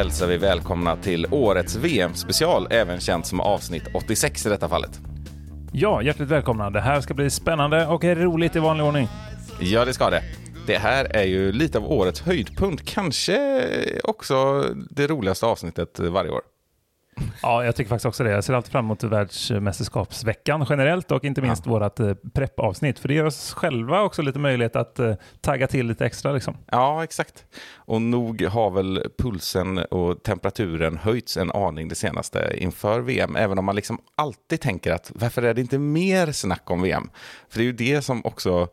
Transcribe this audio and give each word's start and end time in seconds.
hälsar 0.00 0.26
vi 0.26 0.36
välkomna 0.36 0.96
till 0.96 1.26
årets 1.30 1.76
VM-special, 1.76 2.66
även 2.70 3.00
känt 3.00 3.26
som 3.26 3.40
avsnitt 3.40 3.82
86 3.94 4.46
i 4.46 4.48
detta 4.48 4.68
fallet. 4.68 5.00
Ja, 5.72 6.02
hjärtligt 6.02 6.28
välkomna. 6.28 6.70
Det 6.70 6.80
här 6.80 7.00
ska 7.00 7.14
bli 7.14 7.30
spännande 7.30 7.86
och 7.86 8.04
roligt 8.04 8.56
i 8.56 8.58
vanlig 8.58 8.86
ordning. 8.86 9.08
Ja, 9.60 9.84
det 9.84 9.92
ska 9.92 10.10
det. 10.10 10.22
Det 10.66 10.78
här 10.78 11.04
är 11.04 11.24
ju 11.24 11.52
lite 11.52 11.78
av 11.78 11.92
årets 11.92 12.20
höjdpunkt, 12.20 12.84
kanske 12.86 13.64
också 14.04 14.64
det 14.90 15.06
roligaste 15.06 15.46
avsnittet 15.46 15.98
varje 15.98 16.30
år. 16.30 16.40
Ja, 17.42 17.64
jag 17.64 17.76
tycker 17.76 17.88
faktiskt 17.88 18.06
också 18.06 18.24
det. 18.24 18.30
Jag 18.30 18.44
ser 18.44 18.54
alltid 18.54 18.72
fram 18.72 18.84
emot 18.84 19.02
världsmästerskapsveckan 19.02 20.66
generellt 20.68 21.10
och 21.10 21.24
inte 21.24 21.42
minst 21.42 21.66
ja. 21.66 21.72
vårt 21.72 22.00
eh, 22.00 22.14
preppavsnitt. 22.34 22.98
För 22.98 23.08
det 23.08 23.14
ger 23.14 23.24
oss 23.24 23.52
själva 23.52 24.02
också 24.02 24.22
lite 24.22 24.38
möjlighet 24.38 24.76
att 24.76 24.98
eh, 24.98 25.14
tagga 25.40 25.66
till 25.66 25.86
lite 25.86 26.06
extra. 26.06 26.32
Liksom. 26.32 26.56
Ja, 26.70 27.04
exakt. 27.04 27.44
Och 27.74 28.02
nog 28.02 28.42
har 28.42 28.70
väl 28.70 29.06
pulsen 29.18 29.78
och 29.78 30.22
temperaturen 30.22 30.96
höjts 30.96 31.36
en 31.36 31.50
aning 31.50 31.88
det 31.88 31.94
senaste 31.94 32.52
inför 32.56 33.00
VM. 33.00 33.36
Även 33.36 33.58
om 33.58 33.64
man 33.64 33.76
liksom 33.76 33.98
alltid 34.14 34.60
tänker 34.60 34.92
att 34.92 35.12
varför 35.14 35.42
är 35.42 35.54
det 35.54 35.60
inte 35.60 35.78
mer 35.78 36.32
snack 36.32 36.70
om 36.70 36.82
VM? 36.82 37.10
För 37.48 37.58
det 37.58 37.62
är 37.62 37.66
ju 37.66 37.72
det 37.72 38.02
som 38.02 38.24
också 38.24 38.68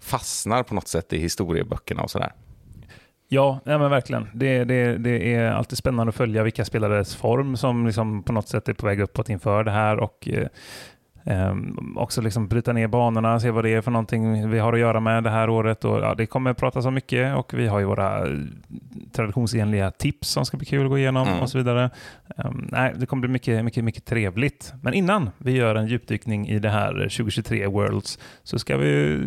fastnar 0.00 0.62
på 0.62 0.74
något 0.74 0.88
sätt 0.88 1.12
i 1.12 1.18
historieböckerna 1.18 2.02
och 2.02 2.10
sådär. 2.10 2.32
Ja, 3.28 3.60
ja 3.64 3.78
men 3.78 3.90
verkligen. 3.90 4.28
Det, 4.32 4.64
det, 4.64 4.98
det 4.98 5.34
är 5.34 5.50
alltid 5.50 5.78
spännande 5.78 6.08
att 6.08 6.16
följa 6.16 6.42
vilka 6.42 6.64
spelares 6.64 7.16
form 7.16 7.56
som 7.56 7.86
liksom 7.86 8.22
på 8.22 8.32
något 8.32 8.48
sätt 8.48 8.68
är 8.68 8.74
på 8.74 8.86
väg 8.86 9.00
uppåt 9.00 9.28
inför 9.28 9.64
det 9.64 9.70
här 9.70 9.98
och 9.98 10.28
eh, 10.28 10.48
Um, 11.30 11.96
också 11.98 12.20
liksom 12.20 12.48
bryta 12.48 12.72
ner 12.72 12.88
banorna, 12.88 13.40
se 13.40 13.50
vad 13.50 13.64
det 13.64 13.70
är 13.70 13.80
för 13.80 13.90
någonting 13.90 14.50
vi 14.50 14.58
har 14.58 14.72
att 14.72 14.78
göra 14.78 15.00
med 15.00 15.24
det 15.24 15.30
här 15.30 15.50
året. 15.50 15.84
Och, 15.84 15.98
ja, 15.98 16.14
det 16.14 16.26
kommer 16.26 16.54
pratas 16.54 16.86
om 16.86 16.94
mycket 16.94 17.36
och 17.36 17.54
vi 17.54 17.66
har 17.66 17.78
ju 17.78 17.84
våra 17.84 18.26
traditionsenliga 19.12 19.90
tips 19.90 20.28
som 20.28 20.46
ska 20.46 20.56
bli 20.56 20.66
kul 20.66 20.84
att 20.84 20.90
gå 20.90 20.98
igenom 20.98 21.28
mm. 21.28 21.40
och 21.40 21.50
så 21.50 21.58
vidare. 21.58 21.90
Um, 22.36 22.68
nej, 22.72 22.94
det 22.96 23.06
kommer 23.06 23.20
bli 23.20 23.30
mycket, 23.30 23.64
mycket, 23.64 23.84
mycket 23.84 24.04
trevligt. 24.04 24.72
Men 24.82 24.94
innan 24.94 25.30
vi 25.38 25.52
gör 25.52 25.74
en 25.74 25.86
djupdykning 25.86 26.48
i 26.48 26.58
det 26.58 26.70
här 26.70 26.92
2023 26.92 27.66
Worlds 27.66 28.18
så 28.42 28.58
ska 28.58 28.76
vi 28.76 29.20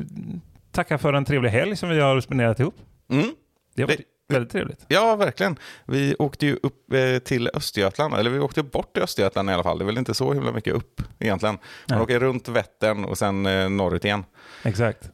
tacka 0.72 0.98
för 0.98 1.14
en 1.14 1.26
trevlig 1.26 1.50
helg 1.50 1.76
som 1.76 1.90
vi 1.90 2.00
har 2.00 2.22
spenderat 2.22 2.60
ihop. 2.60 2.76
Mm. 3.12 3.26
Det 3.76 3.82
har 3.82 3.88
varit 3.88 4.02
väldigt 4.32 4.52
trevligt. 4.52 4.86
Ja, 4.88 5.16
verkligen. 5.16 5.58
Vi 5.86 6.16
åkte 6.20 6.46
ju 6.46 6.58
upp 6.64 6.94
eh, 6.94 7.20
till 7.20 7.50
Östergötland, 7.54 8.14
eller 8.14 8.30
vi 8.30 8.40
åkte 8.40 8.64
bort 8.64 8.94
till 8.94 9.04
Östergötland 9.04 9.50
i 9.50 9.54
alla 9.54 9.64
fall. 9.64 9.78
Det 9.78 9.84
är 9.84 9.86
väl 9.86 9.98
inte 9.98 10.14
så 10.14 10.34
himla 10.34 10.52
mycket 10.52 10.74
upp 10.74 11.02
egentligen. 11.20 11.56
Man 11.90 11.98
Nej. 11.98 12.04
åker 12.04 12.20
runt 12.20 12.48
Vättern 12.48 13.06
och 13.06 13.18
sen 13.18 13.46
eh, 13.46 13.70
norrut 13.70 14.06
igen. 14.06 14.24
Exakt. 14.64 15.12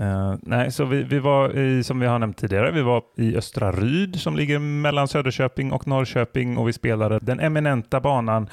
Uh, 0.00 0.34
nej, 0.42 0.72
så 0.72 0.84
vi, 0.84 1.02
vi 1.02 1.18
var 1.18 1.58
i, 1.58 1.84
som 1.84 2.00
vi 2.00 2.06
har 2.06 2.18
nämnt 2.18 2.36
tidigare, 2.36 2.70
vi 2.70 2.82
var 2.82 3.02
i 3.16 3.36
Östra 3.36 3.72
Ryd 3.72 4.20
som 4.20 4.36
ligger 4.36 4.58
mellan 4.58 5.08
Söderköping 5.08 5.72
och 5.72 5.86
Norrköping 5.86 6.58
och 6.58 6.68
vi 6.68 6.72
spelade 6.72 7.18
den 7.18 7.40
eminenta 7.40 8.00
banan 8.00 8.48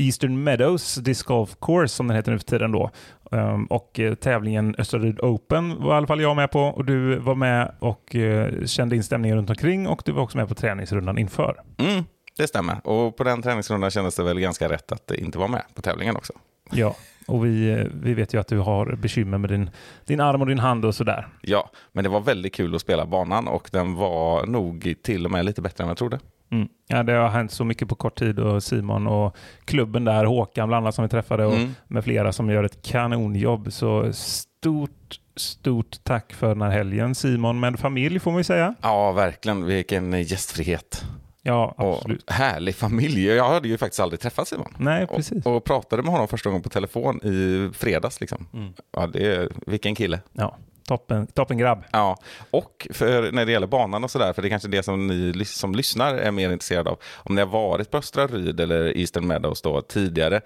Eastern 0.00 0.44
Meadows 0.44 0.94
Disc 0.94 1.22
Golf 1.22 1.56
Course 1.60 1.94
som 1.94 2.06
den 2.06 2.16
heter 2.16 2.32
nu 2.32 2.38
för 2.38 2.46
tiden 2.46 2.72
då. 2.72 2.90
Um, 3.30 3.64
och 3.64 4.00
eh, 4.00 4.14
tävlingen 4.14 4.74
Österryd 4.78 5.20
Open 5.20 5.82
var 5.82 5.94
i 5.94 5.96
alla 5.96 6.06
fall 6.06 6.20
jag 6.20 6.36
med 6.36 6.50
på 6.50 6.60
och 6.60 6.84
du 6.84 7.16
var 7.16 7.34
med 7.34 7.74
och 7.78 8.14
uh, 8.14 8.64
kände 8.66 8.96
in 8.96 9.02
stämningen 9.02 9.36
runt 9.36 9.50
omkring 9.50 9.86
och 9.88 10.02
du 10.04 10.12
var 10.12 10.22
också 10.22 10.36
med 10.36 10.48
på 10.48 10.54
träningsrundan 10.54 11.18
inför. 11.18 11.60
Mm, 11.78 12.04
det 12.36 12.48
stämmer 12.48 12.80
och 12.84 13.16
på 13.16 13.24
den 13.24 13.42
träningsrundan 13.42 13.90
kändes 13.90 14.16
det 14.16 14.22
väl 14.22 14.40
ganska 14.40 14.68
rätt 14.68 14.92
att 14.92 15.10
inte 15.10 15.38
vara 15.38 15.48
med 15.48 15.62
på 15.74 15.82
tävlingen 15.82 16.16
också. 16.16 16.32
Ja, 16.72 16.96
och 17.26 17.46
vi, 17.46 17.74
uh, 17.74 17.86
vi 18.02 18.14
vet 18.14 18.34
ju 18.34 18.40
att 18.40 18.48
du 18.48 18.58
har 18.58 18.96
bekymmer 18.96 19.38
med 19.38 19.50
din, 19.50 19.70
din 20.04 20.20
arm 20.20 20.40
och 20.40 20.46
din 20.46 20.58
hand 20.58 20.84
och 20.84 20.94
sådär. 20.94 21.28
Ja, 21.40 21.70
men 21.92 22.04
det 22.04 22.10
var 22.10 22.20
väldigt 22.20 22.54
kul 22.54 22.74
att 22.74 22.80
spela 22.80 23.06
banan 23.06 23.48
och 23.48 23.68
den 23.72 23.94
var 23.94 24.46
nog 24.46 24.94
till 25.02 25.24
och 25.24 25.30
med 25.30 25.44
lite 25.44 25.62
bättre 25.62 25.84
än 25.84 25.88
jag 25.88 25.98
trodde. 25.98 26.18
Mm. 26.52 26.68
Ja, 26.88 27.02
det 27.02 27.12
har 27.12 27.28
hänt 27.28 27.52
så 27.52 27.64
mycket 27.64 27.88
på 27.88 27.94
kort 27.94 28.18
tid 28.18 28.38
och 28.38 28.62
Simon 28.62 29.06
och 29.06 29.36
klubben 29.64 30.04
där, 30.04 30.24
Håkan 30.24 30.68
bland 30.68 30.84
annat 30.84 30.94
som 30.94 31.02
vi 31.02 31.08
träffade 31.08 31.46
och 31.46 31.54
mm. 31.54 31.74
med 31.86 32.04
flera 32.04 32.32
som 32.32 32.50
gör 32.50 32.64
ett 32.64 32.82
kanonjobb. 32.82 33.72
Så 33.72 34.12
stort, 34.12 35.20
stort 35.36 36.04
tack 36.04 36.32
för 36.32 36.48
den 36.48 36.62
här 36.62 36.70
helgen 36.70 37.14
Simon 37.14 37.60
med 37.60 37.78
familj 37.78 38.20
får 38.20 38.30
man 38.30 38.40
ju 38.40 38.44
säga. 38.44 38.74
Ja, 38.82 39.12
verkligen. 39.12 39.64
Vilken 39.64 40.22
gästfrihet. 40.22 41.04
Ja, 41.42 41.74
absolut. 41.78 42.22
Och 42.22 42.32
härlig 42.32 42.74
familj. 42.74 43.26
Jag 43.26 43.48
hade 43.48 43.68
ju 43.68 43.78
faktiskt 43.78 44.00
aldrig 44.00 44.20
träffat 44.20 44.48
Simon. 44.48 44.74
Nej, 44.78 45.06
precis. 45.06 45.46
Och, 45.46 45.56
och 45.56 45.64
pratade 45.64 46.02
med 46.02 46.12
honom 46.12 46.28
första 46.28 46.48
gången 46.48 46.62
på 46.62 46.68
telefon 46.68 47.20
i 47.22 47.70
fredags. 47.74 48.20
Liksom. 48.20 48.46
Mm. 48.52 48.72
Ja, 48.92 49.06
det 49.06 49.34
är, 49.34 49.48
vilken 49.66 49.94
kille. 49.94 50.20
Ja, 50.32 50.56
Toppen, 50.90 51.26
toppen 51.26 51.58
grabb. 51.58 51.84
Ja, 51.92 52.18
och 52.50 52.88
för, 52.90 53.32
när 53.32 53.46
det 53.46 53.52
gäller 53.52 53.66
banan 53.66 54.04
och 54.04 54.10
sådär, 54.10 54.32
för 54.32 54.42
det 54.42 54.48
är 54.48 54.50
kanske 54.50 54.68
det 54.68 54.82
som 54.82 55.06
ni 55.06 55.44
som 55.44 55.74
lyssnar 55.74 56.14
är 56.14 56.30
mer 56.30 56.50
intresserade 56.50 56.90
av. 56.90 56.98
Om 57.14 57.34
ni 57.34 57.40
har 57.40 57.48
varit 57.48 57.90
på 57.90 57.98
Östra 57.98 58.26
Ryd 58.26 58.60
eller 58.60 58.98
Eastern 58.98 59.26
Meadows 59.26 59.62
då 59.62 59.80
tidigare, 59.80 60.40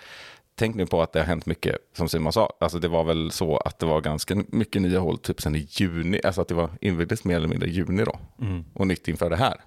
tänk 0.55 0.77
nu 0.77 0.87
på 0.87 1.03
att 1.03 1.13
det 1.13 1.19
har 1.19 1.27
hänt 1.27 1.47
mycket, 1.47 1.77
som 1.97 2.09
Simon 2.09 2.33
sa. 2.33 2.53
Alltså 2.61 2.79
det 2.79 2.89
var 2.89 3.05
väl 3.05 3.31
så 3.31 3.57
att 3.57 3.79
det 3.79 3.87
var 3.87 4.01
ganska 4.01 4.45
mycket 4.49 4.83
nya 4.83 4.99
hål 4.99 5.19
typ 5.19 5.41
sen 5.41 5.55
i 5.57 5.67
juni, 5.71 6.21
alltså 6.25 6.41
att 6.41 6.49
det 6.49 6.55
var 6.55 6.71
invigdes 6.81 7.25
mer 7.25 7.37
eller 7.37 7.49
mindre 7.49 7.69
i 7.69 7.73
juni 7.73 8.05
då. 8.05 8.19
Mm. 8.41 8.65
Och 8.75 8.87
nytt 8.87 9.09
inför 9.09 9.31
det 9.31 9.37
här. 9.37 9.61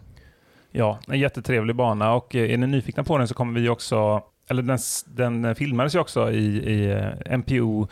Ja, 0.71 0.99
en 1.07 1.19
jättetrevlig 1.19 1.75
bana 1.75 2.13
och 2.13 2.35
eh, 2.35 2.53
är 2.53 2.57
ni 2.57 2.67
nyfikna 2.67 3.03
på 3.03 3.17
den 3.17 3.27
så 3.27 3.33
kommer 3.33 3.59
vi 3.59 3.69
också, 3.69 4.23
eller 4.49 4.63
den, 4.63 4.77
den 5.05 5.55
filmades 5.55 5.95
ju 5.95 5.99
också 5.99 6.31
i, 6.31 6.45
i 6.45 6.91
eh, 6.91 7.37
MPO 7.37 7.87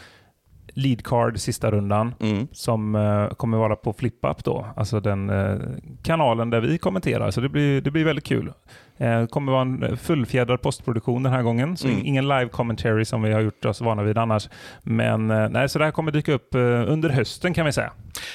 lead 0.76 1.04
card 1.04 1.40
sista 1.40 1.72
rundan 1.72 2.14
mm. 2.20 2.48
som 2.52 2.96
uh, 2.96 3.30
kommer 3.30 3.58
vara 3.58 3.76
på 3.76 3.94
FlipUp 3.94 4.44
då, 4.44 4.66
alltså 4.76 5.00
den 5.00 5.30
uh, 5.30 5.62
kanalen 6.04 6.50
där 6.50 6.62
vi 6.62 6.78
kommenterar. 6.78 7.32
Så 7.32 7.42
det 7.42 7.50
blir, 7.50 7.82
det 7.82 7.92
blir 7.92 8.06
väldigt 8.06 8.26
kul. 8.26 8.54
Det 8.98 9.20
uh, 9.20 9.28
kommer 9.28 9.52
vara 9.52 9.62
en 9.62 9.98
fullfjädrad 9.98 10.62
postproduktion 10.62 11.24
den 11.24 11.34
här 11.34 11.42
gången, 11.42 11.78
så 11.78 11.88
mm. 11.88 12.06
ingen 12.06 12.28
live 12.28 12.50
commentary 12.50 13.06
som 13.06 13.22
vi 13.22 13.34
har 13.34 13.42
gjort 13.42 13.66
oss 13.66 13.82
vana 13.82 14.04
vid 14.04 14.18
annars. 14.18 14.50
Men 14.84 15.28
nej, 15.28 15.70
så 15.70 15.80
det 15.80 15.86
här 15.86 15.92
kommer 15.92 16.12
dyka 16.12 16.34
upp 16.34 16.56
under 16.88 17.10
hösten 17.10 17.54
kan 17.54 17.66
vi 17.66 17.72
säga. 17.72 17.92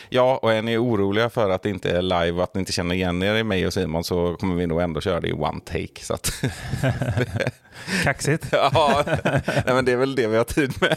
Ja, 0.09 0.39
och 0.43 0.53
är 0.53 0.63
ni 0.63 0.77
oroliga 0.77 1.31
för 1.31 1.51
att 1.51 1.63
det 1.63 1.71
inte 1.71 1.91
är 1.91 2.03
live 2.03 2.33
och 2.33 2.43
att 2.43 2.55
ni 2.55 2.59
inte 2.59 2.73
känner 2.73 2.95
igen 2.95 3.23
er 3.23 3.35
i 3.35 3.45
mig 3.45 3.67
och 3.67 3.73
Simon 3.73 4.05
så 4.05 4.37
kommer 4.41 4.55
vi 4.55 4.67
nog 4.67 4.81
ändå 4.81 5.01
köra 5.01 5.21
det 5.21 5.29
i 5.29 5.33
one 5.33 5.61
take. 5.61 6.01
Så 6.01 6.15
att 6.15 6.33
Kaxigt. 8.05 8.47
ja, 8.53 9.05
nej, 9.45 9.63
men 9.67 9.85
det 9.85 9.93
är 9.93 9.97
väl 9.97 10.15
det 10.15 10.27
vi 10.27 10.37
har 10.37 10.45
tid 10.45 10.73
med. 10.81 10.97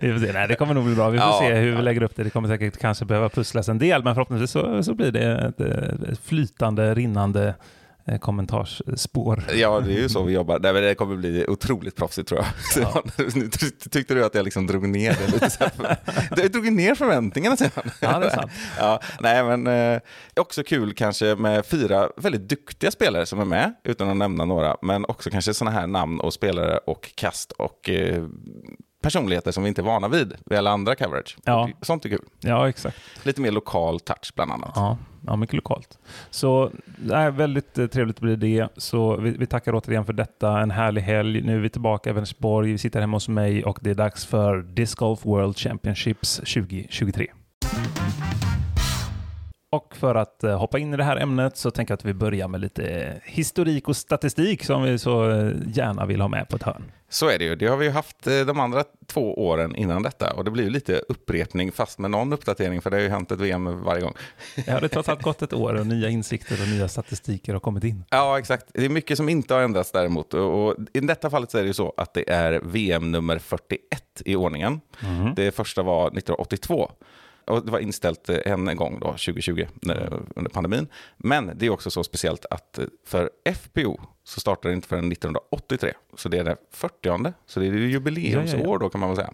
se. 0.20 0.32
Nej, 0.32 0.48
det 0.48 0.54
kommer 0.54 0.74
nog 0.74 0.84
bli 0.84 0.94
bra. 0.94 1.08
Vi 1.08 1.18
får 1.18 1.26
ja. 1.26 1.38
se 1.40 1.54
hur 1.54 1.76
vi 1.76 1.82
lägger 1.82 2.02
upp 2.02 2.16
det. 2.16 2.24
Det 2.24 2.30
kommer 2.30 2.48
säkert 2.48 2.78
kanske 2.78 3.04
behöva 3.04 3.28
pusslas 3.28 3.68
en 3.68 3.78
del, 3.78 4.04
men 4.04 4.14
förhoppningsvis 4.14 4.50
så, 4.50 4.82
så 4.82 4.94
blir 4.94 5.12
det 5.12 5.54
ett, 6.08 6.18
flytande, 6.24 6.94
rinnande 6.94 7.48
Eh, 7.48 7.54
kommentarsspår. 8.20 9.44
Ja, 9.54 9.80
det 9.80 9.92
är 9.92 9.98
ju 9.98 10.08
så 10.08 10.22
vi 10.22 10.32
jobbar. 10.32 10.58
det 10.58 10.94
kommer 10.94 11.16
bli 11.16 11.44
otroligt 11.48 11.96
proffsigt 11.96 12.28
tror 12.28 12.40
jag. 12.40 12.82
Ja. 12.82 13.02
Tyckte 13.90 14.14
du 14.14 14.24
att 14.24 14.34
jag 14.34 14.44
liksom 14.44 14.66
drog 14.66 14.88
ner 14.88 15.16
det 15.20 15.32
lite? 15.32 15.50
Så 15.50 15.64
jag 16.36 16.52
drog 16.52 16.72
ner 16.72 16.94
förväntningarna 16.94 17.56
Simon. 17.56 17.90
Ja, 18.00 18.18
det 18.18 18.26
är 18.26 18.30
sant. 18.30 18.52
Ja, 18.78 19.00
nej, 19.20 19.44
men 19.44 19.66
eh, 19.66 20.00
också 20.36 20.62
kul 20.62 20.94
kanske 20.94 21.34
med 21.34 21.66
fyra 21.66 22.08
väldigt 22.16 22.48
duktiga 22.48 22.90
spelare 22.90 23.26
som 23.26 23.40
är 23.40 23.44
med, 23.44 23.74
utan 23.84 24.10
att 24.10 24.16
nämna 24.16 24.44
några, 24.44 24.76
men 24.82 25.04
också 25.04 25.30
kanske 25.30 25.54
sådana 25.54 25.80
här 25.80 25.86
namn 25.86 26.20
och 26.20 26.32
spelare 26.32 26.78
och 26.78 27.12
kast 27.14 27.52
och 27.52 27.88
eh, 27.90 28.24
personligheter 29.02 29.52
som 29.52 29.62
vi 29.62 29.68
inte 29.68 29.80
är 29.80 29.84
vana 29.84 30.08
vid 30.08 30.36
vid 30.46 30.58
alla 30.58 30.70
andra 30.70 30.94
coverage. 30.94 31.36
Ja. 31.44 31.70
Sånt 31.82 32.04
är 32.04 32.08
kul. 32.08 32.24
Ja, 32.40 32.68
exakt. 32.68 32.96
Lite 33.22 33.40
mer 33.40 33.50
lokal 33.50 34.00
touch 34.00 34.32
bland 34.34 34.52
annat. 34.52 34.72
Ja, 34.74 34.98
ja 35.26 35.36
mycket 35.36 35.54
lokalt. 35.54 35.98
Så 36.30 36.70
nej, 36.98 37.30
väldigt 37.30 37.78
eh, 37.78 37.86
trevligt 37.86 38.16
att 38.16 38.22
bli 38.22 38.36
det. 38.36 38.68
Så 38.76 39.16
vi, 39.16 39.30
vi, 39.30 39.46
tackar 39.46 39.74
återigen 39.74 40.04
för 40.04 40.12
detta. 40.12 40.60
En 40.60 40.70
härlig 40.70 41.02
helg. 41.02 41.42
Nu 41.42 41.56
är 41.56 41.60
vi 41.60 41.68
tillbaka 41.68 42.10
i 42.10 42.12
Vänersborg. 42.12 42.72
Vi 42.72 42.78
sitter 42.78 43.00
hemma 43.00 43.16
hos 43.16 43.28
mig 43.28 43.64
och 43.64 43.78
det 43.82 43.90
är 43.90 43.94
dags 43.94 44.26
för 44.26 44.62
Disc 44.62 44.94
Golf 44.94 45.26
World 45.26 45.56
Championships 45.56 46.36
2023. 46.36 47.26
Och 49.78 49.96
för 49.96 50.14
att 50.14 50.44
eh, 50.44 50.58
hoppa 50.58 50.78
in 50.78 50.94
i 50.94 50.96
det 50.96 51.04
här 51.04 51.16
ämnet 51.16 51.56
så 51.56 51.70
tänker 51.70 51.92
jag 51.92 51.96
att 51.96 52.04
vi 52.04 52.14
börjar 52.14 52.48
med 52.48 52.60
lite 52.60 53.14
historik 53.24 53.88
och 53.88 53.96
statistik 53.96 54.64
som 54.64 54.82
vi 54.82 54.98
så 54.98 55.30
eh, 55.30 55.52
gärna 55.66 56.06
vill 56.06 56.20
ha 56.20 56.28
med 56.28 56.48
på 56.48 56.56
ett 56.56 56.62
hörn. 56.62 56.92
Så 57.08 57.28
är 57.28 57.38
det 57.38 57.44
ju. 57.44 57.56
Det 57.56 57.66
har 57.66 57.76
vi 57.76 57.84
ju 57.84 57.90
haft 57.90 58.26
eh, 58.26 58.40
de 58.40 58.60
andra 58.60 58.84
två 59.06 59.46
åren 59.46 59.76
innan 59.76 60.02
detta 60.02 60.32
och 60.32 60.44
det 60.44 60.50
blir 60.50 60.64
ju 60.64 60.70
lite 60.70 60.98
upprepning 61.08 61.72
fast 61.72 61.98
med 61.98 62.10
någon 62.10 62.32
uppdatering 62.32 62.82
för 62.82 62.90
det 62.90 62.96
har 62.96 63.02
ju 63.02 63.08
hänt 63.08 63.32
ett 63.32 63.40
VM 63.40 63.82
varje 63.84 64.02
gång. 64.02 64.14
Ja, 64.56 64.62
det 64.64 64.72
har 64.72 64.88
trots 64.88 65.08
allt 65.08 65.22
gått 65.22 65.42
ett 65.42 65.52
år 65.52 65.74
och 65.74 65.86
nya 65.86 66.08
insikter 66.18 66.62
och 66.62 66.68
nya 66.68 66.88
statistiker 66.88 67.52
har 67.52 67.60
kommit 67.60 67.84
in. 67.84 68.04
Ja, 68.10 68.38
exakt. 68.38 68.66
Det 68.74 68.84
är 68.84 68.88
mycket 68.88 69.16
som 69.16 69.28
inte 69.28 69.54
har 69.54 69.62
ändrats 69.62 69.92
däremot 69.92 70.34
och 70.34 70.74
i 70.92 71.00
detta 71.00 71.30
fallet 71.30 71.50
så 71.50 71.58
är 71.58 71.62
det 71.62 71.68
ju 71.68 71.74
så 71.74 71.94
att 71.96 72.14
det 72.14 72.30
är 72.30 72.60
VM 72.64 73.10
nummer 73.10 73.38
41 73.38 73.78
i 74.24 74.36
ordningen. 74.36 74.80
Mm. 75.02 75.34
Det 75.34 75.54
första 75.54 75.82
var 75.82 76.06
1982. 76.06 76.90
Och 77.48 77.64
det 77.64 77.72
var 77.72 77.78
inställt 77.78 78.28
eh, 78.28 78.52
en 78.52 78.76
gång 78.76 78.98
då, 79.00 79.06
2020 79.06 79.66
när, 79.82 80.22
under 80.36 80.50
pandemin. 80.50 80.88
Men 81.16 81.50
det 81.54 81.66
är 81.66 81.70
också 81.70 81.90
så 81.90 82.04
speciellt 82.04 82.46
att 82.50 82.78
eh, 82.78 82.84
för 83.06 83.30
FPO 83.54 84.00
så 84.24 84.40
startade 84.40 84.72
det 84.72 84.76
inte 84.76 84.88
förrän 84.88 85.12
1983. 85.12 85.92
Så 86.16 86.28
det 86.28 86.38
är 86.38 86.44
det 86.44 86.56
40 86.70 87.32
så 87.46 87.60
det 87.60 87.66
är 87.66 87.72
ju 87.72 87.90
jubileumsår 87.90 88.58
Ja, 88.58 88.64
ja, 88.66 88.72
ja. 88.72 88.78
då 88.78 88.88
kan 88.88 89.00
man 89.00 89.08
väl 89.10 89.16
säga. 89.16 89.32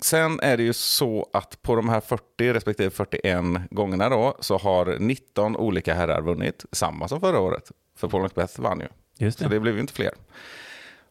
Sen 0.00 0.40
är 0.40 0.56
det 0.56 0.62
ju 0.62 0.72
så 0.72 1.30
att 1.32 1.62
på 1.62 1.76
de 1.76 1.88
här 1.88 2.00
40 2.00 2.52
respektive 2.52 2.90
41 2.90 3.44
gångerna 3.70 4.08
då 4.08 4.36
så 4.40 4.58
har 4.58 4.96
19 4.98 5.56
olika 5.56 5.94
herrar 5.94 6.22
vunnit, 6.22 6.64
samma 6.72 7.08
som 7.08 7.20
förra 7.20 7.40
året. 7.40 7.70
För 7.96 8.08
Paul 8.08 8.22
Macbeth 8.22 8.60
vann 8.60 8.80
ju. 8.80 8.86
Just 9.26 9.38
Så 9.38 9.44
det. 9.44 9.54
det 9.54 9.60
blev 9.60 9.74
ju 9.74 9.80
inte 9.80 9.92
fler. 9.92 10.10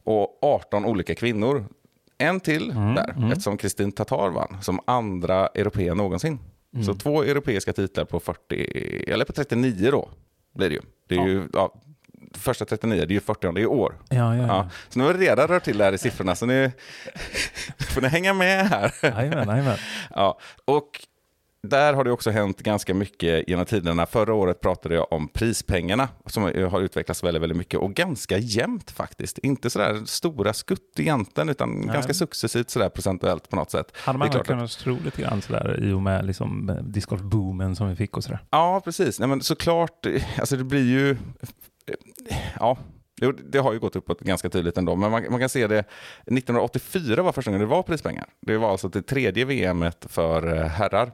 Och 0.03 0.37
18 0.41 0.85
olika 0.85 1.15
kvinnor. 1.15 1.65
En 2.17 2.39
till 2.39 2.71
Mm, 2.71 2.95
där, 2.95 3.29
eftersom 3.31 3.57
Kristin 3.57 3.91
Tatar 3.91 4.29
vann 4.29 4.57
som 4.61 4.79
andra 4.87 5.47
europeer 5.47 5.95
någonsin. 5.95 6.39
Mm. 6.73 6.85
Så 6.85 6.93
två 6.93 7.23
europeiska 7.23 7.73
titlar 7.73 8.05
på 8.05 8.19
40, 8.19 9.03
eller 9.11 9.25
på 9.25 9.33
39 9.33 9.91
då, 9.91 10.09
blir 10.55 10.69
det 10.69 10.75
ju. 10.75 10.81
Det 11.07 11.15
är 11.15 11.19
Ja. 11.19 11.27
ju 11.27 11.47
ja, 11.53 11.73
första 12.33 12.65
39, 12.65 12.99
det 13.05 13.11
är 13.11 13.15
ju 13.15 13.19
40 13.19 13.59
i 13.59 13.65
år. 13.65 13.95
Ja, 14.09 14.35
ja. 14.35 14.69
Så 14.89 14.99
nu 14.99 15.05
har 15.05 15.13
vi 15.13 15.27
redan 15.27 15.47
rört 15.47 15.63
till 15.63 15.77
det 15.77 15.83
här 15.83 15.93
i 15.93 15.97
siffrorna, 15.97 16.35
så 16.35 16.45
nu 16.45 16.71
får 17.89 18.01
ni 18.01 18.07
hänga 18.07 18.33
med 18.33 18.67
här. 18.67 18.93
Jajamän, 19.01 19.47
jajamän. 19.49 19.77
Ja, 20.15 20.39
och 20.65 20.89
där 21.63 21.93
har 21.93 22.03
det 22.03 22.11
också 22.11 22.31
hänt 22.31 22.59
ganska 22.59 22.93
mycket 22.93 23.49
genom 23.49 23.65
tiderna. 23.65 24.05
Förra 24.05 24.33
året 24.33 24.61
pratade 24.61 24.95
jag 24.95 25.13
om 25.13 25.27
prispengarna 25.27 26.07
som 26.25 26.43
har 26.43 26.81
utvecklats 26.81 27.23
väldigt, 27.23 27.43
väldigt 27.43 27.57
mycket 27.57 27.79
och 27.79 27.93
ganska 27.93 28.37
jämnt 28.37 28.91
faktiskt. 28.91 29.37
Inte 29.37 29.69
sådär 29.69 30.01
stora 30.05 30.53
skutt 30.53 30.99
egentligen 30.99 31.49
utan 31.49 31.69
Nej. 31.69 31.93
ganska 31.93 32.13
successivt 32.13 32.69
sådär 32.69 32.89
procentuellt 32.89 33.49
på 33.49 33.55
något 33.55 33.71
sätt. 33.71 33.91
Hade 33.97 34.19
man 34.19 34.29
klart 34.29 34.41
att- 34.41 34.47
kunnat 34.47 34.71
tro 34.71 34.97
lite 35.05 35.21
grann 35.21 35.41
sådär 35.41 35.79
i 35.83 35.91
och 35.91 36.01
med 36.01 36.25
liksom, 36.25 36.69
eh, 36.69 36.75
discgolf-boomen 36.75 37.75
som 37.75 37.89
vi 37.89 37.95
fick 37.95 38.17
och 38.17 38.23
sådär. 38.23 38.39
Ja, 38.49 38.81
precis. 38.85 39.19
Nej, 39.19 39.29
men 39.29 39.41
såklart, 39.41 40.05
eh, 40.05 40.23
alltså 40.39 40.57
det 40.57 40.63
blir 40.63 40.85
ju... 40.85 41.11
eh, 41.11 41.17
Ja, 42.59 42.77
jo, 43.21 43.31
det 43.31 43.59
har 43.59 43.73
ju 43.73 43.79
gått 43.79 43.95
uppåt 43.95 44.19
ganska 44.19 44.49
tydligt 44.49 44.77
ändå. 44.77 44.95
Men 44.95 45.11
man, 45.11 45.25
man 45.29 45.39
kan 45.39 45.49
se 45.49 45.67
det, 45.67 45.79
1984 45.79 47.23
var 47.23 47.31
första 47.31 47.51
gången 47.51 47.61
det 47.61 47.75
var 47.75 47.83
prispengar. 47.83 48.25
Det 48.41 48.57
var 48.57 48.71
alltså 48.71 48.89
det 48.89 49.01
tredje 49.01 49.45
VMet 49.45 50.05
för 50.09 50.57
eh, 50.57 50.65
herrar. 50.65 51.11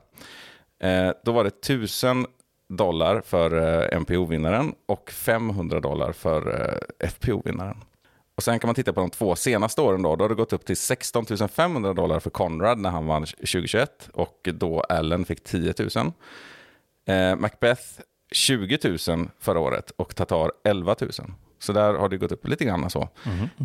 Eh, 0.84 1.12
då 1.24 1.32
var 1.32 1.44
det 1.44 1.50
1000 1.50 2.26
dollar 2.70 3.22
för 3.22 3.82
eh, 3.92 4.00
MPO-vinnaren 4.00 4.74
och 4.86 5.12
500 5.12 5.80
dollar 5.80 6.12
för 6.12 6.62
eh, 7.02 7.08
FPO-vinnaren. 7.08 7.78
Och 8.36 8.44
sen 8.44 8.60
kan 8.60 8.68
man 8.68 8.76
titta 8.76 8.94
på 8.94 9.00
de 9.00 9.10
två 9.10 9.36
senaste 9.36 9.82
åren 9.82 10.02
då. 10.02 10.16
Då 10.16 10.24
har 10.24 10.30
det 10.30 10.36
gått 10.36 10.54
upp 10.54 10.66
till 10.66 10.78
16 10.78 11.26
500 11.50 11.94
dollar 11.94 12.20
för 12.20 12.30
Conrad 12.30 12.80
när 12.80 12.90
han 12.90 13.06
vann 13.06 13.26
2021 13.26 14.10
och 14.14 14.50
då 14.54 14.80
Allen 14.82 15.26
fick 15.26 15.44
10 15.44 15.74
000. 15.96 16.12
Eh, 17.06 17.36
Macbeth 17.36 17.84
20 18.32 18.98
000 19.08 19.30
förra 19.40 19.60
året 19.60 19.92
och 19.96 20.16
Tatar 20.16 20.52
11 20.64 20.96
000. 21.02 21.12
Så 21.64 21.74
där 21.74 21.94
har 21.94 22.10
det 22.10 22.18
gått 22.18 22.32
upp 22.32 22.48
lite 22.48 22.66
grann 22.66 22.90
så. 22.90 23.10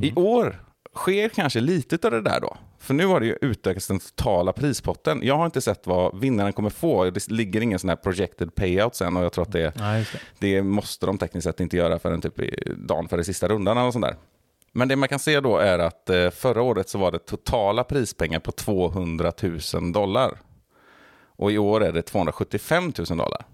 I 0.03 0.13
år 0.15 0.63
sker 0.95 1.29
kanske 1.29 1.61
lite 1.61 2.07
av 2.07 2.11
det 2.11 2.21
där 2.21 2.41
då. 2.41 2.57
För 2.79 2.95
nu 2.95 3.07
har 3.07 3.21
det 3.21 3.27
ju 3.27 3.39
utökats 3.41 3.87
den 3.89 3.99
totala 3.99 4.53
prispotten. 4.53 5.21
Jag 5.23 5.37
har 5.37 5.47
inte 5.47 5.61
sett 5.61 5.87
vad 5.87 6.21
vinnaren 6.21 6.53
kommer 6.53 6.71
få. 6.71 7.11
Det 7.11 7.31
ligger 7.31 7.61
ingen 7.61 7.79
sån 7.79 7.89
här 7.89 7.97
projected 7.97 8.55
payout 8.55 8.95
sen 8.95 9.17
och 9.17 9.25
jag 9.25 9.33
tror 9.33 9.43
att 9.43 9.53
det, 9.53 9.73
Nej, 9.77 10.07
det. 10.13 10.21
det 10.39 10.63
måste 10.63 11.07
de 11.07 11.19
tekniskt 11.19 11.45
sett 11.45 11.61
inte 11.61 11.77
göra 11.77 11.99
förrän 11.99 12.21
typ 12.21 12.35
dagen 12.77 13.09
före 13.09 13.25
sista 13.25 13.49
rundan 13.49 13.79
eller 13.79 13.91
sånt 13.91 14.05
där. 14.05 14.17
Men 14.73 14.89
det 14.89 14.97
man 14.97 15.09
kan 15.09 15.19
se 15.19 15.41
då 15.41 15.57
är 15.59 15.79
att 15.79 16.11
eh, 16.11 16.31
förra 16.31 16.63
året 16.63 16.89
så 16.89 16.99
var 16.99 17.13
det 17.13 17.19
totala 17.19 17.85
prispengar 17.85 18.39
på 18.39 18.53
200 18.53 19.33
000 19.75 19.93
dollar. 19.93 20.39
Och 21.37 21.53
i 21.53 21.59
år 21.59 21.85
är 21.85 21.93
det 21.93 22.03
275 22.03 22.93
000 23.11 23.19
dollar. 23.19 23.45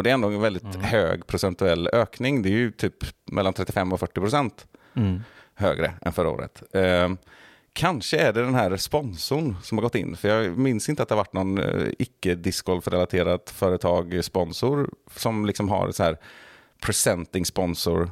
Och 0.00 0.04
det 0.04 0.10
är 0.10 0.14
ändå 0.14 0.28
en 0.28 0.40
väldigt 0.40 0.74
hög 0.76 1.26
procentuell 1.26 1.88
ökning. 1.92 2.42
Det 2.42 2.48
är 2.48 2.52
ju 2.52 2.70
typ 2.72 2.94
mellan 3.32 3.52
35 3.52 3.92
och 3.92 4.00
40 4.00 4.20
procent 4.20 4.66
Mm. 4.94 5.20
högre 5.54 5.92
än 6.02 6.12
förra 6.12 6.30
året. 6.30 6.62
Eh, 6.74 7.08
kanske 7.72 8.18
är 8.18 8.32
det 8.32 8.42
den 8.42 8.54
här 8.54 8.76
sponsorn 8.76 9.56
som 9.62 9.78
har 9.78 9.82
gått 9.82 9.94
in. 9.94 10.16
För 10.16 10.28
jag 10.28 10.58
minns 10.58 10.88
inte 10.88 11.02
att 11.02 11.08
det 11.08 11.14
har 11.14 11.20
varit 11.20 11.32
någon 11.32 11.58
eh, 11.58 11.88
icke 11.98 12.34
discgolf-relaterat 12.34 13.50
företag 13.50 14.14
eh, 14.14 14.20
sponsor 14.20 14.90
som 15.16 15.46
liksom 15.46 15.68
har 15.68 15.90
så 15.92 16.02
här 16.02 16.16
presenting 16.82 17.44
sponsor 17.46 18.10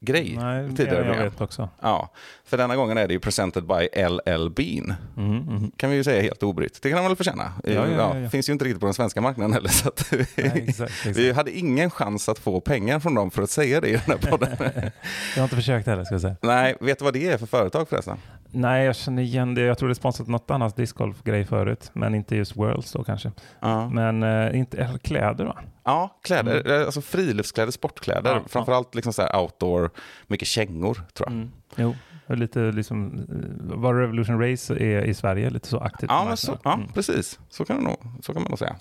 grej 0.00 0.36
Nej, 0.36 0.76
tidigare. 0.76 1.06
jag 1.06 1.24
vet 1.24 1.40
också. 1.40 1.68
Ja, 1.80 2.10
för 2.44 2.56
denna 2.56 2.76
gången 2.76 2.98
är 2.98 3.08
det 3.08 3.14
ju 3.14 3.20
presented 3.20 3.64
by 3.66 3.88
LL 4.08 4.50
Bean. 4.50 4.94
Mm, 5.16 5.48
mm. 5.48 5.70
Kan 5.76 5.90
vi 5.90 5.96
ju 5.96 6.04
säga 6.04 6.22
helt 6.22 6.42
obrytt. 6.42 6.78
Det 6.82 6.88
kan 6.88 6.98
man 6.98 7.06
väl 7.06 7.16
förtjäna. 7.16 7.52
Ja, 7.64 7.72
ja, 7.72 7.86
ja, 7.96 8.18
ja. 8.18 8.30
Finns 8.30 8.48
ju 8.48 8.52
inte 8.52 8.64
riktigt 8.64 8.80
på 8.80 8.86
den 8.86 8.94
svenska 8.94 9.20
marknaden 9.20 9.52
heller. 9.52 9.68
Så 9.68 9.88
att 9.88 10.12
Nej, 10.12 10.26
exakt, 10.36 10.90
exakt. 10.90 11.16
vi 11.16 11.32
hade 11.32 11.50
ingen 11.58 11.90
chans 11.90 12.28
att 12.28 12.38
få 12.38 12.60
pengar 12.60 13.00
från 13.00 13.14
dem 13.14 13.30
för 13.30 13.42
att 13.42 13.50
säga 13.50 13.80
det 13.80 13.88
i 13.88 13.92
den 13.92 14.00
här 14.06 14.30
podden. 14.30 14.56
Jag 14.60 15.40
har 15.40 15.42
inte 15.42 15.56
försökt 15.56 15.86
heller 15.86 16.04
ska 16.04 16.14
jag 16.14 16.20
säga. 16.20 16.36
Nej, 16.42 16.76
vet 16.80 16.98
du 16.98 17.04
vad 17.04 17.14
det 17.14 17.26
är 17.28 17.38
för 17.38 17.46
företag 17.46 17.88
förresten? 17.88 18.16
Nej, 18.52 18.84
jag 18.86 18.96
känner 18.96 19.22
igen 19.22 19.54
det. 19.54 19.60
Jag 19.60 19.78
tror 19.78 19.88
det 19.88 19.92
är 19.92 19.94
sponsrat 19.94 20.28
något 20.28 20.50
annat 20.50 20.76
discgolf-grej 20.76 21.44
förut, 21.44 21.90
men 21.92 22.14
inte 22.14 22.36
just 22.36 22.56
Worlds 22.56 22.92
då 22.92 23.04
kanske. 23.04 23.32
Ja, 23.60 23.88
Men 23.88 24.22
eh, 24.22 24.58
inte, 24.58 24.76
eller 24.78 24.98
kläder 24.98 25.44
va? 25.44 25.58
ja 25.84 26.18
kläder, 26.24 26.84
alltså 26.86 27.00
friluftskläder, 27.00 27.72
sportkläder. 27.72 28.30
Ja, 28.34 28.42
Framförallt 28.48 28.94
liksom 28.94 29.12
så 29.12 29.22
här 29.22 29.40
outdoor, 29.42 29.90
mycket 30.26 30.48
kängor 30.48 30.94
tror 30.94 31.28
jag. 31.28 31.32
Mm. 31.32 31.50
Jo, 31.76 31.94
och 32.26 32.36
lite 32.36 32.60
liksom, 32.60 33.14
eh, 33.14 33.76
var 33.78 33.94
Revolution 33.94 34.40
Race 34.50 34.74
är 34.74 35.02
i 35.04 35.14
Sverige 35.14 35.50
lite 35.50 35.68
så 35.68 35.78
aktivt. 35.78 36.10
Ja, 36.10 36.24
men 36.24 36.36
så, 36.36 36.58
ja 36.64 36.74
Mm. 36.74 36.88
precis. 36.92 37.38
Så 37.48 37.64
kan, 37.64 37.76
nog, 37.76 37.96
så 38.22 38.32
kan 38.32 38.42
man 38.42 38.50
nog 38.50 38.58
säga. 38.58 38.76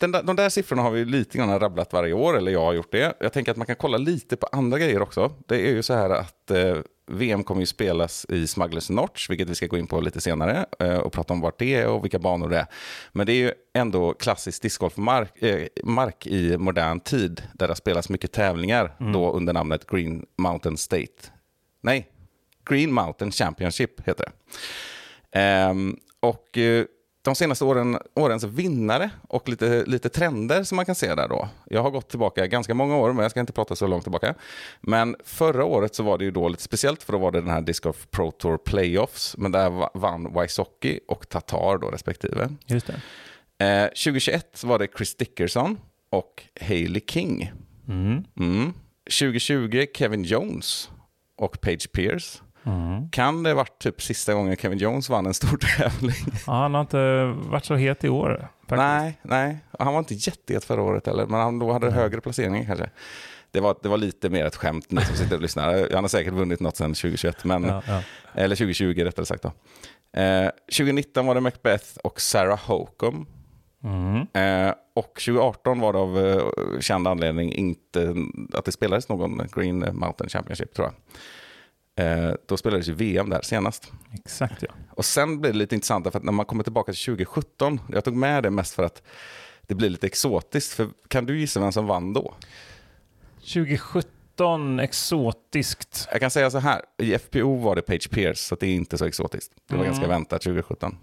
Den 0.00 0.12
där, 0.12 0.22
de 0.22 0.36
där 0.36 0.48
siffrorna 0.48 0.82
har 0.82 0.90
vi 0.90 1.04
lite 1.04 1.38
grann 1.38 1.60
rabblat 1.60 1.92
varje 1.92 2.12
år, 2.12 2.36
eller 2.36 2.52
jag 2.52 2.60
har 2.64 2.72
gjort 2.72 2.92
det. 2.92 3.14
Jag 3.20 3.32
tänker 3.32 3.50
att 3.52 3.56
man 3.56 3.66
kan 3.66 3.76
kolla 3.76 3.98
lite 3.98 4.36
på 4.36 4.46
andra 4.52 4.78
grejer 4.78 5.02
också. 5.02 5.32
Det 5.46 5.68
är 5.68 5.72
ju 5.74 5.82
så 5.82 5.94
här 5.94 6.10
att 6.10 6.50
eh, 6.50 6.76
VM 7.06 7.44
kommer 7.44 7.60
ju 7.60 7.66
spelas 7.66 8.26
i 8.28 8.46
Smugglers 8.46 8.90
Notch, 8.90 9.30
vilket 9.30 9.48
vi 9.48 9.54
ska 9.54 9.66
gå 9.66 9.78
in 9.78 9.86
på 9.86 10.00
lite 10.00 10.20
senare 10.20 10.66
eh, 10.78 10.96
och 10.96 11.12
prata 11.12 11.32
om 11.32 11.40
vart 11.40 11.58
det 11.58 11.74
är 11.74 11.86
och 11.86 12.04
vilka 12.04 12.18
banor 12.18 12.48
det 12.48 12.58
är. 12.58 12.66
Men 13.12 13.26
det 13.26 13.32
är 13.32 13.36
ju 13.36 13.52
ändå 13.74 14.14
klassisk 14.14 14.62
discgolfmark 14.62 15.42
eh, 15.42 15.66
mark 15.84 16.26
i 16.26 16.58
modern 16.58 17.00
tid, 17.00 17.42
där 17.52 17.66
det 17.66 17.70
har 17.70 17.76
spelats 17.76 18.08
mycket 18.08 18.32
tävlingar, 18.32 18.96
då 19.12 19.32
under 19.32 19.52
namnet 19.52 19.86
Green 19.86 20.26
Mountain 20.38 20.76
State. 20.76 21.30
Nej, 21.80 22.08
Green 22.70 22.92
Mountain 22.92 23.30
Championship 23.30 24.00
heter 24.08 24.24
det. 24.24 24.32
Ehm, 25.40 25.96
och 26.20 26.58
eh, 26.58 26.84
de 27.24 27.34
senaste 27.34 27.64
åren, 27.64 27.98
årens 28.14 28.44
vinnare 28.44 29.10
och 29.28 29.48
lite, 29.48 29.84
lite 29.86 30.08
trender 30.08 30.62
som 30.64 30.76
man 30.76 30.84
kan 30.86 30.94
se 30.94 31.14
där 31.14 31.28
då. 31.28 31.48
Jag 31.66 31.82
har 31.82 31.90
gått 31.90 32.08
tillbaka 32.08 32.46
ganska 32.46 32.74
många 32.74 32.96
år, 32.96 33.12
men 33.12 33.22
jag 33.22 33.30
ska 33.30 33.40
inte 33.40 33.52
prata 33.52 33.76
så 33.76 33.86
långt 33.86 34.02
tillbaka. 34.02 34.34
Men 34.80 35.16
förra 35.24 35.64
året 35.64 35.94
så 35.94 36.02
var 36.02 36.18
det 36.18 36.24
ju 36.24 36.30
då 36.30 36.48
lite 36.48 36.62
speciellt, 36.62 37.02
för 37.02 37.12
då 37.12 37.18
var 37.18 37.32
det 37.32 37.40
den 37.40 37.50
här 37.50 37.60
Disc 37.60 37.80
Golf 37.80 38.06
Pro 38.10 38.30
Tour 38.30 38.56
Playoffs, 38.58 39.36
men 39.38 39.52
där 39.52 39.70
va- 39.70 39.90
vann 39.94 40.40
Wysocki 40.40 41.00
och 41.08 41.28
Tatar 41.28 41.78
då 41.78 41.90
respektive. 41.90 42.48
Just 42.66 42.86
det. 42.86 43.00
Eh, 43.66 43.88
2021 43.88 44.48
så 44.54 44.66
var 44.66 44.78
det 44.78 44.88
Chris 44.96 45.16
Dickerson 45.16 45.78
och 46.10 46.42
Hailey 46.60 47.02
King. 47.08 47.52
Mm. 47.88 48.24
Mm. 48.40 48.72
2020 49.20 49.86
Kevin 49.94 50.24
Jones 50.24 50.90
och 51.36 51.60
Paige 51.60 51.92
Pierce. 51.92 52.42
Mm. 52.66 53.10
Kan 53.10 53.42
det 53.42 53.54
varit 53.54 53.78
typ 53.78 54.02
sista 54.02 54.34
gången 54.34 54.56
Kevin 54.56 54.78
Jones 54.78 55.08
vann 55.08 55.26
en 55.26 55.34
stor 55.34 55.56
tävling? 55.78 56.14
Ja, 56.46 56.52
han 56.52 56.74
har 56.74 56.80
inte 56.80 57.24
varit 57.50 57.64
så 57.64 57.74
het 57.74 58.04
i 58.04 58.08
år. 58.08 58.48
Faktiskt. 58.60 58.76
Nej, 58.78 59.18
nej. 59.22 59.58
Han 59.78 59.92
var 59.92 59.98
inte 59.98 60.14
jättehet 60.14 60.64
förra 60.64 60.82
året 60.82 61.06
heller, 61.06 61.26
men 61.26 61.40
han 61.40 61.58
då 61.58 61.72
hade 61.72 61.90
högre 61.90 62.20
placering 62.20 62.66
kanske. 62.66 62.90
Det 63.50 63.60
var, 63.60 63.76
det 63.82 63.88
var 63.88 63.96
lite 63.96 64.30
mer 64.30 64.44
ett 64.44 64.56
skämt 64.56 64.90
ni 64.90 65.00
som 65.04 65.16
sitter 65.16 65.36
och 65.36 65.42
lyssnar. 65.42 65.88
Han 65.92 66.04
har 66.04 66.08
säkert 66.08 66.32
vunnit 66.32 66.60
något 66.60 66.76
sedan 66.76 66.94
2021, 66.94 67.44
men, 67.44 67.64
Ja, 67.64 67.82
ja. 67.86 68.02
eller 68.34 68.56
2020 68.56 69.04
rättare 69.04 69.26
sagt. 69.26 69.42
Då. 69.42 69.52
Eh, 70.20 70.50
2019 70.78 71.26
var 71.26 71.34
det 71.34 71.40
Macbeth 71.40 71.84
och 72.04 72.20
Sarah 72.20 72.58
Hokum. 72.66 73.26
Mm. 73.84 74.16
Eh, 74.68 74.74
och 74.94 75.12
2018 75.14 75.80
var 75.80 75.92
det 75.92 75.98
av 75.98 76.18
eh, 76.26 76.80
känd 76.80 77.08
anledning 77.08 77.52
inte 77.52 78.14
att 78.52 78.64
det 78.64 78.72
spelades 78.72 79.08
någon 79.08 79.40
Green 79.54 79.78
Mountain 79.78 80.28
Championship 80.30 80.74
tror 80.74 80.86
jag. 80.86 80.94
Eh, 81.96 82.32
då 82.46 82.56
spelades 82.56 82.88
ju 82.88 82.94
VM 82.94 83.30
där 83.30 83.40
senast. 83.42 83.92
Exakt 84.14 84.62
ja. 84.62 84.68
Och 84.90 85.04
sen 85.04 85.40
blir 85.40 85.52
det 85.52 85.58
lite 85.58 85.74
intressant 85.74 86.10
för 86.12 86.18
att 86.18 86.24
när 86.24 86.32
man 86.32 86.46
kommer 86.46 86.62
tillbaka 86.64 86.92
till 86.92 87.04
2017, 87.04 87.80
jag 87.92 88.04
tog 88.04 88.16
med 88.16 88.42
det 88.42 88.50
mest 88.50 88.74
för 88.74 88.82
att 88.82 89.02
det 89.62 89.74
blir 89.74 89.90
lite 89.90 90.06
exotiskt. 90.06 90.72
För 90.72 90.88
kan 91.08 91.26
du 91.26 91.38
gissa 91.40 91.60
vem 91.60 91.72
som 91.72 91.86
vann 91.86 92.12
då? 92.12 92.34
2017, 93.54 94.80
exotiskt. 94.80 96.08
Jag 96.12 96.20
kan 96.20 96.30
säga 96.30 96.50
så 96.50 96.58
här, 96.58 96.82
i 96.98 97.18
FPO 97.18 97.56
var 97.56 97.76
det 97.76 97.82
Page 97.82 98.10
Pierce, 98.10 98.38
så 98.40 98.54
det 98.54 98.66
är 98.66 98.74
inte 98.74 98.98
så 98.98 99.04
exotiskt. 99.04 99.52
Det 99.68 99.74
var 99.76 99.84
Mm. 99.84 99.92
ganska 99.92 100.08
väntat 100.08 100.42
2017. 100.42 100.96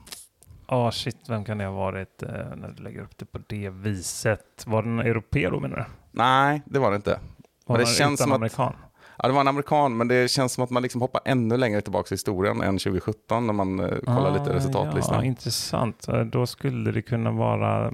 Ja, 0.67 0.91
shit, 0.91 1.17
vem 1.27 1.45
kan 1.45 1.57
det 1.57 1.65
ha 1.65 1.71
varit 1.74 2.24
eh, 2.24 2.29
när 2.55 2.74
du 2.77 2.83
lägger 2.83 3.01
upp 3.01 3.17
det 3.17 3.25
på 3.25 3.39
det 3.48 3.69
viset? 3.69 4.63
Var 4.65 4.83
den 4.83 5.00
europé 5.00 5.50
då 5.50 5.60
menar 5.60 5.77
du? 5.77 5.86
Nej, 6.12 6.62
det 6.65 6.79
var 6.79 6.89
det 6.91 6.95
inte. 6.95 7.19
Var 7.65 7.77
det 7.77 7.83
den 7.83 7.93
känns 7.93 8.19
som 8.19 8.31
att- 8.31 8.36
amerikan? 8.36 8.74
Ja, 9.22 9.28
det 9.28 9.34
var 9.34 9.42
en 9.42 9.48
amerikan, 9.48 9.98
men 9.98 10.08
det 10.08 10.32
känns 10.32 10.54
som 10.54 10.63
att 10.63 10.70
man 10.70 10.84
liksom 10.84 11.01
hoppar 11.01 11.22
ännu 11.25 11.58
längre 11.58 11.82
tillbaka 11.82 12.08
i 12.12 12.13
historien 12.13 12.62
än 12.62 12.78
2017 12.78 13.48
när 13.48 13.54
man 13.54 13.80
eh, 13.80 13.98
kollar 14.00 14.32
lite 14.32 14.51
Ah, 14.51 14.56
resultatlistan. 14.56 15.16
Ja, 15.16 15.24
intressant. 15.24 16.08
Då 16.32 16.46
skulle 16.48 16.92
det 16.92 17.01
kunna 17.01 17.32
vara 17.32 17.94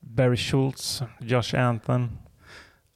Barry 0.00 0.36
Schultz, 0.36 1.02
Josh 1.20 1.54
Anton. 1.54 2.10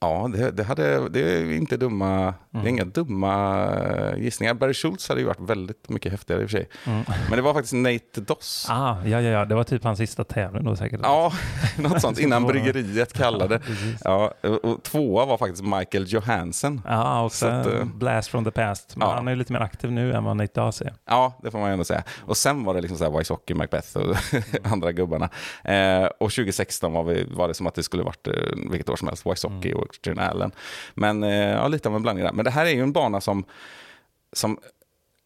Ja, 0.01 0.31
det, 0.35 0.51
det, 0.51 0.65
hade, 0.65 1.09
det 1.09 1.21
är 1.21 1.53
inte 1.53 1.77
dumma, 1.77 2.35
det 2.51 2.59
är 2.59 2.61
Mm. 2.61 2.69
inga 2.69 2.85
dumma 2.85 3.65
eh, 3.67 4.19
gissningar. 4.23 4.55
Barry 4.55 4.75
Schultz 4.75 5.09
hade 5.09 5.21
ju 5.21 5.27
varit 5.27 5.41
väldigt 5.41 5.89
mycket 5.89 6.13
häftigare 6.13 6.43
i 6.43 6.45
och 6.47 6.51
för 6.51 6.59
sig. 6.59 6.69
Mm. 6.87 7.03
Men 7.29 7.37
det 7.37 7.43
var 7.43 7.55
faktiskt 7.55 7.73
Nate 7.75 8.21
Doss. 8.21 8.67
Ah, 8.71 8.97
ja, 9.05 9.21
ja, 9.21 9.31
ja, 9.31 9.45
det 9.45 9.55
var 9.55 9.65
typ 9.65 9.85
hans 9.85 9.99
sista 9.99 10.25
tävling 10.25 10.65
då 10.65 10.77
säkert. 10.77 11.01
Ja, 11.03 11.33
något 11.79 12.01
sånt 12.01 12.19
innan 12.19 12.45
bryggeriet 12.47 13.13
kallade. 13.13 13.61
Ja, 14.05 14.33
och 14.63 14.83
tvåa 14.83 15.25
var 15.25 15.39
faktiskt 15.39 15.63
Michael 15.65 16.05
Johansson. 16.13 16.81
Ja, 16.87 17.25
också 17.25 17.39
Så 17.39 17.47
att, 17.47 17.67
eh, 17.67 17.85
Blast 17.85 18.29
from 18.29 18.45
the 18.45 18.51
past. 18.51 18.97
Men 18.97 19.09
ja. 19.09 19.15
han 19.15 19.29
är 19.29 19.33
ju 19.33 19.37
lite 19.39 19.53
mer 19.53 19.61
aktiv 19.61 19.93
nu 19.93 20.13
än 20.13 20.25
vad 20.25 20.37
Nate 20.37 20.61
Dawes 20.61 20.81
är. 20.81 20.95
Ja, 21.05 21.39
det 21.43 21.51
får 21.51 21.59
man 21.59 21.71
ändå 21.71 21.85
säga. 21.85 22.03
Och 22.21 22.37
sen 22.37 22.65
var 22.65 22.75
det 22.75 22.81
liksom 22.81 22.99
så 22.99 23.05
här 23.11 23.19
Wysocki, 23.19 23.55
Macbeth 23.55 23.97
och 23.97 24.17
andra 24.73 24.93
gubbarna. 24.93 25.29
Eh, 25.65 26.05
och 26.05 26.31
2016 26.31 26.93
var, 26.93 27.05
vi, 27.05 27.25
var 27.31 27.49
det 27.49 27.55
som 27.55 27.67
att 27.67 27.75
det 27.75 27.83
skulle 27.83 28.03
varit 28.03 28.27
eh, 28.29 28.35
vilket 28.71 28.89
år 28.89 28.97
som 28.97 29.09
helst, 29.09 29.27
Wysocki 29.27 29.73
och 29.73 29.88
Allen. 30.19 30.53
Men 30.95 31.23
eh, 31.23 31.51
ja, 31.51 31.69
lite 31.69 31.89
av 31.89 31.97
en 31.97 32.03
blandning 32.03 32.25
där. 32.25 32.33
Men 32.33 32.45
det 32.45 32.51
här 32.51 32.67
är 32.67 32.71
ju 32.71 32.83
en 32.83 32.93
bana 32.93 33.21
som, 33.21 33.45
som 34.33 34.59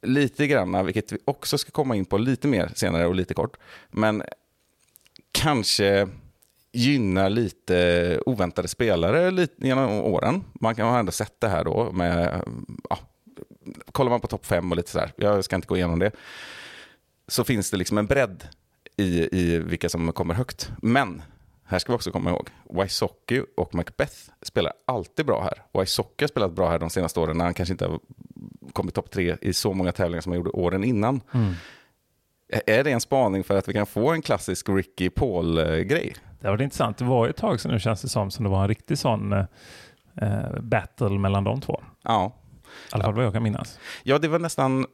lite 0.02 0.46
grann, 0.46 0.86
vilket 0.86 1.12
vi 1.12 1.18
också 1.24 1.58
ska 1.58 1.70
komma 1.70 1.96
in 1.96 2.04
på 2.04 2.18
lite 2.18 2.48
mer 2.48 2.70
senare 2.74 3.06
och 3.06 3.14
lite 3.14 3.34
kort, 3.34 3.56
men 3.90 4.22
kanske 5.32 6.08
gynnar 6.72 7.30
lite 7.30 8.20
oväntade 8.26 8.68
spelare 8.68 9.30
lite 9.30 9.66
genom 9.66 9.90
åren. 9.90 10.44
Man 10.54 10.74
kan 10.74 10.88
ha 10.88 10.98
ändå 10.98 11.12
sett 11.12 11.40
det 11.40 11.48
här 11.48 11.64
då 11.64 11.92
med, 11.92 12.42
ja, 12.90 12.98
kollar 13.92 14.10
man 14.10 14.20
på 14.20 14.26
topp 14.26 14.46
fem 14.46 14.70
och 14.70 14.76
lite 14.76 14.90
sådär, 14.90 15.12
jag 15.16 15.44
ska 15.44 15.56
inte 15.56 15.68
gå 15.68 15.76
igenom 15.76 15.98
det, 15.98 16.10
så 17.28 17.44
finns 17.44 17.70
det 17.70 17.76
liksom 17.76 17.98
en 17.98 18.06
bredd 18.06 18.48
i, 18.96 19.38
i 19.40 19.58
vilka 19.58 19.88
som 19.88 20.12
kommer 20.12 20.34
högt. 20.34 20.70
Men 20.82 21.22
här 21.64 21.78
ska 21.78 21.92
vi 21.92 21.96
också 21.96 22.10
komma 22.10 22.30
ihåg, 22.30 22.48
Wysocki 22.70 23.42
och 23.56 23.74
Macbeth 23.74 24.16
spelar 24.42 24.72
alltid 24.84 25.26
bra 25.26 25.42
här. 25.42 25.80
Wysocki 25.80 26.24
har 26.24 26.28
spelat 26.28 26.52
bra 26.52 26.70
här 26.70 26.78
de 26.78 26.90
senaste 26.90 27.20
åren 27.20 27.38
när 27.38 27.44
han 27.44 27.54
kanske 27.54 27.72
inte 27.72 27.86
har 27.86 28.00
kommit 28.72 28.94
topp 28.94 29.10
tre 29.10 29.36
i 29.40 29.52
så 29.52 29.72
många 29.72 29.92
tävlingar 29.92 30.20
som 30.20 30.32
han 30.32 30.36
gjorde 30.36 30.50
åren 30.50 30.84
innan. 30.84 31.20
Är 32.66 32.84
det 32.84 32.90
en 32.90 33.00
spaning 33.00 33.44
för 33.44 33.58
att 33.58 33.68
vi 33.68 33.72
kan 33.72 33.86
få 33.86 34.10
en 34.10 34.22
klassisk 34.22 34.68
Ricky 34.68 35.10
Paul-grej? 35.10 36.14
Det 36.40 36.50
var 36.50 36.62
intressant. 36.62 36.98
Det 36.98 37.04
var 37.04 37.28
ett 37.28 37.36
tag 37.36 37.60
sedan 37.60 37.72
nu 37.72 37.80
känns 37.80 38.02
det 38.02 38.08
som, 38.08 38.30
som 38.30 38.44
det 38.44 38.50
var 38.50 38.62
en 38.62 38.68
riktig 38.68 38.98
sån 38.98 39.32
eh, 39.32 39.44
eh, 40.16 40.60
battle 40.60 41.18
mellan 41.18 41.44
de 41.44 41.60
två. 41.60 41.82
Ja. 42.02 42.32
I 42.64 42.68
alla 42.90 43.04
fall 43.04 43.14
vad 43.14 43.24
jag 43.24 43.32
kan 43.32 43.42
minnas. 43.42 43.78
ja, 44.02 44.18
det 44.18 44.28
var 44.28 44.38
nästan... 44.38 44.86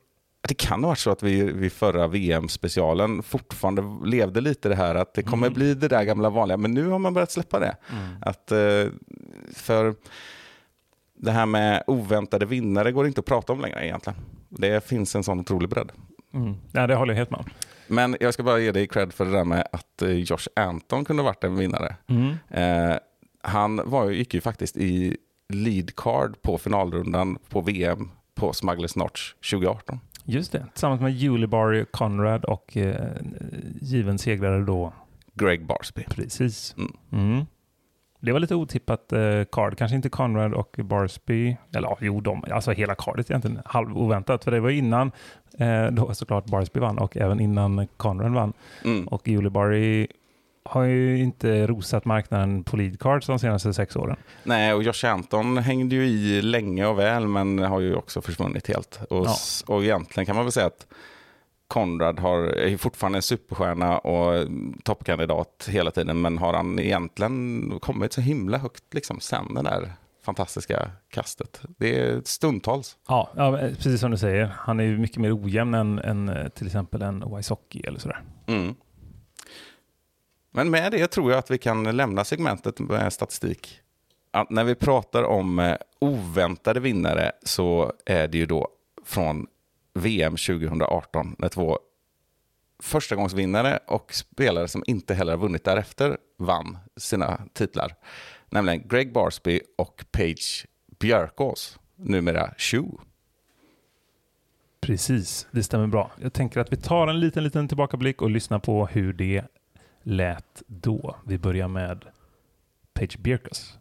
Det 0.49 0.55
kan 0.55 0.85
ha 0.85 0.89
varit 0.89 0.99
så 0.99 1.11
att 1.11 1.23
vi 1.23 1.43
vid 1.53 1.73
förra 1.73 2.07
VM-specialen 2.07 3.23
fortfarande 3.23 3.85
levde 4.09 4.41
lite 4.41 4.69
det 4.69 4.75
här 4.75 4.95
att 4.95 5.15
det 5.15 5.23
kommer 5.23 5.51
bli 5.51 5.75
det 5.75 5.89
där 5.89 6.05
gamla 6.05 6.31
vanliga, 6.31 6.57
men 6.57 6.75
nu 6.75 6.89
har 6.89 6.99
man 6.99 7.15
börjat 7.15 7.31
släppa 7.31 7.59
det. 7.59 7.77
Att, 8.21 8.53
eh, 8.53 8.87
för 9.55 9.95
det 11.15 11.31
här 11.31 11.47
med 11.47 11.83
oväntade 11.87 12.47
vinnare 12.47 12.93
går 12.93 13.07
inte 13.07 13.21
att 13.21 13.27
prata 13.27 13.53
om 13.53 13.61
längre 13.61 13.87
egentligen. 13.87 14.19
Det 14.49 14.85
finns 14.89 15.15
en 15.17 15.25
sån 15.25 15.41
otrolig 15.41 15.69
bredd. 15.69 15.93
Mm. 16.35 16.55
Ja, 16.73 16.87
det 16.87 16.95
håller 16.95 17.13
jag 17.13 17.19
helt 17.19 17.31
med 17.31 17.41
om. 17.41 17.47
Men 17.87 18.17
jag 18.21 18.35
ska 18.35 18.43
bara 18.43 18.59
ge 18.59 18.73
dig 18.73 18.87
cred 18.89 19.13
för 19.13 19.25
det 19.25 19.31
där 19.31 19.45
med 19.45 19.69
att 19.73 20.03
eh, 20.03 20.11
Josh 20.11 20.47
Anton 20.57 21.05
kunde 21.05 21.23
ha 21.23 21.29
varit 21.31 21.45
en 21.45 21.57
vinnare. 21.57 21.97
Mm. 22.07 22.35
Eh, 22.51 22.97
han 23.43 23.81
var, 23.91 24.09
ju- 24.11 24.17
gick 24.17 24.35
ju 24.35 24.41
faktiskt 24.41 24.77
i 24.77 25.17
lead 25.49 25.97
card 25.97 26.43
på 26.43 26.59
finalrundan 26.59 27.39
på 27.49 27.61
VM 27.61 28.11
på 28.35 28.53
Smugglers 28.53 28.97
Notch 28.97 29.33
2018. 29.51 30.01
Just 30.31 30.53
det, 30.53 30.67
tillsammans 30.73 31.01
med 31.01 31.13
Julie 31.13 31.47
Barry 31.47 31.85
Conrad 31.85 32.45
och 32.45 32.77
eh, 32.77 33.11
given 33.81 34.19
segrare 34.19 34.65
då. 34.65 34.93
Greg 35.35 35.67
Barsby. 35.67 36.05
Precis. 36.05 36.75
Mm. 36.79 36.93
Mm. 37.13 37.47
Det 38.21 38.33
var 38.33 38.41
lite 38.41 38.55
otippat 38.55 39.13
eh, 39.13 39.45
card, 39.53 39.79
kanske 39.79 39.97
inte 39.97 40.09
Conrad 40.09 40.55
och 40.55 40.81
Barsby, 40.85 41.57
eller 41.75 41.89
ja, 41.89 41.99
jo, 42.01 42.21
de, 42.21 42.45
alltså 42.51 42.71
hela 42.71 42.95
cardet 42.95 43.31
egentligen 43.31 43.61
halv 43.65 43.99
oväntat, 43.99 44.45
för 44.45 44.51
det 44.51 44.61
var 44.61 44.71
innan 44.71 45.13
eh, 45.59 45.87
då 45.87 46.15
såklart 46.15 46.45
Barsby 46.45 46.81
vann 46.81 46.99
och 46.99 47.17
även 47.17 47.41
innan 47.41 47.87
Conrad 47.97 48.33
vann. 48.33 48.53
Mm. 48.85 49.09
Och 49.09 49.29
Julie 49.29 49.51
Barry 49.51 50.07
har 50.69 50.83
ju 50.83 51.19
inte 51.19 51.67
rosat 51.67 52.05
marknaden 52.05 52.65
på 52.65 52.77
lead 52.77 53.01
cards 53.01 53.27
de 53.27 53.39
senaste 53.39 53.75
sex 53.75 53.97
åren. 53.97 54.17
Nej, 54.45 54.75
och 54.75 54.83
Josh 54.83 55.05
Anton 55.07 55.59
hängde 55.59 55.95
ju 55.95 56.07
i 56.07 56.43
länge 56.43 56.87
och 56.87 56.99
väl, 56.99 57.27
men 57.27 57.59
har 57.59 57.81
ju 57.81 57.95
också 57.95 58.21
försvunnit 58.21 58.69
helt. 58.69 59.01
Och, 59.11 59.27
Ja. 59.27 59.37
och 59.67 59.85
egentligen 59.85 60.27
kan 60.27 60.37
man 60.37 60.45
väl 60.45 60.53
säga 60.53 60.67
att 60.67 60.87
Conrad 61.69 62.19
har, 62.19 62.39
är 62.43 62.77
fortfarande 62.77 63.19
en 63.19 63.23
superstjärna 63.23 63.99
och 63.99 64.47
toppkandidat 64.85 65.69
hela 65.71 65.91
tiden, 65.91 66.21
men 66.21 66.39
har 66.39 66.53
han 66.55 66.79
egentligen 66.79 67.73
kommit 67.81 68.13
så 68.13 68.21
himla 68.21 68.59
högt 68.59 68.95
liksom, 68.95 69.21
sen 69.21 69.55
det 69.55 69.63
där 69.63 69.93
fantastiska 70.25 70.91
kastet? 71.11 71.61
Det 71.79 72.01
är 72.01 72.21
stundtals. 72.25 72.97
Ja, 73.09 73.31
ja, 73.37 73.59
precis 73.77 74.01
som 74.01 74.11
du 74.11 74.17
säger. 74.17 74.47
Han 74.59 74.81
är 74.81 74.85
ju 74.85 74.99
mycket 74.99 75.17
mer 75.19 75.45
ojämn 75.45 75.75
än, 75.75 75.99
än 75.99 76.29
eh, 76.29 76.49
till 76.49 76.67
exempel 76.67 77.03
en 77.03 77.37
Wysocki 77.37 77.81
eller 77.87 77.99
sådär. 77.99 78.23
Mm. 78.47 78.75
Men 80.59 80.71
med 80.71 80.93
det 80.93 81.07
tror 81.07 81.31
jag 81.31 81.39
att 81.39 81.51
vi 81.51 81.59
kan 81.59 81.97
lämna 81.97 82.25
segmentet 82.25 82.79
med 82.79 83.13
statistik. 83.13 83.81
Att 84.31 84.51
när 84.51 84.65
vi 84.65 84.75
pratar 84.75 85.23
om 85.23 85.59
eh, 85.59 85.77
oväntade 85.99 86.81
vinnare 86.81 87.33
så 87.43 87.93
är 88.07 88.29
det 88.29 88.39
ju 88.39 88.47
då 88.47 88.69
från 89.05 89.47
VM 89.95 90.33
2018 90.33 91.37
när 91.39 91.49
två 91.49 91.79
förstagångsvinnare 92.83 93.79
och 93.87 94.15
spelare 94.15 94.69
som 94.69 94.85
inte 94.87 95.15
heller 95.15 95.33
har 95.33 95.39
vunnit 95.39 95.65
därefter 95.65 96.19
vann 96.39 96.79
sina 96.97 97.41
titlar. 97.53 97.95
Nämligen 98.51 98.89
Greg 98.89 99.13
Barsby 99.13 99.61
och 99.77 100.05
Paige 100.11 100.67
Björkås, 100.99 101.79
numera 101.97 102.55
Shoe. 102.59 102.99
Precis, 104.81 105.47
det 105.51 105.63
stämmer 105.63 105.87
bra. 105.87 106.11
Jag 106.21 106.33
tänker 106.33 106.61
att 106.61 106.73
vi 106.73 106.77
tar 106.77 107.07
en 107.07 107.21
liten, 107.21 107.45
liten 107.45 107.69
tillbakablick 107.69 108.23
och 108.23 108.31
lyssnar 108.31 108.59
på 108.59 108.87
hur 108.87 109.13
det 109.13 109.45
lät 110.09 110.63
då. 110.67 111.17
Vi 111.27 111.39
börjar 111.39 111.69
med 111.69 112.05
Paige 112.95 113.19
Bjerkas. 113.19 113.79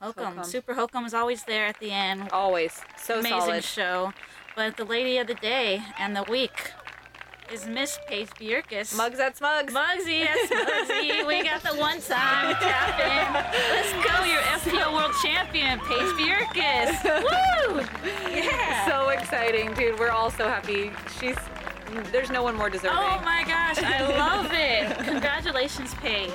Hokum. 0.00 0.24
Hokum. 0.26 0.44
Super 0.44 0.74
Hokum 0.74 1.06
is 1.06 1.14
always 1.14 1.44
there 1.44 1.66
at 1.66 1.80
the 1.80 1.90
end. 1.90 2.22
Always. 2.32 2.82
So 2.98 3.12
Amazing 3.14 3.40
solid. 3.40 3.64
show. 3.64 4.12
But 4.56 4.76
the 4.76 4.84
lady 4.84 5.18
of 5.18 5.26
the 5.26 5.34
day 5.34 5.82
and 5.98 6.16
the 6.16 6.32
week 6.32 6.72
is 7.52 7.66
Miss 7.66 7.98
Paige 8.08 8.30
Bjerkis. 8.38 8.96
Mugs 8.96 9.20
at 9.20 9.36
Smugs. 9.36 9.72
Mugsy, 9.72 10.18
yes, 10.18 10.50
Mugsy. 10.50 11.26
we 11.30 11.42
got 11.42 11.62
the 11.62 11.80
one 11.80 12.00
time 12.00 12.54
tap 12.60 13.00
in. 13.00 13.32
Let's 13.74 13.92
go, 13.92 14.24
your 14.24 14.42
FPO 14.60 14.92
World 14.92 15.14
Champion, 15.24 15.78
Paige 15.80 16.12
Bjerkis. 16.18 16.92
Woo! 17.26 17.80
Yeah. 18.30 18.86
So 18.88 19.08
exciting, 19.08 19.72
dude. 19.74 19.98
We're 19.98 20.10
all 20.10 20.30
so 20.30 20.46
happy. 20.46 20.90
She's 21.18 21.36
there's 22.12 22.30
no 22.30 22.42
one 22.42 22.54
more 22.56 22.68
deserving. 22.70 22.98
Oh 22.98 23.20
my 23.24 23.44
gosh, 23.46 23.78
I 23.82 24.00
love 24.16 24.50
it. 24.52 24.98
Congratulations, 25.04 25.94
Paige. 25.94 26.30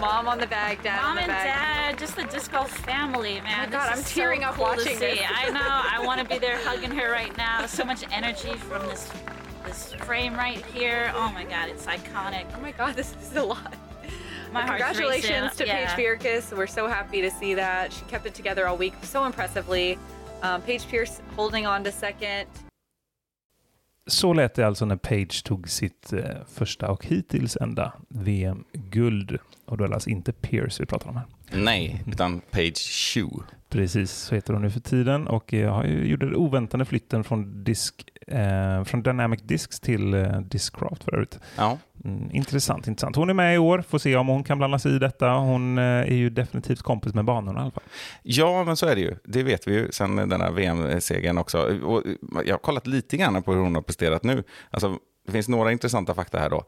Mom 0.00 0.28
on 0.28 0.38
the 0.38 0.46
bag, 0.46 0.82
dad 0.82 0.98
on 0.98 1.16
Mom 1.16 1.18
and 1.18 1.26
bag. 1.28 1.46
dad, 1.46 1.98
just 1.98 2.16
the 2.16 2.24
disco 2.24 2.64
family, 2.64 3.40
man. 3.40 3.52
Oh 3.60 3.64
my 3.66 3.72
God, 3.72 3.92
I'm 3.92 3.98
is 3.98 4.06
so 4.06 4.14
tearing 4.20 4.44
up 4.44 4.54
cool 4.54 4.64
watching 4.64 4.94
see. 4.96 5.14
this. 5.14 5.20
I 5.28 5.50
know. 5.50 5.60
I 5.62 6.04
want 6.04 6.20
to 6.20 6.26
be 6.26 6.38
there 6.38 6.58
hugging 6.64 6.90
her 6.92 7.10
right 7.10 7.36
now. 7.36 7.66
So 7.66 7.84
much 7.84 8.04
energy 8.12 8.54
from 8.54 8.82
this 8.88 9.10
this 9.64 9.94
frame 9.94 10.34
right 10.34 10.64
here. 10.66 11.12
Oh 11.14 11.30
my 11.32 11.44
God, 11.44 11.68
it's 11.70 11.86
iconic. 11.86 12.46
Oh 12.56 12.60
my 12.60 12.72
god, 12.72 12.94
this 12.96 13.14
is 13.22 13.36
a 13.36 13.42
lot. 13.42 13.74
My 14.52 14.66
Congratulations 14.66 15.56
to 15.56 15.66
Yeah. 15.66 15.94
Paige 15.94 16.20
Bjerkis. 16.20 16.56
We're 16.56 16.66
so 16.68 16.86
happy 16.86 17.20
to 17.22 17.30
see 17.30 17.54
that. 17.54 17.92
She 17.92 18.02
kept 18.04 18.24
it 18.26 18.34
together 18.34 18.68
all 18.68 18.76
week 18.76 18.94
so 19.02 19.24
impressively. 19.24 19.98
Um, 20.42 20.62
Paige 20.62 20.86
Pierce 20.86 21.20
holding 21.34 21.66
on 21.66 21.82
to 21.84 21.90
second. 21.90 22.46
Så 24.06 24.32
lät 24.32 24.54
det 24.54 24.66
alltså 24.66 24.84
när 24.84 24.96
Page 24.96 25.44
tog 25.44 25.68
sitt 25.68 26.12
eh, 26.12 26.24
första 26.54 26.90
och 26.90 27.06
hittills 27.06 27.56
enda 27.60 27.92
VM-guld. 28.08 29.38
Och 29.64 29.76
då 29.76 29.84
är 29.84 29.88
det 29.88 29.94
alltså 29.94 30.10
inte 30.10 30.32
Pierce 30.32 30.80
vi 30.80 30.86
pratar 30.86 31.08
om 31.08 31.16
här. 31.16 31.26
Nej, 31.52 32.02
utan 32.06 32.40
Page 32.40 32.78
Shu. 32.78 33.28
Precis, 33.68 34.12
så 34.12 34.34
heter 34.34 34.52
hon 34.52 34.62
nu 34.62 34.70
för 34.70 34.80
tiden 34.80 35.26
och 35.28 35.54
eh, 35.54 35.86
ju 35.86 36.06
gjorde 36.06 36.26
den 36.26 36.36
oväntade 36.36 36.84
flytten 36.84 37.24
från, 37.24 37.64
disk, 37.64 38.08
eh, 38.26 38.84
från 38.84 39.02
Dynamic 39.02 39.40
Discs 39.42 39.80
till 39.80 40.14
eh, 40.14 40.40
Discraft 40.40 41.04
för 41.04 41.14
övrigt. 41.14 41.40
Ja. 41.56 41.78
Mm, 42.04 42.30
intressant, 42.32 42.86
intressant. 42.86 43.16
Hon 43.16 43.30
är 43.30 43.34
med 43.34 43.54
i 43.54 43.58
år, 43.58 43.84
får 43.88 43.98
se 43.98 44.16
om 44.16 44.26
hon 44.28 44.44
kan 44.44 44.58
blanda 44.58 44.78
sig 44.78 44.96
i 44.96 44.98
detta. 44.98 45.28
Hon 45.28 45.78
eh, 45.78 45.84
är 45.84 46.14
ju 46.14 46.30
definitivt 46.30 46.82
kompis 46.82 47.14
med 47.14 47.24
banorna 47.24 47.58
i 47.60 47.62
alla 47.62 47.70
fall. 47.70 47.82
Ja, 48.22 48.64
men 48.64 48.76
så 48.76 48.86
är 48.86 48.94
det 48.94 49.00
ju. 49.00 49.14
Det 49.24 49.42
vet 49.42 49.68
vi 49.68 49.74
ju 49.74 49.92
sedan 49.92 50.16
den 50.16 50.40
här 50.40 50.50
VM-segern 50.52 51.38
också. 51.38 51.58
Och 51.84 52.06
eh, 52.06 52.12
jag 52.46 52.54
har 52.54 52.58
kollat 52.58 52.86
lite 52.86 53.16
grann 53.16 53.42
på 53.42 53.52
hur 53.52 53.60
hon 53.60 53.74
har 53.74 53.82
presterat 53.82 54.24
nu. 54.24 54.42
Alltså, 54.70 54.98
det 55.26 55.32
finns 55.32 55.48
några 55.48 55.72
intressanta 55.72 56.14
fakta 56.14 56.38
här 56.38 56.50
då. 56.50 56.64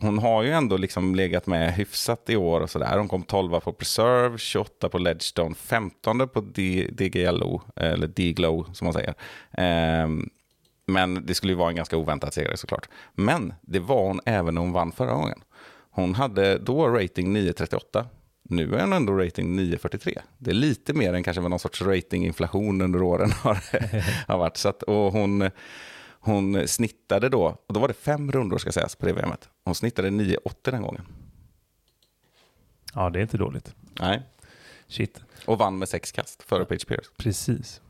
Hon 0.00 0.18
har 0.18 0.42
ju 0.42 0.50
ändå 0.50 0.76
liksom 0.76 1.14
legat 1.14 1.46
med 1.46 1.72
hyfsat 1.74 2.30
i 2.30 2.36
år 2.36 2.60
och 2.60 2.70
sådär. 2.70 2.98
Hon 2.98 3.08
kom 3.08 3.22
12 3.22 3.60
på 3.60 3.72
Preserve, 3.72 4.38
28 4.38 4.88
på 4.88 4.98
Ledgestone, 4.98 5.54
15 5.54 6.28
på 6.28 6.40
D- 6.40 6.88
DGLO, 6.92 7.62
eller 7.76 8.06
D-Glow 8.06 8.66
som 8.72 8.84
man 8.84 8.92
säger. 8.94 9.14
Ehm, 9.52 10.28
men 10.92 11.26
det 11.26 11.34
skulle 11.34 11.52
ju 11.52 11.56
vara 11.56 11.70
en 11.70 11.76
ganska 11.76 11.96
oväntad 11.96 12.34
seger 12.34 12.56
såklart. 12.56 12.88
Men 13.14 13.54
det 13.60 13.78
var 13.78 14.06
hon 14.06 14.20
även 14.24 14.54
när 14.54 14.62
hon 14.62 14.72
vann 14.72 14.92
förra 14.92 15.12
gången. 15.12 15.42
Hon 15.90 16.14
hade 16.14 16.58
då 16.58 16.88
rating 16.88 17.32
938. 17.32 18.06
Nu 18.42 18.74
är 18.74 18.80
hon 18.80 18.92
ändå 18.92 19.12
rating 19.12 19.56
943. 19.56 20.22
Det 20.38 20.50
är 20.50 20.54
lite 20.54 20.92
mer 20.92 21.14
än 21.14 21.22
kanske 21.22 21.40
vad 21.40 21.50
någon 21.50 21.60
sorts 21.60 21.82
ratinginflation 21.82 22.80
under 22.80 23.02
åren 23.02 23.30
har, 23.42 23.58
har 24.28 24.38
varit. 24.38 24.56
Så 24.56 24.68
att, 24.68 24.82
och 24.82 25.12
hon, 25.12 25.50
hon 26.20 26.68
snittade 26.68 27.28
då, 27.28 27.44
och 27.66 27.74
då 27.74 27.80
var 27.80 27.88
det 27.88 27.94
fem 27.94 28.32
rundor 28.32 28.58
ska 28.58 28.72
sägas 28.72 28.96
på 28.96 29.06
det 29.06 29.12
VMet. 29.12 29.48
Hon 29.64 29.74
snittade 29.74 30.10
980 30.10 30.70
den 30.70 30.82
gången. 30.82 31.06
Ja, 32.94 33.10
det 33.10 33.18
är 33.18 33.22
inte 33.22 33.38
dåligt. 33.38 33.74
Nej. 34.00 34.22
Shit. 34.88 35.20
Och 35.46 35.58
vann 35.58 35.78
med 35.78 35.88
sex 35.88 36.12
kast 36.12 36.42
före 36.42 36.64
Page 36.64 36.86
Pierce. 36.86 37.10
Precis. 37.16 37.80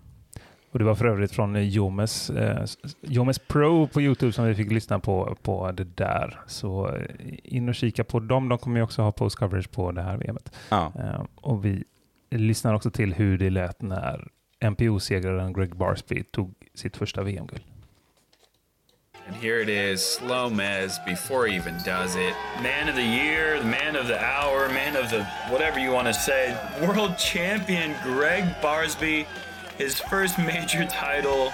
Och 0.71 0.79
det 0.79 0.85
var 0.85 0.95
för 0.95 1.05
övrigt 1.05 1.33
från 1.33 1.57
eh, 1.57 1.62
Jomes, 1.62 2.31
eh, 2.31 2.65
Jomes 3.00 3.39
Pro 3.39 3.87
på 3.87 4.00
Youtube 4.00 4.33
som 4.33 4.45
vi 4.45 4.55
fick 4.55 4.73
lyssna 4.73 4.99
på, 4.99 5.37
på 5.43 5.73
det 5.73 5.97
där. 5.97 6.41
Så 6.47 6.89
eh, 6.89 7.05
in 7.45 7.69
och 7.69 7.75
kika 7.75 8.05
på 8.05 8.21
dem. 8.21 8.49
De 8.49 8.59
kommer 8.59 8.77
ju 8.77 8.85
också 8.85 9.03
ha 9.03 9.12
post-coverage 9.12 9.71
på 9.71 9.93
det 9.93 10.03
här 10.03 10.17
VMet. 10.17 10.53
Ja. 10.69 10.93
Eh, 10.99 11.25
och 11.35 11.65
vi 11.65 11.85
lyssnar 12.31 12.75
också 12.75 12.91
till 12.91 13.15
hur 13.15 13.39
det 13.39 13.50
lät 13.50 13.83
när 13.83 14.29
NPO-segraren 14.65 15.53
Greg 15.53 15.77
Barsby 15.77 16.23
tog 16.23 16.55
sitt 16.75 16.97
första 16.97 17.23
VM-guld. 17.23 17.62
And 19.27 19.37
here 19.37 19.61
it 19.61 19.69
is, 19.69 20.03
slow 20.03 20.50
Mez 20.50 20.99
before 21.07 21.47
he 21.47 21.55
even 21.57 21.75
does 21.85 22.17
it. 22.17 22.35
Man 22.62 22.89
of 22.89 22.97
the 22.97 23.03
year, 23.03 23.62
man 23.62 23.95
of 23.95 24.09
the 24.09 24.19
hour, 24.19 24.69
man 24.69 24.97
of 24.97 25.11
the 25.11 25.25
whatever 25.50 25.79
you 25.79 25.93
want 25.93 26.09
to 26.09 26.15
say. 26.15 26.57
World 26.81 27.17
champion 27.17 27.95
Greg 28.03 28.45
Barsby, 28.61 29.27
his 29.81 29.99
first 29.99 30.39
major 30.39 30.85
title. 30.85 31.53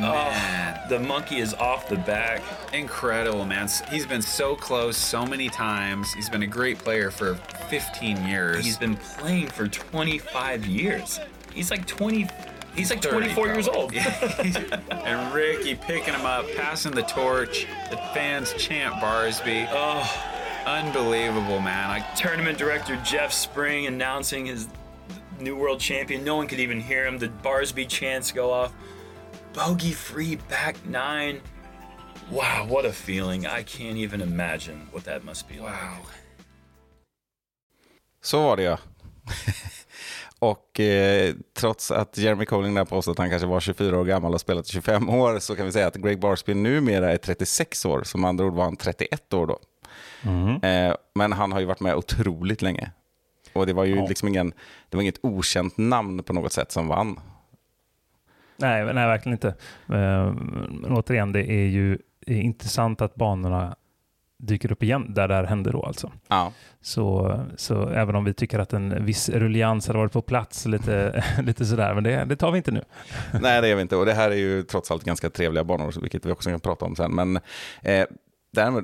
Man, 0.00 0.80
oh, 0.84 0.88
The 0.88 0.98
monkey 0.98 1.38
is 1.38 1.54
off 1.54 1.88
the 1.88 1.96
back. 1.96 2.42
incredible, 2.72 3.44
man. 3.44 3.68
He's 3.88 4.04
been 4.06 4.22
so 4.22 4.56
close 4.56 4.96
so 4.96 5.24
many 5.24 5.48
times. 5.48 6.12
He's 6.12 6.28
been 6.28 6.42
a 6.42 6.46
great 6.46 6.78
player 6.78 7.10
for 7.10 7.36
15 7.68 8.26
years. 8.26 8.64
He's 8.64 8.78
been 8.78 8.96
playing 8.96 9.48
for 9.48 9.68
25 9.68 10.66
years. 10.66 11.20
He's 11.54 11.70
like 11.70 11.86
20. 11.86 12.28
He's 12.74 12.90
like 12.90 13.02
30 13.02 13.34
24 13.34 13.46
years 13.46 13.68
old. 13.68 13.94
and 14.90 15.34
Ricky 15.34 15.74
picking 15.76 16.14
him 16.14 16.26
up, 16.26 16.46
passing 16.56 16.92
the 16.92 17.02
torch. 17.02 17.66
The 17.90 17.96
fans 18.14 18.54
chant 18.54 18.94
Barsby. 18.96 19.68
oh, 19.70 20.26
Unbelievable, 20.66 21.60
man. 21.60 21.90
I, 21.90 22.00
tournament 22.14 22.58
director 22.58 22.96
Jeff 23.04 23.32
Spring 23.32 23.86
announcing 23.86 24.46
his 24.46 24.68
new 25.40 25.56
world 25.56 25.80
champion. 25.80 26.24
No 26.24 26.36
one 26.36 26.46
could 26.46 26.60
even 26.60 26.80
hear 26.80 27.06
him. 27.06 27.18
The 27.18 27.28
Barsby 27.42 27.86
chants 27.88 28.32
go 28.32 28.52
off. 28.52 28.72
Bogey 29.52 29.92
free 29.92 30.36
back 30.48 30.76
nine. 30.86 31.40
Wow, 32.30 32.66
what 32.68 32.84
a 32.86 32.92
feeling. 32.92 33.46
I 33.46 33.62
can't 33.62 33.96
even 33.96 34.20
imagine 34.20 34.88
what 34.92 35.04
that 35.04 35.24
must 35.24 35.48
be 35.48 35.54
like. 35.54 35.64
wow. 35.64 36.06
Så 38.22 38.42
var 38.42 38.56
det 38.56 38.62
ja. 38.62 38.78
och 40.38 40.80
eh, 40.80 41.34
trots 41.56 41.90
att 41.90 42.18
Jeremy 42.18 42.44
Colling 42.44 42.74
där 42.74 42.84
påstår 42.84 43.12
att 43.12 43.18
han 43.18 43.30
kanske 43.30 43.48
var 43.48 43.60
24 43.60 43.98
år 43.98 44.04
gammal 44.04 44.34
och 44.34 44.40
spelat 44.40 44.66
i 44.66 44.70
25 44.72 45.08
år 45.10 45.38
så 45.38 45.56
kan 45.56 45.66
vi 45.66 45.72
säga 45.72 45.86
att 45.86 45.96
Greg 45.96 46.20
Barsby 46.20 46.54
numera 46.54 47.12
är 47.12 47.16
36 47.16 47.84
år. 47.86 48.02
Som 48.02 48.24
andra 48.24 48.44
ord 48.44 48.54
var 48.54 48.64
han 48.64 48.76
31 48.76 49.32
år 49.34 49.46
då. 49.46 49.58
Eh, 50.68 50.94
men 51.14 51.32
han 51.32 51.52
har 51.52 51.60
ju 51.60 51.66
varit 51.66 51.80
med 51.80 51.94
otroligt 51.94 52.62
länge. 52.62 52.90
Och 53.52 53.66
det 53.66 53.72
var 53.72 53.84
ju 53.84 53.96
Ja. 53.96 54.06
liksom 54.06 54.28
ingen, 54.28 54.52
det 54.88 54.96
var 54.96 55.02
inget 55.02 55.18
okänt 55.24 55.78
namn 55.78 56.22
på 56.22 56.32
något 56.32 56.52
sätt 56.52 56.72
som 56.72 56.88
vann. 56.88 57.20
Nej, 58.56 58.84
nej 58.84 58.94
verkligen 59.06 59.34
inte. 59.34 59.48
Eh, 59.88 60.32
Men 60.70 60.86
återigen, 60.92 61.32
det 61.32 61.50
är 61.50 61.66
ju 61.66 61.98
det 62.26 62.32
är 62.34 62.40
intressant 62.40 63.00
att 63.00 63.14
banorna 63.14 63.76
dyker 64.38 64.72
upp 64.72 64.82
igen 64.82 65.14
där 65.14 65.28
det 65.28 65.34
här 65.34 65.44
hände 65.44 65.70
då 65.70 65.82
alltså. 65.82 66.12
Ja. 66.28 66.52
Så, 66.80 67.38
så 67.56 67.88
även 67.88 68.14
om 68.14 68.24
vi 68.24 68.34
tycker 68.34 68.58
att 68.58 68.72
en 68.72 69.04
viss 69.04 69.28
rullians 69.28 69.86
hade 69.86 69.98
varit 69.98 70.12
på 70.12 70.22
plats 70.22 70.66
lite, 70.66 71.24
lite 71.42 71.64
sådär, 71.66 71.94
men 71.94 72.04
det, 72.04 72.24
det 72.24 72.36
tar 72.36 72.50
vi 72.52 72.56
inte 72.56 72.70
nu. 72.72 72.84
Nej, 73.40 73.60
det 73.60 73.68
gör 73.68 73.76
vi 73.76 73.82
inte. 73.82 73.96
Och 73.96 74.06
det 74.06 74.14
här 74.14 74.30
är 74.30 74.36
ju 74.36 74.62
trots 74.62 74.90
allt 74.90 75.04
ganska 75.04 75.30
trevliga 75.30 75.64
banor, 75.64 75.94
vilket 76.00 76.26
vi 76.26 76.32
också 76.32 76.50
kan 76.50 76.60
prata 76.60 76.84
om 76.84 76.96
sen. 76.96 77.14
Men 77.14 77.36
eh, 77.82 78.06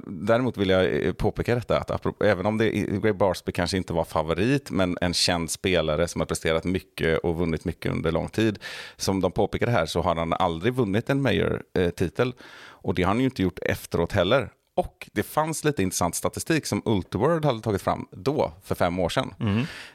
däremot, 0.06 0.56
vill 0.56 0.70
jag 0.70 1.06
eh, 1.06 1.12
påpeka 1.12 1.54
detta, 1.54 1.78
att 1.78 1.90
apropå, 1.90 2.24
även 2.24 2.46
om 2.46 2.58
det, 2.58 2.70
Greg 2.70 3.16
Barsby 3.16 3.52
kanske 3.52 3.76
inte 3.76 3.92
var 3.92 4.04
favorit, 4.04 4.70
men 4.70 4.98
en 5.00 5.14
känd 5.14 5.50
spelare 5.50 6.08
som 6.08 6.20
har 6.20 6.26
presterat 6.26 6.64
mycket 6.64 7.18
och 7.18 7.36
vunnit 7.36 7.64
mycket 7.64 7.92
under 7.92 8.12
lång 8.12 8.28
tid. 8.28 8.58
Som 8.96 9.20
de 9.20 9.32
påpekade 9.32 9.72
här 9.72 9.86
så 9.86 10.02
har 10.02 10.16
han 10.16 10.32
aldrig 10.32 10.74
vunnit 10.74 11.10
en 11.10 11.22
major-titel. 11.22 12.34
Och 12.58 12.94
det 12.94 13.02
har 13.02 13.08
han 13.08 13.18
ju 13.18 13.24
inte 13.24 13.42
gjort 13.42 13.58
efteråt 13.62 14.12
heller. 14.12 14.50
Och 14.76 15.10
det 15.12 15.22
fanns 15.22 15.64
lite 15.64 15.82
intressant 15.82 16.14
statistik 16.14 16.66
som 16.66 16.82
Ultiworld 16.84 17.44
hade 17.44 17.60
tagit 17.60 17.82
fram 17.82 18.08
då, 18.10 18.52
för 18.62 18.74
fem 18.74 18.98
år 18.98 19.08
sedan. 19.08 19.34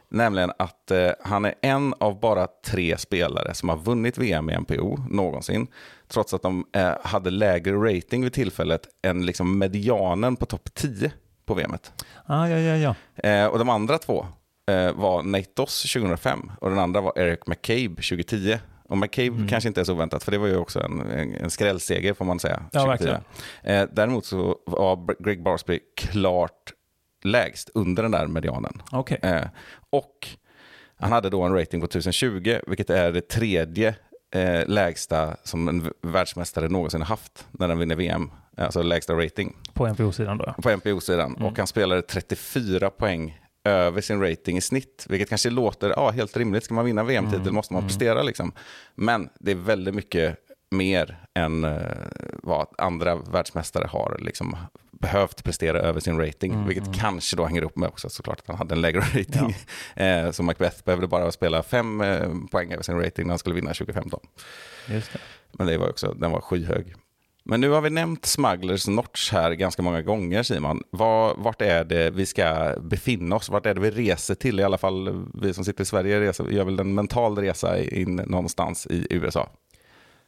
Nämligen 0.10 0.52
att 0.60 0.92
eh, 0.92 1.10
han 1.24 1.46
är 1.46 1.54
en 1.62 1.94
av 2.00 2.20
bara 2.20 2.48
tre 2.66 2.98
spelare 2.98 3.54
som 3.54 3.70
har 3.70 3.78
vunnit 3.78 4.18
VM 4.18 4.50
i 4.50 4.58
NPO 4.58 4.98
någonsin. 5.10 5.68
Trots 6.12 6.34
att 6.34 6.42
de 6.42 6.66
eh, 6.74 6.94
hade 7.04 7.30
lägre 7.30 7.76
rating 7.76 8.24
vid 8.24 8.34
tillfället 8.34 8.88
än 9.02 9.26
liksom 9.26 9.58
medianen 9.60 10.36
på 10.36 10.46
topp 10.46 10.70
10 10.74 11.12
på 11.46 11.54
VMet. 11.54 11.94
Ah, 12.26 12.48
ja, 12.48 12.58
ja, 12.58 12.76
ja. 12.76 13.30
Eh, 13.30 13.46
och 13.46 13.60
de 13.60 13.70
andra 13.70 13.98
två 13.98 14.26
eh, 14.70 14.92
var 14.94 15.24
Nate 15.24 15.50
Doss 15.54 15.94
2005 15.94 16.52
och 16.62 16.70
den 16.70 16.80
andra 16.80 17.02
var 17.02 17.20
Eric 17.20 17.40
McCabe 17.48 17.96
2010. 17.96 18.58
Och 18.84 18.98
McCabe 18.98 19.48
kanske 19.50 19.68
inte 19.68 19.82
är 19.82 19.86
så 19.86 19.94
oväntat, 19.94 20.24
för 20.24 20.32
det 20.32 20.38
var 20.38 20.48
ju 20.48 20.58
också 20.58 20.80
en, 20.80 21.02
en, 21.02 21.36
en 21.36 21.50
skrällseger 21.50 22.14
får 22.14 22.26
man 22.26 22.40
säga. 22.40 22.64
Ja, 22.72 22.80
2010. 22.80 23.06
verkligen. 23.06 23.24
Eh, 23.64 23.90
däremot 23.94 24.26
så 24.26 24.58
var 24.66 25.24
Greg 25.24 25.44
Barsby 25.44 25.80
klart 25.98 26.74
lägst 27.24 27.70
under 27.74 28.04
den 28.04 28.12
där 28.12 28.28
medianen. 28.28 28.82
Okej. 28.92 29.20
Eh, 29.22 29.44
och 29.90 30.28
han 30.96 31.12
hade 31.12 31.30
då 31.30 31.42
en 31.42 31.54
rating 31.54 31.80
på 31.82 31.86
1020, 31.86 32.60
vilket 32.68 32.90
är 32.90 33.12
det 33.12 33.28
tredje 33.30 33.96
eh, 34.32 34.68
lägsta 34.68 35.36
som 35.44 35.68
en 35.68 35.92
världsmästare 36.02 36.68
någonsin 36.70 37.02
har 37.02 37.08
haft 37.08 37.48
när 37.52 37.68
den 37.68 37.80
vinner 37.80 37.96
VM. 37.96 38.32
Alltså 38.58 38.82
lägsta 38.82 39.14
rating 39.14 39.56
På 39.74 39.88
NPO-sidan 39.88 40.38
då. 40.38 40.54
på 40.62 40.76
NPO-sidan. 40.76 41.34
Och 41.36 41.58
han 41.58 41.68
spelade 41.68 42.02
34 42.02 42.90
poäng 42.90 43.40
över 43.64 44.02
sin 44.02 44.22
rating 44.22 44.58
i 44.58 44.62
snitt, 44.62 45.06
vilket 45.10 45.30
kanske 45.30 45.50
låter 45.50 45.90
ja, 45.90 46.10
helt 46.10 46.38
rimligt. 46.38 46.64
Ska 46.64 46.74
man 46.74 46.86
vinna 46.86 47.04
VM-titel 47.04 47.52
måste 47.52 47.74
man 47.74 47.84
prestera. 47.88 48.24
Liksom. 48.24 48.52
Men 48.96 49.30
det 49.40 49.52
är 49.52 49.56
väldigt 49.56 49.96
mycket 49.96 50.38
mer 50.72 51.18
än 51.40 51.64
eh, 51.64 51.82
vad 52.44 52.68
andra 52.78 53.16
världsmästare 53.16 53.88
har 53.88 54.18
liksom, 54.22 54.58
behövt 55.02 55.44
prestera 55.44 55.80
över 55.80 56.00
sin 56.00 56.18
rating. 56.20 56.68
vilket 56.68 56.94
kanske 56.96 57.36
då 57.36 57.46
hänger 57.46 57.64
upp 57.64 57.78
med 57.78 57.90
också 57.90 58.10
såklart 58.10 58.40
att 58.40 58.48
han 58.48 58.56
hade 58.58 58.76
en 58.76 58.82
lägre 58.82 59.00
rating. 59.14 59.56
eh, 59.96 60.32
så 60.32 60.44
Macbeth 60.44 60.84
behövde 60.84 61.08
bara 61.08 61.32
spela 61.32 61.64
fem 61.64 62.02
eh, 62.02 62.30
poäng 62.52 62.72
över 62.74 62.84
sin 62.84 62.98
rating 63.00 63.26
när 63.28 63.32
han 63.32 63.40
skulle 63.40 63.56
vinna 63.56 63.74
2015. 63.74 64.20
Just 64.90 65.14
det. 65.14 65.20
Men 65.52 65.68
det 65.68 65.78
var 65.78 65.90
också, 65.90 66.14
den 66.14 66.32
var 66.32 66.42
skyhög. 66.42 66.94
Men 67.44 67.62
nu 67.62 67.70
har 67.70 67.82
vi 67.82 67.90
nämnt 67.90 68.26
Smugglers 68.26 68.88
Notch 68.88 69.32
här 69.32 69.52
ganska 69.52 69.82
många 69.82 70.02
gånger 70.02 70.44
Simon. 70.44 70.84
Var, 70.92 71.36
vart 71.38 71.62
är 71.62 71.84
det 71.84 72.10
vi 72.10 72.26
ska 72.26 72.76
befinna 72.82 73.36
oss? 73.36 73.50
Vart 73.50 73.66
är 73.66 73.74
det 73.74 73.82
vi 73.82 73.92
reser 73.92 74.36
till? 74.36 74.60
I 74.60 74.64
alla 74.64 74.78
fall 74.78 75.28
vi 75.34 75.54
som 75.54 75.66
sitter 75.66 75.82
i 75.84 75.86
Sverige 75.86 76.20
reser, 76.20 76.50
gör 76.50 76.64
väl 76.66 76.80
en 76.80 76.94
mental 76.94 77.38
resa 77.38 77.84
in 77.84 78.16
någonstans 78.16 78.88
i 78.90 79.08
USA. 79.10 79.50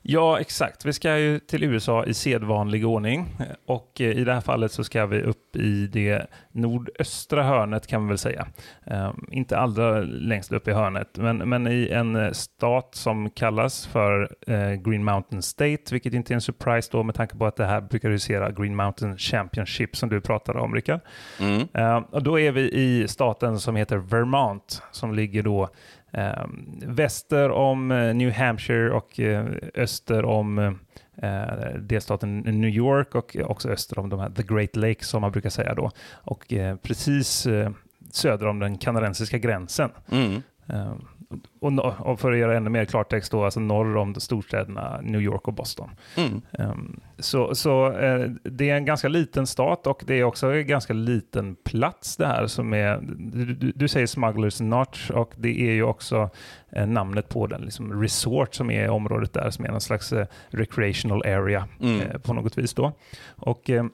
Ja, 0.05 0.39
exakt. 0.39 0.85
Vi 0.85 0.93
ska 0.93 1.17
ju 1.17 1.39
till 1.39 1.63
USA 1.63 2.05
i 2.05 2.13
sedvanlig 2.13 2.87
ordning 2.87 3.35
och 3.65 4.01
eh, 4.01 4.07
i 4.07 4.23
det 4.23 4.33
här 4.33 4.41
fallet 4.41 4.71
så 4.71 4.83
ska 4.83 5.05
vi 5.05 5.21
upp 5.21 5.55
i 5.55 5.87
det 5.87 6.27
nordöstra 6.51 7.43
hörnet 7.43 7.87
kan 7.87 8.03
vi 8.03 8.07
väl 8.09 8.17
säga. 8.17 8.47
Um, 8.85 9.27
inte 9.31 9.57
allra 9.57 9.99
längst 10.01 10.51
upp 10.51 10.67
i 10.67 10.71
hörnet, 10.71 11.17
men, 11.17 11.37
men 11.37 11.67
i 11.67 11.89
en 11.89 12.15
eh, 12.15 12.31
stat 12.31 12.95
som 12.95 13.29
kallas 13.29 13.87
för 13.87 14.35
eh, 14.47 14.73
Green 14.73 15.03
Mountain 15.03 15.41
State, 15.41 15.83
vilket 15.91 16.13
inte 16.13 16.33
är 16.33 16.35
en 16.35 16.41
surprise 16.41 16.89
då 16.91 17.03
med 17.03 17.15
tanke 17.15 17.37
på 17.37 17.45
att 17.45 17.55
det 17.55 17.65
här 17.65 17.81
brukar 17.81 18.09
husera 18.09 18.51
Green 18.51 18.75
Mountain 18.75 19.17
Championship 19.17 19.95
som 19.95 20.09
du 20.09 20.21
pratade 20.21 20.59
om, 20.59 20.75
Rickard. 20.75 20.99
Mm. 21.39 22.03
Och 22.03 22.23
då 22.23 22.39
är 22.39 22.51
vi 22.51 22.71
i 22.71 23.07
staten 23.07 23.59
som 23.59 23.75
heter 23.75 23.97
Vermont 23.97 24.81
som 24.91 25.13
ligger 25.13 25.43
då 25.43 25.69
väster 26.85 27.51
om 27.51 27.91
eh, 27.91 28.13
New 28.13 28.31
Hampshire 28.31 28.91
och 28.91 29.19
eh, 29.19 29.45
öster 29.75 30.25
om 30.25 30.57
eh, 31.15 31.77
delstaten 31.79 32.39
New 32.39 32.69
York 32.69 33.15
och 33.15 33.37
också 33.43 33.69
öster 33.69 33.99
om 33.99 34.09
de 34.09 34.19
här 34.19 34.29
The 34.29 34.43
Great 34.43 34.75
Lakes 34.75 35.07
som 35.07 35.21
man 35.21 35.31
brukar 35.31 35.49
säga 35.49 35.73
då. 35.73 35.91
Och 36.13 36.53
eh, 36.53 36.75
precis 36.75 37.45
eh, 37.45 37.71
söder 38.11 38.47
om 38.47 38.59
den 38.59 38.77
kanadensiska 38.77 39.37
gränsen. 39.37 39.89
Mm. 40.11 40.41
Eh, 40.67 40.93
och, 41.59 41.93
och 41.99 42.19
för 42.19 42.31
att 42.31 42.37
göra 42.37 42.57
ännu 42.57 42.69
mer 42.69 42.85
klartext 42.85 43.31
då, 43.31 43.45
alltså 43.45 43.59
norr 43.59 43.97
om 43.97 44.15
storstäderna 44.15 44.99
New 45.01 45.21
York 45.21 45.47
och 45.47 45.53
Boston. 45.53 45.89
Mm. 46.17 46.41
Ehm, 46.51 46.99
så 47.19 47.55
så 47.55 47.91
eh, 47.91 48.29
det 48.43 48.69
är 48.69 48.75
en 48.75 48.85
ganska 48.85 49.07
liten 49.07 49.47
stat 49.47 49.87
och 49.87 50.03
det 50.05 50.19
är 50.19 50.23
också 50.23 50.47
en 50.47 50.67
ganska 50.67 50.93
liten 50.93 51.55
plats 51.55 52.17
det 52.17 52.27
här 52.27 52.47
som 52.47 52.73
är, 52.73 52.99
du, 53.17 53.71
du, 53.75 53.87
säger 53.87 54.07
Smugglers 54.07 54.61
Notch 54.61 55.09
och 55.09 55.33
det 55.37 55.61
är 55.69 55.73
ju 55.73 55.83
också 55.83 56.29
eh, 56.71 56.87
namnet 56.87 57.29
på 57.29 57.47
den 57.47 57.61
liksom 57.61 58.01
resort 58.01 58.55
som 58.55 58.71
är 58.71 58.85
i 58.85 58.89
området 58.89 59.33
där 59.33 59.49
som 59.49 59.65
är 59.65 59.69
någon 59.69 59.81
slags 59.81 60.13
eh, 60.13 60.27
recreational 60.49 61.21
area 61.21 61.67
Mm. 61.81 62.21
på 62.21 62.33
något 62.33 62.57
vis 62.57 62.73
då. 62.73 62.91
Och 63.35 63.69
eh, 63.69 63.85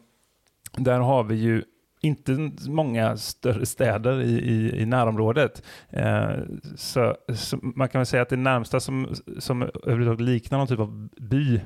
där 0.78 1.00
har 1.00 1.24
vi 1.24 1.36
ju 1.36 1.64
inte 2.02 2.50
många 2.68 3.18
större 3.18 3.66
städer 3.66 4.22
i, 4.22 4.32
i, 4.32 4.82
i 4.82 4.86
närområdet. 4.86 5.64
Eh, 5.90 6.30
så, 6.76 7.16
så 7.36 7.60
man 7.62 7.90
kan 7.90 8.00
väl 8.00 8.06
säga 8.06 8.22
att 8.22 8.30
det 8.30 8.36
närmsta 8.36 8.80
som, 8.80 9.16
som 9.40 9.62
överhuvudtaget 9.62 10.22
liknar 10.22 10.58
någon 10.58 10.68
typ 10.68 10.80
av 10.80 11.10
by 11.18 11.62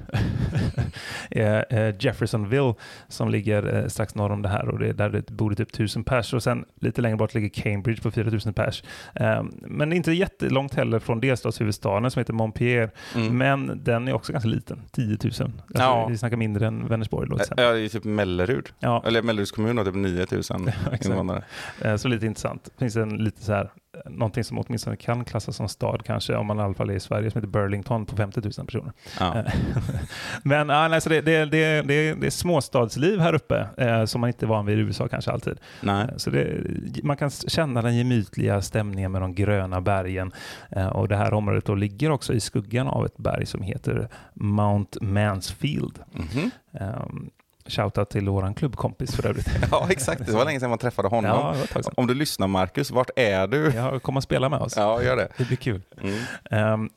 är 1.30 1.96
Jeffersonville 2.06 2.74
som 3.08 3.30
ligger 3.30 3.76
eh, 3.76 3.88
strax 3.88 4.15
norr 4.15 4.32
om 4.32 4.41
det 4.41 4.50
här 4.50 4.69
och 4.69 4.80
det 4.80 4.88
är 4.88 4.93
där 4.93 5.10
det 5.10 5.32
bor 5.32 5.54
typ 5.54 5.69
1000 5.69 6.04
pers 6.04 6.34
och 6.34 6.43
sen 6.43 6.65
lite 6.80 7.02
längre 7.02 7.17
bort 7.17 7.34
ligger 7.34 7.50
Cambridge 7.50 8.02
på 8.02 8.12
4000 8.12 8.54
pers. 8.54 8.84
Eh, 9.15 9.43
men 9.62 9.93
inte 9.93 10.12
jättelångt 10.12 10.74
heller 10.74 11.00
från 11.00 11.19
delstatshuvudstaden 11.19 12.12
som 12.12 12.19
heter 12.19 12.34
Montpellier. 12.34 12.91
Mm. 13.15 13.38
Men 13.38 13.82
den 13.84 14.08
är 14.08 14.13
också 14.13 14.32
ganska 14.32 14.50
liten, 14.50 14.82
10 14.91 15.08
000. 15.08 15.17
Alltså, 15.24 15.54
Ja. 15.69 16.08
Vi 16.10 16.17
snackar 16.17 16.38
mindre 16.38 16.67
än 16.67 16.88
Vänersborg. 16.88 17.30
Ja, 17.58 17.72
det 17.72 17.80
är 17.80 17.89
typ 17.89 18.04
Mellerud. 18.04 18.69
Ja, 18.80 19.04
Eller 19.06 19.22
Melleruds 19.22 19.52
kommun 19.52 19.78
har 19.78 19.86
typ 19.86 19.96
9000 20.32 20.68
exakt. 20.86 21.06
invånare. 21.06 21.44
Eh, 21.82 21.96
Så 21.96 22.08
lite 22.08 22.26
intressant. 22.26 22.70
Finns 22.80 22.94
det 22.94 23.02
en 23.02 23.10
lite 23.18 23.42
så 23.44 23.54
här, 23.54 23.72
någonting 24.10 24.44
som 24.44 24.58
åtminstone 24.60 24.96
kan 24.96 25.26
klassas 25.26 25.56
som 25.56 25.70
stad 25.70 26.02
kanske, 26.06 26.36
om 26.36 26.46
man 26.48 26.60
i 26.60 26.62
alla 26.62 26.74
fall 26.74 26.90
är 26.90 26.94
i 26.94 27.00
Sverige, 27.00 27.32
som 27.32 27.40
heter 27.42 27.52
Burlington 27.52 28.06
på 28.06 28.16
50 28.16 28.42
000 28.42 28.52
personer. 28.66 28.92
Ja. 29.20 29.38
Eh, 29.38 29.54
Men 30.44 30.70
ja, 30.70 30.88
nej, 30.88 31.02
så 31.02 31.10
det, 31.10 31.22
det, 31.22 31.46
det, 31.46 31.82
det, 31.82 32.14
det 32.14 32.28
är 32.28 32.30
småstadsliv 32.30 33.20
här 33.20 33.34
uppe, 33.34 33.68
eh, 33.78 34.06
som 34.06 34.22
man 34.22 34.28
inte 34.30 34.46
är 34.46 34.48
van 34.48 34.66
vid 34.66 34.78
i 34.78 34.82
USA 34.82 35.08
kanske 35.08 35.32
alltid. 35.32 35.58
Nej. 35.82 36.04
Eh, 36.10 36.18
Så 36.18 36.30
det, 36.30 36.58
man 37.04 37.18
kan 37.18 37.30
känna 37.30 37.82
den 37.82 37.98
gemytliga 37.98 38.62
stämningen 38.62 39.12
med 39.12 39.22
de 39.22 39.36
gröna 39.36 39.82
bergen. 39.82 40.32
Eh, 40.72 40.88
Och 40.88 41.08
det 41.08 41.16
här 41.16 41.34
området 41.34 41.66
då 41.66 41.76
ligger 41.76 42.12
också 42.12 42.34
i 42.34 42.40
skuggan 42.40 42.88
av 42.88 43.06
ett 43.06 43.18
berg 43.18 43.46
som 43.46 43.62
heter 43.62 44.08
Mount 44.34 45.00
Mansfield. 45.06 46.00
Mhm. 46.12 46.52
Um, 46.72 47.30
Shoutout 47.65 48.10
till 48.10 48.30
våran 48.30 48.54
klubbkompis 48.54 49.15
för 49.15 49.28
övrigt. 49.28 49.47
Ja, 49.71 49.88
exakt. 49.89 50.26
Det 50.26 50.32
var 50.32 50.45
länge 50.45 50.60
sedan 50.60 50.69
man 50.69 50.80
träffade 50.80 51.08
honom. 51.08 51.32
Ja, 51.32 51.56
det. 51.73 51.89
Om 51.95 52.08
du 52.08 52.13
lyssnar, 52.13 52.47
Marcus, 52.47 52.91
vart 52.91 53.10
är 53.15 53.47
du? 53.47 53.71
Ja, 53.76 53.99
kom 53.99 54.17
och 54.17 54.23
spela 54.23 54.49
med 54.49 54.60
oss. 54.60 54.73
Ja, 54.78 55.04
gör 55.04 55.15
det. 55.15 55.28
Det 55.38 55.45
blir 55.45 55.58
kul. 55.58 55.82
Mm. 56.02 56.19
Ehm, 56.52 56.89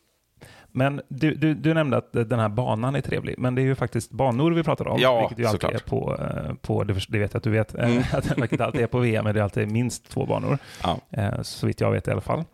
men 0.73 1.01
du, 1.09 1.35
du, 1.35 1.55
du 1.55 1.75
nämnde 1.75 1.97
att 1.97 2.13
den 2.13 2.39
här 2.39 2.49
banan 2.49 2.95
är 2.97 3.01
trevlig, 3.01 3.35
men 3.39 3.55
det 3.55 3.63
är 3.63 3.65
ju 3.65 3.75
faktiskt 3.75 4.11
banor 4.11 4.53
vi 4.53 4.63
pratar 4.63 4.89
om. 4.89 5.01
Ja, 5.01 5.21
vilket 5.21 5.39
ju 5.39 5.47
alltid 5.47 5.61
såklart. 5.61 5.83
är 5.83 5.85
på, 5.89 6.17
eh, 6.21 6.55
på 6.55 6.85
det, 6.85 6.95
det 7.09 7.19
vet 7.19 7.33
jag 7.33 7.39
att 7.39 7.45
du 7.45 7.51
vet, 7.51 7.75
eh, 7.75 7.85
Mm. 7.91 8.03
att 8.13 8.39
vilket 8.39 8.61
alltid 8.61 8.81
är 8.81 8.87
på 8.87 8.99
VM, 8.99 9.25
men 9.25 9.35
det 9.35 9.41
är 9.41 9.45
alltid 9.45 9.73
minst 9.73 10.11
två 10.11 10.27
banor. 10.27 10.59
Ja. 10.83 10.99
Eh, 11.11 11.43
så 11.43 11.67
vitt 11.67 11.81
jag 11.81 11.91
vet 11.91 12.09
i 12.09 12.11
alla 12.11 12.21
fall. 12.21 12.45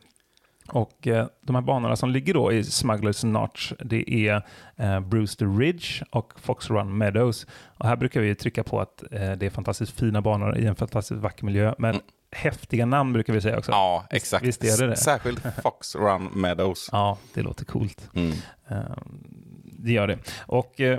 Och 0.72 1.06
eh, 1.06 1.26
de 1.40 1.54
här 1.54 1.62
banorna 1.62 1.96
som 1.96 2.10
ligger 2.10 2.34
då 2.34 2.52
i 2.52 2.64
Smugglers 2.64 3.24
Notch, 3.24 3.72
det 3.84 4.28
är 4.28 4.42
eh, 4.76 5.00
Brewster 5.00 5.58
Ridge 5.58 6.04
och 6.10 6.32
Fox 6.40 6.70
Run 6.70 6.98
Meadows. 6.98 7.46
Och 7.78 7.86
här 7.86 7.96
brukar 7.96 8.20
vi 8.20 8.34
trycka 8.34 8.64
på 8.64 8.80
att 8.80 9.02
eh, 9.12 9.32
det 9.32 9.46
är 9.46 9.50
fantastiskt 9.50 9.92
fina 10.00 10.22
banor 10.22 10.58
i 10.58 10.66
en 10.66 10.74
fantastiskt 10.76 11.20
vacker 11.20 11.44
miljö, 11.44 11.74
men 11.78 11.90
Mm. 11.94 12.02
häftiga 12.32 12.86
namn 12.86 13.12
brukar 13.12 13.32
vi 13.32 13.40
säga 13.40 13.58
också. 13.58 13.72
ja, 13.72 14.06
exakt. 14.10 14.44
visst 14.44 14.64
är 14.64 14.80
det 14.80 14.86
det? 14.86 14.96
Särskilt 14.96 15.40
Fox 15.62 15.96
Run 15.96 16.24
Meadows. 16.34 16.88
Ja, 16.92 17.18
det 17.34 17.42
låter 17.42 17.64
coolt. 17.64 18.10
Mm. 18.14 18.32
Ehm, 18.68 19.22
Det 19.64 19.92
gör 19.92 20.06
det. 20.06 20.18
Och 20.46 20.80
eh, 20.80 20.98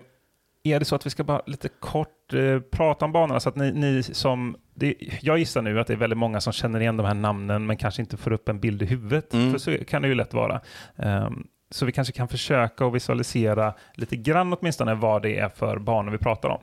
är 0.64 0.80
det 0.80 0.86
så 0.86 0.96
att 0.96 1.06
vi 1.06 1.10
ska 1.10 1.24
bara 1.24 1.42
lite 1.46 1.70
kort 1.80 2.34
eh, 2.34 2.60
prata 2.60 3.06
om 3.06 3.12
banorna 3.12 3.40
så 3.40 3.50
att 3.50 3.56
ni, 3.56 3.72
ni 3.72 4.04
som... 4.04 4.56
Det, 4.74 4.96
jag 5.22 5.38
gissar 5.38 5.62
nu 5.62 5.80
att 5.80 5.88
det 5.88 5.94
är 5.94 5.98
väldigt 5.98 6.20
många 6.20 6.42
som 6.42 6.54
känner 6.54 6.80
igen 6.80 6.98
de 6.98 7.06
här 7.06 7.14
namnen 7.14 7.66
men 7.66 7.78
kanske 7.78 8.02
inte 8.02 8.18
får 8.18 8.34
upp 8.34 8.50
en 8.50 8.60
bild 8.60 8.82
i 8.82 8.86
huvudet. 8.86 9.34
Mm. 9.34 9.52
För 9.52 9.60
så 9.60 9.86
kan 9.86 10.02
det 10.02 10.08
ju 10.08 10.16
lätt 10.16 10.34
vara. 10.34 10.62
Ehm, 10.96 11.48
så 11.72 11.86
vi 11.86 11.92
kanske 11.92 12.14
kan 12.14 12.28
försöka 12.28 12.86
att 12.86 12.94
visualisera 12.94 13.74
lite 13.94 14.16
grann 14.16 14.54
åtminstone 14.54 14.96
vad 14.96 15.22
det 15.22 15.40
är 15.40 15.50
för 15.50 15.80
banor 15.80 16.12
vi 16.12 16.18
pratar 16.18 16.50
om. 16.50 16.62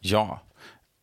Ja, 0.00 0.40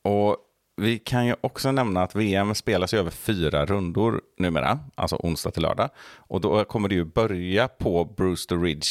och 0.04 0.38
vi 0.78 1.00
kan 1.00 1.26
ju 1.26 1.36
också 1.42 1.72
nämna 1.72 2.04
att 2.04 2.16
VM 2.16 2.56
spelas 2.56 2.94
ju 2.94 2.98
över 2.98 3.12
fyra 3.12 3.66
rundor 3.66 4.22
numera, 4.38 4.80
alltså 4.96 5.16
onsdag 5.16 5.52
till 5.52 5.62
lördag. 5.62 5.90
Och 6.16 6.42
då 6.42 6.64
kommer 6.64 6.90
det 6.90 6.96
ju 6.96 7.06
börja 7.06 7.68
på 7.68 8.06
Brewster 8.06 8.58
Ridge 8.58 8.90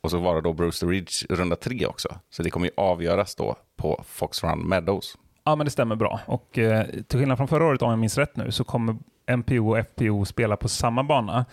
och 0.00 0.10
så 0.10 0.18
var 0.18 0.34
det 0.34 0.40
då 0.40 0.52
Brewster 0.52 0.86
Ridge 0.86 1.26
runda 1.28 1.56
tre 1.56 1.86
också. 1.86 2.08
Så 2.30 2.42
det 2.42 2.50
kommer 2.50 2.66
ju 2.66 2.72
avgöras 2.76 3.34
då 3.34 3.56
på 3.76 4.04
Fox 4.08 4.44
Run 4.44 4.68
Meadows. 4.68 5.16
Ja, 5.48 5.56
men 5.56 5.64
det 5.64 5.70
stämmer 5.70 5.96
bra. 5.96 6.20
Och 6.26 6.58
eh, 6.58 6.86
till 6.86 7.18
skillnad 7.18 7.36
från 7.36 7.48
förra 7.48 7.64
året, 7.64 7.82
om 7.82 7.90
jag 7.90 7.98
minns 7.98 8.18
rätt 8.18 8.36
nu, 8.36 8.50
så 8.50 8.64
kommer 8.64 8.96
MPO 9.36 9.70
och 9.70 9.86
FPO 9.86 10.24
spela 10.24 10.56
på 10.56 10.68
samma 10.68 11.02
bana. 11.02 11.44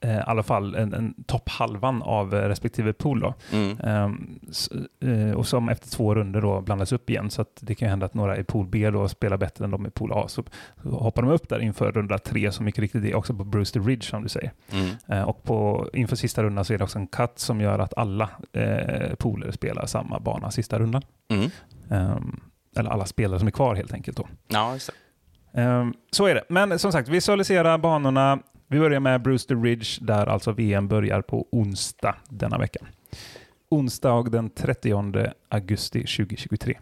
Eh, 0.00 0.16
I 0.16 0.22
alla 0.26 0.42
fall 0.42 0.74
en, 0.74 0.94
en 0.94 1.14
topphalvan 1.26 2.02
av 2.02 2.34
eh, 2.34 2.48
respektive 2.48 2.92
pool. 2.92 3.20
Då. 3.20 3.34
Mm. 3.52 3.78
Ehm, 3.80 4.40
eh, 5.00 5.36
och 5.36 5.46
som 5.46 5.68
efter 5.68 5.90
två 5.90 6.14
runder 6.14 6.40
då 6.40 6.60
blandas 6.60 6.92
upp 6.92 7.10
igen. 7.10 7.30
Så 7.30 7.42
att 7.42 7.58
det 7.60 7.74
kan 7.74 7.86
ju 7.86 7.90
hända 7.90 8.06
att 8.06 8.14
några 8.14 8.36
i 8.36 8.44
pool 8.44 8.66
B 8.66 8.90
då 8.90 9.08
spelar 9.08 9.36
bättre 9.36 9.64
än 9.64 9.70
de 9.70 9.86
i 9.86 9.90
pool 9.90 10.12
A. 10.12 10.24
Så, 10.28 10.44
så 10.82 10.88
hoppar 10.88 11.22
de 11.22 11.30
upp 11.30 11.48
där 11.48 11.58
inför 11.60 11.92
runda 11.92 12.18
tre, 12.18 12.52
som 12.52 12.64
mycket 12.64 12.80
riktigt 12.80 13.04
är 13.04 13.14
också 13.14 13.34
på 13.34 13.44
Brewster 13.44 13.80
Ridge 13.80 14.06
som 14.06 14.22
du 14.22 14.28
säger. 14.28 14.52
Mm. 14.72 14.90
Eh, 15.08 15.22
och 15.22 15.42
på, 15.42 15.88
inför 15.92 16.16
sista 16.16 16.42
rundan 16.42 16.64
så 16.64 16.74
är 16.74 16.78
det 16.78 16.84
också 16.84 16.98
en 16.98 17.06
cut 17.06 17.38
som 17.38 17.60
gör 17.60 17.78
att 17.78 17.94
alla 17.96 18.30
eh, 18.52 19.14
pooler 19.18 19.50
spelar 19.50 19.86
samma 19.86 20.20
bana 20.20 20.50
sista 20.50 20.78
rundan. 20.78 21.02
Mm. 21.28 21.50
Ehm, 21.90 22.40
eller 22.76 22.90
alla 22.90 23.06
spelare 23.06 23.38
som 23.38 23.48
är 23.48 23.52
kvar 23.52 23.74
helt 23.74 23.92
enkelt. 23.92 24.16
Då. 24.16 24.28
Ja, 24.48 24.72
just. 24.74 24.90
Ehm, 25.52 25.94
så 26.10 26.26
är 26.26 26.34
det. 26.34 26.44
Men 26.48 26.78
som 26.78 26.92
sagt, 26.92 27.08
visualisera 27.08 27.78
banorna. 27.78 28.38
Vi 28.68 28.78
börjar 28.78 29.00
med 29.00 29.22
Brewster 29.22 29.56
Ridge 29.56 29.86
där 30.00 30.26
alltså 30.26 30.52
VM 30.52 30.88
börjar 30.88 31.22
på 31.22 31.46
onsdag 31.52 32.14
denna 32.28 32.58
vecka. 32.58 32.80
Onsdag 33.70 34.22
den 34.30 34.50
30 34.50 35.32
augusti 35.48 36.00
2023. 36.00 36.78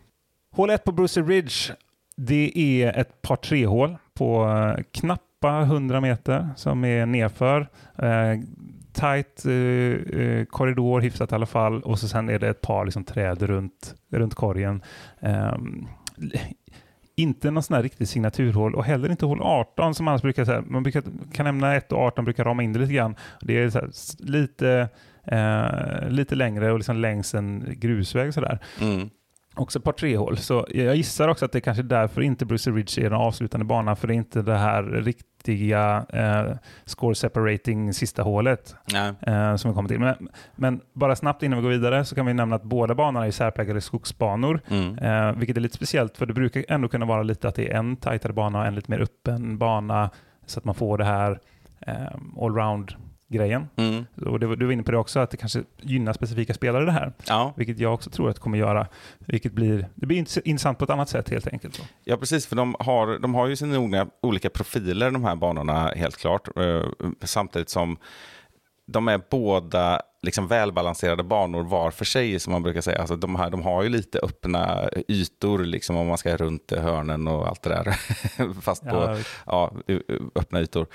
Hål 0.52 0.70
1 0.70 0.84
på 0.84 0.92
Brewster 0.92 1.22
Ridge. 1.22 1.74
Det 2.16 2.52
är 2.58 2.98
ett 2.98 3.22
par 3.22 3.36
tre 3.36 3.66
hål 3.66 3.96
på 4.14 4.48
eh, 4.48 4.82
knappa 4.92 5.60
100 5.60 6.00
meter 6.00 6.48
som 6.56 6.84
är 6.84 7.06
nerför. 7.06 7.68
Eh, 7.98 8.40
tight 8.98 9.44
eh, 9.46 10.20
eh, 10.20 10.44
korridor, 10.44 11.00
hyfsat 11.00 11.32
i 11.32 11.34
alla 11.34 11.46
fall. 11.46 11.82
Och 11.82 11.98
så 11.98 12.08
sen 12.08 12.28
är 12.28 12.38
det 12.38 12.48
ett 12.48 12.60
par 12.60 12.84
liksom, 12.84 13.04
träd 13.04 13.42
runt, 13.42 13.94
runt 14.10 14.34
korgen. 14.34 14.82
Ehm, 15.20 15.88
inte 17.16 17.50
någon 17.50 17.62
sån 17.62 17.76
här 17.76 17.82
riktig 17.82 18.08
signaturhål 18.08 18.74
och 18.74 18.84
heller 18.84 19.10
inte 19.10 19.26
hål 19.26 19.42
18 19.42 19.94
som 19.94 20.08
annars 20.08 20.22
brukar 20.22 20.44
säga. 20.44 20.64
Man 20.66 20.82
brukar, 20.82 21.02
kan 21.32 21.44
nämna 21.44 21.74
1 21.74 21.92
och 21.92 21.98
18 21.98 22.24
brukar 22.24 22.44
rama 22.44 22.62
in 22.62 22.72
det 22.72 22.78
lite 22.78 22.92
grann. 22.92 23.16
Det 23.40 23.58
är 23.58 23.70
så 23.70 23.78
här, 23.78 23.90
lite, 24.18 24.88
eh, 25.24 26.08
lite 26.10 26.34
längre 26.34 26.72
och 26.72 26.78
liksom 26.78 26.96
längs 26.96 27.34
en 27.34 27.74
grusväg 27.76 28.34
sådär. 28.34 28.58
Mm. 28.80 29.10
Också 29.58 29.78
ett 29.78 29.84
par 29.84 29.92
tre 29.92 30.16
hål. 30.16 30.36
Så 30.38 30.66
jag 30.70 30.96
gissar 30.96 31.28
också 31.28 31.44
att 31.44 31.52
det 31.52 31.60
kanske 31.60 31.82
är 31.82 31.84
därför 31.84 32.20
inte 32.20 32.46
Bruce 32.46 32.70
Ridge 32.70 33.00
är 33.00 33.10
den 33.10 33.12
avslutande 33.18 33.64
banan, 33.66 33.96
för 33.96 34.08
det 34.08 34.14
är 34.14 34.16
inte 34.16 34.42
det 34.42 34.56
här 34.56 34.82
riktiga 34.82 36.06
eh, 36.12 36.56
score 36.84 37.14
separating 37.14 37.94
sista 37.94 38.22
hålet 38.22 38.74
eh, 39.26 39.56
som 39.56 39.70
vi 39.70 39.74
kommer 39.74 39.88
till. 39.88 39.98
Men, 40.00 40.28
men 40.56 40.80
bara 40.92 41.16
snabbt 41.16 41.42
innan 41.42 41.58
vi 41.58 41.62
går 41.62 41.70
vidare 41.70 42.04
så 42.04 42.14
kan 42.14 42.26
vi 42.26 42.34
nämna 42.34 42.56
att 42.56 42.62
båda 42.62 42.94
banorna 42.94 43.26
är 43.26 43.30
särpräglade 43.30 43.80
skogsbanor, 43.80 44.60
Mm. 44.68 44.98
eh, 44.98 45.32
vilket 45.38 45.56
är 45.56 45.60
lite 45.60 45.76
speciellt 45.76 46.16
för 46.16 46.26
det 46.26 46.32
brukar 46.34 46.64
ändå 46.68 46.88
kunna 46.88 47.06
vara 47.06 47.22
lite 47.22 47.48
att 47.48 47.54
det 47.54 47.72
är 47.72 47.76
en 47.78 47.96
tajtare 47.96 48.32
bana 48.32 48.58
och 48.58 48.66
en 48.66 48.74
lite 48.74 48.90
mer 48.90 49.00
öppen 49.00 49.58
bana 49.58 50.10
så 50.46 50.58
att 50.58 50.64
man 50.64 50.74
får 50.74 50.98
det 50.98 51.04
här 51.04 51.40
eh, 51.86 51.94
allround 52.40 52.94
grejen. 53.28 53.68
Mm. 53.76 54.06
Och 54.26 54.40
det, 54.40 54.56
du 54.56 54.64
var 54.66 54.72
inne 54.72 54.82
på 54.82 54.90
det 54.90 54.98
också, 54.98 55.20
att 55.20 55.30
det 55.30 55.36
kanske 55.36 55.62
gynnar 55.80 56.12
specifika 56.12 56.54
spelare 56.54 56.84
det 56.84 56.92
här. 56.92 57.12
Ja. 57.26 57.52
Vilket 57.56 57.78
jag 57.78 57.94
också 57.94 58.10
tror 58.10 58.28
att 58.28 58.34
det 58.36 58.40
kommer 58.42 58.58
göra. 58.58 58.86
Vilket 59.18 59.52
blir, 59.52 59.88
det 59.94 60.06
blir 60.06 60.18
int- 60.18 60.40
intressant 60.44 60.78
på 60.78 60.84
ett 60.84 60.90
annat 60.90 61.08
sätt 61.08 61.30
helt 61.30 61.46
enkelt. 61.46 61.74
Så. 61.74 61.82
Ja, 62.04 62.16
precis. 62.16 62.46
För 62.46 62.56
de 62.56 62.76
har, 62.80 63.18
de 63.18 63.34
har 63.34 63.46
ju 63.46 63.56
sina 63.56 64.06
olika, 64.22 64.50
profiler, 64.50 65.10
de 65.10 65.24
här 65.24 65.36
banorna, 65.36 65.88
helt 65.96 66.16
klart. 66.16 66.48
Eh, 66.56 66.82
samtidigt 67.22 67.70
som 67.70 67.96
de 68.86 69.08
är 69.08 69.20
båda 69.30 70.02
liksom 70.22 70.46
välbalanserade 70.46 71.22
banor 71.22 71.62
var 71.62 71.90
för 71.90 72.04
sig, 72.04 72.40
som 72.40 72.52
man 72.52 72.62
brukar 72.62 72.80
säga. 72.80 72.98
Alltså 72.98 73.16
de, 73.16 73.36
här, 73.36 73.50
de 73.50 73.62
har 73.62 73.82
ju 73.82 73.88
lite 73.88 74.18
öppna 74.18 74.88
ytor, 75.08 75.58
liksom, 75.58 75.96
om 75.96 76.06
man 76.06 76.18
ska 76.18 76.36
runt 76.36 76.72
hörnen 76.72 77.28
och 77.28 77.48
allt 77.48 77.62
det 77.62 77.68
där. 77.70 77.92
Fast 78.60 78.82
på 78.82 78.88
Ja, 78.88 79.16
ja, 79.46 79.72
öppna 80.34 80.60
ytor. 80.60 80.86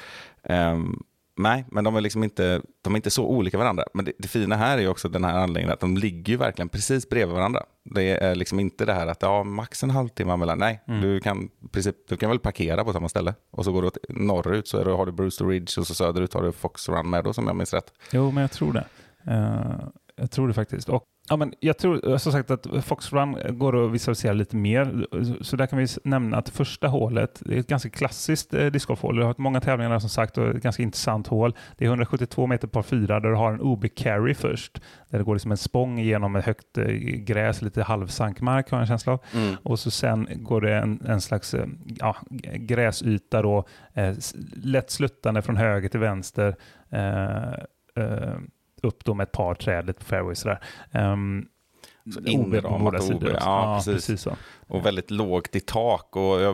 Ehm, 0.44 1.04
Nej, 1.36 1.66
men 1.72 1.84
de 1.84 1.96
är 1.96 2.02
liksom 2.02 2.24
inte, 2.24 2.62
de 2.82 2.94
är 2.94 2.98
inte 2.98 3.12
så 3.12 3.26
olika 3.26 3.58
varandra. 3.58 3.84
Men 3.94 4.06
det, 4.06 4.12
det 4.20 4.28
fina 4.28 4.56
här 4.56 4.78
är 4.78 4.88
också 4.88 5.10
den 5.10 5.24
här 5.24 5.34
anläggningen 5.34 5.74
att 5.74 5.80
de 5.80 5.98
ligger 5.98 6.34
ju 6.34 6.38
verkligen 6.38 6.70
precis 6.70 7.10
bredvid 7.10 7.36
varandra. 7.36 7.64
Det 7.84 8.24
är 8.24 8.36
liksom 8.36 8.60
inte 8.60 8.86
det 8.86 8.94
här 8.94 9.08
att 9.08 9.22
ja, 9.22 9.44
max 9.44 9.84
en 9.84 9.90
halvtimme 9.90 10.38
mellan. 10.38 10.60
Nej, 10.60 10.82
du, 10.86 11.20
kan, 11.20 11.50
precis, 11.72 11.94
du 12.10 12.18
kan 12.18 12.30
väl 12.30 12.40
parkera 12.40 12.84
på 12.84 12.94
samma 12.94 13.10
ställe. 13.10 13.34
Och 13.52 13.66
så 13.66 13.72
går 13.72 13.82
du 13.82 13.88
åt 13.88 13.98
norrut 14.10 14.68
så 14.68 14.78
är 14.78 14.86
det, 14.86 14.92
har 14.92 15.06
du 15.06 15.12
Brewster 15.12 15.46
Ridge 15.46 15.82
och 15.82 15.88
så 15.88 15.94
söderut 15.94 16.34
har 16.34 16.44
du 16.44 16.52
Fox 16.52 16.90
Run 16.90 17.10
Meadow 17.10 17.34
som 17.34 17.48
jag 17.48 17.56
minns 17.56 17.74
rätt. 17.74 17.94
Jo, 18.12 18.32
men 18.32 18.42
jag 18.42 18.52
tror 18.52 18.74
det. 18.74 18.86
Eh, 19.32 19.88
jag 20.16 20.32
tror 20.32 20.48
det 20.48 20.54
faktiskt. 20.54 20.90
Och, 20.90 21.04
ja, 21.30 21.38
men 21.38 21.54
jag 21.60 21.78
tror 21.78 22.10
eh, 22.10 22.18
som 22.18 22.32
sagt 22.32 22.52
att 22.52 22.68
Fox 22.86 23.14
Run 23.14 23.58
går 23.58 23.86
att 23.86 23.92
visualisera 23.92 24.34
lite 24.34 24.56
mer. 24.56 25.08
Så 25.44 25.56
där 25.56 25.66
kan 25.66 25.80
vi 25.80 25.88
nämna 26.04 26.38
att 26.38 26.50
första 26.50 26.88
hålet 26.88 27.42
är 27.42 27.58
ett 27.58 27.68
ganska 27.68 27.90
klassiskt 27.90 28.54
eh, 28.54 28.66
discgolfhål. 28.66 29.16
Det 29.16 29.22
har 29.22 29.28
varit 29.28 29.38
många 29.38 29.62
tävlingar 29.62 29.92
där 29.92 30.00
som 30.00 30.10
sagt 30.10 30.38
och 30.38 30.48
ett 30.48 30.64
ganska 30.64 30.84
intressant 30.84 31.28
hål. 31.28 31.56
Det 31.78 31.86
är 31.86 31.90
172 31.90 32.48
meter 32.48 32.68
par 32.68 32.82
fyra 32.82 33.20
där 33.20 33.30
du 33.30 33.36
har 33.36 33.54
en 33.54 33.62
OB 33.62 33.86
carry 33.96 34.34
först. 34.34 34.82
Där 35.10 35.18
det 35.18 35.24
går 35.24 35.36
liksom 35.36 35.52
en 35.52 35.58
spång 35.58 36.00
genom 36.00 36.36
ett 36.36 36.46
högt 36.46 36.78
eh, 36.78 36.86
gräs, 37.04 37.62
lite 37.62 37.84
halvsankmark 37.84 38.72
har 38.72 38.78
jag 38.78 38.82
en 38.82 38.88
känsla 38.88 39.14
av. 39.14 39.20
Och 39.64 39.80
så 39.80 39.92
sen 39.92 40.28
går 40.32 40.62
det 40.62 40.76
en, 40.76 41.02
en 41.06 41.22
slags 41.22 41.54
eh, 41.54 41.66
ja, 41.86 42.16
gräsyta 42.54 43.42
då, 43.42 43.66
eh, 43.94 44.14
lätt 44.56 44.92
sluttande 44.92 45.42
från 45.42 45.58
höger 45.58 45.90
till 45.90 46.00
vänster. 46.00 46.56
Upp 48.84 49.06
då 49.06 49.14
med 49.14 49.24
ett 49.24 49.32
par 49.32 49.56
träd 49.56 49.86
lite 49.88 50.00
på 50.00 50.06
fairway 50.06 50.36
sådär. 50.36 50.60
Um, 50.92 51.48
Så 52.14 52.20
OB 52.20 52.62
på 52.62 52.80
båda 52.80 53.00
sidor. 53.00 53.34
också. 53.34 53.46
Ja, 53.46 53.76
precis. 53.78 53.94
precis. 53.94 54.22
så. 54.22 54.36
Och 54.74 54.86
väldigt 54.86 55.12
lågt 55.12 55.56
i 55.56 55.60
tak. 55.60 56.16
Och 56.16 56.42
jag 56.42 56.54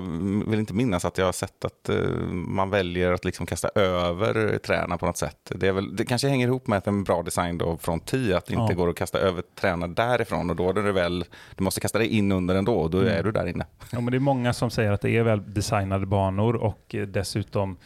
vill 0.49 0.59
inte 0.59 0.73
minnas 0.73 1.05
att 1.05 1.17
jag 1.17 1.25
har 1.25 1.31
sett 1.31 1.65
att 1.65 1.89
eh, 1.89 1.95
man 2.31 2.69
väljer 2.69 3.11
att 3.11 3.25
liksom 3.25 3.45
kasta 3.45 3.69
över 3.75 4.57
träna 4.57 4.97
på 4.97 5.05
något 5.05 5.17
sätt. 5.17 5.51
Det, 5.55 5.71
väl, 5.71 5.95
det 5.95 6.05
kanske 6.05 6.27
hänger 6.27 6.47
ihop 6.47 6.67
med 6.67 6.77
att 6.77 6.87
en 6.87 7.03
bra 7.03 7.23
design 7.23 7.57
då 7.57 7.77
från 7.77 7.99
tee, 7.99 8.37
att 8.37 8.45
det 8.45 8.53
inte 8.53 8.73
Ja. 8.73 8.77
går 8.77 8.89
att 8.89 8.95
kasta 8.95 9.19
över 9.19 9.43
träna 9.59 9.87
därifrån. 9.87 10.49
Och 10.49 10.55
då 10.55 10.69
är 10.69 10.73
det 10.73 10.91
väl, 10.91 11.25
du 11.55 11.63
måste 11.63 11.79
kasta 11.81 11.97
dig 11.99 12.07
in 12.07 12.31
under 12.31 12.55
ändå 12.55 12.73
och 12.75 12.89
då 12.89 12.97
Mm. 12.99 13.13
är 13.19 13.23
du 13.23 13.31
där 13.31 13.45
inne. 13.47 13.65
Ja, 13.91 13.99
men 14.01 14.11
det 14.11 14.17
är 14.17 14.19
många 14.19 14.53
som 14.53 14.69
säger 14.69 14.91
att 14.91 15.01
det 15.01 15.09
är 15.17 15.23
väl 15.23 15.53
designade 15.53 16.05
banor 16.05 16.55
och 16.55 16.95
eh, 16.95 17.07
dessutom 17.07 17.77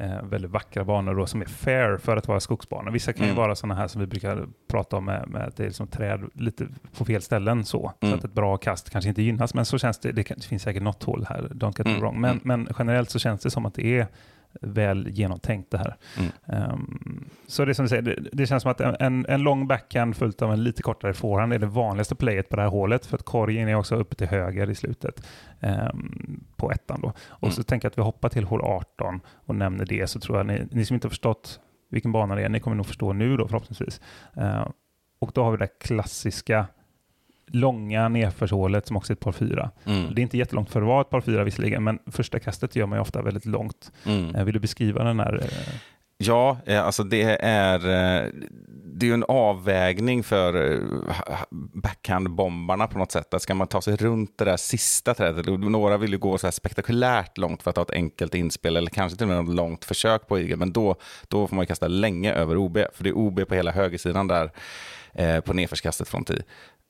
eh, 0.00 0.22
väldigt 0.22 0.50
vackra 0.50 0.84
banor 0.84 1.14
då, 1.14 1.26
som 1.26 1.40
är 1.40 1.46
fair 1.46 1.96
för 1.96 2.16
att 2.16 2.28
vara 2.28 2.40
skogsbanor. 2.40 2.90
Vissa 2.90 3.12
kan 3.12 3.26
ju 3.26 3.32
Mm. 3.32 3.42
vara 3.42 3.54
sådana 3.54 3.74
här 3.74 3.88
som 3.88 4.00
vi 4.00 4.06
brukar 4.06 4.46
prata 4.70 4.96
om 4.96 5.04
med, 5.04 5.28
med 5.28 5.42
att 5.48 5.56
det 5.56 5.62
är 5.62 5.66
liksom 5.66 5.86
träd 5.86 6.20
lite 6.34 6.66
på 6.98 7.04
fel 7.04 7.22
ställen 7.22 7.64
så. 7.64 7.92
Mm. 8.00 8.12
Så 8.12 8.18
att 8.18 8.24
ett 8.24 8.32
bra 8.34 8.56
kast 8.56 8.90
kanske 8.90 9.08
inte 9.08 9.22
gynnas, 9.22 9.54
men 9.54 9.64
så 9.64 9.78
känns 9.82 9.98
det. 9.98 10.12
Det, 10.12 10.44
finns 10.44 10.62
säkert 10.62 10.82
något 10.82 11.02
hål 11.02 11.26
här, 11.28 11.40
don't 11.54 11.74
get 11.78 11.86
me 11.86 11.90
Mm. 11.90 12.00
wrong. 12.00 12.20
Men, 12.20 12.30
Mm. 12.30 12.42
men 12.44 12.74
generellt 12.78 13.10
så 13.10 13.18
känns 13.18 13.40
det 13.42 13.50
som 13.50 13.66
att 13.66 13.74
det 13.74 13.98
är 13.98 14.06
väl 14.60 15.08
genomtänkt 15.10 15.70
det 15.70 15.78
här. 15.78 15.96
Mm. 16.18 16.30
Ehm, 16.46 17.24
så 17.46 17.64
det 17.64 17.72
är 17.72 17.74
som 17.74 17.84
du 17.84 17.88
säger, 17.88 18.02
det, 18.02 18.16
det 18.32 18.46
känns 18.46 18.62
som 18.62 18.70
att 18.72 18.80
en, 18.80 19.26
en, 19.28 19.42
lång 19.42 19.66
backhand 19.66 20.16
följt 20.16 20.42
av 20.42 20.52
en 20.52 20.64
lite 20.64 20.82
kortare 20.82 21.14
forehand 21.14 21.52
är 21.52 21.58
det 21.58 21.66
vanligaste 21.66 22.14
playet 22.14 22.48
på 22.48 22.56
det 22.56 22.62
här 22.62 22.68
hålet, 22.68 23.06
för 23.06 23.16
att 23.16 23.22
korgen 23.24 23.68
är 23.68 23.74
också 23.74 23.96
uppe 23.96 24.14
till 24.14 24.26
höger 24.26 24.70
i 24.70 24.74
slutet 24.74 25.26
ehm, 25.60 26.44
på 26.56 26.72
ettan 26.72 27.00
då. 27.00 27.12
Och 27.28 27.42
Mm. 27.42 27.52
så 27.52 27.62
tänker 27.62 27.86
jag 27.86 27.90
att 27.90 27.98
vi 27.98 28.02
hoppar 28.02 28.28
till 28.28 28.44
hål 28.44 28.60
18 28.62 29.20
och 29.46 29.54
nämner 29.54 29.86
det, 29.86 30.06
så 30.06 30.20
tror 30.20 30.38
jag 30.38 30.46
ni, 30.46 30.68
ni 30.70 30.84
som 30.84 30.94
inte 30.94 31.06
har 31.06 31.10
förstått 31.10 31.60
vilken 31.90 32.12
bana 32.12 32.34
det 32.34 32.42
är, 32.42 32.48
ni 32.48 32.60
kommer 32.60 32.76
nog 32.76 32.86
förstå 32.86 33.12
nu 33.12 33.36
då 33.36 33.48
förhoppningsvis. 33.48 34.00
Ehm, 34.36 34.68
och 35.18 35.30
då 35.34 35.44
har 35.44 35.50
vi 35.50 35.56
det 35.56 35.66
klassiska 35.80 36.66
långa 37.52 38.08
nedförshålet 38.08 38.86
som 38.86 38.96
också 38.96 39.12
är 39.12 39.14
ett 39.14 39.20
par 39.20 39.32
fyra. 39.32 39.70
Mm. 39.84 40.14
Det 40.14 40.20
är 40.20 40.22
inte 40.22 40.38
jättelångt 40.38 40.70
för 40.70 40.80
att 40.82 40.86
vara 40.88 41.00
ett 41.00 41.10
par 41.10 41.20
fyra 41.20 41.44
visserligen, 41.44 41.84
men 41.84 41.98
första 42.06 42.38
kastet 42.38 42.76
gör 42.76 42.86
man 42.86 42.98
ju 42.98 43.00
ofta 43.02 43.22
väldigt 43.22 43.46
långt. 43.46 43.92
Mm. 44.06 44.34
Eh, 44.34 44.44
Vill 44.44 44.54
du 44.54 44.60
beskriva 44.60 45.04
den 45.04 45.20
här? 45.20 45.38
eh, 45.42 45.74
Ja, 46.24 46.58
eh, 46.66 46.84
alltså 46.84 47.04
det 47.04 47.22
är, 47.42 47.78
det 48.94 49.08
är 49.08 49.14
en 49.14 49.24
avvägning 49.28 50.22
för 50.22 50.80
backhandbombarna 51.74 52.86
på 52.86 52.98
något 52.98 53.12
sätt. 53.12 53.34
Att 53.34 53.42
ska 53.42 53.54
man 53.54 53.66
ta 53.66 53.80
sig 53.80 53.96
runt 53.96 54.38
det 54.38 54.44
där 54.44 54.56
sista 54.56 55.14
trädet, 55.14 55.46
några 55.46 55.96
vill 55.96 56.12
ju 56.12 56.18
gå 56.18 56.38
så 56.38 56.46
här 56.46 56.52
spektakulärt 56.52 57.38
långt 57.38 57.62
för 57.62 57.70
att 57.70 57.76
ha 57.76 57.82
ett 57.84 57.90
enkelt 57.90 58.34
inspel 58.34 58.76
eller 58.76 58.90
kanske 58.90 59.18
till 59.18 59.30
och 59.30 59.34
med 59.34 59.48
ett 59.48 59.54
långt 59.56 59.84
försök 59.84 60.26
på 60.28 60.38
igel, 60.38 60.58
men 60.58 60.72
då, 60.72 60.96
då 61.28 61.46
får 61.46 61.56
man 61.56 61.66
kasta 61.66 61.88
länge 61.88 62.32
över 62.34 62.56
OB, 62.56 62.78
för 62.94 63.04
det 63.04 63.10
är 63.10 63.16
OB 63.18 63.48
på 63.48 63.54
hela 63.54 63.70
högersidan 63.70 64.28
där 64.28 64.50
på 65.40 65.52
nedförskastet 65.52 66.08
från 66.08 66.24
tee. 66.24 66.42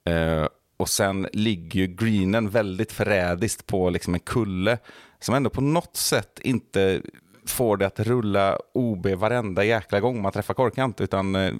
Eh, 0.05 0.47
och 0.77 0.88
sen 0.88 1.29
ligger 1.33 1.81
ju 1.81 1.87
greenen 1.87 2.49
väldigt 2.49 2.93
förrädiskt 2.93 3.67
på 3.67 3.91
liksom 3.91 4.15
en 4.15 4.21
kulle 4.21 4.79
som 5.21 5.35
ändå 5.35 5.51
på 5.51 5.61
något 5.61 5.97
sätt 5.97 6.41
inte 6.43 7.03
får 7.47 7.77
det 7.77 7.87
att 7.87 8.01
rulla 8.01 8.59
OB 8.75 9.07
varenda 9.07 9.65
jäkla 9.65 10.01
gång 10.01 10.23
man 10.23 10.33
träffar 10.33 10.55
korkant. 10.55 11.01
Utan 11.01 11.35
eh, 11.35 11.53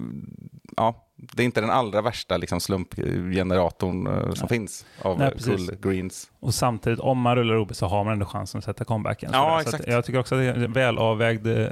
ja, 0.77 1.07
det 1.15 1.43
är 1.43 1.45
inte 1.45 1.61
den 1.61 1.69
allra 1.69 2.01
värsta 2.01 2.37
liksom, 2.37 2.59
slumpgeneratorn 2.59 4.07
eh, 4.07 4.33
som 4.33 4.47
finns 4.47 4.85
av 5.01 5.19
Nej, 5.19 5.31
precis. 5.31 5.69
kullgreens. 5.69 6.31
Och 6.39 6.53
samtidigt, 6.53 6.99
om 6.99 7.19
man 7.19 7.35
rullar 7.35 7.55
OB 7.55 7.75
så 7.75 7.85
har 7.85 8.03
man 8.03 8.13
ändå 8.13 8.25
chansen 8.25 8.59
att 8.59 8.65
sätta 8.65 8.85
comebacken. 8.85 9.29
Ja. 9.33 9.59
Så 9.63 9.69
exakt. 9.69 9.87
jag 9.87 10.05
tycker 10.05 10.19
också 10.19 10.35
att 10.35 10.41
det 10.41 10.45
är 10.45 10.63
en 10.65 10.73
väl 10.73 10.97
avvägd 10.97 11.47
eh, 11.47 11.67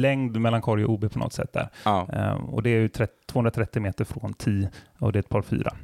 längd 0.00 0.36
mellan 0.40 0.60
korg 0.62 0.84
och 0.84 0.90
OB 0.92 1.12
på 1.12 1.18
något 1.18 1.32
sätt 1.32 1.52
där. 1.52 1.68
Ja. 1.84 2.08
Ehm, 2.12 2.44
och 2.44 2.62
det 2.62 2.70
är 2.70 2.80
ju 2.80 2.88
30, 2.88 3.12
230 3.26 3.82
meter 3.82 4.04
från 4.04 4.34
10 4.34 4.70
och 4.98 5.12
det 5.12 5.16
är 5.18 5.20
ett 5.20 5.28
par 5.28 5.42
fyra. 5.42 5.76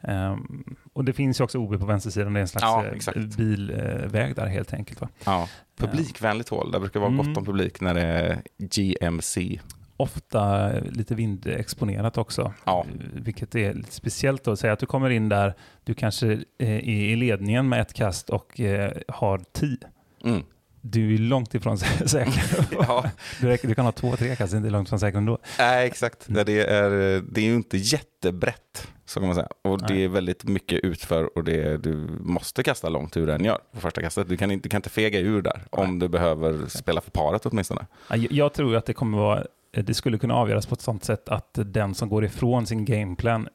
Ehm, 0.00 0.64
och 0.92 1.04
det 1.04 1.12
finns 1.12 1.40
ju 1.40 1.44
också 1.44 1.58
OB 1.58 1.78
på 1.80 1.86
vänstersidan, 1.86 2.32
det 2.32 2.38
är 2.38 2.42
en 2.42 2.48
slags 2.48 3.06
Ja, 3.06 3.12
eh, 3.16 3.26
bilväg 3.36 4.34
där 4.36 4.46
helt 4.46 4.72
enkelt. 4.74 5.00
Va? 5.00 5.08
Ja. 5.24 5.48
Publikvänligt 5.76 6.48
hål, 6.48 6.70
det 6.72 6.80
brukar 6.80 7.00
vara 7.00 7.10
Mm. 7.12 7.26
gott 7.26 7.36
om 7.36 7.44
publik 7.44 7.80
när 7.80 7.94
det 7.94 8.02
är 8.02 8.42
GMC. 8.58 9.60
Ofta 9.96 10.72
eh, 10.72 10.84
lite 10.84 11.14
vindexponerat 11.14 12.18
också, 12.18 12.52
Ja. 12.64 12.80
Eh, 12.88 13.06
vilket 13.22 13.54
är 13.54 13.74
lite 13.74 13.92
speciellt 13.92 14.44
då. 14.44 14.56
Säg 14.56 14.70
att 14.70 14.78
du 14.78 14.86
kommer 14.86 15.10
in 15.10 15.28
där, 15.28 15.54
du 15.84 15.94
kanske 15.94 16.32
eh, 16.58 16.70
är 16.70 16.80
i 16.80 17.16
ledningen 17.16 17.68
med 17.68 17.80
ett 17.80 17.92
kast 17.92 18.30
och 18.30 18.60
eh, 18.60 18.92
har 19.08 19.40
10. 19.52 19.76
Mm. 20.24 20.42
Du 20.80 21.14
är 21.14 21.18
långt 21.18 21.54
ifrån 21.54 21.76
sä- 21.76 22.06
säker. 22.08 22.66
Ja. 22.78 23.10
Du, 23.40 23.74
kan 23.74 23.84
ha 23.84 23.92
två, 23.92 24.16
tre 24.16 24.28
är 24.30 24.56
inte 24.56 24.70
långt 24.70 24.88
från 24.88 25.00
säker 25.00 25.18
ändå. 25.18 25.38
Nej, 25.58 25.86
exakt. 25.86 26.24
Det 26.28 26.40
är, 26.40 26.90
det 27.32 27.40
är 27.40 27.44
ju 27.44 27.54
inte 27.54 27.76
jättebrett, 27.76 28.88
så 29.04 29.20
kan 29.20 29.26
man 29.26 29.34
säga. 29.34 29.48
Och 29.62 29.78
det 29.78 29.94
Nej. 29.94 30.04
är 30.04 30.08
väldigt 30.08 30.44
mycket 30.44 30.80
utför 30.84 31.38
och 31.38 31.44
det 31.44 31.62
är, 31.62 31.78
du 31.78 31.94
måste 32.20 32.62
kasta 32.62 32.88
långt 32.88 33.16
hur 33.16 33.26
du 33.26 33.32
än 33.32 33.44
gör 33.44 33.58
på 33.72 33.80
första 33.80 34.00
kastet. 34.02 34.28
Du 34.28 34.36
kan 34.36 34.50
inte, 34.50 34.62
du 34.62 34.68
kan 34.68 34.78
inte 34.78 34.90
fega 34.90 35.18
ur 35.18 35.42
där, 35.42 35.62
om 35.70 35.98
du 35.98 36.08
behöver 36.08 36.66
spela 36.66 37.00
för 37.00 37.10
paret 37.10 37.46
åtminstone. 37.46 37.86
Ja, 38.08 38.16
Jag, 38.16 38.32
jag 38.32 38.52
tror 38.52 38.76
att 38.76 38.86
det 38.86 38.92
kommer 38.92 39.18
vara, 39.18 39.44
eh, 39.72 39.84
det 39.84 39.94
skulle 39.94 40.18
kunna 40.18 40.34
avgöras 40.34 40.66
på 40.66 40.74
ett 40.74 40.80
sånt 40.80 41.04
sätt 41.04 41.28
att 41.28 41.58
den 41.64 41.94
som 41.94 42.08
går 42.08 42.24
ifrån 42.24 42.66
sin 42.66 42.84
gameplan 42.84 43.48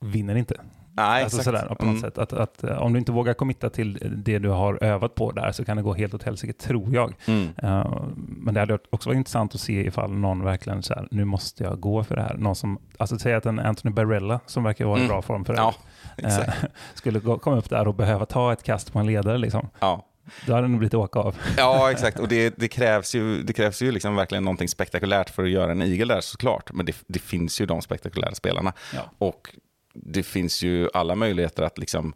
vinner 0.00 0.34
inte. 0.34 0.60
Nej, 0.96 1.22
alltså 1.22 1.38
exakt. 1.38 1.44
sådär, 1.44 1.74
på 1.74 1.84
något 1.84 1.90
Mm. 1.90 2.00
sätt. 2.00 2.18
Att, 2.18 2.32
att, 2.32 2.64
eh, 2.64 2.82
om 2.82 2.92
du 2.92 2.98
inte 2.98 3.12
vågar 3.12 3.34
committa 3.34 3.70
till 3.70 3.98
det 4.24 4.38
du 4.38 4.48
har 4.48 4.84
övat 4.84 5.14
på 5.14 5.32
där 5.32 5.52
så 5.52 5.64
kan 5.64 5.76
det 5.76 5.82
gå 5.82 5.94
helt 5.94 6.14
åt 6.14 6.22
helsike, 6.22 6.52
tror 6.52 6.94
jag. 6.94 7.14
Mm. 7.26 7.48
Eh, 7.62 7.96
men 8.16 8.54
det 8.54 8.60
hade 8.60 8.78
också 8.90 9.08
varit 9.08 9.16
intressant 9.16 9.54
att 9.54 9.60
se 9.60 9.86
ifall 9.86 10.12
någon 10.12 10.44
verkligen 10.44 10.82
så 10.82 10.94
här, 10.94 11.08
nu 11.10 11.24
måste 11.24 11.64
jag 11.64 11.80
gå 11.80 12.04
för 12.04 12.16
det 12.16 12.22
här. 12.22 12.34
Någon 12.36 12.56
som, 12.56 12.78
alltså 12.98 13.18
säg 13.18 13.34
att 13.34 13.46
en 13.46 13.58
Anthony 13.58 13.94
Barella, 13.94 14.40
som 14.46 14.64
verkar 14.64 14.84
vara 14.84 14.96
i 14.98 15.00
Mm. 15.00 15.08
bra 15.08 15.22
form 15.22 15.44
för 15.44 15.52
det, 15.52 15.58
Ja, 15.60 15.74
exakt. 16.16 16.64
skulle 16.94 17.18
gå, 17.18 17.38
komma 17.38 17.56
upp 17.56 17.70
där 17.70 17.88
och 17.88 17.94
behöva 17.94 18.26
ta 18.26 18.52
ett 18.52 18.62
kast 18.62 18.92
på 18.92 18.98
en 18.98 19.06
ledare. 19.06 19.38
Liksom. 19.38 19.68
Ja. 19.80 20.06
Då 20.46 20.52
hade 20.54 20.64
det 20.66 20.70
nog 20.70 20.78
blivit 20.78 20.94
åka 20.94 21.18
av. 21.18 21.36
Ja, 21.56 21.90
exakt. 21.90 22.18
Och 22.18 22.28
det, 22.28 22.54
det 22.58 22.68
krävs 22.68 23.14
ju, 23.14 23.42
det 23.42 23.52
krävs 23.52 23.82
ju 23.82 23.92
liksom 23.92 24.16
verkligen 24.16 24.44
någonting 24.44 24.68
spektakulärt 24.68 25.30
för 25.30 25.42
att 25.42 25.50
göra 25.50 25.70
en 25.72 25.82
igel 25.82 26.08
där 26.08 26.20
såklart. 26.20 26.72
Men 26.72 26.86
det, 26.86 26.96
det 27.06 27.18
finns 27.18 27.60
ju 27.60 27.66
de 27.66 27.82
spektakulära 27.82 28.34
spelarna. 28.34 28.72
Ja. 28.94 29.00
Och 29.18 29.48
det 30.02 30.22
finns 30.22 30.62
ju 30.62 30.88
alla 30.94 31.14
möjligheter 31.14 31.62
att 31.62 31.78
liksom 31.78 32.14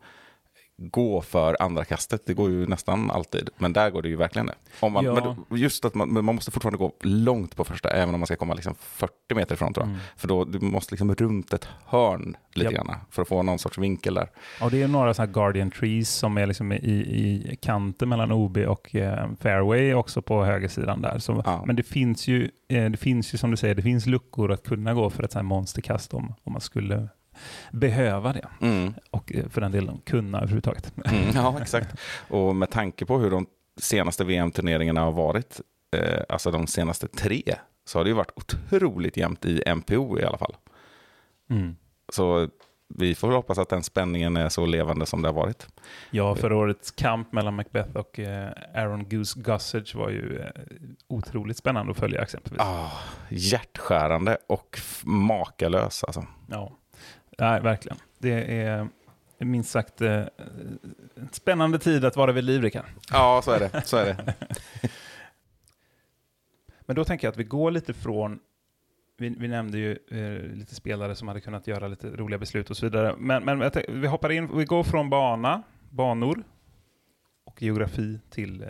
gå 0.82 1.20
för 1.22 1.56
andra 1.60 1.84
kastet. 1.84 2.26
Det 2.26 2.34
går 2.34 2.50
ju 2.50 2.66
nästan 2.66 3.10
alltid. 3.10 3.50
Men 3.58 3.72
där 3.72 3.90
går 3.90 4.02
det 4.02 4.08
ju 4.08 4.16
verkligen 4.16 4.46
det. 4.46 4.54
Om 4.80 4.92
man, 4.92 5.04
Ja. 5.04 5.36
men 5.48 5.58
just 5.58 5.84
att 5.84 5.94
man, 5.94 6.12
man 6.24 6.24
måste 6.34 6.50
fortfarande 6.50 6.78
gå 6.78 6.92
långt 7.00 7.56
på 7.56 7.64
första, 7.64 7.90
även 7.90 8.14
om 8.14 8.20
man 8.20 8.26
ska 8.26 8.36
komma 8.36 8.54
liksom 8.54 8.74
40 8.80 9.12
meter 9.34 9.54
ifrån 9.54 9.72
tror 9.74 9.86
jag. 9.86 9.88
Mm. 9.90 10.00
För 10.16 10.28
då 10.28 10.44
du 10.44 10.60
måste 10.60 10.92
liksom 10.94 11.14
runt 11.14 11.52
ett 11.52 11.68
hörn 11.86 12.36
lite 12.54 12.74
Japp. 12.74 12.86
grann 12.86 12.96
för 13.10 13.22
att 13.22 13.28
få 13.28 13.42
någon 13.42 13.58
sorts 13.58 13.78
vinkel 13.78 14.14
där. 14.14 14.30
Och 14.62 14.70
det 14.70 14.82
är 14.82 14.88
några 14.88 15.14
sådana 15.14 15.26
här 15.26 15.34
Guardian 15.34 15.70
Trees 15.70 16.10
som 16.10 16.38
är 16.38 16.46
liksom 16.46 16.72
i, 16.72 16.76
i 16.76 17.56
kanten 17.62 18.08
mellan 18.08 18.32
OB 18.32 18.56
och 18.56 18.94
eh, 18.94 19.28
Fairway 19.40 19.94
också 19.94 20.22
på 20.22 20.44
högersidan 20.44 21.02
där. 21.02 21.18
Så, 21.18 21.42
Ja. 21.44 21.62
Men 21.66 21.76
det 21.76 21.82
finns, 21.82 22.28
ju, 22.28 22.50
eh, 22.68 22.84
det 22.90 22.96
finns 22.96 23.34
ju 23.34 23.38
som 23.38 23.50
du 23.50 23.56
säger, 23.56 23.74
det 23.74 23.82
finns 23.82 24.06
luckor 24.06 24.52
att 24.52 24.62
kunna 24.62 24.94
gå 24.94 25.10
för 25.10 25.22
ett 25.22 25.34
här 25.34 25.42
monsterkast 25.42 26.14
om, 26.14 26.34
om 26.44 26.52
man 26.52 26.60
skulle 26.60 27.08
behöva 27.72 28.32
det. 28.32 28.48
Mm. 28.60 28.94
Och 29.10 29.32
eh, 29.34 29.48
för 29.48 29.60
den 29.60 29.72
delen 29.72 30.00
kunna 30.04 30.38
överhuvudtaget. 30.38 30.92
Mm, 31.04 31.30
ja, 31.34 31.58
exakt. 31.62 32.00
Och 32.28 32.56
med 32.56 32.70
tanke 32.70 33.06
på 33.06 33.18
hur 33.18 33.30
de 33.30 33.46
senaste 33.76 34.24
VM-turneringarna 34.24 35.00
har 35.00 35.12
varit, 35.12 35.60
eh, 35.96 36.22
alltså 36.28 36.50
de 36.50 36.66
senaste 36.66 37.08
tre, 37.08 37.42
så 37.84 37.98
har 37.98 38.04
det 38.04 38.10
ju 38.10 38.16
varit 38.16 38.32
otroligt 38.36 39.16
jämnt 39.16 39.44
i 39.44 39.62
MPO 39.74 40.18
i 40.18 40.24
alla 40.24 40.38
fall. 40.38 40.56
Mm. 41.50 41.76
Så 42.12 42.48
vi 42.94 43.14
får 43.14 43.32
hoppas 43.32 43.58
att 43.58 43.68
den 43.68 43.82
spänningen 43.82 44.36
är 44.36 44.48
så 44.48 44.66
levande 44.66 45.06
som 45.06 45.22
det 45.22 45.28
har 45.28 45.34
varit. 45.34 45.66
Ja, 46.10 46.34
förra 46.34 46.56
årets 46.56 46.90
kamp 46.90 47.32
mellan 47.32 47.54
Macbeth 47.54 47.96
och 47.96 48.18
eh, 48.18 48.50
Aaron 48.74 49.08
Goose 49.08 49.40
Gossage 49.40 49.94
var 49.94 50.10
ju 50.10 50.38
eh, 50.38 50.50
otroligt 51.08 51.56
spännande 51.56 51.92
att 51.92 51.98
följa 51.98 52.22
exempelvis. 52.22 52.60
Ah, 52.60 52.90
hjärtskärande 53.28 54.38
och 54.46 54.78
makalös 55.04 56.04
alltså. 56.04 56.26
Ja, 56.46 56.72
Nej, 57.40 57.60
verkligen. 57.60 57.98
Det 58.18 58.60
är 58.62 58.88
minst 59.38 59.70
sagt 59.70 60.00
eh, 60.00 60.24
en 61.14 61.28
spännande 61.32 61.78
tid 61.78 62.04
att 62.04 62.16
vara 62.16 62.32
vid 62.32 62.44
liv, 62.44 62.62
Rickard. 62.62 62.84
Ja, 63.12 63.40
så 63.44 63.50
är 63.50 63.60
det. 63.60 63.82
Så 63.84 63.96
är 63.96 64.04
det. 64.04 64.34
Men 66.80 66.96
då 66.96 67.04
tänker 67.04 67.26
jag 67.26 67.32
att 67.32 67.38
vi 67.38 67.44
går 67.44 67.70
lite 67.70 67.94
från, 67.94 68.40
vi, 69.18 69.28
vi 69.28 69.48
nämnde 69.48 69.78
ju 69.78 69.98
eh, 70.10 70.56
lite 70.56 70.74
spelare 70.74 71.14
som 71.14 71.28
hade 71.28 71.40
kunnat 71.40 71.66
göra 71.66 71.88
lite 71.88 72.10
roliga 72.10 72.38
beslut 72.38 72.70
och 72.70 72.76
så 72.76 72.86
vidare. 72.86 73.14
Men, 73.18 73.44
men 73.44 73.70
vi 73.88 74.06
hoppar 74.06 74.32
in, 74.32 74.56
vi 74.56 74.64
går 74.64 74.82
från 74.82 75.10
bana, 75.10 75.62
banor 75.90 76.42
och 77.44 77.62
geografi 77.62 78.20
till, 78.30 78.62
eh, 78.62 78.68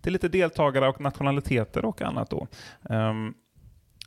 till 0.00 0.12
lite 0.12 0.28
deltagare 0.28 0.88
och 0.88 1.00
nationaliteter 1.00 1.84
och 1.84 2.02
annat 2.02 2.30
då. 2.30 2.46
Ehm, 2.90 3.34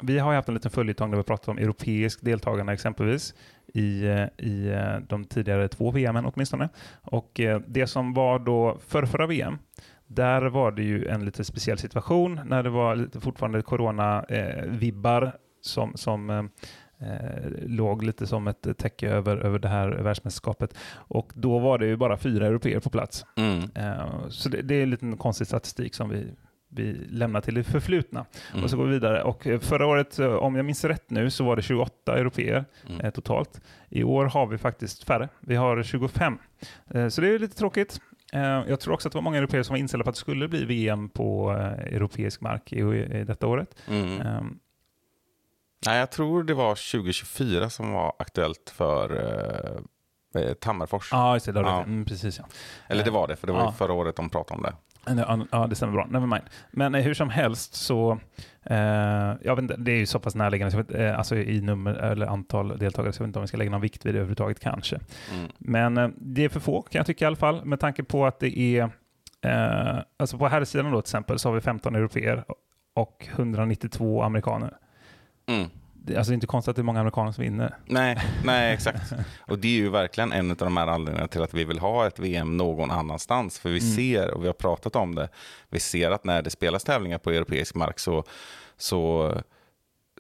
vi 0.02 0.20
har 0.20 0.32
ju 0.32 0.36
haft 0.36 0.48
en 0.48 0.54
liten 0.54 0.72
följetong 0.72 1.12
där 1.12 1.18
vi 1.18 1.24
pratat 1.24 1.48
om 1.48 1.58
europeisk 1.58 2.22
deltagande 2.22 2.74
exempelvis 2.74 3.34
i, 3.74 4.06
eh, 4.08 4.26
i 4.38 4.68
eh, 4.68 5.00
de 5.08 5.26
tidigare 5.26 5.68
två 5.68 5.92
VMen 5.92 6.26
åtminstone. 6.26 6.70
Och 7.02 7.40
eh, 7.40 7.62
det 7.68 7.88
som 7.88 8.14
var 8.14 8.40
då 8.40 8.78
för 8.88 9.06
förra 9.06 9.28
VM, 9.28 9.58
där 10.08 10.42
var 10.42 10.72
det 10.72 10.84
ju 10.84 11.08
en 11.08 11.26
lite 11.26 11.44
speciell 11.44 11.78
situation 11.78 12.40
när 12.46 12.64
det 12.64 12.70
var 12.70 12.96
lite 12.96 13.20
fortfarande 13.20 13.62
corona-vibbar 13.62 15.32
som, 15.62 15.94
som 15.96 16.30
eh, 17.00 17.52
låg 17.66 18.04
lite 18.04 18.28
som 18.28 18.48
ett 18.48 18.78
täcke 18.78 19.10
över, 19.10 19.38
över 19.38 19.60
det 19.60 19.68
här 19.68 19.90
världsmästerskapet. 19.90 20.78
Och 20.94 21.32
då 21.36 21.60
var 21.60 21.78
det 21.78 21.86
ju 21.86 21.98
bara 21.98 22.18
fyra 22.18 22.48
europeer 22.48 22.80
på 22.80 22.90
plats. 22.90 23.26
Mm. 23.38 23.70
Eh, 23.76 24.28
så 24.30 24.50
det, 24.50 24.62
det 24.62 24.76
är 24.76 24.84
en 24.84 24.90
liten 24.90 25.18
konstig 25.18 25.48
statistik 25.48 25.96
som 25.96 26.10
vi, 26.10 26.28
vi 26.72 26.94
lämnar 26.94 27.42
till 27.42 27.54
det 27.54 27.64
förflutna. 27.64 28.26
Mm. 28.52 28.64
Och 28.64 28.70
så 28.70 28.78
går 28.78 28.86
vi 28.86 28.92
vidare. 28.92 29.24
Och 29.24 29.48
eh, 29.48 29.60
förra 29.60 29.86
året, 29.86 30.20
eh, 30.20 30.34
om 30.34 30.56
jag 30.56 30.66
minns 30.66 30.84
rätt 30.86 31.10
nu, 31.10 31.30
så 31.32 31.44
var 31.44 31.56
det 31.56 31.62
28 31.62 32.18
europeer 32.18 32.66
Mm. 32.90 33.02
eh, 33.02 33.12
totalt. 33.12 33.62
I 33.90 34.04
år 34.04 34.26
har 34.26 34.48
vi 34.48 34.58
faktiskt 34.58 35.04
färre. 35.04 35.30
Vi 35.40 35.56
har 35.56 35.84
25. 35.84 36.38
Eh, 36.88 37.08
så 37.08 37.22
det 37.22 37.28
är 37.36 37.40
lite 37.40 37.58
tråkigt. 37.58 38.02
Eh, 38.34 38.42
jag 38.42 38.80
tror 38.80 38.94
också 38.94 39.08
att 39.08 39.12
det 39.12 39.18
var 39.18 39.22
många 39.24 39.38
europeer 39.38 39.64
som 39.64 39.74
var 39.74 39.78
inställda 39.80 40.04
på 40.04 40.10
att 40.10 40.16
det 40.16 40.20
skulle 40.20 40.48
bli 40.48 40.66
VM 40.66 41.10
på 41.10 41.52
eh, 41.52 41.96
europeisk 41.96 42.42
mark 42.42 42.74
i, 42.74 42.80
i 42.80 43.24
detta 43.24 43.48
året. 43.48 43.76
Mm. 43.88 44.22
Eh, 44.22 44.42
Nej, 45.86 46.00
jag 46.00 46.12
tror 46.12 46.44
det 46.44 46.54
var 46.54 46.70
2024 46.92 47.70
som 47.70 47.92
var 47.92 48.14
aktuellt 48.20 48.70
för 48.76 49.82
Tammerfors. 50.60 51.10
Ja, 51.12 51.34
just 51.36 51.46
det. 51.46 51.52
det, 51.52 51.60
har 51.60 51.66
du 51.66 51.72
Ja. 51.72 51.84
mm, 51.84 52.06
precis 52.06 52.38
ja. 52.40 52.46
Eller 52.88 53.04
det 53.04 53.12
var 53.12 53.28
det, 53.28 53.36
för 53.36 53.48
det 53.48 53.54
var 53.54 53.60
Ja. 53.64 53.72
förra 53.72 53.94
året 53.94 54.16
de 54.16 54.30
pratade 54.30 54.58
om 54.58 54.64
det. 54.64 54.74
Ja, 55.52 55.68
det 55.68 55.76
stämmer 55.76 55.94
bra. 55.94 56.06
Never 56.06 56.28
mind. 56.28 56.44
Men 56.72 56.96
eh, 56.96 57.02
hur 57.02 57.14
som 57.14 57.30
helst 57.30 57.74
så, 57.74 58.20
eh, 58.64 58.78
jag 59.42 59.56
vet 59.56 59.60
inte, 59.60 59.76
det 59.78 59.92
är 59.92 59.98
ju 59.98 60.06
så 60.06 60.20
pass 60.20 60.36
närliggande, 60.36 60.72
så 60.72 60.78
vet, 60.78 60.92
eh, 60.92 61.18
alltså 61.18 61.36
i 61.36 61.62
nummer 61.62 61.94
eller 61.94 62.26
antal 62.26 62.78
deltagare, 62.78 63.14
så 63.14 63.22
jag 63.22 63.26
vet 63.26 63.30
inte 63.30 63.40
om 63.40 63.44
vi 63.44 63.48
ska 63.48 63.58
lägga 63.58 63.72
någon 63.72 63.82
vikt 63.82 64.06
vid 64.06 64.14
det 64.14 64.18
överhuvudtaget 64.18 64.60
kanske. 64.60 65.00
Mm. 65.34 65.52
Men 65.58 65.98
eh, 65.98 66.10
det 66.18 66.46
är 66.46 66.50
för 66.50 66.60
få 66.60 66.82
kan 66.82 67.00
jag 67.00 67.06
tycka 67.06 67.26
i 67.26 67.28
alla 67.28 67.36
fall, 67.36 67.66
med 67.66 67.80
tanke 67.80 68.04
på 68.04 68.26
att 68.26 68.40
det 68.40 68.60
är, 68.60 68.90
eh, 69.42 70.00
alltså 70.18 70.38
på 70.38 70.48
här 70.48 70.66
sidan 70.66 70.92
då 70.92 71.02
till 71.02 71.10
exempel 71.10 71.40
så 71.40 71.50
har 71.50 71.56
vi 71.56 71.62
15 71.62 71.96
europeer 71.96 72.44
och 72.94 73.28
192 73.36 74.24
amerikaner. 74.24 74.78
Mm. 75.48 75.70
Alltså 76.18 76.32
det 76.32 76.34
är 76.34 76.36
inte 76.36 76.48
konstigt 76.48 76.70
att 76.70 76.76
det 76.76 76.82
är 76.82 76.84
många 76.84 77.00
amerikaner 77.00 77.32
som 77.32 77.44
vinner. 77.44 77.76
Nej, 77.86 78.18
nej, 78.44 78.74
exakt. 78.74 79.12
Och 79.40 79.60
det 79.60 79.68
är 79.68 79.72
ju 79.72 79.90
verkligen 79.90 80.32
en 80.32 80.52
av 80.52 80.58
de 80.58 80.78
här 80.78 80.88
anledningarna 80.88 81.28
till 81.28 81.42
att 81.42 81.54
vi 81.54 81.64
vill 81.64 81.80
ha 81.80 82.08
ett 82.08 82.20
VM 82.20 82.58
någon 82.58 82.92
annanstans. 82.92 83.60
För 83.60 83.70
vi 83.70 83.80
Mm. 83.80 83.96
ser, 83.96 84.32
och 84.34 84.44
vi 84.44 84.48
har 84.48 84.54
pratat 84.54 84.96
om 84.96 85.16
det, 85.16 85.30
vi 85.70 85.80
ser 85.80 86.12
att 86.12 86.24
när 86.24 86.42
det 86.42 86.50
spelas 86.50 86.84
tävlingar 86.84 87.18
på 87.18 87.32
europeisk 87.32 87.76
mark 87.76 88.00
så, 88.00 88.24
så, 88.78 89.34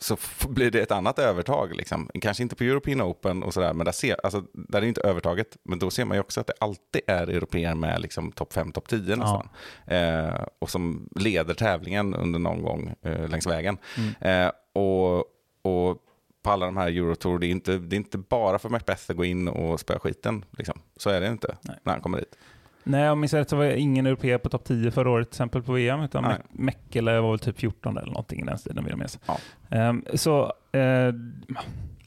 så 0.02 0.18
blir 0.50 0.72
det 0.72 0.82
ett 0.82 0.92
annat 0.92 1.20
övertag. 1.20 1.76
Liksom. 1.76 2.10
Kanske 2.22 2.44
inte 2.44 2.56
på 2.56 2.64
European 2.64 3.02
Open 3.02 3.44
och 3.44 3.54
sådär, 3.54 3.74
men 3.74 3.86
där, 3.86 3.92
ser, 3.92 4.16
alltså, 4.24 4.44
där 4.54 4.78
är 4.78 4.82
det 4.82 4.88
inte 4.88 5.02
övertaget. 5.02 5.58
Men 5.64 5.80
då 5.80 5.90
ser 5.90 6.06
man 6.06 6.18
ju 6.18 6.22
också 6.22 6.40
att 6.42 6.48
det 6.48 6.54
alltid 6.60 7.02
är 7.08 7.28
europeer 7.28 7.76
med 7.76 8.02
liksom, 8.02 8.32
topp 8.32 8.54
5, 8.54 8.72
topp 8.72 8.88
10 8.88 9.16
nästan. 9.16 9.50
Eh, 9.88 10.44
och 10.60 10.70
som 10.70 11.10
leder 11.16 11.54
tävlingen 11.54 12.14
under 12.16 12.40
någon 12.40 12.62
gång 12.62 12.94
eh, 13.02 13.28
längs 13.28 13.48
vägen. 13.48 13.78
Mm. 13.98 14.46
Eh, 14.46 14.52
och, 14.82 15.26
och 15.62 15.98
på 16.44 16.50
alla 16.52 16.66
de 16.66 16.78
här 16.78 16.88
Eurotour, 16.88 17.40
det 17.40 17.46
är 17.48 17.52
inte, 17.52 17.78
det 17.78 17.96
är 17.96 17.98
inte 17.98 18.18
bara 18.18 18.60
för 18.60 18.70
Macbeth 18.70 19.04
att 19.12 19.18
gå 19.18 19.26
in 19.26 19.48
och 19.48 19.80
spöa 19.80 20.00
skiten. 20.00 20.46
Liksom. 20.58 20.80
Så 20.98 21.10
är 21.10 21.22
det 21.22 21.28
inte 21.28 21.56
Nej. 21.62 21.78
när 21.84 21.94
han 21.94 22.02
kommer 22.02 22.18
dit. 22.18 22.36
Nej, 22.84 23.02
om 23.02 23.06
jag 23.08 23.18
minns 23.18 23.34
rätt 23.34 23.50
så 23.50 23.56
var 23.56 23.66
ingen 23.66 24.06
europeer 24.06 24.38
på 24.38 24.50
topp 24.50 24.64
10 24.64 24.92
förra 24.92 25.10
året 25.10 25.28
till 25.30 25.34
exempel 25.36 25.64
på 25.64 25.72
VM, 25.74 26.02
utan. 26.02 26.26
Me- 26.26 26.42
Mekkele 26.50 27.20
var 27.20 27.30
väl 27.30 27.40
typ 27.40 27.60
14 27.60 27.98
eller 27.98 28.08
någonting 28.08 28.40
i 28.40 28.44
den 28.46 28.58
stilen 28.58 28.84
vill 28.84 28.92
jag 28.92 28.98
minnas. 28.98 29.20
Ja. 29.26 29.38
Ehm, 29.70 30.06
så 30.14 30.54
eh, 30.72 31.14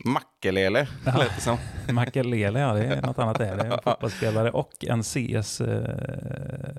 Mackelele, 0.05 0.89
Ja. 1.07 1.19
lät 1.19 1.35
det 1.37 1.41
som. 1.41 1.59
Makelele, 1.95 2.61
ja 2.61 2.73
det 2.75 2.85
är 2.85 3.03
något 3.03 3.19
annat 3.19 3.41
är 3.41 3.57
det. 3.57 3.63
En 3.65 3.79
fotbollsspelare 3.85 4.51
och 4.51 4.73
en 4.85 5.03
CS, 5.03 5.61
eh, 5.61 6.77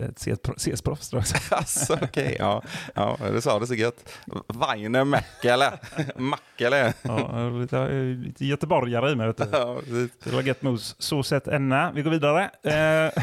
ett 0.00 0.18
CS-pro- 0.18 0.54
CS-proffs 0.58 1.08
tror 1.10 1.22
jag. 1.32 1.40
Alltså, 1.58 1.98
okej. 2.02 2.36
Ja, 2.38 2.62
ja, 2.94 3.18
du 3.32 3.40
sa 3.40 3.58
det 3.58 3.66
så 3.66 3.74
gött. 3.74 4.12
Vaine 4.46 5.04
Mäckele. 5.04 5.72
Mackele. 6.16 6.92
Ja, 7.02 7.48
lite, 7.48 7.88
lite 8.14 8.44
göteborgare 8.44 9.10
i 9.10 9.14
mig. 9.14 9.26
Vet 9.26 9.36
du. 9.36 9.44
Ja. 9.52 9.78
Det 10.24 10.32
var 10.32 10.42
gött 10.42 10.62
mos. 10.62 10.96
Så 10.98 11.22
sett 11.22 11.48
enna. 11.48 11.92
Vi 11.92 12.02
går 12.02 12.10
vidare. 12.10 12.42
Eh, 12.62 13.22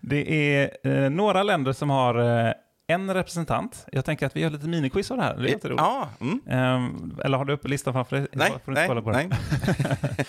det 0.00 0.54
är 0.54 0.70
eh, 0.82 1.10
några 1.10 1.42
länder 1.42 1.72
som 1.72 1.90
har 1.90 2.44
eh, 2.46 2.52
en 2.86 3.14
representant. 3.14 3.86
Jag 3.92 4.04
tänker 4.04 4.26
att 4.26 4.36
vi 4.36 4.40
gör 4.40 4.50
lite 4.50 4.66
miniquiz 4.68 5.10
av 5.10 5.16
det 5.16 5.22
här. 5.22 5.36
Det 5.36 5.64
är. 5.64 5.70
Ja, 5.76 6.08
mm. 6.20 6.40
Ehm, 6.48 7.18
eller 7.24 7.38
har 7.38 7.44
du 7.44 7.52
uppe 7.52 7.68
listan 7.68 7.92
framför 7.92 8.16
dig? 8.16 8.26
Nej, 8.32 8.52
Får 8.64 8.72
nej, 8.72 8.88
kolla 8.88 9.02
på 9.02 9.10
den? 9.10 9.28
nej. 9.28 9.38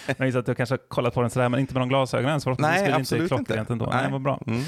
Jag 0.18 0.26
gissar 0.28 0.40
att 0.40 0.46
du 0.46 0.56
kanske 0.56 0.74
har 0.74 0.78
kollat 0.88 1.14
på 1.14 1.22
den 1.22 1.30
sådär, 1.30 1.50
men 1.50 1.60
inte 1.60 1.74
med 1.74 1.82
de 1.82 1.90
glasögonen. 1.90 2.42
Så 2.42 2.44
förhoppningsvis 2.56 2.82
blir 2.84 2.94
det 2.94 3.00
inte 3.00 3.16
inte. 3.16 3.28
klockrent 3.54 3.70
ändå. 3.70 3.86
Nej. 3.86 4.02
Nej, 4.04 4.12
vad 4.12 4.22
bra. 4.22 4.42
Mm. 4.48 4.62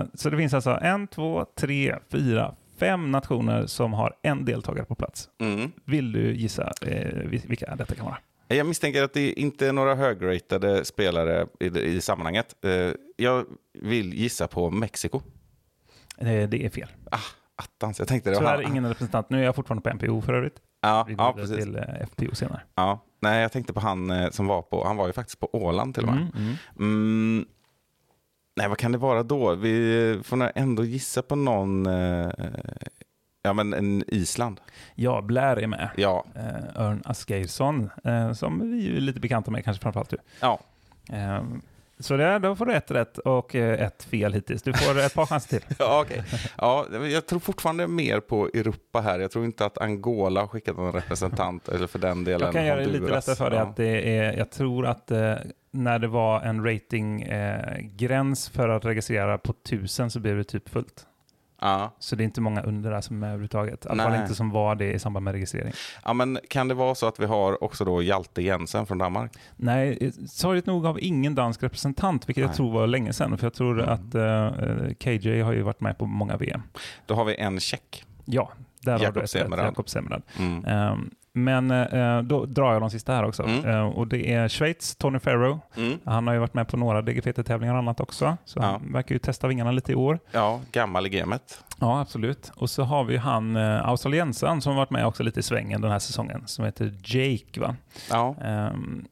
Eh, 0.00 0.06
så 0.14 0.30
det 0.30 0.36
finns 0.36 0.54
alltså 0.54 0.78
en, 0.82 1.06
två, 1.06 1.46
tre, 1.60 1.96
fyra, 2.12 2.54
fem 2.78 3.10
nationer 3.10 3.66
som 3.66 3.92
har 3.92 4.14
en 4.22 4.44
deltagare 4.44 4.84
på 4.86 4.94
plats. 4.94 5.28
Mm. 5.40 5.72
Vill 5.84 6.12
du 6.12 6.34
gissa 6.36 6.72
eh, 6.82 7.06
vil- 7.28 7.48
vilka 7.48 7.76
detta 7.76 7.94
kan 7.94 8.04
vara? 8.04 8.18
Jag 8.48 8.66
misstänker 8.66 9.02
att 9.02 9.12
det 9.14 9.32
inte 9.32 9.68
är 9.68 9.72
några 9.72 9.94
högratade 9.94 10.84
spelare 10.84 11.46
i, 11.60 11.66
i 11.66 12.00
sammanhanget. 12.00 12.54
Eh, 12.64 12.94
Jag 13.16 13.44
vill 13.82 14.14
gissa 14.14 14.46
på 14.48 14.70
Mexiko. 14.70 15.20
Eh, 16.22 16.48
det 16.48 16.64
är 16.66 16.70
fel. 16.70 16.88
Ah, 17.10 17.18
attans, 17.56 17.98
jag 17.98 18.08
tänkte 18.08 18.30
det 18.30 18.34
var 18.34 18.40
Tyvärr 18.40 18.62
han. 18.62 18.72
ingen 18.72 18.88
representant. 18.88 19.30
Nu 19.30 19.40
är 19.40 19.44
jag 19.44 19.54
fortfarande 19.54 19.90
på 19.90 19.96
NPO 19.96 20.20
för 20.22 20.32
övrigt. 20.34 20.56
Ja, 20.80 21.04
Vi 21.08 21.14
ja, 21.18 21.32
precis. 21.36 21.56
till 21.56 21.76
eh, 21.76 22.06
FPO 22.12 22.34
senare. 22.34 22.60
Ja. 22.74 23.00
Nej, 23.20 23.42
jag 23.42 23.52
tänkte 23.52 23.72
på 23.72 23.80
han 23.80 24.10
eh, 24.10 24.30
som 24.30 24.46
var 24.46 24.62
på, 24.62 24.84
han 24.86 24.96
var 24.96 25.06
ju 25.06 25.12
faktiskt 25.12 25.40
på 25.40 25.48
Åland 25.52 25.94
till 25.94 26.02
och 26.04 26.08
med. 26.14 26.18
Mm, 26.22 26.32
mm. 26.36 26.56
Mm. 26.78 27.46
Nej, 28.56 28.68
vad 28.68 28.78
kan 28.78 28.92
det 28.92 28.98
vara 28.98 29.22
då? 29.22 29.54
Vi 29.54 30.20
får 30.24 30.36
nog 30.36 30.48
ändå 30.54 30.84
gissa 30.84 31.22
på 31.22 31.36
någon, 31.36 31.86
eh, 31.86 32.30
ja 33.42 33.52
men 33.52 33.74
en 33.74 34.04
Island. 34.06 34.60
Ja, 34.94 35.22
Blair 35.22 35.56
är 35.58 35.66
med. 35.66 35.90
Ja, 35.96 36.24
Eh, 36.34 36.82
Örn 36.82 37.02
Asgeirsson, 37.04 37.90
eh, 38.04 38.32
som 38.32 38.70
vi 38.72 38.96
är 38.96 39.00
lite 39.00 39.20
bekanta 39.20 39.50
med 39.50 39.64
kanske 39.64 39.82
framförallt 39.82 40.10
du. 40.10 40.16
ja. 40.40 40.60
Så 42.02 42.16
det, 42.16 42.38
då 42.38 42.56
får 42.56 42.66
du 42.66 42.74
ett 42.74 42.90
rätt 42.90 43.18
och 43.18 43.54
eh, 43.54 43.86
ett 43.86 44.02
fel 44.02 44.32
hittills. 44.32 44.62
Du 44.62 44.72
får 44.72 44.98
ett 44.98 45.14
par 45.14 45.26
chanser 45.26 45.48
till. 45.58 45.62
Ja, 45.78 46.00
okej. 46.00 46.22
ja, 46.56 46.86
jag 47.08 47.26
tror 47.26 47.40
fortfarande 47.40 47.88
mer 47.88 48.20
på 48.20 48.46
Europa 48.54 49.00
här. 49.00 49.18
Jag 49.18 49.30
tror 49.30 49.44
inte 49.44 49.64
att 49.66 49.78
Angola 49.78 50.40
har 50.40 50.48
skickat 50.48 50.76
någon 50.76 50.92
representant, 50.92 51.68
eller 51.68 51.86
för 51.86 51.98
den 51.98 52.24
delen 52.24 52.40
Jag 52.40 52.52
kan 52.52 52.66
göra 52.66 52.80
det 52.80 52.86
lite 52.86 53.10
lättare 53.10 53.36
för 53.36 53.50
dig. 53.50 53.58
Ja. 53.58 53.64
Att 53.64 53.76
det 53.76 54.16
är, 54.18 54.38
jag 54.38 54.50
tror 54.50 54.86
att 54.86 55.10
eh, 55.10 55.34
när 55.70 55.98
det 55.98 56.08
var 56.08 56.40
en 56.40 56.64
ratinggräns 56.64 58.48
eh, 58.48 58.52
för 58.52 58.68
att 58.68 58.84
registrera 58.84 59.38
på 59.38 59.54
1000 59.64 60.10
så 60.10 60.20
blev 60.20 60.36
det 60.36 60.44
typ 60.44 60.68
fullt. 60.68 61.06
Ja. 61.62 61.90
Så 61.98 62.16
det 62.16 62.22
är 62.22 62.24
inte 62.24 62.40
många 62.40 62.62
under 62.62 62.90
där 62.90 63.00
som 63.00 63.16
är 63.16 63.20
med 63.20 63.28
överhuvudtaget. 63.28 63.84
I 63.86 63.88
alla 63.88 64.02
fall 64.04 64.14
inte 64.14 64.34
som 64.34 64.50
var 64.50 64.74
det 64.74 64.92
i 64.92 64.98
samband 64.98 65.24
med 65.24 65.32
registrering. 65.34 65.72
ja, 66.04 66.12
men 66.12 66.38
kan 66.48 66.68
det 66.68 66.74
vara 66.74 66.94
så 66.94 67.06
att 67.06 67.20
vi 67.20 67.26
har 67.26 67.64
också 67.64 67.84
då 67.84 68.02
Hjalte 68.02 68.42
Jensen 68.42 68.86
från 68.86 68.98
Danmark? 68.98 69.32
Nej, 69.56 69.98
eh, 70.00 70.10
sorgligt 70.28 70.66
nog 70.66 70.84
har 70.84 70.92
vi 70.94 71.00
ingen 71.00 71.34
dansk 71.34 71.62
representant, 71.62 72.28
vilket 72.28 72.42
jag 72.42 72.48
Nej. 72.48 72.56
tror 72.56 72.72
var 72.72 72.86
länge 72.86 73.12
sedan. 73.12 73.38
För 73.38 73.46
jag 73.46 73.54
tror 73.54 73.80
Mm. 73.82 73.94
att 73.94 74.14
eh, 74.14 74.94
KJ 74.98 75.40
har 75.40 75.52
ju 75.52 75.62
varit 75.62 75.80
med 75.80 75.98
på 75.98 76.06
många 76.06 76.36
VM. 76.36 76.62
Då 77.06 77.14
har 77.14 77.24
vi 77.24 77.34
en 77.36 77.60
tjeck. 77.60 78.04
Ja, 78.24 78.50
där 78.80 78.92
har 78.92 78.98
Jakob 79.00 79.14
du 79.14 79.20
ett. 79.20 79.30
Semmerad. 79.30 79.66
Jakob 79.66 79.88
Semmerad. 79.88 80.22
Mm. 80.38 80.64
Ehm, 80.64 81.10
men 81.34 81.70
eh, 81.70 82.22
då 82.22 82.44
drar 82.46 82.72
jag 82.72 82.82
de 82.82 82.90
sista 82.90 83.12
här 83.14 83.24
också. 83.24 83.42
Mm. 83.42 83.64
Eh, 83.70 83.80
och 83.86 84.06
det 84.08 84.32
är 84.32 84.48
Schweiz, 84.48 84.96
Tony 84.96 85.18
Farrow. 85.18 85.60
Mm. 85.76 85.98
Han 86.04 86.26
har 86.26 86.34
ju 86.34 86.40
varit 86.40 86.54
med 86.54 86.68
på 86.68 86.76
några 86.76 87.02
DGPT-tävlingar 87.02 87.72
och 87.72 87.78
annat 87.78 88.00
också. 88.00 88.36
Så 88.44 88.58
Ja. 88.58 88.64
han 88.64 88.92
verkar 88.92 89.14
ju 89.14 89.18
testa 89.18 89.48
vingarna 89.48 89.70
lite 89.70 89.92
i 89.92 89.94
år. 89.94 90.18
Ja, 90.32 90.60
gammal 90.72 91.06
i 91.06 91.08
gamet. 91.08 91.64
Ja, 91.80 92.00
absolut. 92.00 92.52
Och 92.56 92.70
så 92.70 92.82
har 92.82 93.04
vi 93.04 93.16
han 93.16 93.56
eh, 93.56 93.88
australiensaren 93.88 94.60
som 94.60 94.70
har 94.72 94.76
varit 94.76 94.90
med 94.90 95.06
också 95.06 95.22
lite 95.22 95.40
i 95.40 95.42
svängen 95.42 95.80
den 95.80 95.90
här 95.90 95.98
säsongen, 95.98 96.42
som 96.46 96.64
heter 96.64 96.94
Jake. 97.04 97.60
Va? 97.60 97.76
Ja. 98.10 98.34
Ehm, 98.44 99.04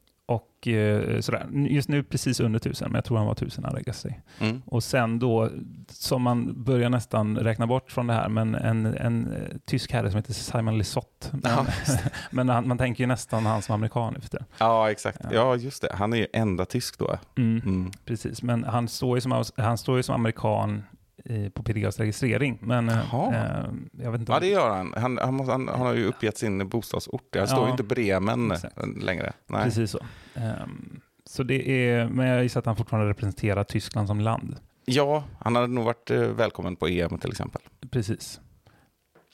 och 0.61 0.67
eh, 0.67 1.19
sådär. 1.19 1.47
Just 1.51 1.89
nu 1.89 2.03
precis 2.03 2.39
under 2.39 2.57
1000, 2.57 2.91
men 2.91 2.95
jag 2.95 3.05
tror 3.05 3.17
han 3.17 3.25
var 3.25 3.33
1000 3.33 3.61
när 3.61 3.69
han 3.69 3.75
lägger 3.75 3.93
sig. 3.93 4.21
Mm. 4.39 4.61
Och 4.65 4.83
sen 4.83 5.19
då, 5.19 5.49
som 5.89 6.21
man 6.21 6.63
börjar 6.63 6.89
nästan 6.89 7.37
räkna 7.37 7.67
bort 7.67 7.91
från 7.91 8.07
det 8.07 8.13
här, 8.13 8.29
men 8.29 8.55
en, 8.55 8.85
en 8.85 9.33
eh, 9.33 9.57
tysk 9.65 9.91
herre 9.91 10.11
som 10.11 10.17
heter 10.17 10.33
Simon 10.33 10.77
Lisotte. 10.77 11.27
Men, 11.31 11.41
Ja, 11.51 11.65
men 12.31 12.49
han, 12.49 12.67
man 12.67 12.77
tänker 12.77 13.03
ju 13.03 13.07
nästan 13.07 13.45
han 13.45 13.61
som 13.61 13.75
amerikan 13.75 14.15
efter. 14.15 14.45
Ja, 14.57 14.91
exakt. 14.91 15.19
Ja. 15.23 15.29
Ja, 15.33 15.55
just 15.55 15.81
det. 15.81 15.93
Han 15.93 16.13
är 16.13 16.17
ju 16.17 16.27
enda 16.33 16.65
tysk 16.65 16.99
då. 16.99 17.17
Mm. 17.37 17.61
Mm. 17.65 17.91
Precis, 18.05 18.43
men 18.43 18.63
han 18.63 18.87
står 18.87 19.17
ju 19.17 19.21
som, 19.21 19.43
han 19.57 19.77
står 19.77 19.97
ju 19.97 20.03
som 20.03 20.15
amerikan 20.15 20.83
på 21.53 21.63
PDGs 21.63 21.99
registrering. 21.99 22.57
Men 22.61 22.89
eh, 22.89 22.97
Jaha. 23.11 23.35
eh, 23.35 23.65
jag 24.03 24.11
vet 24.11 24.19
inte 24.21 24.31
Ja, 24.31 24.39
det 24.39 24.47
gör 24.47 24.69
han. 24.69 24.93
Han, 24.97 25.17
han, 25.17 25.33
måste, 25.33 25.51
han, 25.51 25.67
han 25.67 25.79
har 25.79 25.93
ju 25.93 26.05
uppgett 26.05 26.37
sin 26.37 26.69
bostadsort. 26.69 27.27
Det 27.29 27.47
står 27.47 27.59
Ja, 27.59 27.65
ju 27.65 27.71
inte 27.71 27.83
Bremen 27.83 28.51
exakt. 28.51 28.75
längre. 29.01 29.33
Nej. 29.47 29.63
Precis 29.63 29.91
så. 29.91 29.99
Ehm, 30.35 30.99
så 31.25 31.43
det 31.43 31.69
är, 31.89 32.07
men 32.09 32.27
jag 32.27 32.43
gissar 32.43 32.59
att 32.59 32.65
han 32.65 32.75
fortfarande 32.75 33.09
representerar 33.09 33.63
Tyskland 33.63 34.07
som 34.07 34.19
land. 34.19 34.55
Ja, 34.85 35.23
han 35.39 35.55
hade 35.55 35.67
nog 35.67 35.85
varit 35.85 36.11
eh, 36.11 36.19
välkommen 36.21 36.75
på 36.75 36.87
EM 36.87 37.17
till 37.19 37.31
exempel. 37.31 37.61
Precis. 37.91 38.39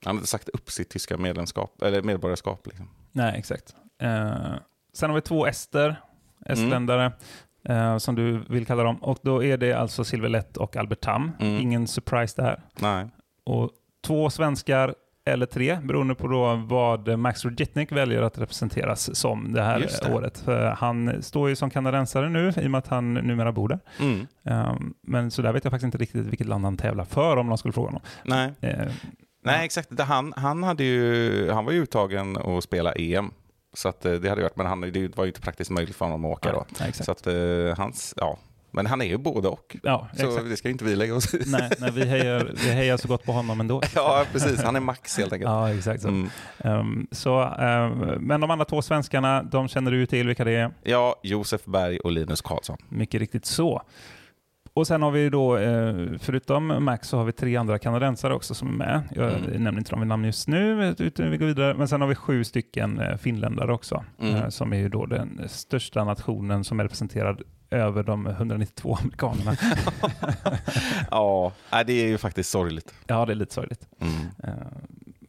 Han 0.05 0.15
hade 0.15 0.27
sagt 0.27 0.49
upp 0.49 0.71
sitt 0.71 0.89
tyska 0.89 1.17
medlemskap, 1.17 1.81
eller 1.81 2.01
medborgarskap. 2.01 2.67
Liksom. 2.67 2.89
Nej, 3.11 3.39
exakt. 3.39 3.75
Eh, 4.01 4.53
sen 4.93 5.09
har 5.09 5.15
vi 5.15 5.21
två 5.21 5.45
ester, 5.45 6.01
estländare, 6.45 7.11
eh, 7.69 7.97
som 7.97 8.15
du 8.15 8.39
vill 8.49 8.65
kalla 8.65 8.83
dem. 8.83 8.95
Och 8.95 9.19
då 9.21 9.43
är 9.43 9.57
det 9.57 9.73
alltså 9.73 10.03
Silver 10.03 10.29
Lett 10.29 10.57
och 10.57 10.75
Albert 10.75 11.01
Tam. 11.01 11.31
Mm. 11.39 11.61
Ingen 11.61 11.87
surprise 11.87 12.41
där. 12.41 12.61
Nej. 12.79 13.07
Och 13.45 13.71
två 14.07 14.29
svenskar 14.29 14.95
eller 15.25 15.45
tre, 15.45 15.79
beroende 15.83 16.15
på 16.15 16.27
då 16.27 16.55
vad 16.55 17.19
Max 17.19 17.45
Rogitnik 17.45 17.91
väljer 17.91 18.21
att 18.21 18.37
representeras 18.37 19.15
som 19.15 19.53
det 19.53 19.61
här 19.61 19.79
det. 19.79 20.13
året. 20.13 20.37
För 20.37 20.65
han 20.65 21.23
står 21.23 21.49
ju 21.49 21.55
som 21.55 21.69
kanadensare 21.69 22.29
nu, 22.29 22.53
i 22.57 22.67
och 22.67 22.71
med 22.71 22.79
att 22.79 22.87
han 22.87 23.13
numera 23.13 23.51
bor 23.51 23.67
där. 23.67 23.79
Mm. 23.99 24.27
Um, 24.43 24.93
men 25.03 25.31
så 25.31 25.41
där 25.41 25.53
vet 25.53 25.63
jag 25.63 25.71
faktiskt 25.71 25.85
inte 25.85 25.97
riktigt 25.97 26.25
vilket 26.25 26.47
land 26.47 26.63
han 26.63 26.77
tävlar 26.77 27.05
för 27.05 27.37
om 27.37 27.47
någon 27.47 27.57
skulle 27.57 27.71
fråga 27.71 27.87
honom. 27.87 28.01
Nej. 28.23 28.53
Eh, 28.61 28.87
Nej, 29.43 29.65
exakt. 29.65 29.99
Han, 29.99 30.33
han, 30.35 30.63
hade 30.63 30.83
ju, 30.83 31.51
han 31.51 31.65
var 31.65 31.71
ju 31.71 31.81
uttagen 31.83 32.37
att 32.37 32.63
spela 32.63 32.93
EM. 32.93 33.31
Så 33.77 33.89
att, 33.89 34.05
eh, 34.05 34.13
det 34.13 34.29
hade 34.29 34.41
varit, 34.41 34.55
men 34.55 34.65
han, 34.65 34.81
det 34.81 35.17
var 35.17 35.23
ju 35.23 35.27
inte 35.27 35.41
praktiskt 35.41 35.71
möjligt 35.71 35.95
för 35.95 36.05
honom 36.05 36.25
att 36.25 36.31
åka 36.31 36.51
då. 36.51 36.65
nej, 36.79 36.89
exakt. 36.89 37.05
Så 37.05 37.11
att 37.11 37.27
eh, 37.27 37.77
hans, 37.77 38.13
ja. 38.17 38.37
Men 38.71 38.85
han 38.85 39.01
är 39.01 39.05
ju 39.05 39.17
både 39.17 39.47
och. 39.47 39.77
ja, 39.83 40.07
Så 40.17 40.27
exakt. 40.27 40.49
det 40.49 40.57
ska 40.57 40.69
inte 40.69 40.85
vi 40.85 40.95
lägga 40.95 41.15
oss 41.15 41.33
i. 41.33 41.43
Nej, 41.45 41.69
nej, 41.79 41.91
vi, 41.91 42.05
hejar, 42.05 42.51
vi 42.65 42.71
hejar 42.71 42.97
så 42.97 43.07
gott 43.07 43.23
på 43.23 43.31
honom 43.31 43.59
ändå. 43.59 43.81
Ja, 43.95 44.25
precis. 44.31 44.63
Han 44.63 44.75
är 44.75 44.79
max 44.79 45.17
helt 45.17 45.33
enkelt. 45.33 45.49
Ja, 45.49 45.73
exakt 45.73 46.01
så. 46.01 46.07
Mm. 46.07 46.29
Ehm, 46.59 47.07
så 47.11 47.41
ehm, 47.41 47.91
men 48.19 48.41
de 48.41 48.51
andra 48.51 48.65
två 48.65 48.81
svenskarna, 48.81 49.43
de 49.43 49.67
känner 49.67 49.91
du 49.91 49.97
ju 49.97 50.05
till 50.05 50.27
vilka 50.27 50.43
det 50.43 50.51
är. 50.51 50.71
Ja, 50.83 51.15
Josef 51.23 51.65
Berg 51.65 51.99
och 51.99 52.11
Linus 52.11 52.41
Karlsson. 52.41 52.77
Mycket 52.89 53.19
riktigt 53.19 53.45
så. 53.45 53.81
Och 54.77 54.87
sen 54.87 55.01
har 55.01 55.11
vi 55.11 55.29
då, 55.29 55.57
eh, 55.57 55.95
förutom 56.19 56.83
Max, 56.83 57.07
så 57.07 57.17
har 57.17 57.25
vi 57.25 57.31
tre 57.31 57.55
andra 57.55 57.79
kanadensare 57.79 58.33
också 58.33 58.53
som 58.53 58.67
är 58.67 58.73
med. 58.73 59.03
Jag 59.15 59.29
Mm. 59.33 59.63
nämner 59.63 59.77
inte 59.79 59.91
dem 59.91 59.99
vid 59.99 60.07
namn 60.07 60.23
just 60.25 60.47
nu, 60.47 60.95
utan 60.99 61.31
vi 61.31 61.37
går 61.37 61.45
vidare. 61.45 61.73
Men 61.73 61.87
sen 61.87 62.01
har 62.01 62.07
vi 62.07 62.15
sju 62.15 62.43
stycken 62.43 62.99
eh, 62.99 63.17
finländare 63.17 63.73
också, 63.73 64.03
Mm. 64.19 64.35
eh, 64.35 64.49
som 64.49 64.73
är 64.73 64.77
ju 64.77 64.89
då 64.89 65.05
den 65.05 65.41
största 65.47 66.03
nationen 66.03 66.63
som 66.63 66.79
är 66.79 66.83
representerad 66.83 67.41
över 67.71 68.03
de 68.03 68.25
192 68.27 68.97
amerikanerna. 69.01 69.51
Ja, 71.11 71.51
det 71.85 71.93
är 71.93 72.07
ju 72.07 72.17
faktiskt 72.17 72.49
sorgligt. 72.49 72.93
ja, 73.07 73.25
det 73.25 73.33
är 73.33 73.35
lite 73.35 73.53
sorgligt. 73.53 73.87
Mm. 74.01 74.11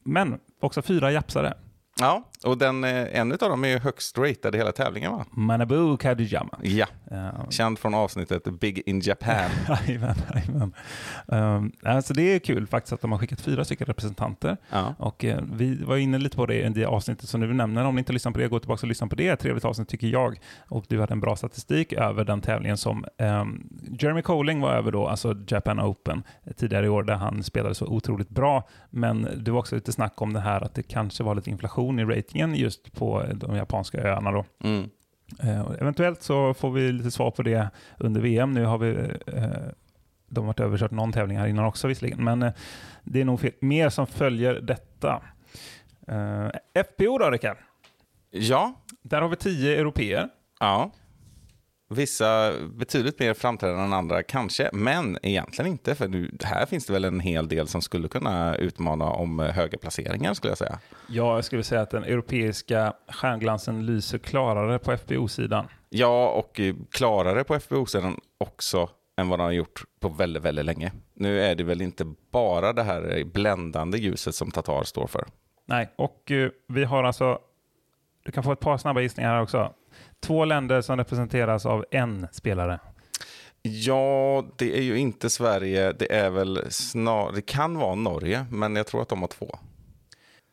Men 0.05 0.38
också 0.61 0.82
fyra 0.82 1.12
japsare. 1.12 1.55
Ja, 2.01 2.24
och 2.44 2.59
den, 2.59 2.84
eh, 2.84 3.18
en 3.20 3.32
av 3.32 3.38
dem 3.38 3.64
är 3.64 3.78
högst 3.78 4.18
ratad 4.18 4.55
i 4.55 4.59
hela 4.59 4.72
tävlingen 4.72 5.12
va? 5.12 5.24
Manabu 5.30 5.96
Kadijama. 5.96 6.59
Ja, 6.62 6.86
Eh, 7.11 7.49
känd 7.51 7.78
från 7.78 7.94
avsnittet 7.94 8.44
Big 8.44 8.82
in 8.86 9.01
Japan. 9.01 9.51
Jajamän, 9.86 10.16
jajamän. 10.34 10.72
Um, 11.26 11.72
alltså 11.82 12.14
det 12.14 12.34
är 12.34 12.38
kul 12.38 12.66
faktiskt 12.66 12.92
att 12.92 13.01
de 13.01 13.12
har 13.12 13.18
skickat 13.18 13.40
fyra 13.40 13.64
stycken 13.64 13.86
representanter. 13.86 14.57
Ja. 14.70 14.94
Och 14.99 15.24
eh, 15.24 15.42
vi 15.53 15.84
var 15.84 15.96
inne 15.96 16.18
lite 16.18 16.36
på 16.36 16.46
det 16.46 16.55
i 16.55 16.68
det 16.68 16.84
avsnittet 16.84 17.28
som 17.28 17.40
du 17.40 17.55
nämner. 17.55 17.84
Om 17.84 17.94
ni 17.94 17.99
inte 17.99 18.12
lyssnar 18.12 18.32
på 18.32 18.38
det, 18.38 18.49
gå 18.49 18.59
tillbaka 18.59 18.80
och 18.82 18.88
lyssna 18.88 19.07
på 19.07 19.14
det. 19.14 19.36
Trevligt 19.36 19.64
avsnitt 19.64 19.88
tycker 19.88 20.07
jag. 20.07 20.40
Och 20.68 20.84
du 20.88 21.01
hade 21.01 21.12
en 21.12 21.20
bra 21.20 21.36
statistik 21.36 21.92
över 21.92 22.24
den 22.24 22.40
tävlingen 22.40 22.76
som 22.76 23.05
ehm, 23.18 23.68
Jeremy 24.01 24.22
Colling 24.22 24.61
var 24.61 24.72
över 24.72 24.92
då, 24.92 25.07
alltså 25.07 25.36
Japan 25.49 25.80
Open, 25.80 26.22
eh, 26.44 26.53
tidigare 26.53 26.86
i 26.86 26.88
år, 26.88 27.03
där 27.03 27.14
han 27.14 27.42
spelade 27.42 27.74
så 27.74 27.86
otroligt 27.86 28.30
bra. 28.30 28.68
Men 28.90 29.28
det 29.36 29.51
var 29.51 29.59
också 29.59 29.74
lite 29.74 29.92
snack 29.92 30.22
om 30.22 30.32
det 30.32 30.40
här 30.40 30.64
att 30.64 30.74
det 30.74 30.82
kanske 30.82 31.22
var 31.22 31.34
lite 31.34 31.51
inflation 31.51 31.88
i 31.99 32.05
ratingen 32.05 32.55
just 32.55 32.93
på 32.93 33.24
de 33.34 33.57
japanska 33.57 33.99
öarna 34.03 34.30
då. 34.30 34.45
Mm. 34.64 34.91
Eh, 35.43 35.61
eventuellt 35.80 36.22
så 36.22 36.55
får 36.55 36.70
vi 36.70 36.93
lite 36.93 37.11
svar 37.11 37.30
på 37.30 37.43
det 37.43 37.70
under 37.99 38.20
VM. 38.20 38.53
Nu 38.53 38.64
har 38.64 38.78
vi 38.78 38.91
eh, 39.26 39.45
de 40.28 40.41
har 40.41 40.47
varit 40.47 40.61
överkört 40.61 40.91
någon 40.91 41.12
tävling 41.12 41.39
här 41.39 41.47
innan 41.47 41.64
också 41.64 41.89
visserligen, 41.89 42.24
men 42.24 42.43
eh, 42.43 42.53
det 43.05 43.20
är 43.20 43.24
nog 43.24 43.41
fel, 43.41 43.53
mer 43.61 43.89
som 43.89 44.07
följer 44.07 44.55
detta. 44.55 45.22
Eh, 46.09 46.49
FPO 46.84 47.18
då, 47.18 47.30
Rickard? 47.30 47.57
Ja, 48.30 48.74
Där 49.03 49.22
har 49.22 49.28
vi 49.28 49.36
tio 49.36 49.78
europeer. 49.80 50.28
ja. 50.61 50.91
Vissa 51.91 52.53
betydligt 52.68 53.18
mer 53.18 53.34
framträdande 53.34 53.84
än 53.84 53.93
andra 53.93 54.22
kanske, 54.22 54.70
men 54.72 55.18
egentligen 55.22 55.70
inte. 55.70 55.95
För 55.95 56.09
nu, 56.09 56.30
här 56.45 56.66
finns 56.66 56.86
det 56.86 56.93
väl 56.93 57.05
en 57.05 57.20
hel 57.20 57.49
del 57.49 57.68
som 57.68 57.82
skulle 57.82 58.09
kunna 58.09 58.57
utmana 58.57 59.05
om 59.05 59.39
höga 59.39 59.78
placeringar 59.78 60.34
skulle 60.34 60.51
jag 60.51 60.59
säga. 60.59 60.78
Ja, 61.09 61.34
jag 61.34 61.45
skulle 61.45 61.62
säga 61.62 61.80
att 61.80 61.91
den 61.91 62.05
europeiska 62.05 62.93
stjärnglansen 63.09 63.86
lyser 63.86 64.18
klarare 64.18 64.78
på 64.78 64.97
FPO-sidan. 64.97 65.68
Ja, 65.89 66.28
och 66.28 66.61
eh, 66.61 66.74
klarare 66.91 67.45
på 67.45 67.61
FBO-sidan 67.61 68.20
också 68.39 68.89
än 69.18 69.28
vad 69.28 69.39
den 69.39 69.45
har 69.45 69.53
gjort 69.53 69.82
på 70.01 70.09
väldigt, 70.09 70.43
väldigt 70.43 70.64
länge. 70.64 70.93
Nu 71.14 71.41
är 71.41 71.55
det 71.55 71.64
väl 71.64 71.82
inte 71.82 72.14
bara 72.30 72.72
det 72.72 72.82
här 72.82 73.24
bländande 73.24 73.99
ljuset 73.99 74.34
som 74.34 74.51
Tatar 74.51 74.82
står 74.84 75.07
för. 75.07 75.24
Nej, 75.66 75.95
och 75.97 76.30
eh, 76.30 76.51
vi 76.68 76.84
har 76.84 77.05
alltså, 77.05 77.39
du 78.24 78.32
kan 78.32 78.43
få 78.43 78.53
ett 78.53 78.61
par 78.61 78.78
snabba 78.78 79.01
gissningar 79.01 79.30
här 79.30 79.43
också. 79.43 79.74
Två 80.26 80.44
länder 80.44 80.80
som 80.80 80.96
representeras 80.96 81.66
av 81.66 81.84
en 81.90 82.26
spelare. 82.32 82.80
Ja, 83.62 84.44
det 84.56 84.78
är 84.78 84.82
ju 84.82 84.98
inte 84.98 85.30
Sverige. 85.30 85.92
Det 85.92 86.12
är 86.12 86.30
väl 86.30 86.60
snar... 86.70 87.32
Det 87.32 87.42
kan 87.42 87.78
vara 87.78 87.94
Norge, 87.94 88.46
men 88.50 88.76
jag 88.76 88.86
tror 88.86 89.02
att 89.02 89.08
de 89.08 89.20
har 89.20 89.28
två. 89.28 89.58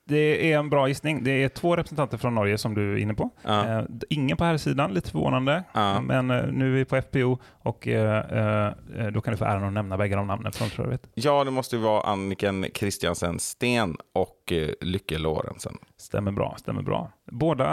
Det 0.08 0.51
är 0.51 0.60
en 0.60 0.70
bra 0.70 0.88
gissning. 0.88 1.24
Det 1.24 1.43
är 1.43 1.49
två 1.49 1.76
representanter 1.76 2.18
från 2.18 2.36
Norge 2.36 2.58
som 2.58 2.74
du 2.74 2.93
är 2.93 2.97
inne 2.97 3.14
på. 3.14 3.30
Eh, 3.47 3.82
ingen 4.10 4.38
på 4.38 4.43
här 4.43 4.58
sidan, 4.58 4.93
lite 4.93 5.12
förvånande. 5.12 5.64
Ja. 5.74 6.01
Men 6.01 6.32
eh, 6.32 6.45
nu 6.47 6.72
är 6.72 6.76
vi 6.76 6.86
på 6.86 7.01
FPO 7.01 7.38
och 7.64 7.88
eh, 7.88 8.74
då 9.14 9.22
kan 9.22 9.32
du 9.32 9.38
få 9.38 9.45
äran 9.45 9.64
att 9.64 9.74
nämna 9.74 9.97
bägge 9.97 10.16
de 10.16 10.28
namnen 10.28 10.51
från 10.51 10.70
tror 10.70 10.86
jag 10.86 10.91
vet. 10.91 11.08
Ja, 11.14 11.43
det 11.43 11.51
måste 11.51 11.76
ju 11.76 11.82
vara 11.82 12.01
Anniken 12.01 12.66
Christiansen 12.74 13.39
Sten 13.39 13.97
och 14.14 14.53
Lykke 14.82 15.18
Lorentzen. 15.18 15.78
Stämmer 15.97 16.32
bra, 16.32 16.56
stämmer 16.58 16.82
bra. 16.82 17.12
Båda 17.32 17.66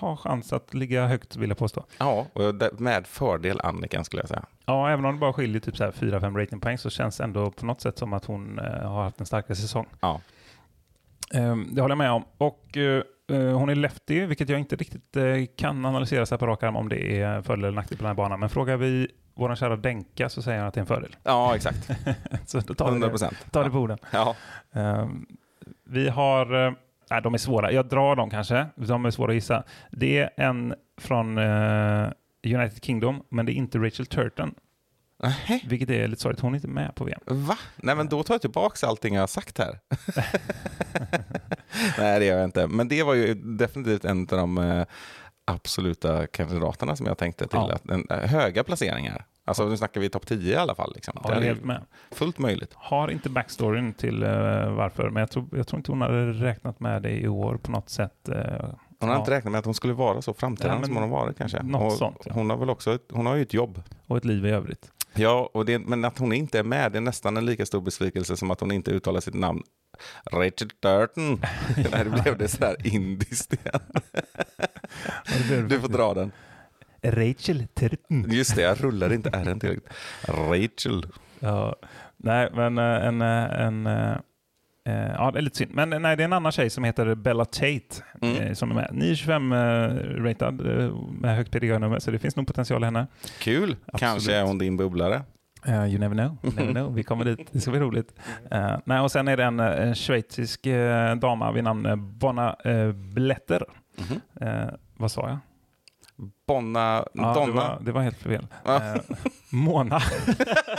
har 0.00 0.16
chans 0.16 0.52
att 0.52 0.74
ligga 0.74 1.06
högt 1.06 1.36
vill 1.36 1.50
jag 1.50 1.58
påstå. 1.58 1.84
Ja, 1.98 2.26
och 2.32 2.80
med 2.80 3.06
fördel 3.06 3.60
Anniken 3.60 4.04
skulle 4.04 4.22
jag 4.22 4.28
säga. 4.28 4.44
Ja, 4.66 4.90
även 4.90 5.04
om 5.04 5.14
det 5.14 5.20
bara 5.20 5.32
skiljer 5.32 5.60
typ 5.60 5.76
så 5.76 5.84
här 5.84 5.92
4-5 5.92 6.36
ratingpoäng 6.36 6.78
så 6.78 6.90
känns 6.90 7.16
det 7.16 7.24
ändå 7.24 7.50
på 7.50 7.66
något 7.66 7.80
sätt 7.80 7.98
som 7.98 8.12
att 8.12 8.24
hon 8.24 8.58
har 8.82 9.02
haft 9.02 9.20
en 9.20 9.26
starkare 9.26 9.56
säsong. 9.56 9.86
Ja. 10.00 10.20
Det 11.72 11.80
håller 11.80 11.88
jag 11.88 11.98
med 11.98 12.10
om. 12.10 12.24
Och 12.38 12.76
eh, 12.76 13.02
eh, 13.30 13.58
hon 13.58 13.68
är 13.68 13.74
lefty, 13.74 14.26
vilket 14.26 14.48
jag 14.48 14.60
inte 14.60 14.76
riktigt 14.76 15.16
eh, 15.16 15.24
kan 15.56 15.84
analysera 15.84 16.26
så 16.26 16.34
här 16.34 16.38
på 16.38 16.46
rak 16.46 16.62
arm 16.62 16.76
om 16.76 16.88
det 16.88 17.20
är 17.20 17.42
fördel 17.42 17.64
eller 17.64 17.74
nackdel 17.74 17.98
på 17.98 18.02
den 18.02 18.08
här 18.08 18.14
banan. 18.14 18.40
Men 18.40 18.48
frågar 18.48 18.76
vi 18.76 19.08
vår 19.34 19.54
kära 19.54 19.76
Denka 19.76 20.28
så 20.28 20.42
säger 20.42 20.58
han 20.58 20.68
att 20.68 20.74
det 20.74 20.78
är 20.78 20.82
en 20.82 20.86
fördel. 20.86 21.16
Ja, 21.22 21.56
exakt. 21.56 21.90
så 22.46 22.60
då 22.60 22.74
tar 22.74 22.84
vi 22.84 22.90
100 22.90 23.06
det, 23.06 23.10
procent. 23.10 23.52
tar 23.52 23.64
det 23.64 23.70
på 23.70 23.78
orden. 23.78 23.98
Ja. 24.12 24.34
Eh, 24.72 25.08
vi 25.84 26.08
har, 26.08 26.46
nej 27.10 27.22
de 27.22 27.34
är 27.34 27.38
svåra, 27.38 27.72
jag 27.72 27.88
drar 27.88 28.16
dem 28.16 28.30
kanske, 28.30 28.66
de 28.74 29.04
är 29.04 29.10
svåra 29.10 29.30
att 29.30 29.34
gissa. 29.34 29.64
Det 29.90 30.18
är 30.18 30.30
en 30.36 30.74
från 31.00 31.38
United 32.44 32.84
Kingdom, 32.84 33.22
men 33.28 33.46
det 33.46 33.52
är 33.52 33.54
inte 33.54 33.78
Rachel 33.78 34.06
Turton, 34.06 34.54
Nähä, 35.22 35.60
vilket 35.66 35.90
är 35.90 36.08
lite 36.08 36.22
sorgligt. 36.22 36.40
Hon 36.40 36.52
är 36.52 36.56
inte 36.56 36.68
med 36.68 36.94
på 36.94 37.04
VM. 37.04 37.20
Va? 37.26 37.58
Nej, 37.76 37.94
men 37.96 38.08
då 38.08 38.22
tar 38.22 38.34
jag 38.34 38.40
tillbaka 38.40 38.86
allting 38.86 39.14
jag 39.14 39.22
har 39.22 39.26
sagt 39.26 39.58
här. 39.58 39.78
Nej, 41.98 42.18
det 42.20 42.24
gör 42.26 42.36
jag 42.36 42.44
inte. 42.44 42.66
Men 42.66 42.88
det 42.88 43.02
var 43.02 43.14
ju 43.14 43.34
definitivt 43.34 44.04
en 44.04 44.20
av 44.20 44.26
de 44.26 44.58
eh, 44.58 44.84
absoluta 45.44 46.26
kandidaterna 46.26 46.96
som 46.96 47.06
jag 47.06 47.18
tänkte 47.18 47.46
till. 47.46 47.58
Ja. 47.58 47.72
Att, 47.74 47.90
en, 47.90 48.06
eh, 48.10 48.18
höga 48.30 48.64
placeringar. 48.64 49.24
Alltså 49.44 49.66
nu 49.68 49.76
snackar 49.76 50.00
vi 50.00 50.08
topp 50.08 50.26
10 50.26 50.52
i 50.52 50.56
alla 50.56 50.74
fall. 50.74 50.92
Liksom. 50.94 51.20
Ja, 51.24 51.30
det 51.30 51.36
är 51.36 51.40
helt 51.42 51.64
med. 51.64 51.82
fullt 52.10 52.38
möjligt. 52.38 52.72
Har 52.74 53.10
inte 53.10 53.28
backstoryn 53.30 53.92
till 53.94 54.22
eh, 54.22 54.30
varför, 54.72 55.10
men 55.10 55.20
jag 55.20 55.30
tror, 55.30 55.48
jag 55.52 55.66
tror 55.66 55.78
inte 55.78 55.92
hon 55.92 56.00
hade 56.00 56.32
räknat 56.32 56.80
med 56.80 57.02
det 57.02 57.10
i 57.10 57.28
år 57.28 57.56
på 57.56 57.70
något 57.72 57.88
sätt. 57.90 58.28
eh, 58.28 58.36
Hon 59.00 59.08
har 59.08 59.16
Ja. 59.16 59.20
inte 59.20 59.30
räknat 59.30 59.52
med 59.52 59.58
att 59.58 59.64
hon 59.64 59.74
skulle 59.74 59.92
vara 59.92 60.22
så 60.22 60.34
framträdande 60.34 60.82
Ja, 60.82 60.86
som 60.86 60.94
hon 60.96 61.02
har 61.10 61.10
varit 61.20 61.38
kanske. 61.38 61.62
något 61.62 61.92
och 61.92 61.98
sånt, 61.98 62.16
ja. 62.24 62.32
Hon 62.34 62.50
har 62.50 62.56
väl 62.56 62.70
också 62.70 62.94
ett, 62.94 63.06
hon 63.12 63.26
har 63.26 63.34
ju 63.36 63.42
ett 63.42 63.54
jobb. 63.54 63.82
och 64.06 64.16
ett 64.16 64.24
liv 64.24 64.46
i 64.46 64.50
övrigt. 64.50 64.90
Ja, 65.14 65.50
och 65.54 65.64
det, 65.64 65.78
men 65.78 66.04
att 66.04 66.18
hon 66.18 66.32
inte 66.32 66.58
är 66.58 66.62
med 66.62 66.92
det 66.92 66.98
är 66.98 67.02
nästan 67.02 67.36
en 67.36 67.46
lika 67.46 67.66
stor 67.66 67.80
besvikelse 67.80 68.36
som 68.36 68.50
att 68.50 68.60
hon 68.60 68.72
inte 68.72 68.90
uttalar 68.90 69.20
sitt 69.20 69.34
namn. 69.34 69.62
Richard 70.32 70.72
Durton. 70.80 71.40
Nej, 71.92 72.04
det 72.04 72.22
blev 72.22 72.38
det 72.38 72.48
sådär 72.48 72.76
indiskt 72.86 73.52
igen. 73.52 73.80
Du 75.68 75.80
får 75.80 75.88
dra 75.88 76.14
den. 76.14 76.32
Rachel 77.02 77.66
Turton. 77.74 78.30
Just 78.30 78.56
det, 78.56 78.62
jag 78.62 78.84
rullar 78.84 79.12
inte 79.12 79.30
R 79.32 79.56
tillräckligt. 79.60 79.88
Rachel. 80.22 81.06
Ja, 81.38 81.76
nej, 82.16 82.50
men 82.54 82.78
eh, 82.78 82.84
en... 83.06 83.22
eh, 83.22 83.60
en 83.60 83.86
eh, 83.86 84.10
eh, 84.10 84.16
ja, 84.90 85.30
det 85.30 85.38
är 85.38 85.42
lite 85.42 85.56
synd. 85.56 85.70
Men 85.74 85.92
eh, 85.92 85.98
nej, 85.98 86.16
det 86.16 86.22
är 86.22 86.24
en 86.24 86.32
annan 86.32 86.52
tjej 86.52 86.70
som 86.70 86.84
heter 86.84 87.14
Bella 87.14 87.44
Tate 87.44 87.80
Mm. 88.22 88.36
eh, 88.36 88.52
som 88.52 88.70
är 88.70 88.74
med. 88.74 88.88
925 88.92 89.52
eh, 89.52 89.58
eh, 89.58 90.94
med 91.20 91.36
högt 91.36 91.50
PDG-nummer, 91.50 91.98
så 91.98 92.10
det 92.10 92.18
finns 92.18 92.36
nog 92.36 92.46
potential 92.46 92.82
i 92.82 92.84
henne. 92.84 93.06
Kul. 93.38 93.76
Kanske 93.98 94.34
är 94.36 94.42
hon 94.42 94.58
din 94.58 94.76
bubblare. 94.76 95.22
Eh, 95.66 95.86
you 95.86 95.98
never 95.98 96.14
know. 96.16 96.36
Never 96.56 96.72
know. 96.72 96.94
Vi 96.94 97.02
kommer 97.02 97.24
dit. 97.24 97.48
Det 97.52 97.60
ska 97.60 97.70
bli 97.70 97.80
roligt. 97.80 98.14
Eh, 98.50 98.76
nej, 98.84 99.00
och 99.00 99.10
sen 99.12 99.28
är 99.28 99.36
det 99.36 99.44
en, 99.44 99.60
eh, 99.60 99.66
en 99.88 99.94
schweizisk 99.94 100.66
uh, 100.66 101.14
dama 101.14 101.52
vid 101.52 101.64
namn 101.64 101.86
eh, 101.86 101.96
Bonna 101.96 102.56
uh, 102.66 102.92
Bletter. 102.92 103.64
Mhm. 103.98 104.20
Eh, 104.48 104.68
vad 104.96 105.10
sa 105.10 105.28
jag? 105.28 105.38
Bonna... 106.46 107.04
Ja, 107.14 107.28
det, 107.28 107.34
Donna. 107.40 107.52
var, 107.52 107.78
det 107.80 107.92
var 107.92 108.02
helt 108.02 108.18
fel. 108.18 108.46
Eh, 108.66 108.94
Mona. 109.50 110.00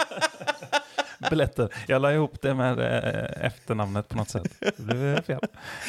Bletter. 1.30 1.74
Jag 1.88 2.02
la 2.02 2.14
ihop 2.14 2.42
det 2.42 2.54
med 2.54 2.80
eh, 2.80 3.46
efternamnet 3.46 4.10
på 4.10 4.18
något 4.18 4.30
sätt. 4.30 4.56
Det 4.60 4.84
blev 4.84 5.22
fel. 5.22 5.40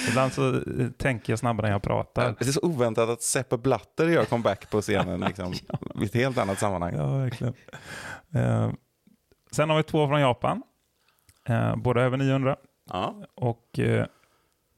Ibland 0.09 0.33
så 0.33 0.55
eh, 0.55 0.63
tänker 0.97 1.33
jag 1.33 1.39
snabbare 1.39 1.67
än 1.67 1.73
jag 1.73 1.83
pratar. 1.83 2.35
Det 2.39 2.47
är 2.47 2.53
så 2.53 2.61
oväntat 2.61 3.09
att 3.09 3.23
Seppe 3.23 3.57
Blatter 3.57 4.09
gör 4.09 4.25
comeback 4.25 4.71
på 4.71 4.81
scenen 4.81 5.21
liksom, 5.21 5.53
i 6.01 6.05
ett 6.05 6.15
helt 6.15 6.39
annat 6.39 6.59
sammanhang. 6.59 6.95
Ja, 6.97 7.17
verkligen. 7.17 7.55
Eh, 8.35 8.71
sen 9.51 9.71
har 9.71 9.77
vi 9.77 9.83
två 9.83 10.09
från 10.09 10.21
Japan. 10.21 10.63
Båda 11.77 12.01
över 12.01 12.17
900. 12.17 12.57
Ja. 12.91 13.15
Och 13.35 13.81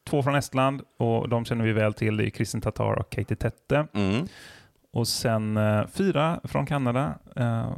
två 0.05 0.23
från 0.23 0.35
Estland 0.35 0.83
och 0.99 1.29
de 1.29 1.45
känner 1.45 1.65
vi 1.65 1.73
väl 1.73 1.95
till. 1.95 2.17
Det 2.17 2.27
är 2.27 2.31
Kristin 2.31 2.61
Tatar 2.61 2.99
och 2.99 3.11
Katie 3.11 3.37
Tette. 3.37 3.87
Mm. 3.95 4.27
Och 4.95 5.09
sen 5.09 5.57
eh, 5.57 5.87
fyra 5.87 6.41
från 6.45 6.67
Kanada 6.67 7.19
eh, 7.37 7.73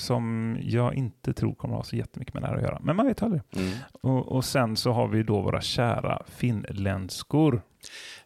som 0.00 0.56
jag 0.62 0.94
inte 0.94 1.32
tror 1.32 1.54
kommer 1.54 1.74
ha 1.74 1.82
så 1.84 1.96
jättemycket 1.96 2.34
med 2.34 2.42
det 2.42 2.46
här 2.46 2.56
att 2.56 2.62
göra. 2.62 2.78
Men 2.82 2.96
man 2.96 3.06
vet 3.06 3.22
aldrig. 3.22 3.42
Mm. 3.56 3.72
Och, 4.02 4.32
och 4.32 4.44
sen 4.44 4.76
så 4.76 4.92
har 4.92 5.08
vi 5.08 5.22
då 5.22 5.40
våra 5.40 5.60
kära 5.60 6.22
finländskor. 6.26 7.62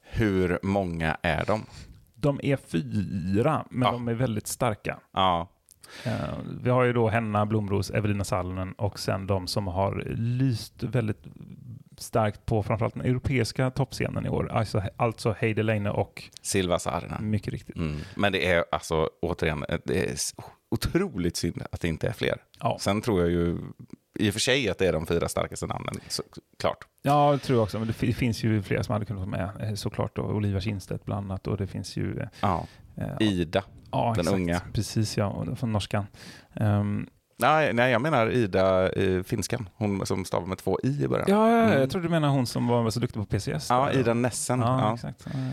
Hur 0.03 0.59
många 0.62 1.16
är 1.22 1.45
de? 1.47 1.66
De 2.14 2.41
är 2.43 2.57
fyra, 2.57 3.66
men 3.70 3.87
Ja. 3.87 3.93
de 3.93 4.09
är 4.09 4.14
väldigt 4.14 4.47
starka. 4.47 4.99
Ja. 5.12 5.49
Eh, 6.05 6.12
vi 6.62 6.70
har 6.70 6.85
ju 6.85 6.93
då 6.93 7.09
Henna 7.09 7.47
Blomros, 7.47 7.91
Evelina 7.91 8.25
Salonen 8.25 8.72
och 8.72 8.99
sen 8.99 9.27
de 9.27 9.47
som 9.47 9.66
har 9.66 10.05
lyst 10.16 10.83
väldigt 10.83 11.25
starkt 11.99 12.47
på 12.47 12.62
framförallt 12.62 12.95
den 12.95 13.05
europeiska 13.05 13.70
toppscenen 13.70 14.27
i 14.27 14.29
år. 14.29 14.53
Alltså, 14.53 14.83
alltså 14.97 15.35
Heidi 15.39 15.62
Leine 15.62 15.91
och 15.91 16.22
Silva 16.43 16.79
Saarinen. 16.79 17.31
mycket 17.31 17.53
riktigt. 17.53 17.77
Mm. 17.77 18.01
Men 18.16 18.33
det 18.33 18.47
är 18.53 18.64
alltså, 18.72 19.11
återigen, 19.22 19.64
det 19.85 20.11
är 20.11 20.14
otroligt 20.75 21.37
synd 21.37 21.62
att 21.72 21.81
det 21.81 21.89
inte 21.89 22.09
är 22.09 22.12
fler. 22.12 22.37
Ja. 22.61 22.77
Sen 22.81 23.01
tror 23.01 23.20
jag 23.20 23.31
ju 23.31 23.59
i 24.18 24.31
och 24.31 24.33
för 24.33 24.41
sig 24.41 24.68
att 24.68 24.79
det 24.79 24.87
är 24.87 24.93
de 24.93 25.07
fyra 25.07 25.29
starkaste 25.29 25.66
namnen, 25.66 25.95
så, 26.09 26.22
klart. 26.59 26.85
Ja, 27.03 27.33
det 27.33 27.39
tror 27.39 27.57
jag 27.59 27.62
också. 27.62 27.79
Men 27.79 27.87
det 27.87 27.93
fi- 27.95 28.12
finns 28.12 28.45
ju 28.45 28.62
flera 28.62 28.83
som 28.83 28.93
hade 28.93 29.05
kunnat 29.05 29.29
vara 29.29 29.31
med. 29.57 29.68
eh, 29.68 29.75
Såklart 29.75 30.16
då. 30.16 30.22
Olivia 30.22 30.61
Kindstedt 30.61 31.05
bland 31.05 31.25
annat. 31.31 31.47
Och 31.47 31.57
det 31.57 31.66
finns 31.66 31.97
ju... 31.97 32.18
eh, 32.20 32.29
Ja. 32.41 32.66
eh, 32.97 33.07
Ida. 33.29 33.64
ja, 33.91 34.05
den 34.16 34.20
exakt. 34.20 34.35
unga. 34.37 34.61
Precis, 34.72 35.16
ja. 35.16 35.47
Från 35.57 35.72
norskan. 35.72 36.07
Ehm, 36.55 37.07
Nej, 37.39 37.72
nej, 37.72 37.93
jag 37.93 38.03
menar 38.03 38.31
Ida, 38.31 38.93
eh, 38.93 39.22
finskan. 39.22 39.68
Hon 39.75 40.07
som 40.07 40.25
stavar 40.25 40.47
med 40.47 40.59
två 40.59 40.79
i 40.83 41.03
i 41.05 41.09
början. 41.09 41.27
ja, 41.29 41.51
ja, 41.51 41.62
Mm. 41.64 41.81
jag 41.81 41.91
tror 41.91 42.03
du 42.03 42.09
menar 42.09 42.29
hon 42.29 42.47
som 42.47 42.66
var 42.66 42.91
så 42.91 43.01
duktig 43.01 43.20
på 43.22 43.27
PCS. 43.27 43.70
Ja. 43.70 43.93
Ida 43.93 44.14
Nessen. 44.14 44.61
Ja, 44.61 44.81
Ja. 44.81 44.95
exakt. 44.95 45.27
Ja, 45.27 45.41
ja. 45.41 45.51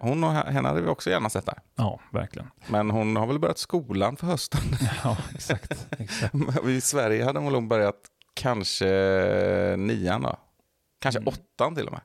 Hon 0.00 0.24
och 0.24 0.32
henne 0.32 0.68
hade 0.68 0.80
vi 0.80 0.88
också 0.88 1.10
gärna 1.10 1.30
sett 1.30 1.46
där. 1.46 1.58
ja, 1.74 2.00
verkligen. 2.10 2.50
Men 2.66 2.90
hon 2.90 3.16
har 3.16 3.26
väl 3.26 3.38
börjat 3.38 3.58
skolan 3.58 4.16
för 4.16 4.26
hösten. 4.26 4.60
Ja, 5.04 5.16
exakt. 5.34 5.86
exakt. 5.98 6.34
I 6.66 6.80
Sverige 6.80 7.24
hade 7.24 7.38
hon 7.38 7.52
nog 7.52 7.68
börjat 7.68 7.96
kanske 8.34 8.86
nian 9.78 10.22
då. 10.22 10.36
Kanske 11.00 11.18
Mm. 11.20 11.28
åttan 11.34 11.74
till 11.74 11.86
och 11.86 11.92
med. 11.92 12.00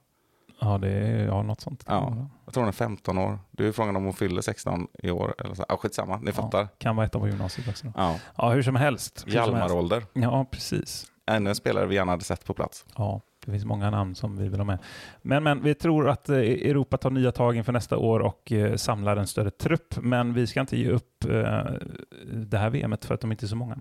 Ja, 0.60 0.78
det 0.78 0.90
är 0.92 1.26
ja, 1.26 1.42
något 1.44 1.62
sånt. 1.62 1.84
Ja. 1.88 2.28
Jag 2.46 2.54
tror 2.54 2.62
hon 2.64 2.68
är 2.68 2.74
15 2.74 3.18
år. 3.18 3.40
Du 3.52 3.68
är 3.68 3.72
frågan 3.72 3.96
om 3.96 4.04
hon 4.04 4.14
fyller 4.14 4.42
16 4.42 4.88
i 5.04 5.12
år. 5.12 5.36
Eller 5.38 5.56
så. 5.56 5.66
Ja, 5.70 5.78
skitsamma, 5.78 6.18
ni 6.18 6.32
fattar. 6.32 6.68
Kan 6.78 6.96
vara 6.96 7.06
ett 7.06 7.16
av 7.16 7.28
gymnasiet 7.30 7.68
också. 7.68 7.94
Ja. 7.96 8.16
Ja, 8.36 8.50
hur 8.50 8.64
som 8.64 8.76
helst. 8.76 9.24
Hur 9.26 9.32
som 9.32 9.40
helst. 9.42 9.52
Hjalmarålder. 9.54 10.04
Ja, 10.14 10.46
precis. 10.52 11.06
Ännu 11.32 11.50
en 11.50 11.56
spelare 11.56 11.86
vi 11.86 11.96
gärna 11.96 12.12
hade 12.12 12.24
sett 12.24 12.46
på 12.46 12.54
plats. 12.54 12.86
Ja, 12.98 13.22
det 13.48 13.52
finns 13.52 13.66
många 13.66 13.90
namn 13.90 14.16
som 14.16 14.38
vi 14.38 14.50
vill 14.50 14.60
ha 14.60 14.66
med. 14.66 14.80
Men, 15.22 15.44
men 15.44 15.64
vi 15.64 15.74
tror 15.74 16.10
att 16.10 16.30
eh, 16.30 16.38
Europa 16.38 16.98
tar 16.98 17.10
nya 17.10 17.32
tag 17.32 17.56
inför 17.56 17.74
nästa 17.74 17.98
år 17.98 18.20
och 18.20 18.52
eh, 18.52 18.76
samlar 18.76 19.18
en 19.18 19.28
större 19.28 19.52
trupp. 19.52 19.96
Men 20.02 20.34
vi 20.34 20.48
ska 20.48 20.60
inte 20.60 20.78
ge 20.78 20.90
upp 20.90 21.24
eh, 21.24 21.66
det 22.34 22.58
här 22.58 22.70
VMet 22.70 23.06
för 23.06 23.14
att 23.14 23.22
de 23.22 23.32
inte 23.32 23.46
är 23.46 23.48
så 23.48 23.56
många. 23.56 23.78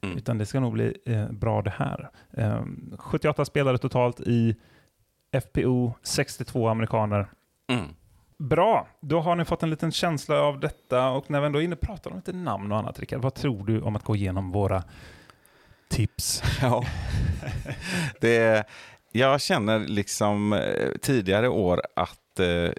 Mm. 0.00 0.16
Utan 0.16 0.38
det 0.38 0.46
ska 0.46 0.60
nog 0.60 0.72
bli 0.72 0.96
bra 1.30 1.62
det 1.62 1.72
här. 1.76 2.10
Eh, 2.30 2.62
78 2.98 3.44
spelare 3.44 3.78
totalt 3.78 4.20
i 4.20 4.56
FPO, 5.40 5.94
62 6.02 6.68
amerikaner. 6.68 7.26
Mm. 7.72 7.86
Bra, 8.38 8.88
då 9.00 9.20
har 9.20 9.36
ni 9.36 9.44
fått 9.44 9.62
en 9.62 9.70
liten 9.70 9.92
känsla 9.92 10.40
av 10.40 10.60
detta 10.60 11.08
och 11.08 11.30
när 11.30 11.40
vi 11.40 11.46
ändå 11.46 11.58
är 11.58 11.62
inne 11.64 11.74
och 11.74 11.80
pratar 11.80 12.10
om 12.10 12.16
lite 12.16 12.32
namn 12.32 12.72
och 12.72 12.78
annat, 12.78 13.00
Rickard, 13.00 13.22
vad 13.22 13.34
tror 13.34 13.66
du 13.66 13.80
om 13.80 13.96
att 13.96 14.04
gå 14.04 14.16
igenom 14.16 14.52
våra 14.52 14.82
tips? 15.88 16.42
Ja. 16.62 16.84
det, 18.20 18.66
jag 19.18 19.40
känner 19.40 19.78
liksom 19.78 20.52
eh, 20.52 20.90
tidigare 21.02 21.48
år 21.48 21.82
att 21.96 22.40
eh, 22.40 22.70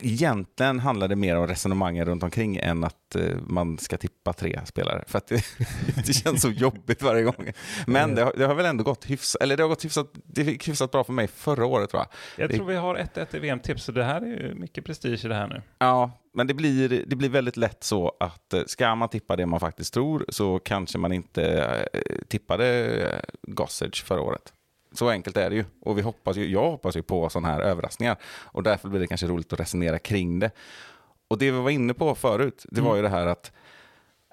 egentligen 0.00 0.80
handlar 0.80 1.08
det 1.08 1.16
mer 1.16 1.36
om 1.36 1.46
resonemangen 1.46 2.04
runt 2.04 2.22
omkring 2.22 2.56
än 2.56 2.84
att 2.84 3.16
eh, 3.16 3.36
man 3.46 3.78
ska 3.78 3.96
tippa 3.96 4.32
tre 4.32 4.60
spelare. 4.66 5.04
För 5.06 5.18
att 5.18 5.26
det, 5.26 5.44
det 6.06 6.12
känns 6.12 6.42
så 6.42 6.50
jobbigt 6.50 7.02
varje 7.02 7.22
gång. 7.22 7.52
Men 7.86 8.14
det, 8.14 8.22
har- 8.22 8.32
det 8.36 8.44
har 8.46 8.54
väl 8.54 8.66
ändå 8.66 8.84
gått 8.84 9.04
hyfsat, 9.04 9.42
eller 9.42 9.56
det 9.56 9.62
har 9.62 9.68
gått 9.68 9.84
hyfsat, 9.84 10.06
det 10.26 10.42
gick 10.42 10.68
hyfsat 10.68 10.90
bra 10.90 11.04
för 11.04 11.12
mig 11.12 11.28
förra 11.28 11.66
året 11.66 11.90
tror 11.90 12.00
jag. 12.00 12.08
Jag 12.42 12.50
Det- 12.50 12.56
tror 12.56 12.66
vi 12.66 12.76
har 12.76 12.94
1-1 12.96 13.36
i 13.36 13.38
VM-tips, 13.38 13.84
så 13.84 13.92
det 13.92 14.04
här 14.04 14.20
är 14.22 14.26
ju 14.26 14.54
mycket 14.54 14.84
prestige 14.84 15.24
i 15.24 15.28
det 15.28 15.34
här 15.34 15.48
nu. 15.48 15.62
Ja, 15.78 16.10
men 16.34 16.46
det 16.46 16.54
blir, 16.54 17.04
det 17.06 17.16
blir 17.16 17.28
väldigt 17.28 17.56
lätt 17.56 17.84
så 17.84 18.16
att 18.20 18.52
eh, 18.54 18.62
ska 18.66 18.94
man 18.94 19.08
tippa 19.08 19.36
det 19.36 19.46
man 19.46 19.60
faktiskt 19.60 19.94
tror 19.94 20.24
så 20.28 20.58
kanske 20.58 20.98
man 20.98 21.12
inte 21.12 21.44
eh, 21.92 22.00
tippade 22.28 23.22
Gossage 23.42 24.04
förra 24.04 24.20
året. 24.20 24.52
Så 24.94 25.08
enkelt 25.08 25.36
är 25.36 25.50
det 25.50 25.56
ju. 25.56 25.64
Och 25.80 25.98
vi 25.98 26.02
hoppas 26.02 26.36
ju, 26.36 26.50
jag 26.50 26.70
hoppas 26.70 26.96
ju 26.96 27.02
på 27.02 27.28
sådana 27.28 27.48
här 27.48 27.60
överraskningar. 27.60 28.16
Och 28.24 28.62
därför 28.62 28.88
blir 28.88 29.00
det 29.00 29.06
kanske 29.06 29.26
roligt 29.26 29.52
att 29.52 29.60
resonera 29.60 29.98
kring 29.98 30.38
det. 30.38 30.50
Och 31.28 31.38
det 31.38 31.50
vi 31.50 31.58
var 31.58 31.70
inne 31.70 31.94
på 31.94 32.14
förut, 32.14 32.66
det 32.68 32.80
var 32.80 32.96
ju 32.96 33.02
det 33.02 33.08
här 33.08 33.26
att 33.26 33.52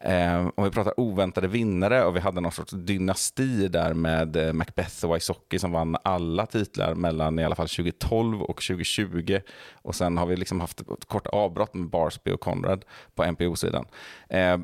Eh, 0.04 0.48
om 0.56 0.64
vi 0.64 0.72
pratar 0.72 1.00
oväntade 1.00 1.48
vinnare 1.48 2.06
och 2.06 2.16
vi 2.16 2.20
hade 2.20 2.42
någon 2.42 2.52
sorts 2.52 2.72
dynasti 2.72 3.68
där 3.68 3.94
med 3.94 4.36
eh, 4.36 4.54
Macbeth 4.54 5.06
och 5.06 5.16
Wysocki 5.16 5.60
som 5.60 5.72
vann 5.72 5.98
alla 6.04 6.46
titlar 6.46 6.96
mellan 6.96 7.40
i 7.40 7.44
alla 7.44 7.56
fall 7.56 7.68
2012 7.68 8.42
och 8.42 8.62
2020. 8.62 9.40
Och 9.74 9.96
sen 9.96 10.18
har 10.18 10.26
vi 10.26 10.36
liksom 10.36 10.60
haft 10.60 10.82
ett 10.82 11.06
kort 11.08 11.28
avbrott 11.28 11.74
med 11.74 11.90
Barsby 11.90 12.32
och 12.32 12.40
Conrad 12.40 12.86
på 13.16 13.32
NPO-sidan. 13.32 13.86
Eh, 14.30 14.58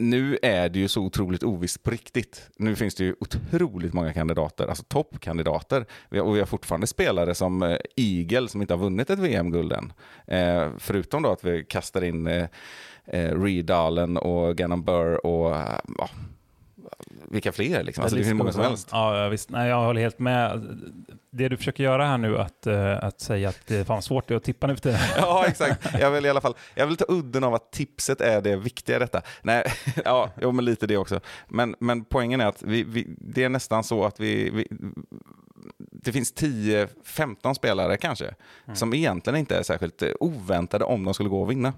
nu 0.00 0.38
är 0.42 0.68
det 0.68 0.78
ju 0.78 0.88
så 0.88 1.02
otroligt 1.02 1.42
ovisst 1.42 1.82
på 1.82 1.90
riktigt. 1.90 2.50
Nu 2.56 2.76
finns 2.76 2.94
det 2.94 3.04
ju 3.04 3.14
otroligt 3.20 3.92
många 3.92 4.12
kandidater, 4.12 4.66
alltså 4.66 4.84
toppkandidater. 4.84 5.86
Och 6.08 6.36
vi 6.36 6.38
har 6.38 6.46
fortfarande 6.46 6.86
spelare 6.86 7.34
som 7.34 7.62
eh, 7.62 7.76
Eagle 7.96 8.48
som 8.48 8.60
inte 8.60 8.74
har 8.74 8.78
vunnit 8.78 9.10
ett 9.10 9.18
VM-guld 9.18 9.72
än. 9.72 9.92
Eh, 10.26 10.68
förutom 10.78 11.22
då 11.22 11.32
att 11.32 11.44
vi 11.44 11.64
kastar 11.64 12.04
in 12.04 12.26
eh, 12.26 12.46
eh 13.06 13.42
Reed 13.42 13.70
Allen 13.70 14.16
och 14.16 14.56
Gannon 14.56 14.84
Burr 14.84 15.26
och 15.26 15.56
eh, 15.56 15.78
ja, 15.98 16.08
vilka 17.30 17.52
fler 17.52 17.82
liksom. 17.82 18.02
Alltså, 18.02 18.16
det 18.16 18.24
finns 18.24 18.34
många 18.34 18.52
som 18.52 18.62
helst. 18.62 18.88
Ja, 18.92 19.28
visst. 19.28 19.50
Nej, 19.50 19.68
jag 19.68 19.84
håller 19.84 20.00
helt 20.00 20.18
med. 20.18 20.78
Det 21.30 21.48
du 21.48 21.56
försöker 21.56 21.84
göra 21.84 22.06
här 22.06 22.18
nu, 22.18 22.38
att, 22.38 22.66
eh, 22.66 23.04
att 23.04 23.20
säga 23.20 23.48
att 23.48 23.60
det 23.66 23.76
är 23.76 23.84
fan 23.84 24.02
svårt 24.02 24.30
att 24.30 24.42
tippa 24.42 24.66
nu 24.66 24.74
för 24.74 24.82
tiden. 24.82 24.98
Ja, 25.16 25.44
exakt. 25.46 26.00
Jag 26.00 26.10
vill 26.10 26.26
i 26.26 26.28
alla 26.30 26.40
fall 26.40 26.54
jag 26.74 26.86
vill 26.86 26.96
ta 26.96 27.04
udden 27.08 27.44
av 27.44 27.54
att 27.54 27.72
tipset 27.72 28.20
är 28.20 28.40
det 28.40 28.56
viktiga 28.56 28.96
i 28.96 28.98
detta. 28.98 29.22
Nej, 29.42 29.64
ja, 30.04 30.30
jo, 30.40 30.52
men 30.52 30.64
lite 30.64 30.86
det 30.86 30.96
också. 30.96 31.20
Men, 31.48 31.76
men 31.78 32.04
poängen 32.04 32.40
är 32.40 32.46
att 32.46 32.62
vi, 32.62 32.82
vi, 32.82 33.06
det 33.18 33.44
är 33.44 33.48
nästan 33.48 33.84
så 33.84 34.04
att 34.04 34.20
vi, 34.20 34.50
vi 34.50 34.66
det 35.92 36.12
finns 36.12 36.34
10-15 36.34 37.54
spelare 37.54 37.96
kanske, 37.96 38.34
som 38.74 38.94
egentligen 38.94 39.38
inte 39.38 39.56
är 39.56 39.62
särskilt 39.62 40.02
eh, 40.02 40.10
oväntade 40.20 40.84
om 40.84 41.04
de 41.04 41.14
skulle 41.14 41.28
gå 41.28 41.42
och 41.42 41.50
vinna. 41.50 41.72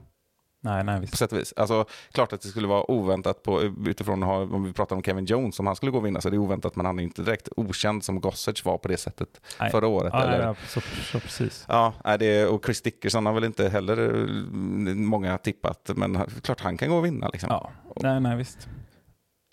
Nej, 0.64 0.84
nej, 0.84 0.94
På 0.96 1.00
visst. 1.00 1.16
sätt 1.18 1.32
och 1.32 1.38
vis. 1.38 1.52
Alltså, 1.56 1.84
klart 2.12 2.32
att 2.32 2.40
det 2.40 2.48
skulle 2.48 2.68
vara 2.68 2.90
oväntat 2.90 3.42
på, 3.42 3.62
utifrån 3.86 4.22
att 4.22 4.52
om 4.52 4.64
vi 4.64 4.72
pratar 4.72 4.96
om 4.96 5.02
Kevin 5.02 5.24
Jones, 5.24 5.60
om 5.60 5.66
han 5.66 5.76
skulle 5.76 5.92
gå 5.92 5.98
och 5.98 6.06
vinna 6.06 6.20
så 6.20 6.28
är 6.28 6.32
det 6.32 6.38
oväntat, 6.38 6.76
men 6.76 6.86
han 6.86 6.98
är 6.98 7.02
inte 7.02 7.22
direkt 7.22 7.48
okänd 7.56 8.04
som 8.04 8.20
Gossage 8.20 8.62
var 8.64 8.78
på 8.78 8.88
det 8.88 8.96
sättet 8.96 9.28
Nej. 9.60 9.70
förra 9.70 9.86
året. 9.86 10.10
Ja, 10.12 10.22
eller? 10.22 10.38
ja, 10.40 10.44
ja, 10.46 10.54
så, 10.68 10.80
så 10.80 11.20
precis. 11.20 11.64
Ja, 11.68 11.92
nej, 12.04 12.18
det, 12.18 12.46
och 12.46 12.64
Chris 12.64 12.82
Dickerson 12.82 13.26
har 13.26 13.32
väl 13.32 13.44
inte 13.44 13.68
heller 13.68 13.98
eh, 14.14 14.94
många 14.94 15.38
tippat, 15.38 15.90
men 15.96 16.18
klart 16.42 16.60
han 16.60 16.76
kan 16.76 16.88
gå 16.90 16.96
och 16.96 17.04
vinna. 17.04 17.28
Liksom. 17.28 17.48
Ja, 17.50 17.70
nej, 18.02 18.20
nej, 18.20 18.36
visst. 18.36 18.68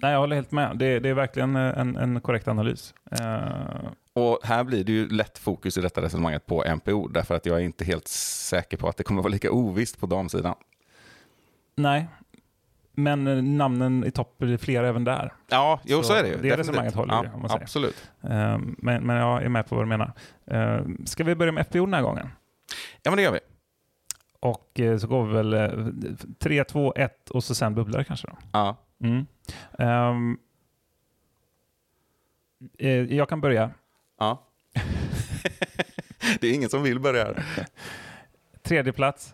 Nej, 0.01 0.11
jag 0.11 0.19
håller 0.19 0.35
helt 0.35 0.51
med. 0.51 0.77
Det, 0.77 0.99
det 0.99 1.09
är 1.09 1.13
verkligen 1.13 1.55
eh, 1.55 1.79
en, 1.79 1.95
en 1.95 2.21
korrekt 2.21 2.47
analys. 2.47 2.93
Eh, 3.11 3.91
Och 4.13 4.39
här 4.43 4.63
blir 4.63 4.83
det 4.83 4.91
ju 4.91 5.07
lätt 5.09 5.37
fokus 5.37 5.77
i 5.77 5.81
detta 5.81 6.01
resonemanget 6.01 6.45
på 6.45 6.63
NPO, 6.75 7.07
därför 7.07 7.35
att 7.35 7.45
jag 7.45 7.55
är 7.57 7.63
inte 7.63 7.85
helt 7.85 8.07
säker 8.07 8.77
på 8.77 8.89
att 8.89 8.97
det 8.97 9.03
kommer 9.03 9.21
vara 9.21 9.31
lika 9.31 9.51
ovisst 9.51 9.99
på 9.99 10.05
damsidan. 10.05 10.55
Nej, 11.79 12.07
men 12.91 13.27
eh, 13.27 13.43
namnen 13.43 14.03
i 14.05 14.11
topp 14.11 14.41
är 14.41 14.57
flera 14.57 14.87
även 14.87 15.03
där. 15.03 15.33
Ja, 15.49 15.79
jo, 15.83 15.97
så, 15.97 16.03
Så 16.03 16.13
är 16.13 16.23
det 16.23 16.29
ju. 16.29 16.37
det 16.41 16.57
resonemanget 16.57 16.95
håller 16.95 17.23
ju, 17.23 17.29
ja, 17.41 17.47
säger. 17.49 17.61
Absolut. 17.63 18.11
Eh, 18.21 18.57
Men, 18.77 19.03
men 19.03 19.15
jag 19.15 19.43
är 19.43 19.49
med 19.49 19.67
på 19.67 19.75
vad 19.75 19.85
du 19.85 19.89
menar. 19.89 20.13
Eh, 20.45 20.81
Ska 21.05 21.23
vi 21.23 21.35
börja 21.35 21.51
med 21.51 21.67
FPO 21.67 21.85
den 21.85 21.93
här 21.93 22.01
gången? 22.01 22.29
Ja, 23.03 23.11
men 23.11 23.17
det 23.17 23.23
gör 23.23 23.31
vi. 23.31 23.39
Och 24.39 24.79
eh, 24.79 24.97
så 24.97 25.07
går 25.07 25.25
vi 25.25 25.33
väl 25.33 25.53
eh, 25.53 25.69
3, 26.39 26.63
2, 26.63 26.93
1 26.95 27.29
och 27.29 27.43
så 27.43 27.55
sen 27.55 27.75
bubblare 27.75 28.03
kanske. 28.03 28.27
Då. 28.27 28.37
Ja. 28.51 28.77
Mm. 29.03 29.25
Eh, 32.79 32.89
jag 33.15 33.29
kan 33.29 33.41
börja. 33.41 33.71
ja. 34.19 34.45
det 36.41 36.47
är 36.47 36.53
ingen 36.53 36.69
som 36.69 36.83
vill 36.83 36.99
börja. 36.99 37.33
Tredje 38.63 38.93
plats. 38.93 39.33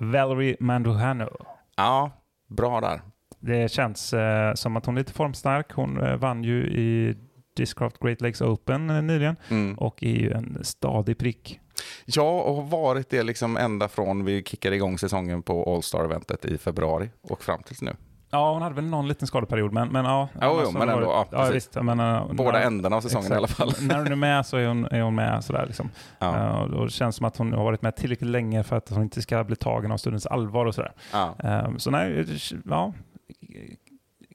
Valerie 0.00 0.56
Manduhano. 0.60 1.28
Ja, 1.76 2.10
bra 2.48 2.80
där. 2.80 3.00
Det 3.40 3.72
känns 3.72 4.12
eh, 4.12 4.54
som 4.54 4.76
att 4.76 4.86
hon 4.86 4.96
är 4.96 5.00
lite 5.00 5.12
formstark. 5.12 5.72
Hon 5.72 6.00
eh, 6.02 6.16
vann 6.16 6.44
ju 6.44 6.62
i 6.66 7.16
Discraft 7.56 7.98
Great 7.98 8.20
Lakes 8.20 8.40
Open 8.40 8.90
eh, 8.90 9.02
nyligen 9.02 9.36
Mm. 9.50 9.78
och 9.78 10.02
är 10.02 10.16
ju 10.16 10.32
en 10.32 10.58
stadig 10.62 11.18
prick. 11.18 11.60
Ja, 12.04 12.40
och 12.42 12.54
har 12.54 12.62
varit 12.62 13.10
det 13.10 13.22
liksom 13.22 13.56
ända 13.56 13.88
från 13.88 14.24
vi 14.24 14.42
kickade 14.42 14.76
igång 14.76 14.98
säsongen 14.98 15.42
på 15.42 15.74
All-Star-eventet 15.74 16.44
i 16.44 16.58
februari 16.58 17.10
och 17.22 17.42
fram 17.42 17.62
tills 17.62 17.82
nu. 17.82 17.96
Ja, 18.32 18.52
hon 18.52 18.62
hade 18.62 18.74
väl 18.74 18.84
någon 18.84 19.08
liten 19.08 19.28
skadeperiod, 19.28 19.72
men, 19.72 19.88
men 19.88 20.04
ja. 20.04 20.28
Jo, 20.42 20.60
jo, 20.64 20.70
men 20.70 20.88
ändå, 20.88 21.02
ja, 21.02 21.26
ja, 21.32 21.44
visst. 21.52 21.74
Jag 21.74 21.84
menar, 21.84 22.32
Båda 22.34 22.52
när- 22.52 22.66
ändarna 22.66 22.96
av 22.96 23.00
säsongen 23.00 23.32
i 23.32 23.34
alla 23.34 23.48
fall. 23.48 23.72
när 23.80 23.98
hon 23.98 24.06
är 24.06 24.16
med 24.16 24.46
så 24.46 24.56
är 24.56 24.66
hon, 24.68 24.84
är 24.84 25.00
hon 25.02 25.14
med 25.14 25.44
sådär 25.44 25.66
liksom. 25.66 25.90
Ja. 26.18 26.36
Eh, 26.36 26.60
och 26.60 26.84
det 26.86 26.90
känns 26.92 27.16
som 27.16 27.26
att 27.26 27.36
hon 27.36 27.52
har 27.52 27.64
varit 27.64 27.82
med 27.82 27.96
tillräckligt 27.96 28.30
länge 28.30 28.62
för 28.62 28.76
att 28.76 28.90
hon 28.90 29.02
inte 29.02 29.22
ska 29.22 29.44
bli 29.44 29.56
tagen 29.56 29.92
av 29.92 29.96
stundens 29.96 30.26
allvar 30.26 30.66
och 30.66 30.74
sådär. 30.74 30.92
Ja. 31.12 31.34
Eh, 31.44 31.76
så 31.76 31.90
nej, 31.90 32.26
ja. 32.68 32.92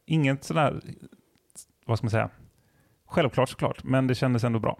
Inget 0.06 0.44
sådär, 0.44 0.82
vad 1.86 1.98
ska 1.98 2.06
man 2.06 2.12
säga, 2.12 2.30
självklart 3.08 3.50
såklart, 3.50 3.84
men 3.84 4.08
det 4.08 4.16
kändes 4.16 4.44
ändå 4.44 4.60
bra. 4.60 4.78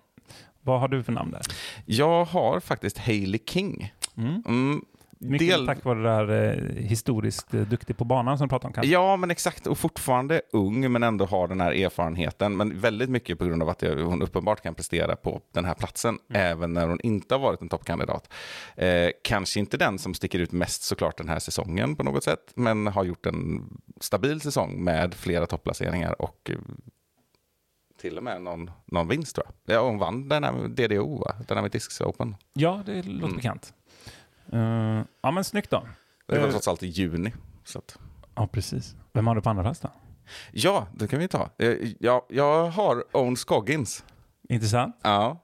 Vad 0.62 0.80
har 0.80 0.88
du 0.88 1.04
för 1.04 1.12
namn 1.12 1.32
där? 1.32 1.42
Jag 1.86 2.26
har 2.26 2.60
faktiskt 2.60 2.98
Hailey 2.98 3.40
King. 3.48 3.94
Mm. 4.18 4.44
Mm, 4.48 4.82
Mycket 5.18 5.48
del- 5.50 5.66
tack 5.68 5.84
vare 5.84 5.98
det 6.00 6.04
där 6.04 6.58
eh, 6.58 6.84
historiskt 6.84 7.54
eh, 7.54 7.62
duktig 7.62 7.98
på 7.98 8.04
banan 8.06 8.38
som 8.38 8.48
du 8.48 8.50
pratade 8.50 8.68
om 8.68 8.74
kanske. 8.74 8.92
Ja, 8.94 9.16
men 9.18 9.32
exakt. 9.32 9.68
Och 9.68 9.78
fortfarande 9.78 10.42
ung, 10.54 10.92
men 10.92 11.04
ändå 11.04 11.26
har 11.26 11.48
den 11.48 11.62
här 11.62 11.72
erfarenheten. 11.72 12.58
Men 12.58 12.80
väldigt 12.80 13.10
mycket 13.10 13.40
på 13.40 13.46
grund 13.46 13.64
av 13.64 13.70
att 13.70 13.82
jag- 13.82 13.96
hon 13.96 14.22
uppenbart 14.22 14.62
kan 14.64 14.76
prestera 14.76 15.16
på 15.16 15.42
den 15.52 15.66
här 15.66 15.74
platsen, 15.74 16.20
även 16.34 16.74
när 16.74 16.88
hon 16.88 17.00
inte 17.02 17.34
har 17.36 17.40
varit 17.40 17.62
en 17.62 17.70
toppkandidat. 17.70 18.34
Eh, 18.76 19.10
kanske 19.24 19.60
inte 19.60 19.78
den 19.78 20.00
som 20.00 20.14
sticker 20.14 20.40
ut 20.40 20.52
mest 20.52 20.84
såklart 20.84 21.18
den 21.18 21.30
här 21.30 21.40
säsongen 21.40 21.96
på 21.96 22.04
något 22.04 22.24
sätt, 22.24 22.52
men 22.56 22.88
har 22.88 23.04
gjort 23.04 23.26
en 23.26 23.70
stabil 24.00 24.42
säsong 24.42 24.84
med 24.84 25.14
flera 25.14 25.46
topplaceringar 25.48 26.22
och 26.22 26.50
eh, 26.50 26.58
till 28.02 28.18
och 28.18 28.24
med 28.24 28.42
någon, 28.42 28.72
någon 28.86 29.08
vinst 29.08 29.36
tror 29.36 29.48
jag. 29.66 29.76
Ja, 29.76 29.82
hon 29.88 29.98
vann 29.98 30.30
den 30.30 30.44
här 30.44 30.68
DDO, 30.68 31.18
va? 31.20 31.36
den 31.48 31.58
här 31.58 31.62
med 31.62 31.72
Discs 31.72 32.02
Open. 32.02 32.36
Ja, 32.54 32.84
det 32.86 32.96
låter 33.04 33.24
Mm. 33.26 33.36
bekant. 33.36 33.74
Eh, 34.56 35.04
ja, 35.22 35.32
men 35.32 35.44
snyggt 35.44 35.70
då. 35.70 35.88
Det 36.28 36.40
var 36.40 36.46
Eh, 36.48 36.52
trots 36.52 36.68
allt 36.68 36.84
i 36.84 36.88
juni. 36.88 37.34
Så 37.64 37.80
att... 37.80 37.98
Ja, 38.36 38.48
precis. 38.48 38.96
Vem 39.14 39.28
har 39.28 39.36
du 39.36 39.42
på 39.42 39.50
andra 39.50 39.64
plats 39.64 39.80
då? 39.80 39.92
Ja, 40.52 40.88
det 40.94 41.08
kan 41.08 41.20
vi 41.20 41.28
ta. 41.28 41.50
Eh, 41.58 41.76
ja, 42.00 42.26
jag 42.30 42.68
har 42.70 43.04
Owen 43.12 43.36
Scoggins. 43.36 44.04
Intressant. 44.50 44.96
Ja. 45.04 45.42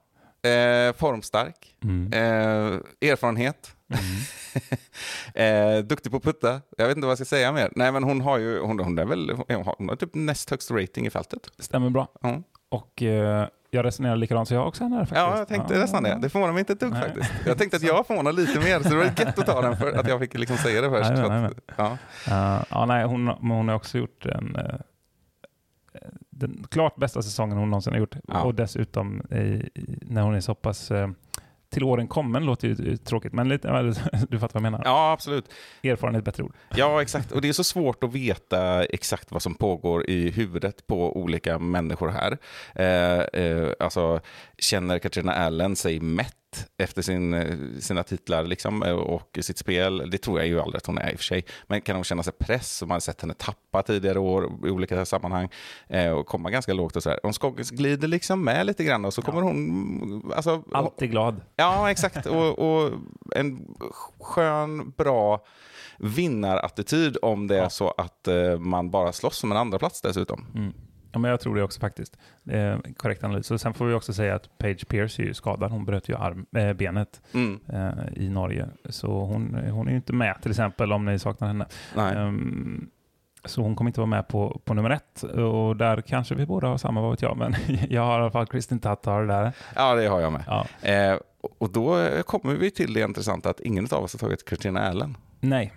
Eh, 0.50 0.94
formstark. 0.94 1.76
Mm. 1.84 2.14
Eh, 2.14 3.10
erfarenhet. 3.12 3.76
eh, 5.34 5.78
duktig 5.78 6.12
på 6.12 6.18
att 6.18 6.24
putta. 6.24 6.62
Jag 6.78 6.88
vet 6.88 6.98
inte 6.98 7.06
vad 7.06 7.12
jag 7.12 7.18
ska 7.18 7.26
säga 7.26 7.52
mer. 7.52 7.72
Nej, 7.76 7.92
men 7.92 8.04
hon 8.04 8.22
har 8.22 8.38
ju, 8.38 8.60
hon, 8.60 8.80
hon 8.80 9.00
är 9.00 9.06
väl, 9.06 9.30
hon 9.30 9.66
har, 9.66 9.76
hon 9.78 9.90
har 9.90 9.96
typ 9.96 10.16
näst 10.16 10.50
högst 10.50 10.72
rating 10.72 11.06
i 11.06 11.10
fältet. 11.10 11.50
Stämmer 11.60 11.90
bra. 11.90 12.08
Ja, 12.22 12.42
Och 12.70 13.04
jag 13.74 13.86
resonerar 13.86 14.16
likadant 14.16 14.48
så 14.48 14.54
jag 14.54 14.68
också 14.68 14.84
här 14.84 15.00
faktiskt. 15.00 15.16
ja 15.18 15.38
jag 15.38 15.48
tänkte 15.48 15.80
nästan 15.80 16.04
det. 16.04 16.18
Det 16.22 16.30
förvånar 16.30 16.54
mig 16.54 16.60
inte 16.60 16.74
ett 16.74 16.80
dugg 16.80 16.92
Nej. 16.92 17.02
faktiskt. 17.02 17.32
Jag 17.46 17.58
tänkte 17.58 17.78
att 17.78 17.84
jag 17.84 18.08
förvånar 18.08 18.32
lite 18.32 18.60
mer, 18.60 18.80
så 18.80 18.90
det 18.90 18.96
var 18.96 19.04
gött 19.04 19.40
att 19.40 19.46
ta 19.46 19.62
den 19.62 19.78
för 19.78 19.92
att 19.94 20.08
jag 20.08 20.20
fick 20.20 20.34
liksom 20.34 20.58
säga 20.58 20.82
det 20.82 20.90
först. 20.90 21.10
Nej, 21.10 21.18
Så 21.24 21.30
nej, 21.30 21.46
att, 21.46 21.54
ja. 21.76 21.98
Eh, 22.28 22.64
ja, 22.70 22.86
nej, 22.86 23.06
hon, 23.06 23.26
men 23.26 23.52
hon 23.52 23.68
har 23.68 23.76
också 23.76 23.98
gjort 23.98 24.26
en, 24.26 24.56
eh, 24.56 24.76
den 26.30 26.66
klart 26.70 26.96
bästa 26.96 27.22
säsongen 27.22 27.58
hon 27.58 27.70
någonsin 27.70 27.94
har 27.94 28.00
gjort. 28.00 28.16
Ja. 28.28 28.42
Och 28.42 28.56
dessutom 28.56 29.22
i, 29.32 29.36
i, 29.36 30.00
när 30.02 30.22
hon 30.22 30.36
är 30.36 30.42
så 30.42 30.56
pass 30.56 30.92
eh, 30.92 31.10
till 31.72 31.84
åren 31.84 32.08
kommen, 32.08 32.46
låter 32.46 32.68
ju 32.68 32.98
tråkigt, 32.98 33.34
men 33.34 33.50
lite, 33.50 33.68
du 34.30 34.40
fattar 34.40 34.60
vad 34.60 34.66
jag 34.66 34.72
menar. 34.72 34.82
ja, 34.86 35.12
absolut. 35.12 35.54
Erfarenhet, 35.84 36.24
bättre 36.24 36.44
ord. 36.44 36.54
Ja, 36.76 37.02
exakt. 37.02 37.32
Och 37.32 37.42
det 37.42 37.50
är 37.50 37.54
så 37.54 37.64
svårt 37.64 38.04
att 38.04 38.14
veta 38.14 38.84
exakt 38.84 39.32
vad 39.32 39.42
som 39.42 39.56
pågår 39.56 40.10
i 40.10 40.32
huvudet 40.32 40.88
på 40.88 41.18
olika 41.18 41.60
människor 41.60 42.10
här. 42.10 42.38
Eh, 42.76 43.42
eh, 43.44 43.70
alltså, 43.80 44.20
känner 44.58 45.00
Katrina 45.00 45.34
Allen 45.34 45.76
sig 45.76 46.00
mätt 46.00 46.36
efter 46.78 47.02
sin, 47.02 47.34
eh, 47.34 47.58
sina 47.80 48.04
titlar 48.04 48.44
liksom, 48.44 48.84
eh, 48.84 48.92
och 48.92 49.40
sitt 49.42 49.58
spel? 49.58 50.10
Det 50.12 50.18
tror 50.18 50.40
jag 50.40 50.48
ju 50.48 50.60
aldrig 50.60 50.78
att 50.78 50.86
hon 50.86 50.98
är 50.98 51.12
i 51.12 51.16
och 51.16 51.20
för 51.20 51.24
sig. 51.24 51.46
Men 51.68 51.82
kan 51.82 51.96
hon 51.96 52.04
känna 52.04 52.24
sig 52.24 52.34
press? 52.34 52.82
Man 52.82 52.92
har 52.92 53.00
sett 53.00 53.22
henne 53.22 53.34
tappa 53.34 53.84
tidigare 53.84 54.20
år 54.20 54.52
i 54.66 54.70
olika 54.70 55.06
sammanhang 55.06 55.50
eh, 55.88 56.12
och 56.12 56.28
komma 56.28 56.50
ganska 56.50 56.74
lågt 56.74 56.96
och 56.96 57.04
sådär. 57.04 57.26
Om 57.26 57.34
Skoggins 57.34 57.72
glider 57.72 58.08
liksom 58.08 58.44
med 58.44 58.66
lite 58.66 58.84
grann 58.84 59.06
och 59.06 59.14
så 59.14 59.22
kommer 59.22 59.42
hon... 59.42 60.32
Alltså, 60.36 60.64
Alltid 60.72 61.12
glad. 61.12 61.42
Ja, 61.56 61.92
exakt. 61.92 62.26
Och, 62.26 62.60
och 62.60 62.92
en 63.36 63.76
skön, 64.20 64.94
bra 64.98 65.46
vinnarattityd 65.98 67.18
om 67.22 67.48
det 67.48 67.60
är 67.60 67.70
så 67.70 67.90
att 67.92 68.28
man 68.60 68.92
bara 68.92 69.12
slåss 69.12 69.44
om 69.44 69.52
en 69.52 69.58
andra 69.58 69.80
plats 69.80 70.02
dessutom. 70.02 70.46
Mm. 70.56 70.74
Ja, 71.14 71.20
men 71.20 71.32
jag 71.32 71.40
tror 71.40 71.56
det 71.56 71.64
också 71.64 71.80
faktiskt. 71.80 72.18
En 72.50 72.94
korrekt 72.98 73.24
analys. 73.24 73.52
Och 73.52 73.62
sen 73.62 73.74
får 73.74 73.86
vi 73.86 73.94
också 73.94 74.14
säga 74.14 74.36
att 74.36 74.58
Paige 74.58 74.88
Pierce 74.88 75.20
är 75.20 75.24
ju 75.24 75.34
skadad. 75.34 75.72
Hon 75.72 75.86
bröt 75.86 76.10
ju 76.10 76.16
arm, 76.16 76.46
äh, 76.56 76.74
benet 76.74 77.22
Mm. 77.34 77.60
eh, 77.74 78.24
i 78.24 78.30
Norge. 78.30 78.68
Så 78.90 79.08
hon, 79.26 79.56
hon 79.72 79.88
är 79.88 79.92
ju 79.92 79.98
inte 79.98 80.14
med 80.14 80.42
till 80.42 80.52
exempel 80.52 80.94
om 80.94 81.06
ni 81.06 81.20
saknar 81.20 81.48
henne. 81.48 81.66
Ehm, 81.98 82.90
så 83.46 83.62
hon 83.62 83.76
kommer 83.76 83.90
inte 83.90 84.00
vara 84.00 84.08
med 84.10 84.28
på, 84.28 84.62
på 84.66 84.74
nummer 84.74 84.90
ett. 84.90 85.24
Och 85.24 85.78
där 85.78 86.02
kanske 86.02 86.36
vi 86.36 86.46
båda 86.46 86.68
har 86.68 86.78
samma, 86.78 87.02
vad 87.02 87.12
vet 87.12 87.22
jag. 87.22 87.38
Men 87.38 87.56
jag 87.90 88.02
har 88.02 88.20
i 88.20 88.22
alla 88.22 88.32
fall 88.32 88.46
Kristin 88.48 88.80
Tatar 88.80 89.26
där. 89.26 89.52
Ja, 89.76 89.96
det 89.96 90.08
har 90.08 90.20
jag 90.22 90.32
med. 90.34 90.44
Ja. 90.48 90.66
Eh, 90.90 91.18
och 91.60 91.72
då 91.72 92.08
kommer 92.26 92.54
vi 92.56 92.72
till 92.72 92.94
det 92.94 93.02
intressanta 93.02 93.50
att 93.50 93.60
ingen 93.60 93.88
av 93.92 94.04
oss 94.04 94.14
har 94.14 94.20
tagit 94.20 94.48
Christina 94.50 94.82
Allen. 94.90 95.18
Nej. 95.40 95.74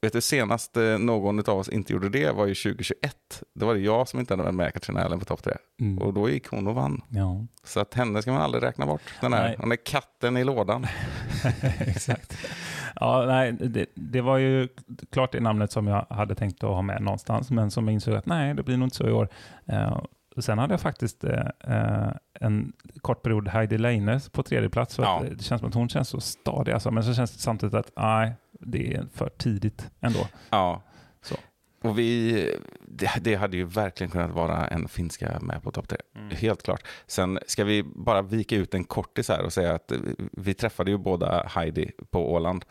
Vet 0.00 0.12
du, 0.12 0.20
senast 0.20 0.76
eh, 0.76 0.98
någon 0.98 1.38
av 1.38 1.58
oss 1.58 1.68
inte 1.68 1.92
gjorde 1.92 2.08
det 2.08 2.32
var 2.32 2.46
ju 2.46 2.54
2021. 2.54 3.42
Då 3.54 3.66
var 3.66 3.74
det 3.74 3.80
jag 3.80 4.08
som 4.08 4.20
inte 4.20 4.32
hade 4.32 4.42
varit 4.42 4.54
med 4.54 4.72
Katrina 4.72 5.04
Allen 5.04 5.18
på 5.18 5.24
topp 5.24 5.42
tre. 5.42 5.54
Mm. 5.80 5.98
Och 5.98 6.14
då 6.14 6.30
gick 6.30 6.46
hon 6.46 6.66
och 6.66 6.74
vann. 6.74 7.02
Ja, 7.08 7.46
Så 7.64 7.80
att 7.80 7.94
henne 7.94 8.22
ska 8.22 8.32
man 8.32 8.42
aldrig 8.42 8.62
räkna 8.62 8.86
bort. 8.86 9.02
Den 9.20 9.32
här, 9.32 9.42
Nej. 9.42 9.56
hon 9.60 9.72
är 9.72 9.76
katten 9.76 10.36
i 10.36 10.44
lådan. 10.44 10.86
exakt. 11.78 12.38
Ja, 13.00 13.24
nej, 13.26 13.52
det, 13.52 13.86
det 13.94 14.20
var 14.20 14.38
ju 14.38 14.68
klart 15.10 15.32
det 15.32 15.40
namnet 15.40 15.72
som 15.72 15.86
jag 15.86 16.06
hade 16.10 16.34
tänkt 16.34 16.64
att 16.64 16.70
ha 16.70 16.82
med 16.82 17.02
någonstans, 17.02 17.50
men 17.50 17.70
som 17.70 17.88
jag 17.88 17.94
insåg 17.94 18.14
att 18.14 18.26
nej, 18.26 18.54
det 18.54 18.62
blir 18.62 18.76
nog 18.76 18.86
inte 18.86 18.96
så 18.96 19.08
i 19.08 19.12
år. 19.12 19.28
Eh, 19.66 20.00
och 20.36 20.44
sen 20.44 20.58
hade 20.58 20.72
jag 20.72 20.80
faktiskt 20.80 21.24
eh, 21.24 21.46
eh, 21.64 22.10
en 22.40 22.72
kort 23.00 23.22
period 23.22 23.48
Heidi 23.48 23.78
Leines 23.78 24.28
på 24.28 24.42
tredje 24.42 24.68
plats. 24.70 24.98
Att 24.98 25.04
Ja. 25.04 25.22
Det 25.36 25.42
känns 25.42 25.60
som 25.60 25.68
att 25.68 25.74
hon 25.74 25.88
känns 25.88 26.08
så 26.08 26.20
stadig, 26.20 26.72
alltså, 26.72 26.90
men 26.90 27.04
så 27.04 27.14
känns 27.14 27.32
det 27.32 27.38
samtidigt 27.38 27.74
att 27.74 27.92
nej, 27.96 28.32
det 28.58 28.94
är 28.94 29.06
för 29.14 29.28
tidigt 29.28 29.90
ändå. 30.00 30.28
Ja. 30.50 30.82
Så. 31.22 31.34
Och 31.82 31.98
vi, 31.98 32.32
det, 32.86 33.10
det 33.20 33.34
hade 33.34 33.56
ju 33.56 33.64
verkligen 33.64 34.10
kunnat 34.10 34.30
vara 34.30 34.66
en 34.66 34.88
finska 34.88 35.40
med 35.40 35.62
på 35.62 35.70
topp 35.70 35.88
tre. 35.88 35.98
Helt 36.30 36.62
klart. 36.62 36.82
Sen 37.06 37.38
ska 37.46 37.64
vi 37.64 37.82
bara 37.82 38.22
vika 38.22 38.56
ut 38.56 38.74
en 38.74 38.84
kortis 38.84 39.28
här 39.28 39.44
och 39.44 39.52
säga 39.52 39.74
att 39.74 39.92
vi 40.32 40.54
träffade 40.54 40.90
ju 40.90 40.98
båda 40.98 41.46
Heidi 41.46 41.90
på 42.10 42.32
Åland. 42.32 42.64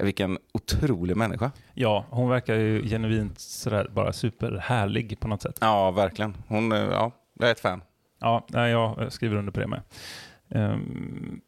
Vilken 0.00 0.38
otrolig 0.52 1.16
människa. 1.16 1.50
Ja, 1.74 2.04
hon 2.10 2.28
verkar 2.28 2.54
ju 2.54 2.88
genuint 2.88 3.38
sådär 3.38 3.88
bara 3.92 4.12
superhärlig 4.12 5.20
på 5.20 5.28
något 5.28 5.42
sätt. 5.42 5.58
Ja, 5.60 5.90
verkligen. 5.90 6.36
Hon, 6.48 6.72
eh, 6.72 6.78
ja, 6.78 7.12
jag 7.38 7.48
är 7.48 7.52
ett 7.52 7.60
fan. 7.60 7.82
Ja, 8.20 8.46
nej, 8.48 8.70
jag 8.70 9.12
skriver 9.12 9.36
under 9.36 9.52
på 9.52 9.60
det 9.60 9.66
med. 9.66 9.82
Um, 10.48 11.40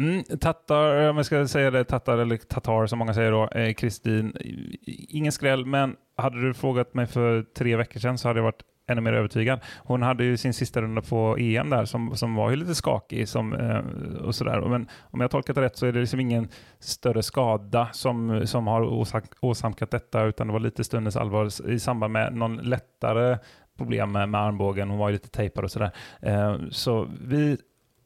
mm, 0.00 0.24
tattar, 0.40 1.02
eh, 1.02 1.10
om 1.10 1.16
jag 1.16 1.26
ska 1.26 1.48
säga 1.48 1.70
det, 1.70 1.84
tattar 1.84 2.18
eller 2.18 2.36
tatar 2.36 2.86
som 2.86 2.98
många 2.98 3.14
säger 3.14 3.32
då, 3.32 3.48
eh, 3.48 3.74
Kristin, 3.74 4.32
Eh, 4.40 4.94
ingen 5.08 5.32
skräll, 5.32 5.66
men 5.66 5.96
hade 6.16 6.40
du 6.40 6.54
frågat 6.54 6.94
mig 6.94 7.06
för 7.06 7.42
tre 7.42 7.76
veckor 7.76 8.00
sedan 8.00 8.18
så 8.18 8.28
hade 8.28 8.38
jag 8.38 8.44
varit 8.44 8.62
ännu 8.86 9.00
mer 9.00 9.12
övertygad. 9.12 9.60
Hon 9.78 10.02
hade 10.02 10.24
ju 10.24 10.36
sin 10.36 10.54
sista 10.54 10.82
runda 10.82 11.02
på 11.02 11.36
EM 11.38 11.70
där 11.70 11.84
som, 11.84 12.16
som 12.16 12.34
var 12.34 12.50
ju 12.50 12.56
lite 12.56 12.74
skakig 12.74 13.28
som, 13.28 13.52
eh, 13.52 13.78
och 14.24 14.34
sådär. 14.34 14.60
Men 14.60 14.88
om 15.00 15.20
jag 15.20 15.30
tolkat 15.30 15.56
det 15.56 15.62
rätt 15.62 15.76
så 15.76 15.86
är 15.86 15.92
det 15.92 16.00
liksom 16.00 16.20
ingen 16.20 16.48
större 16.78 17.22
skada 17.22 17.88
som, 17.92 18.46
som 18.46 18.66
har 18.66 18.82
åsak, 18.82 19.24
åsamkat 19.40 19.90
detta 19.90 20.24
utan 20.24 20.46
det 20.46 20.52
var 20.52 20.60
lite 20.60 20.84
stundens 20.84 21.16
allvar 21.16 21.70
i 21.70 21.78
samband 21.78 22.12
med 22.12 22.34
någon 22.34 22.56
lättare 22.56 23.38
problem 23.78 24.12
med, 24.12 24.28
med 24.28 24.40
armbågen. 24.40 24.90
Hon 24.90 24.98
var 24.98 25.08
ju 25.08 25.12
lite 25.12 25.28
tejpad 25.28 25.64
och 25.64 25.70
sådär. 25.70 25.90
Eh, 26.20 26.56
så 26.70 27.08
vi, 27.20 27.56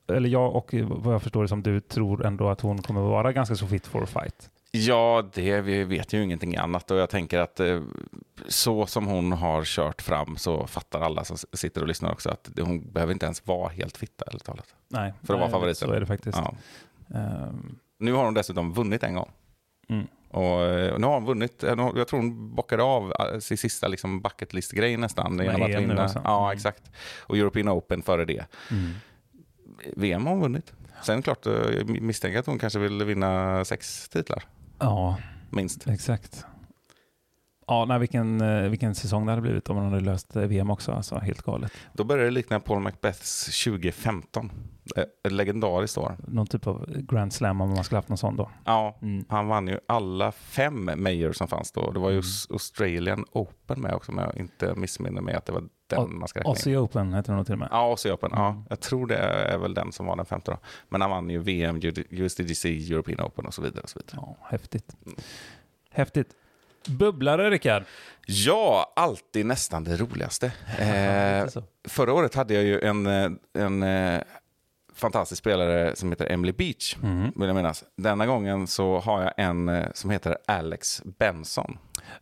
eller 0.08 0.28
jag 0.28 0.56
och 0.56 0.74
vad 0.88 1.14
jag 1.14 1.22
förstår 1.22 1.42
det 1.42 1.48
som 1.48 1.62
du 1.62 1.80
tror 1.80 2.26
ändå 2.26 2.48
att 2.48 2.60
hon 2.60 2.82
kommer 2.82 3.00
vara 3.00 3.32
ganska 3.32 3.54
så 3.54 3.66
fit 3.66 3.86
for 3.86 4.02
a 4.02 4.06
fight. 4.06 4.50
Ja, 4.70 5.24
det, 5.34 5.60
vi 5.60 5.84
vet 5.84 6.12
ju 6.12 6.22
ingenting 6.22 6.56
annat 6.56 6.90
och 6.90 6.96
jag 6.98 7.10
tänker 7.10 7.38
att 7.38 7.60
eh, 7.60 7.82
så 8.48 8.86
som 8.86 9.06
hon 9.06 9.32
har 9.32 9.64
kört 9.64 10.02
fram 10.02 10.36
så 10.36 10.66
fattar 10.66 11.00
alla 11.00 11.24
som 11.24 11.36
sitter 11.52 11.80
och 11.80 11.88
lyssnar 11.88 12.12
också 12.12 12.30
att 12.30 12.50
hon 12.60 12.92
behöver 12.92 13.12
inte 13.12 13.26
ens 13.26 13.46
vara 13.46 13.68
helt 13.68 13.96
fitta 13.96 14.24
ärligt 14.26 14.44
talat. 14.44 14.74
Nej, 14.88 15.12
För 15.22 15.34
att 15.34 15.40
vara 15.40 15.50
favoriten. 15.50 15.88
Så 15.88 15.94
är 15.94 16.00
det 16.00 16.06
faktiskt. 16.06 16.38
Ja. 16.38 16.54
Ehm, 17.18 17.78
Nu 17.98 18.12
har 18.12 18.24
hon 18.24 18.34
dessutom 18.34 18.72
vunnit 18.72 19.02
en 19.02 19.14
gång. 19.14 19.30
Mm. 19.88 20.06
Och 20.30 20.62
eh, 20.62 20.98
nu 20.98 21.06
har 21.06 21.14
hon 21.14 21.24
vunnit, 21.24 21.64
eh, 21.64 21.74
jag 21.96 22.08
tror 22.08 22.20
hon 22.20 22.54
bockade 22.54 22.82
av 22.82 23.12
sin 23.40 23.58
sista 23.58 23.88
liksom 23.88 24.20
bucket 24.20 24.52
list-grej 24.54 24.96
nästan. 24.96 25.38
genom 25.38 25.62
att 25.62 25.68
vinna. 25.68 26.08
Ja, 26.24 26.44
Mm. 26.46 26.56
exakt. 26.56 26.82
Och 27.26 27.36
European 27.36 27.68
Open 27.68 28.02
före 28.02 28.24
det. 28.24 28.46
mm. 28.70 28.90
VM 29.96 30.26
har 30.26 30.32
hon 30.32 30.42
vunnit. 30.42 30.72
Sen 31.02 31.22
klart, 31.22 31.46
eh, 31.46 31.52
jag 31.52 32.00
misstänker 32.02 32.38
att 32.38 32.46
hon 32.46 32.58
kanske 32.58 32.78
vill 32.78 33.04
vinna 33.04 33.64
sex 33.64 34.08
titlar, 34.08 34.42
Ja, 34.78 35.16
minst. 35.50 35.88
exakt. 35.88 36.44
Ja, 37.68 37.84
nej, 37.84 37.98
vilken, 37.98 38.40
eh, 38.40 38.68
vilken 38.68 38.94
säsong 38.94 39.26
det 39.26 39.32
hade 39.32 39.42
blivit 39.42 39.70
om 39.70 39.76
man 39.76 39.84
hade 39.84 40.00
löst 40.00 40.36
eh, 40.36 40.42
VM 40.42 40.70
också. 40.70 40.92
Alltså, 40.92 41.18
helt 41.18 41.42
galet. 41.42 41.72
Då 41.92 42.04
börjar 42.04 42.24
det 42.24 42.30
likna 42.30 42.60
Paul 42.60 42.80
Macbeths 42.80 43.64
2015. 43.64 44.50
Eh, 44.96 45.02
Ett 45.24 45.32
legendariskt 45.32 45.98
år. 45.98 46.16
Någon 46.28 46.46
typ 46.46 46.66
av 46.66 46.86
Grand 46.96 47.32
Slam 47.32 47.60
om 47.60 47.68
man 47.74 47.84
skulle 47.84 47.98
haft 47.98 48.08
någon 48.08 48.18
sån 48.18 48.36
då. 48.36 48.50
Ja, 48.64 48.98
Mm. 49.02 49.24
han 49.28 49.48
vann 49.48 49.66
ju 49.68 49.78
alla 49.88 50.32
fem 50.32 50.90
major 50.96 51.32
som 51.32 51.48
fanns 51.48 51.72
då. 51.72 51.90
Det 51.90 51.98
var 51.98 52.10
ju 52.10 52.14
Mm. 52.14 52.22
Aus- 52.22 52.52
Australian 52.52 53.24
Open 53.32 53.80
med 53.80 53.94
också, 53.94 54.12
om 54.12 54.18
jag 54.18 54.36
inte 54.36 54.74
missminner 54.74 55.20
mig 55.22 55.34
att 55.34 55.46
det 55.46 55.52
var 55.52 55.64
den 55.86 56.18
man 56.18 56.28
ska 56.28 56.38
räkna. 56.40 56.50
Aussie 56.50 56.76
Open 56.78 57.14
heter 57.14 57.32
det 57.32 57.36
nog 57.36 57.46
till 57.46 57.52
och 57.52 57.58
med. 57.58 57.68
Ja, 57.70 57.90
Aussie 57.90 58.12
Open. 58.12 58.30
Ja, 58.34 58.48
Mm. 58.50 58.62
jag 58.68 58.80
tror 58.80 59.06
det 59.06 59.16
är 59.16 59.58
väl 59.58 59.74
den 59.74 59.92
som 59.92 60.06
var 60.06 60.16
den 60.16 60.26
femte 60.26 60.50
då. 60.50 60.58
Men 60.88 61.00
han 61.00 61.10
vann 61.10 61.30
ju 61.30 61.38
VM, 61.38 61.80
USDGC, 62.10 62.64
European 62.92 63.26
Open 63.26 63.46
och 63.46 63.54
så 63.54 63.62
vidare. 63.62 63.80
Och 63.82 63.88
så 63.90 63.98
vidare. 63.98 64.16
Ja, 64.26 64.36
häftigt. 64.50 64.96
Häftigt. 65.90 66.28
Bubblare, 66.86 67.50
Rickard. 67.50 67.82
Ja, 68.26 68.92
alltid 68.96 69.46
nästan 69.46 69.84
det 69.84 69.96
roligaste. 69.96 70.52
Eh, 70.78 71.46
förra 71.88 72.12
året 72.12 72.34
hade 72.34 72.54
jag 72.54 72.64
ju 72.64 72.80
en, 72.80 73.06
eh, 73.06 73.30
en 73.58 73.82
eh, 73.82 74.20
fantastisk 74.94 75.38
spelare 75.38 75.96
som 75.96 76.10
heter 76.10 76.32
Emily 76.32 76.52
Beach, 76.52 76.96
Mhm. 77.00 77.32
vill 77.36 77.46
jag 77.46 77.56
minnas. 77.56 77.84
Denna 77.96 78.26
gången 78.26 78.66
så 78.66 78.98
har 78.98 79.22
jag 79.22 79.32
en 79.36 79.68
eh, 79.68 79.86
som 79.94 80.10
heter 80.10 80.36
Alex 80.46 81.02
Benson. 81.18 81.78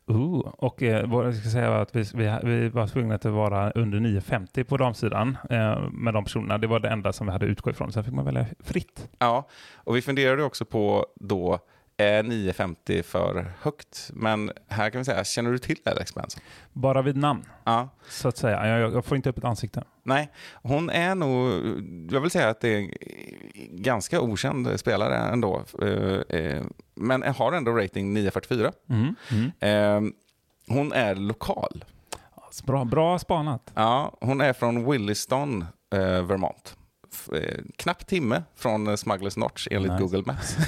Ooh, 0.07 0.38
och 0.59 0.82
jag 0.82 1.34
ska 1.34 1.50
säga 1.50 1.76
att 1.80 1.96
vi, 1.96 2.02
vi, 2.14 2.38
vi 2.42 2.68
var 2.68 2.86
tvungna 2.86 3.14
att 3.14 3.24
vara 3.24 3.70
under 3.70 3.98
9,50 4.00 4.64
på 4.64 4.76
damsidan 4.76 5.36
med 5.92 6.14
de 6.14 6.24
personerna. 6.24 6.59
Det 6.59 6.66
var 6.66 6.80
det 6.80 6.88
enda 6.88 7.12
som 7.12 7.26
vi 7.26 7.32
hade 7.32 7.46
utgått 7.46 7.74
ifrån. 7.74 7.92
Sen 7.92 8.04
fick 8.04 8.14
man 8.14 8.24
välja 8.24 8.46
fritt. 8.64 9.09
Ja, 9.18 9.48
och 9.74 9.96
vi 9.96 10.02
funderade 10.02 10.42
också 10.42 10.64
på 10.64 11.07
då, 11.20 11.59
är 11.97 12.22
9,50 12.22 13.03
för 13.03 13.53
högt? 13.61 14.11
Men 14.14 14.53
här 14.68 14.90
kan 14.90 14.99
vi 14.99 15.05
säga, 15.05 15.24
känner 15.24 15.51
du 15.53 15.59
till 15.59 15.76
Alex 15.84 16.14
Benson? 16.14 16.42
Bara 16.72 17.03
vid 17.03 17.16
namn, 17.16 17.44
Ja. 17.64 17.88
så 18.09 18.28
att 18.28 18.36
säga. 18.36 18.66
Jag, 18.66 18.92
jag 18.94 19.05
får 19.05 19.16
inte 19.16 19.30
upp 19.30 19.38
ett 19.38 19.44
ansikte. 19.44 19.84
Nej, 20.03 20.32
hon 20.55 20.90
är 20.90 21.14
nog, 21.14 21.51
jag 22.12 22.20
vill 22.20 22.30
säga 22.30 22.49
att 22.49 22.61
det 22.61 22.68
är 22.68 22.78
en 22.78 22.90
ganska 23.82 24.20
okänd 24.20 24.80
spelare 24.80 25.16
ändå. 25.16 25.62
Eh, 25.82 26.38
eh, 26.38 26.62
Men 26.94 27.22
har 27.22 27.53
ändå 27.53 27.72
rating 27.72 28.12
944. 28.14 28.72
Mm. 28.88 29.14
Mm. 29.30 30.07
Eh, 30.07 30.12
Hon 30.68 30.92
är 30.92 31.14
lokal. 31.14 31.84
Bra, 32.66 32.84
bra 32.84 33.18
spanat. 33.18 33.70
Ja, 33.74 34.16
hon 34.20 34.40
är 34.40 34.53
från 34.53 34.90
Williston, 34.90 35.62
eh, 35.94 35.99
Vermont. 36.22 36.76
Eh, 37.34 37.58
Knapp 37.76 38.06
timme 38.06 38.42
från 38.56 38.86
eh, 38.86 38.96
Smugglers 38.96 39.36
Notch 39.36 39.68
enligt 39.70 39.92
Nice. 39.92 40.02
Google 40.02 40.22
Maps. 40.26 40.56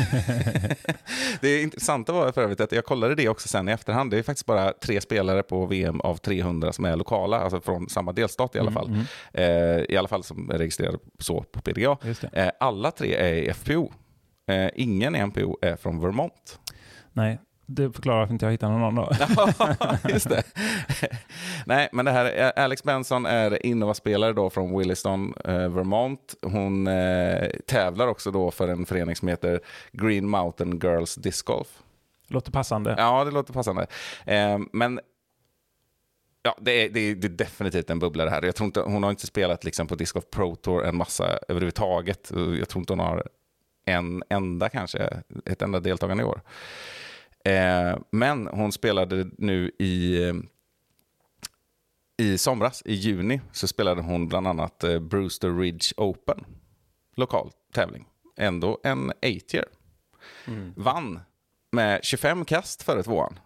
det 1.41 1.63
intressanta 1.63 2.13
var 2.13 2.33
för 2.33 2.43
övrigt 2.43 2.61
att 2.61 2.73
jag 2.73 2.85
kollade 2.85 3.15
det 3.15 3.29
också 3.29 3.49
sen 3.49 3.69
i 3.69 3.73
efterhand. 3.73 4.11
Det 4.11 4.19
är 4.19 4.23
faktiskt 4.23 4.47
bara 4.47 4.73
tre 4.73 5.01
spelare 5.01 5.43
på 5.43 5.67
VM 5.67 6.01
av 6.01 6.17
300 6.17 6.73
som 6.73 6.85
är 6.85 6.97
lokala, 6.97 7.41
alltså 7.41 7.61
från 7.61 7.89
samma 7.89 8.13
delstat 8.13 8.57
i 8.57 8.59
alla 8.59 8.73
fall. 8.73 8.89
Mm, 8.89 9.05
Eh, 9.33 9.85
I 9.89 9.97
alla 9.97 10.09
fall 10.09 10.25
som 10.25 10.51
är 10.51 10.59
registrerade 10.59 10.99
så 11.19 11.43
på 11.43 11.61
PDGA. 11.61 11.97
Alla 12.61 12.91
tre 12.91 13.15
är 13.15 13.35
i 13.35 13.51
FPO. 13.55 13.93
Ingen 14.75 15.17
i 15.17 15.27
NPO 15.27 15.59
är 15.63 15.77
från 15.77 16.01
Vermont. 16.01 16.59
Nej, 17.13 17.39
det 17.71 17.93
förklarar 17.93 18.19
varför 18.19 18.33
inte 18.33 18.45
jag 18.47 18.51
hittar 18.53 18.69
någon 18.71 18.95
då. 18.95 19.11
Ja, 19.81 19.99
just 20.09 20.29
det. 20.29 20.43
Nej, 21.67 21.89
men 21.93 22.05
det 22.05 22.11
här, 22.11 22.25
är- 22.25 22.59
Alex 22.59 22.83
Benson 22.83 23.27
är 23.27 23.67
innovaspelare 23.67 24.33
då 24.33 24.51
från 24.51 24.79
Williston, 24.79 25.35
eh, 25.45 25.69
Vermont. 25.69 26.35
Hon 26.43 26.87
eh, 26.87 27.49
tävlar 27.67 28.07
också 28.07 28.31
då 28.31 28.51
för 28.51 28.69
en 28.69 28.87
förening 28.87 29.17
som 29.17 29.29
heter 29.29 29.61
Green 29.93 30.29
Mountain 30.29 30.79
Girls 30.83 31.15
Disc 31.15 31.43
Golf. 31.43 31.83
Låter 32.29 32.53
passande. 32.53 32.95
Ja, 32.99 33.25
det 33.25 33.31
låter 33.31 33.53
passande. 33.53 33.87
Eh, 34.27 34.59
men 34.73 35.01
ja, 36.43 36.57
det, 36.61 36.85
är, 36.85 36.89
det, 36.91 37.01
är, 37.01 37.15
det 37.15 37.27
är 37.27 37.31
definitivt 37.31 37.91
en 37.91 37.99
bubblare 37.99 38.31
här. 38.31 38.43
Jag 38.43 38.55
tror 38.55 38.67
inte, 38.67 38.81
hon 38.81 39.03
har 39.03 39.11
inte 39.11 39.27
spelat 39.27 39.65
liksom, 39.65 39.87
på 39.87 39.95
Disc 39.95 40.13
Golf 40.13 40.25
Pro 40.31 40.57
Tour 40.57 40.85
en 40.85 40.97
massa 40.97 41.39
överhuvudtaget. 41.49 42.31
Jag 42.59 42.69
tror 42.69 42.81
inte 42.81 42.93
hon 42.93 43.01
har 43.01 43.29
en 43.85 44.23
enda 44.31 44.69
kanske, 44.69 45.23
ett 45.45 45.63
enda 45.63 45.81
deltagande 45.81 46.23
i 46.23 46.27
år. 46.27 46.41
Eh, 47.49 47.99
men 48.11 48.47
hon 48.47 48.73
spelade 48.73 49.31
nu 49.39 49.71
i, 49.79 50.25
eh, 50.29 50.35
i 52.19 52.39
somras, 52.39 52.83
i 52.85 52.95
juni, 52.95 53.41
så 53.53 53.69
spelade 53.69 54.03
hon 54.03 54.29
bland 54.29 54.47
annat 54.47 54.85
eh, 54.85 54.99
Brewster 54.99 55.59
Ridge 55.59 55.87
Open. 55.97 56.45
Lokal 57.17 57.51
tävling. 57.73 58.07
Ändå 58.37 58.81
en 58.85 59.13
8-year. 59.13 59.65
Vann 60.77 61.21
med 61.73 62.05
25 62.05 62.45
kast 62.45 62.83
före 62.83 63.03
tvåan. 63.03 63.39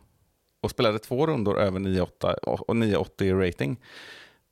Och 0.61 0.71
spelade 0.71 0.99
två 0.99 1.27
rundor 1.27 1.59
över 1.59 1.81
9,8 1.81 2.33
och 2.35 2.77
9,80 2.77 3.23
i 3.23 3.33
rating. 3.33 3.81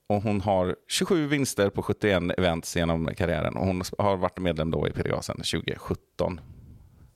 Och 0.07 0.23
hon 0.23 0.41
har 0.41 0.77
27 0.89 1.27
vinster 1.27 1.71
på 1.71 1.83
71 1.83 2.23
events 2.39 2.77
genom 2.77 3.15
karriären. 3.15 3.57
Och 3.57 3.67
hon 3.67 3.83
har 3.99 4.17
varit 4.17 4.39
medlem 4.39 4.71
då 4.71 4.89
i 4.89 4.91
PDA 4.91 5.23
sedan 5.23 5.37
2017. 5.37 6.41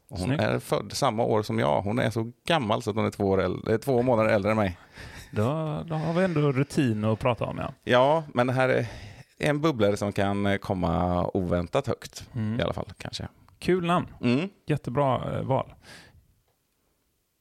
Hon 0.09 0.19
Snyggt. 0.19 0.43
är 0.43 0.59
född 0.59 0.93
samma 0.93 1.23
år 1.23 1.43
som 1.43 1.59
jag. 1.59 1.83
Hon 1.83 1.99
är 1.99 2.11
så 2.11 2.33
gammal 2.47 2.83
så 2.83 2.91
att 2.91 2.97
hon 2.97 3.07
är 3.07 3.11
två, 3.11 3.25
år 3.25 3.43
äldre, 3.43 3.79
två 3.79 4.03
månader 4.03 4.31
äldre 4.31 4.51
än 4.51 4.57
mig. 4.57 4.79
Då, 5.31 5.45
då 5.87 5.95
har 5.95 6.13
vi 6.13 6.25
ändå 6.25 6.53
rutin 6.53 7.05
att 7.05 7.19
prata 7.19 7.45
om. 7.45 7.59
Ja. 7.59 7.73
Ja, 7.85 8.25
men 8.35 8.47
det 8.47 8.53
här 8.53 8.69
är 8.69 8.87
en 9.39 9.61
bubblare 9.61 9.97
som 9.97 10.13
kan 10.13 10.59
komma 10.59 11.25
oväntat 11.35 11.87
högt. 11.87 12.29
Mm. 12.35 12.61
I 12.61 12.63
alla 12.63 12.73
fall, 12.73 12.93
kanske. 12.99 13.29
Kul 13.59 13.87
namn. 13.87 14.07
Mm. 14.23 14.49
Jättebra 14.67 15.37
eh, 15.39 15.43
val. 15.43 15.75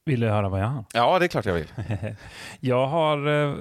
Vill 0.05 0.19
du 0.19 0.29
höra 0.29 0.49
vad 0.49 0.61
jag 0.61 0.67
har? 0.67 0.85
Ja, 0.93 1.19
det 1.19 1.25
är 1.25 1.27
klart 1.27 1.45
jag 1.45 1.53
vill. 1.53 1.67
Jag 2.59 2.87
har 2.87 3.27
eh, 3.27 3.55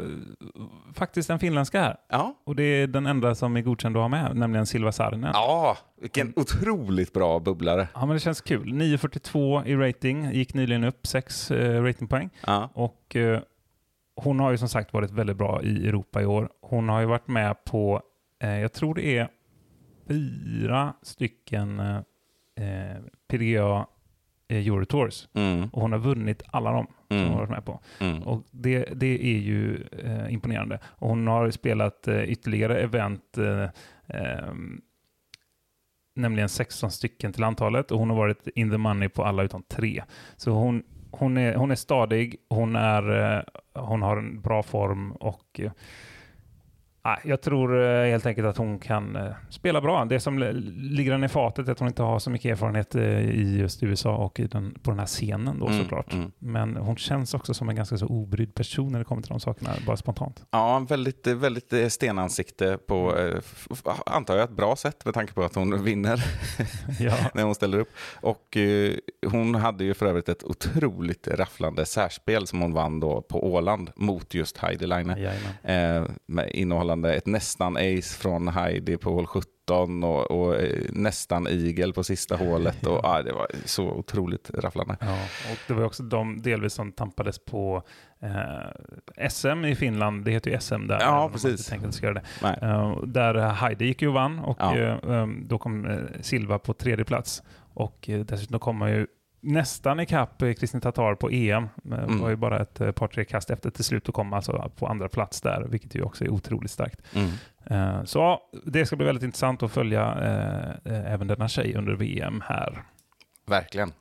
faktiskt 0.95 1.31
en 1.31 1.39
finländska 1.39 1.81
här. 1.81 1.97
Ja, 2.09 2.35
Och 2.45 2.57
det 2.57 2.63
är 2.63 2.87
den 2.87 3.07
enda 3.07 3.35
som 3.35 3.57
är 3.57 3.61
godkänd 3.63 3.97
att 3.97 4.01
ha 4.03 4.09
med, 4.09 4.37
nämligen 4.37 4.67
Silva 4.67 4.93
Saarinen. 4.93 5.31
ja 5.35 5.77
vilken 6.01 6.33
otroligt 6.37 7.13
bra 7.13 7.39
bubblare. 7.41 7.89
Ja, 7.95 8.07
men 8.07 8.17
det 8.17 8.21
känns 8.21 8.41
kul. 8.41 8.73
9,42 8.73 9.67
i 9.67 9.77
rating, 9.77 10.31
gick 10.33 10.55
nyligen 10.55 10.85
upp 10.85 11.07
6 11.07 11.51
eh, 11.51 11.83
ratingpoäng. 11.83 12.31
Ja. 12.47 12.69
Och 12.75 13.17
eh, 13.17 13.41
hon 14.17 14.41
har 14.41 14.51
ju 14.51 14.59
som 14.59 14.69
sagt 14.69 14.93
varit 14.93 15.11
väldigt 15.11 15.37
bra 15.37 15.63
i 15.63 15.89
Europa 15.89 16.23
i 16.23 16.27
år. 16.27 16.49
Hon 16.63 16.89
har 16.89 17.01
ju 17.01 17.07
varit 17.07 17.29
med 17.29 17.65
på, 17.65 18.03
eh, 18.43 18.59
jag 18.59 18.73
tror 18.73 18.95
det 18.95 19.19
är 19.19 19.29
fyra 20.09 20.93
stycken 21.03 21.81
eh, 21.81 21.97
eh, 22.57 22.97
PDGA 23.31 23.87
Eurotours. 24.49 25.29
Mm. 25.35 25.69
Och 25.73 25.83
hon 25.83 25.93
har 25.93 25.99
vunnit 25.99 26.43
alla 26.47 26.73
dem 26.73 26.87
som 27.09 27.17
Mm. 27.17 27.29
hon 27.29 27.39
har 27.39 27.47
varit 27.47 27.51
med 27.51 27.65
på. 27.65 27.81
Mm. 28.01 28.23
Och 28.23 28.43
det, 28.51 28.89
det 28.95 29.25
är 29.25 29.39
ju 29.39 29.87
eh, 30.05 30.33
imponerande. 30.33 30.79
Och 30.85 31.09
hon 31.09 31.27
har 31.27 31.51
spelat 31.51 32.09
eh, 32.09 32.23
ytterligare 32.23 32.81
event, 32.81 33.39
eh, 33.39 33.69
ehm, 34.19 34.81
nämligen 36.17 36.49
16 36.49 36.91
stycken 36.91 37.33
till 37.33 37.45
antalet. 37.45 37.91
Och 37.91 37.99
hon 37.99 38.11
har 38.11 38.17
varit 38.17 38.49
in 38.55 38.71
the 38.71 38.79
money 38.79 39.09
på 39.09 39.25
alla 39.25 39.43
utom 39.43 39.63
tre. 39.63 40.03
Så 40.37 40.51
hon, 40.51 40.83
hon, 41.11 41.37
är, 41.37 41.55
hon 41.55 41.71
är 41.71 41.75
stadig, 41.75 42.37
hon, 42.49 42.77
är, 42.77 43.37
eh, 43.37 43.43
hon 43.83 44.03
har 44.03 44.17
en 44.17 44.41
bra 44.41 44.63
form 44.63 45.13
och 45.13 45.61
jag 47.25 47.43
tror 47.43 47.83
eh, 47.85 48.05
helt 48.11 48.27
enkelt 48.27 48.47
att 48.49 48.57
hon 48.57 48.79
kan 48.79 49.17
eh, 49.17 49.23
spela 49.49 49.81
bra. 49.81 50.05
Det 50.05 50.21
som 50.21 50.39
ligger 50.77 51.13
henne 51.13 51.27
i 51.27 51.29
fatet 51.29 51.69
är 51.69 51.73
att 51.73 51.79
hon 51.79 51.89
inte 51.89 52.03
har 52.03 52.19
så 52.19 52.31
mycket 52.31 52.51
erfarenhet 52.53 52.95
eh, 52.95 53.21
i 53.31 53.59
just 53.59 53.83
USA 53.83 54.17
och 54.17 54.41
den, 54.51 54.75
på 54.83 54.91
den 54.91 54.99
här 54.99 55.07
scenen 55.07 55.59
då 55.59 55.67
Mm, 55.67 55.83
såklart. 55.83 56.13
mm. 56.13 56.33
Men 56.39 56.77
hon 56.77 56.97
känns 56.97 57.35
också 57.35 57.55
som 57.55 57.69
en 57.69 57.77
ganska 57.77 57.97
så 57.99 58.07
obrydd 58.07 58.55
person 58.55 58.93
när 58.93 58.99
det 58.99 59.05
kommer 59.05 59.23
till 59.23 59.29
de 59.31 59.41
sakerna, 59.41 59.71
bara 59.87 59.97
spontant. 59.97 60.45
Ja, 60.51 60.77
en 60.77 60.87
väldigt, 60.87 61.27
väldigt 61.27 61.93
stenansikte 61.93 62.79
på, 62.87 63.15
f- 63.39 63.69
antar 64.07 64.35
jag, 64.37 64.45
ett 64.45 64.57
bra 64.57 64.77
sätt 64.77 65.05
med 65.05 65.15
tanke 65.15 65.33
på 65.33 65.43
att 65.45 65.55
hon 65.55 65.85
vinner 65.85 66.25
Ja. 67.01 67.15
när 67.35 67.43
hon 67.43 67.55
ställer 67.55 67.79
upp. 67.79 67.91
Och 68.21 68.57
hon 69.27 69.55
hade 69.55 69.85
ju 69.85 69.95
för 69.95 70.07
övrigt 70.07 70.29
ett 70.29 70.45
otroligt 70.45 71.29
rafflande 71.29 71.87
särspel 71.87 72.47
som 72.47 72.61
hon 72.61 72.73
vann 72.75 73.01
då 73.01 73.23
på 73.23 73.53
Åland 73.53 73.91
mot 73.97 74.35
just. 74.35 74.59
Jajamän. 74.63 75.19
Eh, 75.63 76.11
med 76.27 76.51
innehållande 76.51 76.92
innehållande 76.93 77.15
ett 77.15 77.27
nästan 77.27 77.77
ace 77.77 78.19
från 78.19 78.49
Heidi 78.49 78.97
på 78.97 79.11
hål 79.11 79.27
17 79.27 80.05
och, 80.05 80.31
och 80.31 80.57
eh, 80.57 80.85
nästan 80.91 81.47
eagle 81.47 81.93
på 81.93 82.05
sista 82.05 82.37
hålet. 82.37 82.87
Och, 82.87 83.01
ja, 83.03 83.23
det 83.23 83.33
var 83.33 83.47
så 83.65 83.85
otroligt 83.91 84.51
rafflande. 84.55 84.97
Ja, 85.01 85.13
och 85.53 85.59
det 85.69 85.75
var 85.75 85.85
också 85.85 86.03
de 86.03 86.43
delvis 86.43 86.73
som 86.75 86.93
tampades 86.93 87.39
på 87.45 87.83
eh, 88.23 89.29
SM 89.29 89.65
i 89.65 89.75
Finland. 89.75 90.25
Det 90.25 90.31
heter 90.31 90.51
ju 90.51 90.61
SM 90.61 90.87
där. 90.87 91.01
Ja, 91.01 91.29
precis. 91.33 91.67
Tänkte 91.67 91.89
att 91.89 92.03
göra 92.03 92.15
det. 92.15 92.59
Eh, 92.63 93.03
där 93.03 93.35
Heidi 93.35 93.85
gick 93.85 94.03
ju 94.03 94.09
och 94.09 94.15
vann 94.15 94.39
och 94.39 94.57
Ja. 94.61 94.77
eh, 94.77 95.15
eh, 95.19 95.27
då 95.27 95.59
kom 95.59 95.87
eh, 95.87 95.99
Silva 96.21 96.59
på 96.59 96.75
tredje 96.75 97.05
plats. 97.05 97.43
Och 97.75 98.11
dessutom 98.27 98.59
kom 98.61 98.77
man 98.77 98.91
ju 98.91 99.07
nästan 99.43 100.01
ikapp 100.01 100.43
eh, 100.43 100.53
Kristin 100.53 100.81
Tatar 100.81 101.15
på 101.15 101.31
EM. 101.31 101.69
Det 101.83 101.97
Mm. 101.97 102.21
var 102.21 102.29
ju 102.31 102.37
bara 102.37 102.61
ett 102.61 102.81
eh, 102.81 102.93
par, 102.93 103.09
tre 103.09 103.25
kast 103.25 103.51
efter 103.51 103.71
till 103.71 103.85
slut 103.85 104.09
och 104.09 104.15
kom 104.15 104.33
alltså 104.33 104.71
på 104.77 104.87
andra 104.87 105.09
plats 105.09 105.41
där, 105.41 105.67
vilket 105.69 105.95
ju 105.95 106.03
också 106.03 106.25
är 106.25 106.29
otroligt 106.29 106.71
starkt. 106.71 107.01
Mm. 107.15 107.31
Eh, 107.65 108.05
så 108.05 108.19
ja, 108.19 108.51
det 108.67 108.87
ska 108.87 108.97
bli 108.97 109.07
väldigt 109.07 109.25
intressant 109.25 109.63
att 109.63 109.73
följa 109.73 110.03
eh, 110.03 110.93
eh, 110.93 111.13
även 111.13 111.27
denna 111.27 111.49
tjej 111.49 111.75
under 111.75 111.93
VM 111.93 112.43
här. 112.47 112.83
Verkligen. 113.47 113.93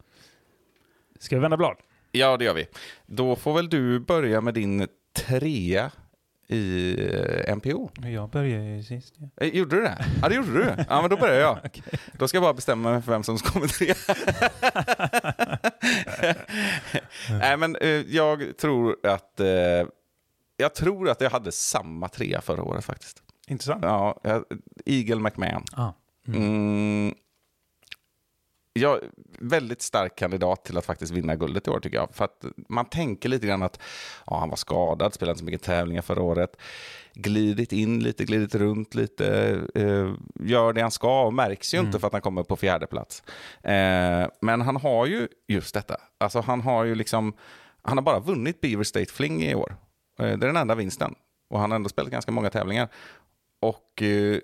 Ska 1.20 1.36
vi 1.36 1.42
vända 1.42 1.58
blad? 1.58 1.76
Ja, 2.12 2.38
det 2.38 2.46
gör 2.46 2.54
vi. 2.54 2.66
Då 3.06 3.36
får 3.36 3.54
väl 3.54 3.70
du 3.70 4.00
börja 4.00 4.42
med 4.42 4.54
din 4.54 4.88
trea 5.28 5.92
i 6.52 6.96
eh, 7.48 7.56
MPO. 7.56 7.90
Jag 8.04 8.30
börjar 8.30 8.62
ju 8.62 8.84
sist. 8.84 9.14
Ja. 9.18 9.46
Eh, 9.46 9.56
Gjorde 9.56 9.76
du 9.76 9.82
det? 9.82 10.06
Ja, 10.22 10.30
det 10.30 10.36
gjorde 10.36 10.54
du. 10.54 10.76
Ja, 10.90 11.02
men 11.02 11.10
då 11.10 11.18
börjar 11.18 11.40
jag. 11.40 11.82
Då 12.14 12.28
ska 12.28 12.36
jag 12.38 12.44
bara 12.44 12.54
bestämma 12.54 12.92
mig 12.92 13.02
för 13.02 13.12
vem 13.12 13.24
som 13.24 13.38
kommer 13.38 13.68
trea. 13.68 13.96
Nej, 17.40 17.58
men 17.58 17.76
eh, 17.76 17.90
jag 17.90 18.58
tror 18.58 18.96
att 19.04 19.42
jag 20.58 20.76
tror 20.76 21.10
att 21.10 21.22
jag 21.22 21.30
hade 21.30 21.52
samma 21.52 22.08
trea 22.08 22.42
förra 22.42 22.64
året 22.64 22.86
faktiskt. 22.86 23.24
Intressant. 23.48 23.84
Ja, 23.84 24.22
Eagle 24.86 25.20
McMahon. 25.20 25.64
Ah. 25.74 25.90
Mm. 26.28 27.14
Ja, 28.74 29.00
väldigt 29.40 29.82
stark 29.82 30.16
kandidat 30.16 30.66
till 30.66 30.78
att 30.78 30.86
faktiskt 30.86 31.12
vinna 31.12 31.36
guldet 31.36 31.68
i 31.68 31.70
år 31.72 31.80
tycker 31.80 31.98
jag. 31.98 32.10
För 32.14 32.26
att 32.26 32.46
man 32.70 32.86
tänker 32.86 33.30
lite 33.30 33.48
grann 33.48 33.64
att 33.64 33.80
ja, 34.26 34.40
han 34.40 34.50
var 34.50 34.56
skadad, 34.56 35.14
spelade 35.14 35.32
inte 35.32 35.40
så 35.40 35.46
mycket 35.46 35.64
tävlingar 35.64 36.02
förra 36.02 36.22
året. 36.22 36.58
Glidit 37.14 37.72
in 37.74 38.00
lite, 38.00 38.26
glidit 38.26 38.56
runt 38.56 38.96
lite, 38.96 39.60
eh, 39.76 40.14
gör 40.40 40.74
det 40.74 40.82
han 40.82 40.92
ska 40.92 41.24
och 41.24 41.34
märks 41.34 41.74
ju 41.74 41.80
inte 41.80 42.00
för 42.00 42.08
att 42.08 42.14
han 42.14 42.22
kommer 42.22 42.44
på 42.44 42.56
fjärde 42.56 42.88
plats. 42.88 43.24
Eh, 43.64 44.28
men 44.42 44.62
han 44.62 44.76
har 44.76 45.06
ju 45.06 45.28
just 45.48 45.74
detta. 45.74 45.98
Alltså 46.18 46.42
han 46.42 46.62
har 46.62 46.84
ju 46.84 46.96
liksom, 46.96 47.34
han 47.82 47.98
har 47.98 48.04
bara 48.04 48.20
vunnit 48.20 48.62
Beaver 48.62 48.84
State 48.84 49.12
Fling 49.14 49.44
i 49.44 49.56
år. 49.56 49.76
Eh, 50.20 50.26
det 50.26 50.46
är 50.46 50.48
den 50.48 50.58
enda 50.58 50.76
vinsten. 50.76 51.16
Och 51.50 51.60
han 51.60 51.72
har 51.72 51.76
ändå 51.76 51.90
spelat 51.90 52.12
ganska 52.12 52.32
många 52.32 52.50
tävlingar. 52.50 52.90
Och 53.62 54.02
eh, 54.02 54.40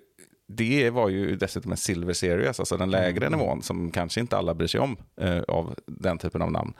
det 0.47 0.89
var 0.89 1.09
ju 1.09 1.35
dessutom 1.35 1.71
en 1.71 1.77
silver 1.77 2.13
series, 2.13 2.59
alltså 2.59 2.77
den 2.77 2.89
lägre 2.89 3.29
nivån 3.29 3.61
som 3.61 3.91
kanske 3.91 4.19
inte 4.19 4.37
alla 4.37 4.53
bryr 4.53 4.67
sig 4.67 4.79
om 4.79 4.97
eh, 5.21 5.41
av 5.41 5.75
den 5.85 6.17
typen 6.17 6.41
av 6.41 6.51
namn. 6.51 6.73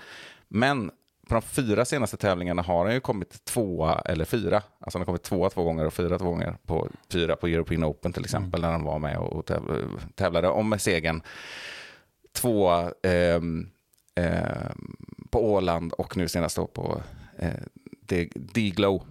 Men 0.47 0.91
på 1.27 1.33
de 1.33 1.41
fyra 1.41 1.85
senaste 1.85 2.17
tävlingarna 2.17 2.61
har 2.61 2.85
han 2.85 2.93
ju 2.93 2.99
kommit 2.99 3.45
tvåa 3.45 4.01
eller 4.05 4.25
fyra. 4.25 4.55
Alltså 4.55 4.97
han 4.97 5.01
har 5.01 5.05
kommit 5.05 5.23
tvåa 5.23 5.49
två 5.49 5.63
gånger 5.63 5.85
och 5.85 5.93
fyra 5.93 6.19
två 6.19 6.25
gånger 6.25 6.57
på 6.65 6.87
fyra 7.11 7.35
på 7.35 7.47
European 7.47 7.83
Open 7.83 8.13
till 8.13 8.23
exempel, 8.23 8.61
när 8.61 8.71
han 8.71 8.83
var 8.83 8.99
med 8.99 9.17
och 9.17 9.45
täv- 9.49 9.99
tävlade 10.15 10.47
om 10.47 10.79
segern. 10.79 11.21
Tvåa 12.33 12.91
ehm, 13.03 13.69
ehm, 14.15 14.95
på 15.29 15.53
Åland 15.53 15.93
och 15.93 16.17
nu 16.17 16.27
senast 16.27 16.55
då 16.55 16.67
på 16.67 17.01
eh, 17.37 17.53
D-Glow. 18.35 19.03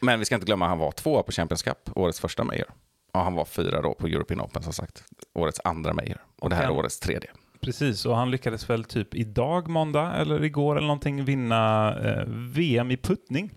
Men 0.00 0.18
vi 0.18 0.24
ska 0.24 0.34
inte 0.34 0.46
glömma 0.46 0.64
att 0.64 0.68
han 0.68 0.78
var 0.78 0.92
tvåa 0.92 1.22
på 1.22 1.32
Champions 1.32 1.62
Cup, 1.62 1.90
årets 1.94 2.20
första 2.20 2.44
Major. 2.44 2.66
Och 3.12 3.20
han 3.20 3.34
var 3.34 3.44
fyra 3.44 3.82
då 3.82 3.94
på 3.94 4.06
European 4.06 4.40
Open 4.40 4.62
som 4.62 4.72
sagt, 4.72 5.04
årets 5.34 5.60
andra 5.64 5.92
Major. 5.94 6.18
Och 6.40 6.50
det 6.50 6.56
här 6.56 6.64
är 6.64 6.70
årets 6.70 7.00
tredje. 7.00 7.30
Precis, 7.60 8.06
och 8.06 8.16
han 8.16 8.30
lyckades 8.30 8.70
väl 8.70 8.84
typ 8.84 9.14
idag, 9.14 9.68
måndag, 9.68 10.12
eller 10.12 10.44
igår 10.44 10.76
eller 10.76 10.86
någonting, 10.86 11.24
vinna 11.24 11.94
eh, 12.00 12.24
VM 12.28 12.90
i 12.90 12.96
puttning. 12.96 13.50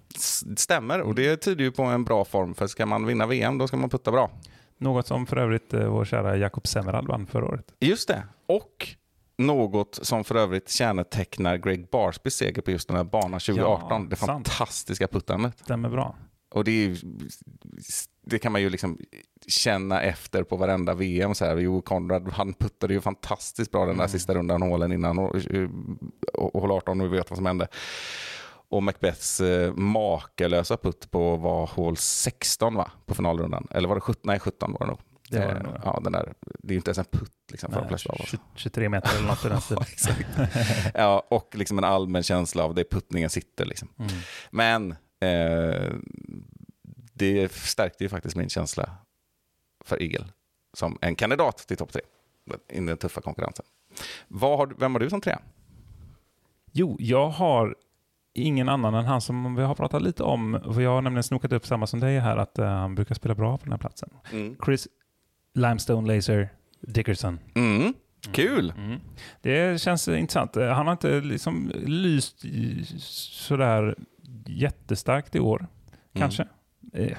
Stämmer, 0.57 1.01
och 1.01 1.15
det 1.15 1.37
tyder 1.37 1.63
ju 1.63 1.71
på 1.71 1.83
en 1.83 2.03
bra 2.03 2.25
form. 2.25 2.55
För 2.55 2.67
ska 2.67 2.85
man 2.85 3.05
vinna 3.05 3.25
VM, 3.27 3.57
då 3.57 3.67
ska 3.67 3.77
man 3.77 3.89
putta 3.89 4.11
bra. 4.11 4.31
Något 4.77 5.07
som 5.07 5.25
för 5.25 5.37
övrigt 5.37 5.73
eh, 5.73 5.87
vår 5.87 6.05
kära 6.05 6.37
Jakob 6.37 6.67
Semmerad 6.67 7.07
vann 7.07 7.27
förra 7.27 7.45
året. 7.45 7.73
Just 7.79 8.07
det. 8.07 8.23
Och 8.47 8.87
något 9.37 9.99
som 10.01 10.23
för 10.23 10.35
övrigt 10.35 10.69
kännetecknar 10.69 11.57
Greg 11.57 11.89
Barsbys 11.89 12.35
seger 12.35 12.61
på 12.61 12.71
just 12.71 12.87
den 12.87 12.97
här 12.97 13.03
banan 13.03 13.39
2018. 13.39 13.87
Ja, 13.89 14.07
det 14.09 14.15
sant. 14.15 14.29
fantastiska 14.29 15.07
puttandet. 15.07 15.59
Stämmer 15.59 15.89
bra. 15.89 16.15
Och 16.51 16.63
det, 16.63 16.71
är, 16.71 16.87
ju- 16.87 16.95
det 18.26 18.39
kan 18.39 18.51
man 18.51 18.61
ju 18.61 18.69
liksom 18.69 18.99
känna 19.47 20.01
efter 20.01 20.43
på 20.43 20.55
varenda 20.55 20.93
VM. 20.93 21.36
Så 21.36 21.45
här. 21.45 21.57
Jo, 21.57 21.82
Konrad 21.82 22.30
han 22.34 22.53
puttade 22.53 22.93
ju 22.93 23.01
fantastiskt 23.01 23.71
bra 23.71 23.86
den 23.86 23.97
där 23.97 24.07
sista 24.07 24.34
rundan 24.34 24.61
hålen 24.61 24.91
innan 24.91 25.17
hål 26.53 26.71
18 26.71 27.01
och 27.01 27.13
vi 27.13 27.17
vet 27.17 27.30
vad 27.30 27.38
som 27.38 27.45
hände. 27.45 27.67
Och 28.69 28.84
Macbeths 28.84 29.41
eh, 29.41 29.73
makalösa 29.73 30.78
putt 30.78 31.11
på 31.11 31.36
var 31.36 31.67
hål 31.67 31.97
16 31.97 32.76
va? 32.76 32.91
På 33.05 33.15
finalrundan. 33.15 33.67
Eller 33.71 33.88
var 33.88 33.95
det 33.95 34.01
17? 34.01 34.21
Nej, 34.23 34.39
17 34.39 34.71
var 34.71 34.80
det 34.80 34.86
nog. 34.86 34.99
Det 35.30 35.39
var 35.39 35.45
det 35.45 35.51
Eh, 35.51 35.63
nog, 35.63 35.73
ja. 35.84 35.99
den 36.03 36.11
där, 36.11 36.34
det 36.41 36.67
är 36.67 36.71
ju 36.71 36.76
inte 36.76 36.89
ens 36.89 36.97
en 36.97 37.05
putt 37.05 37.32
liksom, 37.51 37.71
för 37.71 37.80
de 37.80 37.88
flesta 37.88 38.13
av 38.13 38.21
oss. 38.21 38.30
20 38.30 38.39
23 38.55 38.89
meter 38.89 39.17
eller 39.17 39.28
något 39.28 39.45
i 39.45 39.49
den 39.49 39.61
stilen. 39.86 40.47
Ja, 40.93 41.28
och 41.30 41.55
liksom 41.55 41.78
en 41.78 41.84
allmän 41.84 42.23
känsla 42.23 42.63
av 42.63 42.76
det 42.76 42.89
puttningen 42.89 43.30
sitter. 43.30 43.65
Liksom. 43.65 43.88
Mm. 43.99 44.11
Men 44.51 44.91
eh, 45.19 45.91
det 47.18 47.51
stärkte 47.51 48.03
ju 48.03 48.09
faktiskt 48.09 48.36
min 48.36 48.49
känsla 48.49 48.89
för 49.86 50.03
Eagle 50.03 50.26
som 50.74 50.97
en 51.01 51.16
kandidat 51.16 51.57
till 51.57 51.78
topp 51.78 51.91
tre 51.93 52.01
i 52.70 52.80
den 52.80 52.97
tuffa 52.97 53.22
konkurrensen. 53.22 53.66
Har, 54.41 54.74
vem 54.80 54.93
har 54.93 54.99
du 54.99 55.09
som 55.09 55.22
trea? 55.22 55.41
Jo, 56.72 56.97
jag 56.99 57.30
har 57.30 57.76
ingen 58.34 58.70
annan 58.70 58.93
än 58.95 59.05
han 59.05 59.22
som 59.22 59.55
vi 59.55 59.63
har 59.63 59.76
pratat 59.76 60.01
lite 60.01 60.24
om. 60.24 60.59
För 60.74 60.82
jag 60.82 60.89
har 60.89 61.01
nämligen 61.01 61.24
snokat 61.24 61.53
upp 61.53 61.66
samma 61.66 61.88
som 61.88 61.99
dig 61.99 62.20
här, 62.20 62.38
att 62.38 62.59
eh, 62.59 62.66
han 62.66 62.95
brukar 62.95 63.16
spela 63.16 63.36
bra 63.36 63.57
på 63.57 63.63
den 63.63 63.72
här 63.72 63.80
platsen. 63.80 64.09
Chris 64.66 64.88
Limestone 65.53 66.16
Laser 66.16 66.49
Dickerson. 66.82 67.39
Mm. 67.55 67.93
Kul! 68.32 68.74
Mm. 68.78 68.99
Det 69.41 69.82
känns 69.82 70.07
intressant. 70.07 70.57
Eh, 70.57 70.68
Han 70.68 70.86
har 70.86 70.91
inte 70.91 71.22
liksom 71.22 71.72
lyst 71.86 72.43
sådär 72.99 73.95
jättestarkt 74.45 75.36
i 75.36 75.39
år, 75.39 75.68
kanske. 76.13 76.47
Eh, 76.95 77.17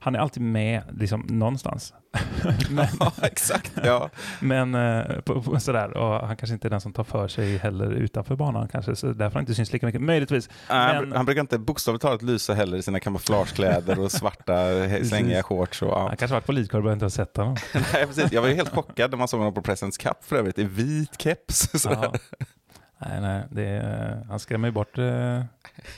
Han 0.00 0.14
är 0.14 0.18
alltid 0.18 0.42
med 0.42 0.82
liksom, 1.00 1.20
någonstans. 1.20 1.94
men 2.70 2.86
Ja, 3.00 3.12
exakt. 3.22 3.72
Ja. 3.84 4.10
men 4.40 4.74
eh, 4.74 5.20
på, 5.20 5.42
på, 5.42 5.60
sådär, 5.60 5.96
och 5.96 6.26
han 6.26 6.36
kanske 6.36 6.54
inte 6.54 6.68
är 6.68 6.70
den 6.70 6.80
som 6.80 6.92
tar 6.92 7.04
för 7.04 7.28
sig 7.28 7.56
heller 7.56 7.90
utanför 7.90 8.36
banan 8.36 8.68
kanske, 8.68 8.96
så 8.96 9.06
därför 9.06 9.24
har 9.24 9.30
han 9.30 9.42
inte 9.42 9.54
syns 9.54 9.72
lika 9.72 9.86
mycket. 9.86 10.00
Möjligtvis. 10.02 10.48
Han, 10.66 10.96
Men- 11.08 11.16
han 11.16 11.24
brukar 11.24 11.40
inte 11.40 11.58
bokstavligt 11.58 12.02
talat 12.02 12.22
lysa 12.22 12.54
heller 12.54 12.76
i 12.78 12.82
sina 12.82 13.00
kamouflagekläder 13.00 13.98
och 14.00 14.12
svarta 14.12 14.54
slängiga 15.04 15.42
shorts. 15.42 15.82
Och, 15.82 15.88
ja. 15.88 16.06
Han 16.08 16.16
kanske 16.16 16.34
varit 16.34 16.46
på 16.46 16.52
Lidkorv 16.52 16.86
och 16.86 16.92
inte 16.92 17.04
har 17.04 17.10
sett 17.10 17.36
honom. 17.36 17.56
Nej, 17.74 18.06
precis. 18.06 18.32
Jag 18.32 18.42
var 18.42 18.48
ju 18.48 18.54
helt 18.54 18.70
chockad 18.74 19.10
när 19.10 19.18
man 19.18 19.28
såg 19.28 19.40
honom 19.40 19.54
på 19.54 19.62
Presents 19.62 19.98
Cup 19.98 20.24
för 20.24 20.36
övrigt 20.36 20.58
i 20.58 20.64
vit 20.64 21.20
keps. 21.22 21.84
Ja. 21.84 22.12
Nej, 22.98 23.20
nej, 23.20 23.42
det 23.50 23.64
är, 23.68 24.24
han 24.28 24.38
skrämmer 24.38 24.68
ju 24.68 24.72
bort 24.72 24.98
eh, 24.98 25.42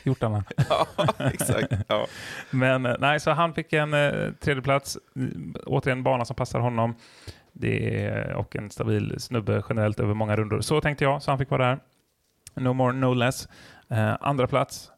hjortarna. 0.02 0.44
Ja, 0.68 0.86
exakt. 1.18 1.72
Ja. 1.88 2.06
Men 2.50 2.86
eh, 2.86 2.96
nej, 2.98 3.20
så 3.20 3.30
han 3.30 3.54
fick 3.54 3.72
en 3.72 3.94
eh, 3.94 4.32
tredje 4.40 4.62
plats. 4.62 4.98
Mm, 5.16 5.54
Återigen 5.66 5.98
en 5.98 6.04
bana 6.04 6.24
som 6.24 6.36
passar 6.36 6.60
honom. 6.60 6.94
Det 7.52 8.04
är, 8.06 8.32
och 8.32 8.56
en 8.56 8.70
stabil 8.70 9.20
snubbe 9.20 9.62
generellt 9.68 10.00
över 10.00 10.14
många 10.14 10.36
rundor. 10.36 10.60
Så 10.60 10.80
tänkte 10.80 11.04
jag, 11.04 11.22
så 11.22 11.30
han 11.30 11.38
fick 11.38 11.50
vara 11.50 11.66
där. 11.66 11.78
No 12.54 12.72
more, 12.72 12.92
no 12.92 13.14
less. 13.14 13.48
Eh, 13.88 14.16
andra 14.20 14.46
plats, 14.46 14.90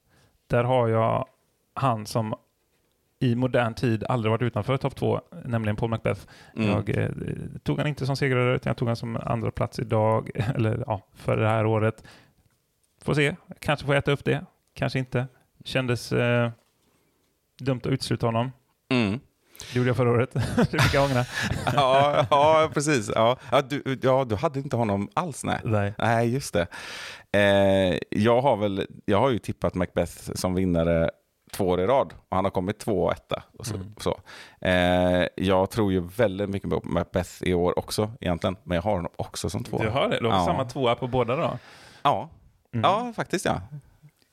där 0.46 0.64
har 0.64 0.88
jag 0.88 1.26
han 1.74 2.06
som 2.06 2.34
i 3.22 3.34
modern 3.34 3.74
tid 3.74 4.04
aldrig 4.08 4.30
varit 4.30 4.42
utanför 4.42 4.76
topp 4.76 4.96
två, 4.96 5.20
nämligen 5.44 5.76
Paul 5.76 5.90
Macbeth. 5.90 6.20
Mm. 6.56 6.68
Jag 6.68 6.98
eh, 6.98 7.08
tog 7.62 7.78
han 7.78 7.86
inte 7.86 8.06
som 8.06 8.16
segrare, 8.16 8.56
utan 8.56 8.70
jag 8.70 8.76
tog 8.76 8.88
han 8.88 8.96
som 8.96 9.16
andra 9.16 9.50
plats 9.50 9.78
idag, 9.78 10.30
eller 10.54 10.84
ja, 10.86 11.06
för 11.14 11.36
det 11.36 11.48
här 11.48 11.66
året. 11.66 12.04
Får 13.02 13.14
se, 13.14 13.36
kanske 13.60 13.86
får 13.86 13.94
jag 13.94 14.02
äta 14.02 14.12
upp 14.12 14.24
det, 14.24 14.44
kanske 14.74 14.98
inte. 14.98 15.26
Kändes 15.64 16.12
eh, 16.12 16.50
dumt 17.60 17.80
att 17.84 17.92
utesluta 17.92 18.26
honom. 18.26 18.52
Mm. 18.90 19.20
Det 19.72 19.78
gjorde 19.78 19.88
jag 19.88 19.96
förra 19.96 20.10
året. 20.10 20.32
det 20.70 20.82
fick 20.82 20.94
jag 20.94 21.04
ångra. 21.10 21.24
Ja, 21.74 22.26
ja, 22.30 22.70
precis. 22.74 23.10
Ja. 23.14 23.36
Ja, 23.50 23.62
du, 23.62 23.98
ja, 24.02 24.24
du 24.24 24.34
hade 24.34 24.58
inte 24.58 24.76
honom 24.76 25.08
alls, 25.14 25.44
nej. 25.44 25.60
Nej. 25.64 25.94
Nej, 25.98 26.28
just 26.28 26.54
det. 26.54 26.66
Eh, 27.32 27.98
jag, 28.10 28.40
har 28.40 28.56
väl, 28.56 28.86
jag 29.04 29.20
har 29.20 29.30
ju 29.30 29.38
tippat 29.38 29.74
Macbeth 29.74 30.32
som 30.34 30.54
vinnare 30.54 31.10
två 31.52 31.68
år 31.68 31.80
i 31.80 31.86
rad 31.86 32.12
och 32.28 32.36
han 32.36 32.44
har 32.44 32.50
kommit 32.50 32.78
två 32.78 33.04
och 33.04 33.12
etta. 33.12 33.42
Och 33.58 33.66
så, 33.66 33.74
Mm. 33.74 33.94
så. 33.98 34.18
Eh, 34.60 35.26
jag 35.34 35.70
tror 35.70 35.92
ju 35.92 36.00
väldigt 36.00 36.48
mycket 36.50 36.70
på 36.70 36.80
Macbeth 36.84 37.30
i 37.40 37.54
år 37.54 37.78
också 37.78 38.10
egentligen, 38.20 38.56
men 38.64 38.74
jag 38.74 38.82
har 38.82 38.94
honom 38.96 39.12
också 39.16 39.50
som 39.50 39.64
två. 39.64 39.78
Du 39.78 39.88
har 39.88 40.08
det? 40.08 40.28
Har 40.28 40.38
Ja. 40.38 40.44
samma 40.44 40.64
tvåa 40.64 40.94
på 40.94 41.06
båda 41.06 41.36
då? 41.36 41.58
Ja, 42.02 42.28
Mm. 42.74 42.82
ja 42.90 43.12
faktiskt 43.16 43.44
ja. 43.44 43.60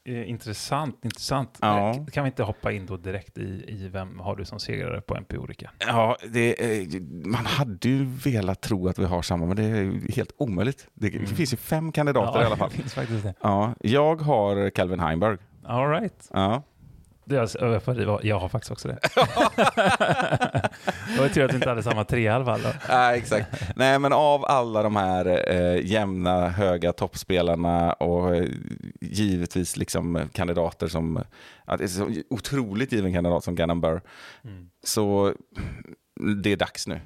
Eh, 0.05 0.29
Intressant, 0.29 1.05
intressant. 1.05 1.57
Ja. 1.61 1.89
Eh, 1.89 2.05
Kan 2.05 2.23
vi 2.23 2.27
inte 2.27 2.43
hoppa 2.43 2.71
in 2.71 2.85
då 2.85 2.97
direkt 2.97 3.37
i, 3.37 3.65
i 3.67 3.87
vem 3.87 4.19
har 4.19 4.35
du 4.35 4.45
som 4.45 4.59
segrare 4.59 5.01
på 5.01 5.15
MP? 5.17 5.35
Ja, 5.79 6.17
det, 6.27 6.63
är- 6.81 7.27
man 7.27 7.45
hade 7.45 7.89
ju 7.89 8.05
velat 8.05 8.61
tro 8.61 8.87
att 8.87 8.99
vi 8.99 9.05
har 9.05 9.21
samma, 9.21 9.45
men 9.45 9.55
det 9.55 9.63
är 9.63 10.11
helt 10.15 10.31
omöjligt. 10.37 10.87
Det, 10.93 11.09
det 11.09 11.25
finns 11.27 11.53
ju 11.53 11.57
fem 11.57 11.91
kandidater 11.91 12.41
i 12.41 12.45
alla 12.45 12.55
fall. 12.55 12.69
det 12.75 12.75
finns 12.77 12.93
faktiskt 12.93 13.23
det. 13.23 13.33
Ja, 13.41 13.73
jag 13.79 14.21
har 14.21 14.69
Calvin 14.69 14.99
Heimberg. 14.99 15.37
All 15.65 15.89
right. 15.89 16.29
Ja. 16.33 16.63
Var- 18.05 18.21
jag 18.23 18.39
har 18.39 18.49
faktiskt 18.49 18.71
också 18.71 18.87
det. 18.87 18.99
det 21.15 21.19
var 21.21 21.29
tur 21.29 21.45
att 21.45 21.51
vi 21.51 21.55
inte 21.55 21.69
hade 21.69 21.83
samma 21.83 22.03
tre 22.03 22.21
i 22.21 22.27
alla 22.27 22.45
fall. 22.45 22.61
Då. 22.61 22.69
Ja, 22.89 23.15
exakt. 23.15 23.47
Nej, 23.75 23.99
men 23.99 24.13
av 24.13 24.45
alla 24.45 24.83
de 24.83 24.95
här 24.95 25.49
eh, 25.51 25.85
jämna, 25.85 26.49
höga 26.49 26.93
toppspelarna 26.93 27.93
och 27.93 28.35
eh, 28.35 28.45
givetvis 29.01 29.77
liksom 29.77 30.29
kandidater 30.33 30.87
som, 30.87 31.23
är 31.67 31.87
så 31.87 32.09
otroligt 32.29 32.91
given 32.91 33.13
kandidat 33.13 33.43
som 33.43 33.55
Gannon 33.55 33.81
Burr, 33.81 34.01
så 34.83 35.33
det 36.43 36.51
är 36.51 36.57
dags 36.57 36.87
nu. 36.87 36.99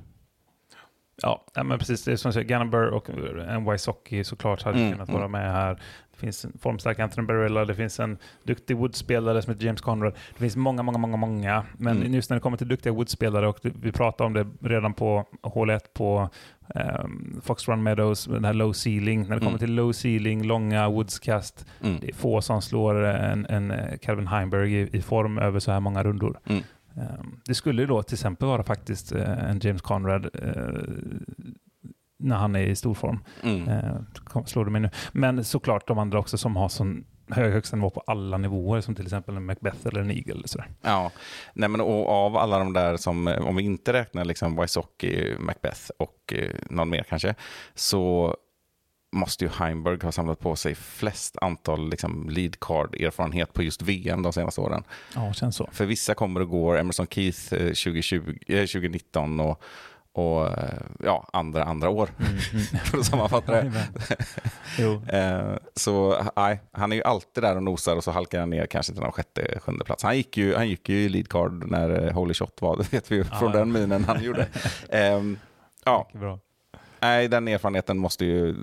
Ja, 1.22 1.46
men 1.64 1.80
precis. 1.80 2.04
Det 2.04 2.18
som 2.18 2.28
jag 2.30 2.34
säger, 2.34 2.48
Gannon 2.48 2.70
Burr 2.70 2.88
och 2.88 3.10
en 3.10 3.72
Wysocki 3.72 4.24
såklart 4.24 4.64
hade 4.64 4.78
Mm, 4.80 4.92
kunnat 4.92 5.10
mm. 5.10 5.20
vara 5.20 5.28
med 5.30 5.52
här. 5.52 5.82
Det 6.14 6.20
finns 6.20 6.46
en 6.46 6.54
formstark 6.62 7.00
Anthony 7.00 7.28
Barilla, 7.28 7.66
det 7.66 7.76
finns 7.76 8.00
en 8.00 8.18
duktig 8.44 8.78
Woodspelare 8.78 9.42
som 9.42 9.54
heter 9.54 9.66
James 9.66 9.82
Conrad. 9.82 10.14
Det 10.34 10.40
finns 10.40 10.56
många, 10.56 10.84
många, 10.84 10.98
många, 10.98 11.18
många. 11.18 11.66
Men 11.78 11.98
Mm. 11.98 12.14
just 12.14 12.30
när 12.30 12.38
det 12.38 12.42
kommer 12.42 12.58
till 12.58 12.68
duktiga 12.68 12.94
Woodspelare, 12.94 13.48
och 13.48 13.60
vi 13.64 13.92
pratade 13.92 14.26
om 14.28 14.34
det 14.34 14.48
redan 14.70 14.94
på 14.94 15.26
hål 15.42 15.70
1 15.70 15.94
på 15.94 16.30
um, 16.76 17.42
Fox 17.44 17.68
Run 17.68 17.84
Meadows, 17.84 18.26
den 18.26 18.46
här 18.46 18.54
low 18.54 18.74
ceiling. 18.74 19.22
När 19.22 19.30
det 19.30 19.40
kommer 19.40 19.50
Mm. 19.50 19.60
till 19.60 19.74
low 19.76 19.92
ceiling, 19.92 20.44
långa 20.44 20.90
woodskast, 20.90 21.66
Mm. 21.84 21.98
det 22.02 22.10
är 22.10 22.14
få 22.14 22.42
som 22.42 22.62
slår 22.62 22.96
en, 23.04 23.46
en 23.46 23.72
eh, 23.72 23.98
Calvin 24.02 24.28
Heimberg 24.28 24.74
i, 24.82 24.90
i 24.98 25.02
form 25.02 25.38
över 25.38 25.60
så 25.60 25.72
här 25.72 25.80
många 25.80 26.04
rundor. 26.04 26.40
Mm. 26.46 26.64
Ehm, 26.96 27.40
Det 27.46 27.56
skulle 27.56 27.86
då 27.86 28.04
till 28.04 28.16
exempel 28.16 28.48
vara 28.48 28.64
faktiskt 28.64 29.12
eh, 29.12 29.50
en 29.50 29.60
James 29.60 29.82
Conrad 29.82 30.30
eh, 30.34 30.82
när 32.24 32.36
han 32.36 32.56
är 32.56 32.60
i 32.60 32.76
stor 32.76 32.94
form. 32.94 33.20
Mm. 33.44 33.68
Eh, 33.68 34.44
Slår 34.46 34.66
det 34.66 34.72
mig 34.72 34.82
nu. 34.82 34.90
Men 35.12 35.44
såklart 35.44 35.88
de 35.88 36.00
andra 36.00 36.20
också 36.20 36.38
som 36.38 36.56
har 36.56 36.70
sån 36.70 37.06
hög 37.30 37.54
högsta 37.54 37.76
nivå 37.76 37.90
på 37.90 38.04
alla 38.08 38.38
nivåer 38.38 38.82
som 38.82 38.96
till 38.96 39.06
exempel 39.06 39.36
en 39.38 39.46
Macbeth 39.46 39.88
eller 39.88 40.02
en 40.02 40.12
Eagle. 40.12 40.34
Eller 40.34 40.48
sådär. 40.48 40.68
Ja, 40.82 41.12
nej 41.54 41.70
men 41.70 41.82
och 41.82 42.10
av 42.10 42.38
alla 42.38 42.58
de 42.60 42.74
där 42.74 42.98
som, 42.98 43.28
eh, 43.28 43.48
om 43.48 43.56
vi 43.56 43.64
inte 43.64 43.94
räknar 43.94 44.26
liksom 44.26 44.62
Wysocki, 44.62 45.36
Macbeth 45.40 45.90
och 46.00 46.34
eh, 46.34 46.50
någon 46.70 46.90
mer 46.90 47.04
kanske, 47.10 47.36
så 47.76 48.36
måste 49.14 49.46
ju 49.46 49.50
Heimberg 49.50 50.00
ha 50.04 50.12
samlat 50.12 50.40
på 50.40 50.56
sig 50.56 50.76
flest 50.76 51.38
antal 51.42 51.90
liksom, 51.90 52.30
lead 52.30 52.60
card-erfarenhet 52.60 53.54
på 53.54 53.64
just 53.64 53.82
VM 53.82 54.24
de 54.24 54.34
senaste 54.34 54.62
åren. 54.62 54.84
Ja, 55.16 55.34
känns 55.34 55.56
så. 55.56 55.70
För 55.72 55.86
vissa 55.86 56.14
kommer 56.14 56.40
och 56.40 56.50
går, 56.50 56.78
Emerson 56.78 57.08
Keith 57.08 57.54
eh, 57.54 57.60
2020, 57.60 58.38
eh, 58.48 58.66
2019 58.66 59.40
och, 59.40 59.64
och 60.14 60.48
eh, 60.48 60.82
ja, 61.00 61.30
andra, 61.34 61.64
andra 61.64 61.90
år, 61.90 62.10
för 62.86 62.98
att 62.98 63.06
sammanfatta 63.06 63.52
det. 63.52 63.72
Eh, 65.08 65.58
så 65.76 66.24
nej, 66.36 66.62
han 66.72 66.92
är 66.92 66.96
ju 66.96 67.04
alltid 67.04 67.44
där 67.44 67.56
och 67.56 67.64
nosar 67.64 67.96
och 67.96 68.04
så 68.04 68.12
halkar 68.12 68.40
han 68.40 68.50
ner 68.50 68.66
kanske 68.66 68.94
till 68.94 69.02
någon 69.02 69.12
sjätte, 69.12 69.60
sjunde 69.60 69.86
plats. 69.86 70.04
Han 70.04 70.18
gick 70.18 70.38
ju, 70.38 70.56
han 70.56 70.70
gick 70.70 70.90
ju 70.90 70.96
i 70.96 71.10
lead 71.10 71.30
card 71.30 71.64
när 71.72 72.06
eh, 72.08 72.14
Holy 72.14 72.34
Shot 72.34 72.62
var, 72.62 72.78
det 72.78 72.94
vet 72.94 73.12
vi 73.12 73.16
ju 73.16 73.24
från 73.24 73.52
Ja. 73.52 73.58
den 73.58 73.72
minen 73.72 74.04
han 74.04 74.24
gjorde. 74.24 74.48
Ehm, 74.90 75.38
ja, 75.86 76.10
nej, 77.00 77.28
den 77.28 77.48
erfarenheten 77.48 77.98
måste 77.98 78.26
ju 78.26 78.56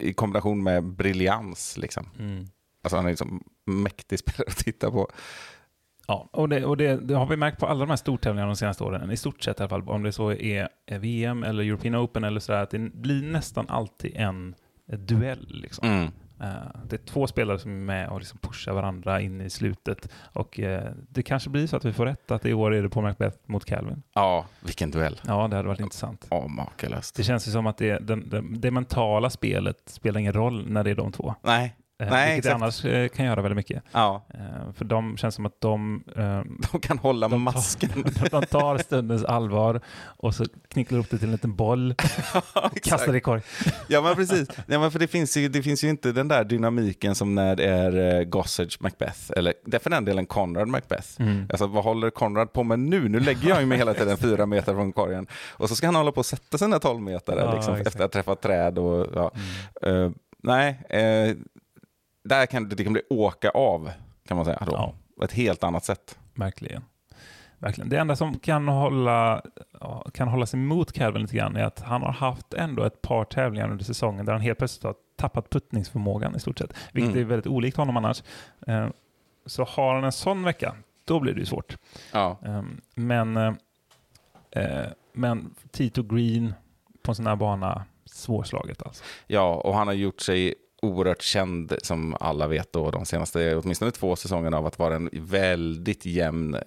i 0.00 0.12
kombination 0.12 0.62
med 0.62 0.84
briljans 0.84 1.76
liksom. 1.76 2.10
Mm. 2.18 2.46
Alltså 2.82 2.96
han 2.96 3.04
är 3.06 3.10
liksom 3.10 3.44
mäktig 3.66 4.18
spelare 4.18 4.44
att 4.50 4.56
titta 4.56 4.90
på. 4.90 5.10
Ja, 6.08 6.28
och, 6.32 6.48
det, 6.48 6.64
och 6.64 6.76
det, 6.76 6.96
det 6.96 7.14
har 7.14 7.26
vi 7.26 7.36
märkt 7.36 7.60
på 7.60 7.66
alla 7.66 7.80
de 7.80 7.88
här 7.88 7.96
stortävlingarna 7.96 8.46
de 8.46 8.56
senaste 8.56 8.84
åren, 8.84 9.10
i 9.10 9.16
stort 9.16 9.42
sett 9.42 9.60
i 9.60 9.62
alla 9.62 9.68
fall, 9.68 9.88
om 9.88 10.02
det 10.02 10.12
så 10.12 10.32
är 10.32 10.68
VM 10.98 11.42
eller 11.42 11.64
European 11.64 11.96
Open 11.96 12.24
eller 12.24 12.40
sådär, 12.40 12.62
att 12.62 12.70
det 12.70 12.78
blir 12.78 13.22
nästan 13.22 13.66
alltid 13.68 14.16
en 14.16 14.54
duell. 14.86 15.46
Liksom. 15.48 15.88
Mm. 15.88 16.10
Eh, 16.40 16.80
det 16.88 16.96
är 16.96 17.06
två 17.06 17.26
spelare 17.26 17.58
som 17.58 17.70
är 17.70 17.76
med 17.76 18.08
och 18.08 18.18
liksom 18.18 18.38
pushar 18.38 18.72
varandra 18.72 19.20
in 19.20 19.40
i 19.40 19.50
slutet. 19.50 20.08
Och 20.32 20.60
eh, 20.60 20.92
det 21.08 21.22
kanske 21.22 21.50
blir 21.50 21.66
så 21.66 21.76
att 21.76 21.84
vi 21.84 21.92
får 21.92 22.06
rätt, 22.06 22.30
att 22.30 22.46
i 22.46 22.54
år 22.54 22.74
är 22.74 22.82
det 22.82 22.88
på 22.88 23.02
Macbeth 23.02 23.38
mot 23.46 23.64
Calvin. 23.64 24.02
Ja, 24.14 24.46
vilken 24.60 24.90
duell. 24.90 25.20
Ja, 25.26 25.48
det 25.48 25.56
hade 25.56 25.68
varit 25.68 25.80
intressant. 25.80 26.26
Ja, 26.30 26.46
makalöst. 26.48 27.16
Det 27.16 27.22
känns 27.22 27.48
ju 27.48 27.52
som 27.52 27.66
att 27.66 27.76
det, 27.76 27.98
den, 27.98 28.28
den, 28.28 28.60
det 28.60 28.70
mentala 28.70 29.30
spelet 29.30 29.82
spelar 29.86 30.20
ingen 30.20 30.32
roll 30.32 30.68
när 30.68 30.84
det 30.84 30.90
är 30.90 30.94
de 30.94 31.12
två. 31.12 31.34
Nej, 31.42 31.76
Nej, 32.00 32.34
vilket 32.34 32.52
annars 32.54 32.84
eh, 32.84 33.08
kan 33.08 33.26
göra 33.26 33.42
väldigt 33.42 33.56
mycket. 33.56 33.82
ja, 33.92 34.24
Eh, 34.34 34.72
för 34.72 34.84
de 34.84 35.16
känns 35.16 35.34
som 35.34 35.46
att 35.46 35.60
de, 35.60 36.04
eh, 36.16 36.40
de 36.72 36.80
kan 36.80 36.98
hålla 36.98 37.28
De 37.28 37.32
tar- 37.46 37.52
masken. 37.52 37.90
de 38.30 38.42
tar 38.46 38.78
stundens 38.78 39.24
allvar 39.24 39.80
och 40.04 40.34
så 40.34 40.44
knycklar 40.68 40.98
upp 40.98 41.10
det 41.10 41.18
till 41.18 41.26
en 41.28 41.32
liten 41.32 41.54
boll 41.56 41.94
Ja, 42.34 42.42
och 42.72 42.80
kastar 42.82 43.12
det 43.12 43.18
i 43.18 43.20
korg. 43.20 43.42
Ja 43.88 44.02
men 44.02 44.14
precis, 44.14 44.48
ja, 44.66 44.78
men 44.78 44.90
för 44.90 44.98
det, 44.98 45.06
finns 45.06 45.36
ju, 45.36 45.48
det 45.48 45.62
finns 45.62 45.84
ju 45.84 45.88
inte 45.88 46.12
den 46.12 46.28
där 46.28 46.44
dynamiken 46.44 47.14
som 47.14 47.34
när 47.34 47.56
det 47.56 47.64
är 47.64 48.18
eh, 48.18 48.24
Gossage 48.24 48.76
Macbeth, 48.80 49.30
eller 49.36 49.54
det 49.64 49.78
för 49.78 49.90
den 49.90 50.04
delen 50.04 50.26
Conrad 50.26 50.68
Macbeth. 50.68 51.08
Mm. 51.20 51.46
Alltså 51.50 51.66
vad 51.66 51.84
håller 51.84 52.10
Conrad 52.10 52.52
på 52.52 52.62
med 52.62 52.78
nu? 52.78 53.08
Nu 53.08 53.20
lägger 53.20 53.48
jag 53.48 53.60
ju 53.60 53.66
mig 53.66 53.78
hela 53.78 53.94
tiden 53.94 54.16
fyra 54.16 54.46
meter 54.46 54.72
från 54.74 54.92
korgen. 54.92 55.26
Och 55.50 55.68
så 55.68 55.76
ska 55.76 55.86
han 55.86 55.94
hålla 55.94 56.12
på 56.12 56.18
och 56.18 56.26
sätta 56.26 56.58
sina 56.58 56.78
tolv 56.78 57.00
meter 57.00 57.36
Ja, 57.36 57.54
liksom, 57.54 57.74
efter 57.74 57.90
att 57.90 58.00
ha 58.00 58.08
träffat 58.08 58.40
träd. 58.42 58.78
Och, 58.78 59.06
ja. 59.14 59.30
Mm. 59.82 60.04
Eh, 60.04 60.10
nej, 60.42 60.78
eh, 60.88 61.36
där 62.28 62.46
kan 62.46 62.68
det, 62.68 62.84
kan 62.84 62.92
bli 62.92 63.02
åka 63.10 63.50
av 63.50 63.90
kan 64.26 64.36
man 64.36 64.44
säga. 64.46 64.62
Då. 64.66 64.72
Ja. 64.72 64.94
På 65.16 65.24
ett 65.24 65.32
helt 65.32 65.64
annat 65.64 65.84
sätt. 65.84 66.18
Verkligen. 66.34 66.84
Verkligen. 67.58 67.88
Det 67.90 67.96
enda 67.98 68.16
som 68.16 68.38
kan 68.38 68.68
hålla, 68.68 69.42
kan 70.14 70.28
hålla 70.28 70.46
sig 70.46 70.60
emot 70.60 70.92
Calvin 70.92 71.22
lite 71.22 71.36
grann 71.36 71.56
är 71.56 71.64
att 71.64 71.80
han 71.80 72.02
har 72.02 72.12
haft 72.12 72.54
ändå 72.54 72.84
ett 72.84 73.02
par 73.02 73.24
tävlingar 73.24 73.70
under 73.70 73.84
säsongen 73.84 74.26
där 74.26 74.32
han 74.32 74.42
helt 74.42 74.58
plötsligt 74.58 74.84
har 74.84 74.94
tappat 75.16 75.50
puttningsförmågan 75.50 76.36
i 76.36 76.40
stort 76.40 76.58
sett. 76.58 76.72
Vilket 76.92 77.10
Mm. 77.12 77.22
är 77.22 77.28
väldigt 77.28 77.46
olikt 77.46 77.76
honom 77.76 77.96
annars. 77.96 78.22
Eh, 78.66 78.88
så 79.46 79.64
har 79.64 79.94
han 79.94 80.04
en 80.04 80.12
sån 80.12 80.42
vecka, 80.42 80.74
då 81.04 81.20
blir 81.20 81.32
det 81.34 81.40
ju 81.40 81.46
svårt. 81.46 81.76
Ja. 82.12 82.38
Eh, 82.44 82.62
men, 82.94 83.36
eh, 83.36 83.52
eh, 84.50 84.86
men 85.12 85.54
Tito 85.70 86.02
Green 86.02 86.54
på 87.02 87.10
en 87.10 87.14
sån 87.14 87.26
här 87.26 87.36
bana, 87.36 87.84
svårslaget 88.04 88.82
alltså. 88.82 89.04
Ja, 89.26 89.54
och 89.54 89.74
han 89.74 89.86
har 89.86 89.94
gjort 89.94 90.20
sig 90.20 90.54
oerhört 90.82 91.22
känd, 91.22 91.74
som 91.82 92.16
alla 92.20 92.46
vet, 92.46 92.72
då, 92.72 92.90
de 92.90 93.04
senaste 93.04 93.56
åtminstone 93.56 93.90
två 93.90 94.16
säsongerna 94.16 94.58
av 94.58 94.66
att 94.66 94.78
vara 94.78 94.96
en 94.96 95.10
väldigt 95.12 96.06
jämn, 96.06 96.54
eh, 96.54 96.60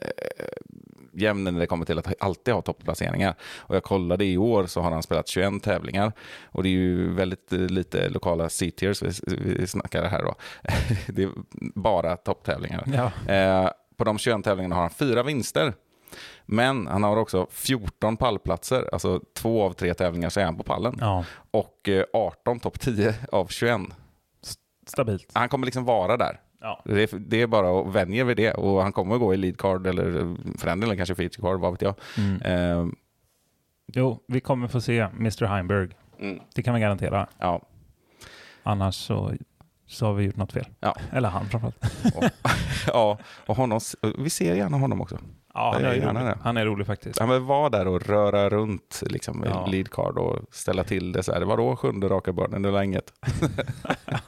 jämn 1.13 1.43
när 1.43 1.51
det 1.51 1.67
kommer 1.67 1.85
till 1.85 1.99
att 1.99 2.13
alltid 2.19 2.53
ha 2.53 2.61
topplaceringar. 2.61 3.35
Och 3.57 3.75
jag 3.75 3.83
kollade 3.83 4.25
i 4.25 4.37
år 4.37 4.65
så 4.65 4.81
har 4.81 4.91
han 4.91 5.03
spelat 5.03 5.27
21 5.27 5.63
tävlingar 5.63 6.13
och 6.43 6.63
det 6.63 6.69
är 6.69 6.71
ju 6.71 7.13
väldigt 7.13 7.53
eh, 7.53 7.59
lite 7.59 8.09
lokala 8.09 8.49
C-tiers 8.49 9.01
vi, 9.03 9.35
vi 9.55 9.67
snackar 9.67 10.03
här 10.03 10.23
då. 10.23 10.35
det 11.07 11.23
är 11.23 11.29
bara 11.75 12.17
topptävlingar. 12.17 12.83
Ja. 12.93 13.33
Eh, 13.33 13.69
på 13.97 14.03
de 14.03 14.17
21 14.17 14.43
tävlingarna 14.43 14.75
har 14.75 14.81
han 14.81 14.91
fyra 14.91 15.23
vinster. 15.23 15.73
Men 16.45 16.87
han 16.87 17.03
har 17.03 17.17
också 17.17 17.47
14 17.51 18.17
pallplatser, 18.17 18.89
alltså 18.91 19.21
två 19.33 19.63
av 19.63 19.73
tre 19.73 19.93
tävlingar 19.93 20.29
så 20.29 20.39
är 20.39 20.45
han 20.45 20.57
på 20.57 20.63
pallen 20.63 20.97
ja, 20.99 21.25
och 21.51 21.89
eh, 21.89 22.03
18 22.13 22.59
topp 22.59 22.79
10 22.79 23.15
av 23.31 23.47
21. 23.47 23.81
Stabilt. 24.91 25.31
Han 25.33 25.49
kommer 25.49 25.65
liksom 25.65 25.85
vara 25.85 26.17
där. 26.17 26.39
Ja. 26.61 26.81
Det 26.85 27.13
är, 27.13 27.19
det 27.19 27.41
är 27.41 27.47
bara 27.47 27.79
att 27.81 27.95
vänja 27.95 28.23
vid 28.23 28.37
det 28.37 28.53
och 28.53 28.81
han 28.83 28.91
kommer 28.93 29.15
att 29.15 29.21
gå 29.21 29.33
i 29.33 29.37
lead 29.37 29.57
card 29.57 29.87
eller 29.87 30.19
eh, 30.19 30.35
för 30.57 30.67
den 30.67 30.79
delen 30.79 30.97
kanske 30.97 31.15
feature 31.15 31.41
card, 31.41 31.59
vad 31.59 31.71
vet 31.71 31.81
jag. 31.81 31.95
Mm. 32.17 32.41
Eh, 32.41 32.93
Jo, 33.93 34.23
vi 34.27 34.39
kommer 34.39 34.67
få 34.67 34.81
se 34.81 34.99
Mr. 34.99 35.45
Heimberg. 35.45 35.89
mm, 36.19 36.39
Det 36.55 36.63
kan 36.63 36.73
vi 36.75 36.79
garantera. 36.81 37.27
ja. 37.39 37.61
Annars 38.63 38.95
så, 38.95 39.33
så 39.87 40.05
har 40.05 40.13
vi 40.13 40.23
gjort 40.25 40.35
något 40.35 40.51
fel. 40.53 40.65
Ja. 40.79 40.95
Eller 41.11 41.29
han 41.29 41.45
framförallt. 41.49 42.15
Och, 42.15 42.23
ja, 42.87 43.17
och 43.45 43.55
honom, 43.57 43.79
vi 44.17 44.29
ser 44.29 44.55
gärna 44.55 44.77
honom 44.77 45.01
också. 45.01 45.17
Ja, 45.53 45.71
han 45.73 45.85
är, 45.85 45.93
gärna 45.93 46.23
rolig. 46.23 46.35
han 46.43 46.57
är 46.57 46.65
rolig 46.65 46.87
faktiskt. 46.87 47.19
Han 47.19 47.29
vill 47.29 47.41
vara 47.41 47.69
där 47.69 47.87
och 47.87 48.01
röra 48.01 48.49
runt 48.49 49.03
liksom, 49.05 49.43
Ja. 49.45 49.67
i 49.67 49.71
lead 49.71 49.89
card 49.91 50.17
och 50.17 50.39
ställa 50.51 50.83
till 50.83 51.11
det 51.11 51.23
så 51.23 51.33
här. 51.33 51.41
Vadå 51.41 51.75
sjunde 51.75 52.07
raka 52.09 52.33
börden? 52.33 52.61
Det 52.61 52.69
är 52.69 52.81
inget. 52.83 53.13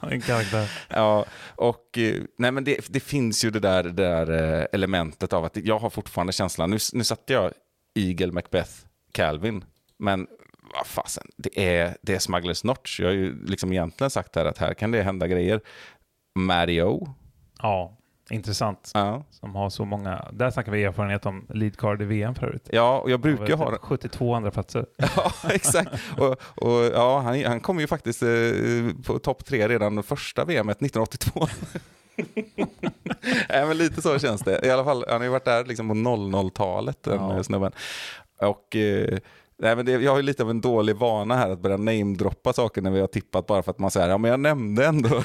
en 0.10 0.20
karaktär. 0.20 0.70
Ja, 0.88 1.24
och 1.56 1.98
eh, 1.98 2.22
nej 2.38 2.50
men 2.52 2.64
det, 2.64 2.86
det 2.88 3.00
finns 3.00 3.44
ju 3.44 3.50
det 3.50 3.60
där, 3.60 3.82
det 3.82 3.92
där 3.92 4.58
eh, 4.60 4.66
elementet 4.72 5.32
av 5.32 5.44
att 5.44 5.56
jag 5.56 5.78
har 5.78 5.90
fortfarande 5.90 6.32
känslan, 6.32 6.70
nu, 6.70 6.78
nu 6.92 7.04
satte 7.04 7.32
jag 7.32 7.52
Eagle, 7.94 8.32
Macbeth, 8.32 8.70
Calvin, 9.12 9.64
men 9.98 10.26
vad 10.76 10.86
fasen, 10.86 11.26
det 11.36 11.68
är, 11.76 11.96
det 12.02 12.14
är 12.14 12.18
Smugglers 12.18 12.64
Notch. 12.64 13.00
Jag 13.00 13.06
har 13.08 13.12
ju 13.14 13.44
liksom 13.46 13.72
egentligen 13.72 14.10
sagt 14.10 14.36
här 14.36 14.44
att 14.44 14.58
här 14.58 14.74
kan 14.74 14.90
det 14.90 15.02
hända 15.02 15.26
grejer. 15.26 15.60
Mario, 16.38 17.14
Ja, 17.62 17.98
intressant. 18.30 18.90
ja, 18.94 19.22
Som 19.30 19.54
har 19.54 19.70
så 19.70 19.84
många, 19.84 20.28
där 20.32 20.50
snackar 20.50 20.72
vi 20.72 20.84
erfarenhet 20.84 21.26
om 21.26 21.46
lead 21.48 21.76
card 21.76 22.02
i 22.02 22.04
VM 22.04 22.34
förut. 22.34 22.68
ja 22.72 22.98
och 22.98 23.10
jag 23.10 23.20
brukar 23.20 23.46
ju 23.46 23.54
ha 23.54 23.78
72 23.78 24.34
andra 24.34 24.50
platser. 24.50 24.86
Ja, 25.16 25.32
exakt. 25.50 25.90
Och, 26.18 26.36
och, 26.54 26.84
ja, 26.94 27.18
han, 27.20 27.44
han 27.44 27.60
kom 27.60 27.80
ju 27.80 27.86
faktiskt 27.86 28.22
eh, 28.22 28.28
på 29.06 29.18
topp 29.18 29.44
tre 29.44 29.68
redan 29.68 30.02
första 30.02 30.44
VM 30.44 30.68
1982. 30.68 31.46
Nej, 33.48 33.66
men 33.66 33.76
lite 33.78 34.02
så 34.02 34.18
känns 34.18 34.42
det. 34.42 34.66
I 34.66 34.70
alla 34.70 34.84
fall, 34.84 35.04
han 35.08 35.16
har 35.16 35.24
ju 35.24 35.30
varit 35.30 35.44
där 35.44 35.64
liksom 35.64 35.88
på 35.88 35.94
00-talet, 35.94 37.02
den 37.02 37.14
Ja. 37.20 37.36
ja. 37.36 37.42
snubben. 37.42 37.72
Och 38.40 38.76
eh, 38.76 39.18
nej, 39.58 39.76
men 39.76 39.86
det, 39.86 39.92
jag 39.92 40.10
har 40.10 40.16
ju 40.16 40.22
lite 40.22 40.42
av 40.42 40.50
en 40.50 40.60
dålig 40.60 40.96
vana 40.96 41.36
här 41.36 41.50
att 41.50 41.58
börja 41.60 41.76
namedroppa 41.76 42.52
saker 42.52 42.82
när 42.82 42.90
vi 42.90 43.00
har 43.00 43.06
tippat 43.06 43.46
bara 43.46 43.62
för 43.62 43.70
att 43.70 43.78
man 43.78 43.90
säger 43.90 44.08
ja 44.08 44.18
men 44.18 44.30
jag 44.30 44.40
nämnde 44.40 44.86
ändå 44.86 45.08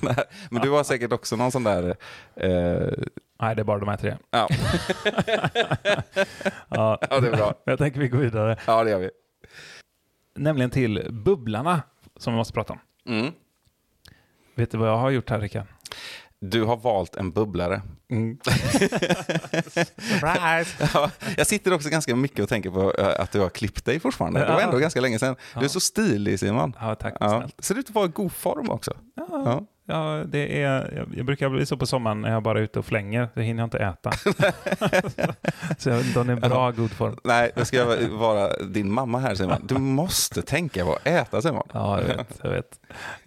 den 0.00 0.14
här. 0.16 0.24
Men 0.50 0.62
du 0.62 0.70
har 0.70 0.84
säkert 0.84 1.12
också 1.12 1.36
någon 1.36 1.52
sån 1.52 1.64
där, 1.64 1.96
eh, 2.36 2.88
Nej, 3.40 3.54
det 3.56 3.62
är 3.62 3.64
bara 3.64 3.78
de 3.78 3.88
här 3.88 3.96
tre. 3.96 4.16
ja, 4.30 4.48
Ja, 6.68 6.98
ja 7.10 7.20
det 7.20 7.28
är 7.28 7.36
bra. 7.36 7.54
jag 7.64 7.78
tänker 7.78 8.00
vi 8.00 8.08
går 8.08 8.18
vidare. 8.18 8.56
Ja 8.66 8.84
det 8.84 8.90
gör 8.90 8.98
vi. 8.98 9.10
Nämligen 10.36 10.70
till 10.70 11.06
Bubblarna 11.10 11.82
som 12.16 12.32
vi 12.32 12.36
måste 12.36 12.52
prata 12.54 12.72
om. 12.72 12.78
Mm. 13.06 13.32
Vet 14.54 14.70
du 14.70 14.78
vad 14.78 14.88
jag 14.88 14.96
har 14.96 15.10
gjort 15.10 15.30
här 15.30 15.40
Rickard? 15.40 15.66
Du 16.40 16.62
har 16.64 16.76
valt 16.76 17.16
en 17.16 17.30
bubblare. 17.30 17.82
Surprise! 19.62 20.88
Ja, 20.94 21.10
jag 21.36 21.46
sitter 21.46 21.72
också 21.74 21.88
ganska 21.88 22.16
mycket 22.16 22.40
och 22.40 22.48
tänker 22.48 22.70
på 22.70 22.94
eh, 22.98 23.20
att 23.20 23.32
du 23.32 23.40
har 23.40 23.48
klippt 23.48 23.84
dig 23.84 24.00
fortfarande. 24.00 24.40
Det 24.40 24.46
var 24.46 24.52
Ja. 24.60 24.60
ändå 24.60 24.78
ganska 24.78 25.00
länge 25.00 25.18
sedan. 25.18 25.36
Du 25.54 25.58
är 25.60 25.64
Ja. 25.64 25.68
så 25.68 25.80
stilig 25.80 26.40
Simon. 26.40 26.76
Ja, 26.80 26.94
tack 26.94 27.14
Ja. 27.20 27.28
snällt. 27.28 27.54
Ser 27.64 27.78
ut 27.78 27.88
att 27.88 27.94
vara 27.94 28.06
i 28.06 28.08
god 28.08 28.32
form 28.32 28.70
också. 28.70 28.92
Ja, 29.16 29.26
Ja. 29.30 29.66
ja, 29.86 30.24
det 30.26 30.62
är, 30.62 30.90
jag, 30.96 31.08
jag 31.16 31.26
brukar 31.26 31.48
bli 31.48 31.66
så 31.66 31.76
på 31.76 31.86
sommaren 31.86 32.20
när 32.20 32.30
jag 32.30 32.42
bara 32.42 32.58
är 32.58 32.62
ute 32.62 32.78
och 32.78 32.84
flänger. 32.86 33.28
Det 33.34 33.42
hinner 33.42 33.62
jag 33.62 33.66
inte 33.66 33.78
äta. 33.78 34.10
så 35.78 35.88
jag 35.88 35.96
vet 35.96 36.06
inte 36.06 36.20
om 36.20 36.26
det 36.26 36.32
är 36.32 36.36
en 36.36 36.40
bra, 36.50 36.70
god 36.70 36.90
form. 36.90 37.16
Nej, 37.24 37.50
då 37.56 37.64
ska 37.64 37.76
jag 37.76 38.08
vara 38.08 38.56
din 38.56 38.92
mamma 38.92 39.18
här 39.18 39.34
Simon. 39.34 39.66
Du 39.66 39.74
måste 39.78 40.42
tänka 40.42 40.84
på 40.84 40.92
att 40.92 41.06
äta 41.06 41.42
Simon. 41.42 41.66
Ja, 41.72 42.00
jag 42.00 42.06
vet. 42.16 42.38
Jag, 42.42 42.50
vet. 42.50 42.80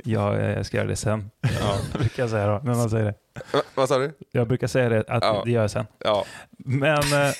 Ja, 0.03 0.37
jag 0.39 0.65
ska 0.65 0.77
göra 0.77 0.87
det 0.87 0.95
sen. 0.95 1.31
Ja. 1.41 1.77
brukar 1.99 2.23
jag 2.23 2.29
säga 2.29 2.47
då, 2.47 2.59
när 2.63 2.75
man 2.75 2.89
säger 2.89 3.05
det. 3.05 3.13
Va, 3.53 3.61
vad 3.75 3.89
sa 3.89 3.97
du? 3.97 4.11
Jag 4.31 4.47
brukar 4.47 4.67
säga 4.67 4.89
det, 4.89 4.99
att 5.07 5.23
Ja. 5.23 5.41
det 5.45 5.51
gör 5.51 5.61
jag 5.61 5.71
sen. 5.71 5.85
Ja. 6.05 6.25
Men 6.57 6.97
eh, 6.97 7.31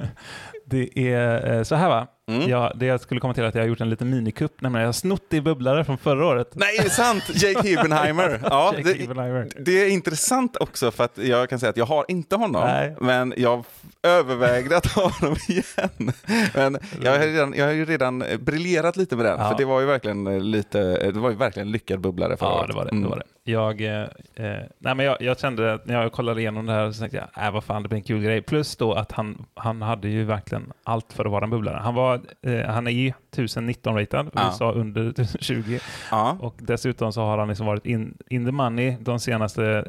det 0.66 0.98
är 1.14 1.52
eh, 1.56 1.62
så 1.62 1.74
här 1.74 1.88
va. 1.88 2.06
Mm. 2.30 2.48
Ja, 2.50 2.72
det 2.76 2.86
jag 2.86 3.00
skulle 3.00 3.20
komma 3.20 3.34
till 3.34 3.42
är 3.44 3.48
att 3.48 3.54
jag 3.54 3.62
har 3.62 3.68
gjort 3.68 3.80
en 3.80 3.90
liten 3.90 4.10
minikupp, 4.10 4.60
nämligen 4.60 4.80
jag 4.82 4.88
har 4.88 4.92
snott 4.92 5.32
i 5.32 5.40
bubblare 5.40 5.84
från 5.84 5.98
förra 5.98 6.26
året. 6.26 6.48
Nej, 6.52 6.76
är 6.78 6.82
det 6.82 6.90
sant? 6.90 7.22
Jake 7.34 7.68
Hibbenheimer. 7.68 8.40
Ja, 8.50 8.72
Jake 8.76 8.92
det, 8.92 9.04
Evenheimer. 9.04 9.48
det 9.58 9.82
är 9.82 9.88
intressant 9.90 10.56
också 10.60 10.90
för 10.90 11.04
att 11.04 11.18
jag 11.18 11.48
kan 11.48 11.58
säga 11.60 11.70
att 11.70 11.76
jag 11.76 11.86
har 11.86 12.04
inte 12.08 12.36
honom, 12.36 12.62
Nej. 12.66 12.96
men 13.00 13.34
jag 13.36 13.64
övervägde 14.02 14.76
att 14.76 14.86
ha 14.86 15.08
honom 15.10 15.36
igen. 15.48 16.12
Men 16.54 16.78
jag 17.02 17.12
har, 17.12 17.18
redan, 17.18 17.54
jag 17.56 17.64
har 17.66 17.72
ju 17.72 17.84
redan 17.84 18.24
briljerat 18.40 18.96
lite 18.96 19.16
med 19.16 19.24
den, 19.24 19.38
Ja. 19.40 19.50
för 19.50 19.56
det 19.58 19.64
var 19.64 19.80
ju 19.80 19.86
verkligen 19.86 20.50
lite, 20.50 21.10
det 21.10 21.18
var 21.20 21.30
ju 21.30 21.36
verkligen 21.36 21.68
en 21.68 21.72
lyckad 21.72 22.00
bubblare 22.00 22.36
förra 22.36 22.48
Ja, 22.48 22.58
året. 22.58 22.68
det 22.68 22.74
var 22.76 22.84
det. 22.84 22.90
Mm. 22.90 23.02
det, 23.02 23.08
var 23.08 23.16
det. 23.16 23.24
Jag, 23.48 23.80
eh, 23.80 24.02
eh, 24.34 24.62
nej, 24.78 24.94
men 24.94 24.98
jag, 25.06 25.16
jag 25.20 25.38
kände 25.38 25.74
att 25.74 25.86
när 25.86 26.02
jag 26.02 26.12
kollade 26.12 26.40
igenom 26.40 26.66
det 26.66 26.72
här 26.72 26.92
så 26.92 27.00
tänkte 27.00 27.28
jag, 27.34 27.46
äh, 27.46 27.52
vad 27.52 27.64
fan, 27.64 27.82
det 27.82 27.88
blir 27.88 27.98
en 27.98 28.04
kul 28.04 28.22
grej. 28.22 28.42
Plus 28.42 28.76
då 28.76 28.92
att 28.92 29.12
han, 29.12 29.44
han 29.54 29.82
hade 29.82 30.08
ju 30.08 30.24
verkligen 30.24 30.72
allt 30.84 31.12
för 31.12 31.24
att 31.24 31.30
vara 31.30 31.44
en 31.44 31.50
bubblare. 31.50 31.76
Han, 31.82 31.94
var, 31.94 32.20
eh, 32.42 32.60
han 32.66 32.86
är 32.86 32.90
ju 32.90 33.12
1019-ratad, 33.36 34.30
Ja. 34.34 34.42
USA 34.46 34.72
under 34.72 35.06
1020. 35.20 35.78
Ja. 36.10 36.36
Och 36.40 36.54
dessutom 36.58 37.12
så 37.12 37.20
har 37.20 37.38
han 37.38 37.48
liksom 37.48 37.66
varit 37.66 37.86
in, 37.86 38.18
in 38.28 38.46
the 38.46 38.52
money 38.52 38.96
de 39.00 39.20
senaste, 39.20 39.88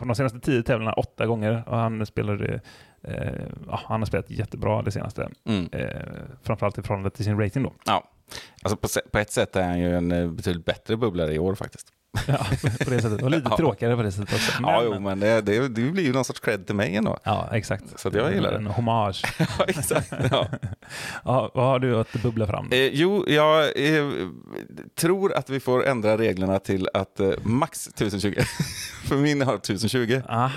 de 0.00 0.14
senaste 0.14 0.40
tio 0.40 0.62
tävlingarna 0.62 0.92
åtta 0.94 1.26
gånger. 1.26 1.62
Och 1.66 1.76
han, 1.76 2.06
spelade, 2.06 2.60
eh, 3.02 3.32
ja, 3.68 3.80
han 3.84 4.00
har 4.00 4.06
spelat 4.06 4.30
jättebra 4.30 4.82
det 4.82 4.90
senaste. 4.90 5.28
Mm. 5.44 5.68
Eh, 5.72 6.00
framförallt 6.42 6.78
i 6.78 6.82
förhållande 6.82 7.10
till 7.10 7.24
sin 7.24 7.40
rating 7.40 7.62
då. 7.62 7.72
ja. 7.86 8.02
Alltså 8.62 8.76
på, 8.76 8.88
på 9.10 9.18
ett 9.18 9.30
sätt 9.32 9.56
är 9.56 9.62
han 9.62 9.78
ju 9.78 9.96
en 9.96 10.12
eh, 10.12 10.28
betydligt 10.30 10.64
bättre 10.64 10.96
bubblare 10.96 11.34
i 11.34 11.38
år 11.38 11.54
faktiskt. 11.54 11.92
Ja, 12.26 12.46
på 12.84 12.90
det 12.90 13.02
sättet. 13.02 13.22
Och 13.22 13.30
lite 13.30 13.46
Ja. 13.50 13.56
tråkigare 13.56 13.96
på 13.96 14.02
det 14.02 14.12
sättet 14.12 14.34
också. 14.34 14.52
ja, 14.62 14.82
jo, 14.84 15.00
men 15.00 15.20
det, 15.20 15.40
det, 15.40 15.68
det 15.68 15.82
blir 15.90 16.04
ju 16.04 16.12
någon 16.12 16.24
sorts 16.24 16.40
cred 16.40 16.66
till 16.66 16.74
mig 16.74 16.96
ändå. 16.96 17.18
Ja, 17.22 17.48
exakt. 17.52 17.84
Så 17.96 18.10
det 18.10 18.18
jag 18.18 18.34
gillar 18.34 18.50
det. 18.50 18.56
En 18.56 18.66
hommage. 18.66 19.22
Ja, 19.38 19.64
exakt. 19.68 20.12
Ja. 20.30 20.46
Ja, 21.24 21.50
vad 21.54 21.64
har 21.66 21.78
du 21.78 21.96
att 21.96 22.12
bubbla 22.12 22.46
fram? 22.46 22.68
Eh, 22.72 22.78
jo, 22.78 23.24
jag 23.28 23.62
eh, 23.64 24.04
tror 24.98 25.32
att 25.34 25.50
vi 25.50 25.60
får 25.60 25.86
ändra 25.86 26.18
reglerna 26.18 26.58
till 26.58 26.88
att 26.94 27.20
eh, 27.20 27.30
max 27.42 27.86
1020. 27.88 28.34
För 29.04 29.16
min 29.16 29.42
har 29.42 29.54
1020. 29.54 30.20
Aha, 30.28 30.50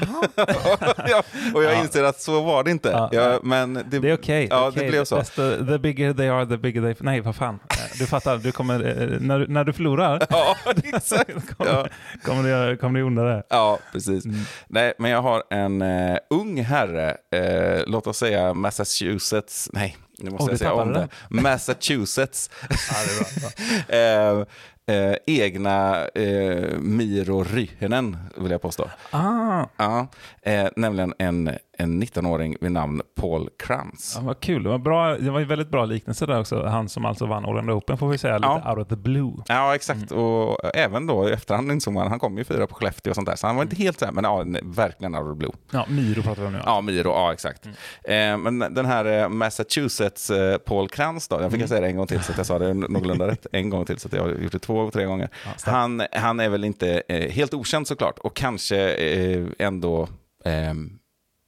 ja, 1.08 1.24
och 1.54 1.64
jag 1.64 1.74
Ja. 1.74 1.82
inser 1.82 2.04
att 2.04 2.22
så 2.22 2.42
var 2.42 2.64
det 2.64 2.72
inte. 2.72 2.90
Ja. 2.90 3.10
Ja, 3.12 3.40
men 3.44 3.74
det, 3.74 4.00
det 4.00 4.10
är 4.10 4.14
okej. 4.14 4.48
Ja, 4.50 4.68
okej. 4.68 4.84
det 4.84 4.90
blev 4.92 5.06
så. 5.06 5.18
Desto- 5.20 5.68
the 5.68 5.80
bigger 5.80 6.14
they 6.14 6.28
are, 6.28 6.46
the 6.46 6.58
bigger 6.58 6.82
they... 6.82 6.96
Nej, 7.00 7.22
vad 7.22 7.36
fan. 7.36 7.60
Du 8.00 8.06
fattar, 8.06 8.38
du 8.38 8.52
kommer, 8.52 8.74
eh, 9.02 9.20
när, 9.20 9.40
du- 9.40 9.48
när 9.48 9.64
du 9.64 9.74
förlorar 9.74 10.26
Ja, 10.30 10.56
exakt. 10.84 11.49
Kommer, 11.58 11.72
Ja. 11.72 11.88
kommer, 12.24 12.44
det, 12.44 12.50
göra- 12.50 12.78
kommer 12.78 13.00
det 13.00 13.06
ondare. 13.06 13.44
Ja, 13.50 13.80
precis. 13.92 14.26
Mm. 14.26 14.38
Nej, 14.68 14.94
men 14.98 15.12
jag 15.12 15.22
har 15.22 15.44
en 15.50 15.82
eh, 15.82 16.18
ung 16.30 16.62
herre, 16.64 17.18
eh, 17.32 17.84
låt 17.88 18.08
oss 18.08 18.18
säga 18.18 18.54
Massachusetts, 18.54 19.70
nej, 19.74 19.98
nu 20.20 20.30
måste 20.32 20.46
du 20.46 20.52
jag 20.52 20.60
säga 20.60 20.74
om 20.74 20.88
tappade 20.94 21.08
det. 21.30 21.42
Massachusetts 21.42 22.50
Ja, 22.70 22.96
det 23.08 23.42
bra. 23.42 24.46
eh, 24.96 25.16
egna 25.26 26.08
eh, 26.08 26.78
Miro 26.80 27.44
Ryhinen, 27.44 28.18
vill 28.38 28.52
jag 28.52 28.62
påstå. 28.62 28.90
Ah, 29.12 29.66
Ja, 29.78 30.08
eh, 30.42 30.68
nämligen 30.76 31.14
en, 31.20 31.52
en 31.80 32.04
19-åring 32.04 32.56
vid 32.62 32.72
namn 32.72 33.02
Paul 33.16 33.50
Krantz. 33.60 34.14
ja, 34.18 34.22
vad 34.26 34.40
kul. 34.40 34.64
Det 34.64 34.70
var, 34.70 34.78
bra, 34.78 35.18
det 35.18 35.32
var 35.32 35.40
ju 35.40 35.46
väldigt 35.46 35.70
bra 35.70 35.86
liknelse 35.86 36.26
där 36.26 36.40
också. 36.40 36.66
Han 36.66 36.90
som 36.90 37.06
alltså 37.06 37.26
vann 37.26 37.46
Orlando 37.46 37.74
Open 37.74 37.98
får 37.98 38.08
vi 38.10 38.18
säga, 38.18 38.38
lite 38.38 38.48
Ja. 38.66 38.72
out 38.72 38.80
of 38.82 38.88
the 38.88 38.96
blue. 38.96 39.34
Ja, 39.48 39.76
exakt. 39.76 40.12
Och 40.12 40.76
även 40.76 41.08
då 41.08 41.30
i 41.30 41.32
efterhand 41.32 41.72
insåg 41.72 41.94
man, 41.94 42.08
han 42.08 42.20
kom 42.20 42.38
ju 42.38 42.44
fyra 42.44 42.68
på 42.68 42.76
Skellefteå 42.76 43.12
och 43.12 43.16
sånt 43.16 43.28
där, 43.28 43.36
så 43.36 43.48
han 43.48 43.56
var 43.56 43.64
inte 43.64 43.76
helt 43.76 44.00
så 44.00 44.06
här, 44.06 44.12
men 44.12 44.24
ja, 44.24 44.46
verkligen 44.64 45.16
out 45.16 45.24
of 45.24 45.30
the 45.34 45.38
blue. 45.38 45.52
Ja, 45.72 45.86
Myro 45.90 46.22
pratar 46.22 46.42
vi 46.42 46.48
om 46.48 46.54
nu. 46.54 46.60
Ja, 46.66 46.82
Miro, 46.82 47.10
ja 47.10 47.34
exakt. 47.34 47.66
Eh, 48.04 48.38
men 48.38 48.60
den 48.60 48.86
här 48.86 49.06
eh, 49.06 49.30
Massachusetts 49.30 50.30
eh, 50.30 50.58
Paul 50.58 50.90
Krantz 50.90 51.28
då, 51.28 51.42
jag 51.42 51.52
fick 51.52 51.62
jag 51.62 51.70
säga 51.70 51.82
det 51.82 51.88
en 51.88 51.96
gång 51.98 52.08
till 52.08 52.24
så 52.24 52.32
att 52.32 52.38
jag 52.38 52.46
sa 52.48 52.60
det 52.60 52.74
någorlunda 52.74 53.28
rätt. 53.28 53.48
En 53.52 53.70
gång 53.70 53.86
till 53.86 54.00
så 54.00 54.08
att 54.08 54.14
jag 54.14 54.22
har 54.22 54.30
gjort 54.30 54.52
det 54.52 54.60
två, 54.60 54.92
tre 54.92 55.06
gånger. 55.06 55.30
starkt. 55.44 55.64
han, 55.66 56.02
han 56.12 56.40
är 56.40 56.50
väl 56.50 56.64
inte 56.64 57.02
eh, 57.08 57.32
helt 57.32 57.54
okänd 57.54 57.88
såklart 57.88 58.20
och 58.20 58.36
kanske 58.36 58.94
eh, 58.94 59.46
ändå 59.60 60.08
eh, 60.46 60.74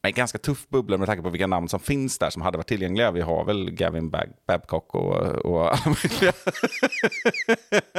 en 0.04 0.14
ganska 0.14 0.38
tuff 0.38 0.68
bubbla 0.70 0.98
med 0.98 1.08
tanke 1.08 1.24
på 1.24 1.30
vilka 1.30 1.48
namn 1.48 1.70
som 1.70 1.80
finns 1.80 2.18
där 2.18 2.30
som 2.30 2.42
hade 2.42 2.58
varit 2.58 2.68
tillgängliga. 2.68 3.12
Vi 3.12 3.22
har 3.22 3.46
väl 3.46 3.72
Gavin 3.72 4.10
Bag 4.10 4.30
Babcock 4.48 4.96
och, 4.96 5.16
och 5.46 5.72
alla 5.74 5.96
möjliga. 6.04 6.34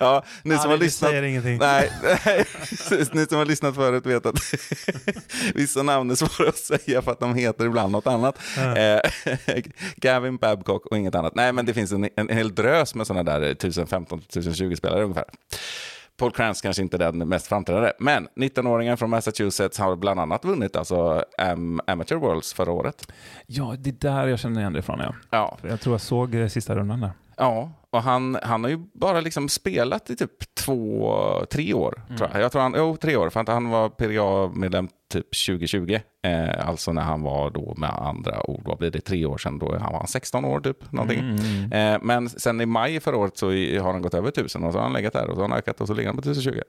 ja, 0.00 0.24
ni 0.42 0.54
som 0.54 0.62
Ja, 0.62 0.68
har 0.70 0.78
det 0.78 0.84
lyssnat. 0.84 1.10
Nej, 1.12 1.90
nej, 2.02 2.44
ni 3.12 3.26
som 3.26 3.38
har 3.38 3.44
lyssnat 3.44 3.74
förut 3.74 4.06
vet 4.06 4.26
att 4.26 4.40
vissa 5.54 5.82
namn 5.82 6.10
är 6.10 6.14
svåra 6.14 6.48
att 6.48 6.56
säga 6.56 7.02
för 7.02 7.12
att 7.12 7.20
de 7.20 7.34
heter 7.34 7.66
ibland 7.66 7.92
något 7.92 8.06
annat. 8.06 8.38
Eh, 8.76 9.00
Gavin 9.96 10.36
Babcock 10.36 10.86
och 10.86 10.96
inget 10.96 11.14
annat. 11.14 11.34
Nej, 11.34 11.52
men 11.52 11.66
det 11.66 11.74
finns 11.74 11.92
en, 11.92 12.04
en, 12.04 12.10
en 12.16 12.28
hel 12.36 12.54
drös 12.54 12.94
med 12.94 13.06
sådana 13.06 13.38
där 13.38 13.54
1015-1020 13.54 14.74
spelare 14.74 15.02
ungefär. 15.02 15.24
Paul 16.18 16.30
Krantz 16.30 16.60
kanske 16.60 16.82
inte 16.82 16.96
är 16.96 16.98
den 17.12 17.28
mest 17.28 17.46
framträdande, 17.46 17.92
men 17.98 18.28
19-åringen 18.36 18.96
från 18.96 19.10
Massachusetts 19.10 19.78
har 19.78 19.96
bland 19.96 20.20
annat 20.20 20.44
vunnit 20.44 20.76
alltså 20.76 21.24
Am- 21.38 21.80
Amateur 21.86 22.16
Worlds 22.16 22.52
förra 22.52 22.72
året. 22.72 23.12
Ja, 23.46 23.74
det 23.78 23.90
är 23.90 24.10
där 24.12 24.26
jag 24.26 24.38
känner 24.38 24.60
igen 24.60 24.72
det 24.72 24.78
ifrån. 24.78 24.98
Ja. 25.00 25.14
Ja, 25.30 25.58
Jag 25.68 25.80
tror 25.80 25.94
jag 25.94 26.00
såg 26.00 26.34
eh, 26.34 26.46
sista 26.48 26.74
rundan 26.74 27.00
där. 27.00 27.10
Ja, 27.36 27.70
och 27.90 28.02
han, 28.02 28.38
han 28.42 28.64
har 28.64 28.70
ju 28.70 28.78
bara 28.94 29.20
liksom 29.20 29.48
spelat 29.48 30.10
i 30.10 30.16
typ 30.16 30.54
två, 30.54 31.14
tre 31.50 31.74
år. 31.74 32.02
Tror 32.18 32.30
jag. 32.32 32.42
jag 32.42 32.52
tror 32.52 32.62
han, 32.62 32.74
jo, 32.76 32.96
tre 32.96 33.16
år, 33.16 33.30
för 33.30 33.52
han 33.52 33.70
var 33.70 33.88
PGA-medlem 33.88 34.88
typ 35.08 35.26
2020. 35.46 35.98
Eh, 36.22 36.68
alltså 36.68 36.92
när 36.92 37.02
han 37.02 37.22
var 37.22 37.50
då 37.50 37.74
med 37.76 37.90
andra 37.90 38.50
ord, 38.50 38.62
vad 38.64 38.78
blir 38.78 38.90
det, 38.90 39.00
tre 39.00 39.26
år 39.26 39.38
sedan, 39.38 39.58
då 39.58 39.78
han 39.78 39.92
var 39.92 39.98
han 39.98 40.08
16 40.08 40.44
år 40.44 40.60
typ. 40.60 40.92
Någonting. 40.92 41.18
Mm. 41.18 41.72
Eh, 41.72 42.00
men 42.02 42.28
sen 42.28 42.60
i 42.60 42.66
maj 42.66 43.00
förra 43.00 43.16
året 43.16 43.36
så 43.36 43.46
har 43.50 43.92
han 43.92 44.02
gått 44.02 44.14
över 44.14 44.28
1000 44.28 44.64
och 44.64 44.72
så 44.72 44.78
har 44.78 44.84
han 44.84 44.92
legat 44.92 45.12
där 45.12 45.30
och 45.30 45.34
så 45.34 45.40
har 45.40 45.48
han 45.48 45.58
ökat 45.58 45.80
och 45.80 45.86
så 45.86 45.94
ligger 45.94 46.08
han 46.08 46.16
på 46.16 46.30
1020. 46.30 46.60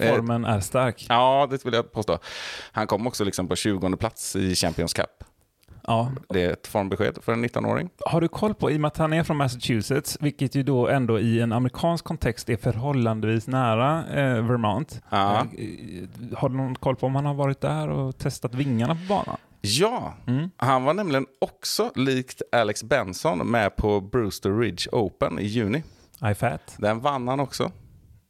Eh, 0.00 0.14
Formen 0.14 0.44
är 0.44 0.60
stark. 0.60 1.06
Ja, 1.08 1.48
det 1.50 1.64
vill 1.64 1.74
jag 1.74 1.92
påstå. 1.92 2.18
Han 2.72 2.86
kom 2.86 3.06
också 3.06 3.24
liksom 3.24 3.48
på 3.48 3.56
20 3.56 3.96
plats 3.96 4.36
i 4.36 4.54
Champions 4.54 4.92
Cup. 4.92 5.24
Ja. 5.86 6.10
Det 6.28 6.42
är 6.42 6.50
ett 6.52 6.66
formbesked 6.66 7.18
för 7.22 7.32
en 7.32 7.44
19-åring. 7.44 7.88
Har 8.06 8.20
du 8.20 8.28
koll 8.28 8.54
på, 8.54 8.70
i 8.70 8.76
och 8.76 8.80
med 8.80 8.88
att 8.88 8.96
han 8.96 9.12
är 9.12 9.22
från 9.22 9.36
Massachusetts, 9.36 10.16
vilket 10.20 10.54
ju 10.54 10.62
då 10.62 10.88
ändå 10.88 11.18
i 11.18 11.40
en 11.40 11.52
amerikansk 11.52 12.04
kontext 12.04 12.48
är 12.50 12.56
förhållandevis 12.56 13.46
nära 13.46 13.98
eh, 14.08 14.42
Vermont. 14.44 15.02
Ja. 15.10 15.36
Eh, 15.40 15.46
har 16.38 16.48
du 16.48 16.56
någon 16.56 16.74
koll 16.74 16.96
på 16.96 17.06
om 17.06 17.14
han 17.14 17.26
har 17.26 17.34
varit 17.34 17.60
där 17.60 17.88
och 17.88 18.18
testat 18.18 18.54
vingarna 18.54 18.94
på 18.94 19.00
banan? 19.08 19.36
Ja, 19.60 20.14
Mm. 20.26 20.50
han 20.56 20.84
var 20.84 20.94
nämligen 20.94 21.26
också 21.40 21.90
likt 21.94 22.42
Alex 22.52 22.84
Benson 22.84 23.50
med 23.50 23.76
på 23.76 24.00
Brewster 24.00 24.58
Ridge 24.58 24.90
Open 24.92 25.38
i 25.38 25.44
juni. 25.46 25.82
I 26.30 26.34
fat. 26.34 26.74
Den 26.78 27.00
vann 27.00 27.28
han 27.28 27.40
också. 27.40 27.70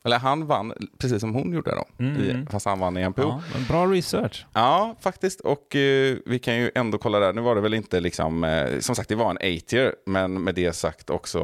Eller 0.05 0.19
han 0.19 0.47
vann 0.47 0.73
precis 0.99 1.21
som 1.21 1.35
hon 1.35 1.53
gjorde 1.53 1.71
då, 1.71 1.85
Mm. 2.05 2.21
i, 2.21 2.47
fast 2.51 2.67
han 2.67 2.79
vann 2.79 2.97
i 2.97 3.01
en 3.01 3.13
pool. 3.13 3.27
Ja, 3.27 3.61
bra 3.69 3.87
research. 3.87 4.47
Ja, 4.53 4.97
faktiskt. 5.01 5.41
Och 5.41 5.77
eh, 5.77 6.17
vi 6.27 6.39
kan 6.39 6.57
ju 6.57 6.71
ändå 6.75 6.99
kolla 6.99 7.19
där. 7.19 7.33
Nu 7.33 7.41
var 7.41 7.55
det 7.55 7.61
väl 7.61 7.75
inte 7.75 8.01
liksom, 8.01 8.45
eh, 8.45 8.79
som 8.79 8.95
sagt 8.95 9.09
det 9.09 9.15
var 9.15 9.31
en 9.31 9.57
8 9.59 9.93
men 10.07 10.43
med 10.45 10.55
det 10.55 10.73
sagt 10.73 11.11
också 11.11 11.39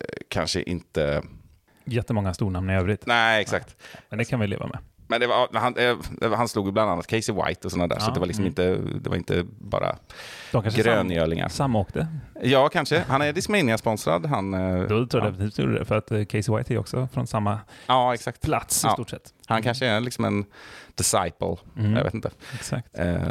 eh, 0.00 0.06
kanske 0.28 0.62
inte, 0.62 1.22
Jättemånga 1.84 2.34
stornamn 2.34 2.70
i 2.70 2.74
övrigt. 2.76 3.06
nej 3.06 3.40
exakt. 3.40 3.76
Men 4.08 4.18
det 4.18 4.24
kan 4.24 4.40
vi 4.40 4.46
leva 4.46 4.66
med. 4.66 4.78
Men 5.12 5.20
det 5.20 5.26
var, 5.26 5.48
han, 5.52 5.76
eh, 5.76 6.32
han 6.32 6.48
slog 6.48 6.72
bland 6.72 6.90
annat 6.90 7.06
Casey 7.06 7.34
White 7.34 7.66
och 7.66 7.70
sådana 7.72 7.94
där, 7.94 8.00
så 8.00 8.10
Ja, 8.10 8.14
det 8.14 8.20
var 8.20 8.26
liksom 8.26 8.44
mm. 8.44 8.50
inte, 8.50 8.98
det 9.00 9.10
var 9.10 9.16
inte 9.16 9.44
bara 9.58 9.96
gröngölingar. 10.52 11.48
sam- 11.48 11.56
samåkte. 11.56 12.06
Ja, 12.42 12.68
kanske. 12.68 13.04
Han 13.08 13.22
är 13.22 13.32
Discmania-sponsrad. 13.32 14.26
Han, 14.26 14.54
eh, 14.54 14.82
Då 14.82 15.06
tror 15.06 15.22
jag 15.22 15.26
ja. 15.26 15.30
definitivt 15.30 15.58
gjorde 15.58 15.78
det, 15.78 15.84
för 15.84 15.96
att 15.96 16.10
eh, 16.10 16.24
Casey 16.24 16.56
White 16.56 16.74
är 16.74 16.78
också 16.78 17.08
från 17.12 17.26
samma 17.26 17.58
ja, 17.86 18.14
exakt. 18.14 18.40
plats 18.40 18.84
i 18.84 18.88
stort 18.88 19.10
sett. 19.10 19.34
Han 19.46 19.62
kanske 19.62 19.86
är 19.86 20.00
liksom 20.00 20.24
en 20.24 20.44
disciple. 20.94 21.56
Mm. 21.78 21.96
Jag 21.96 22.04
vet 22.04 22.14
inte. 22.14 22.30
Exakt. 22.54 22.88
Eh, 22.98 23.22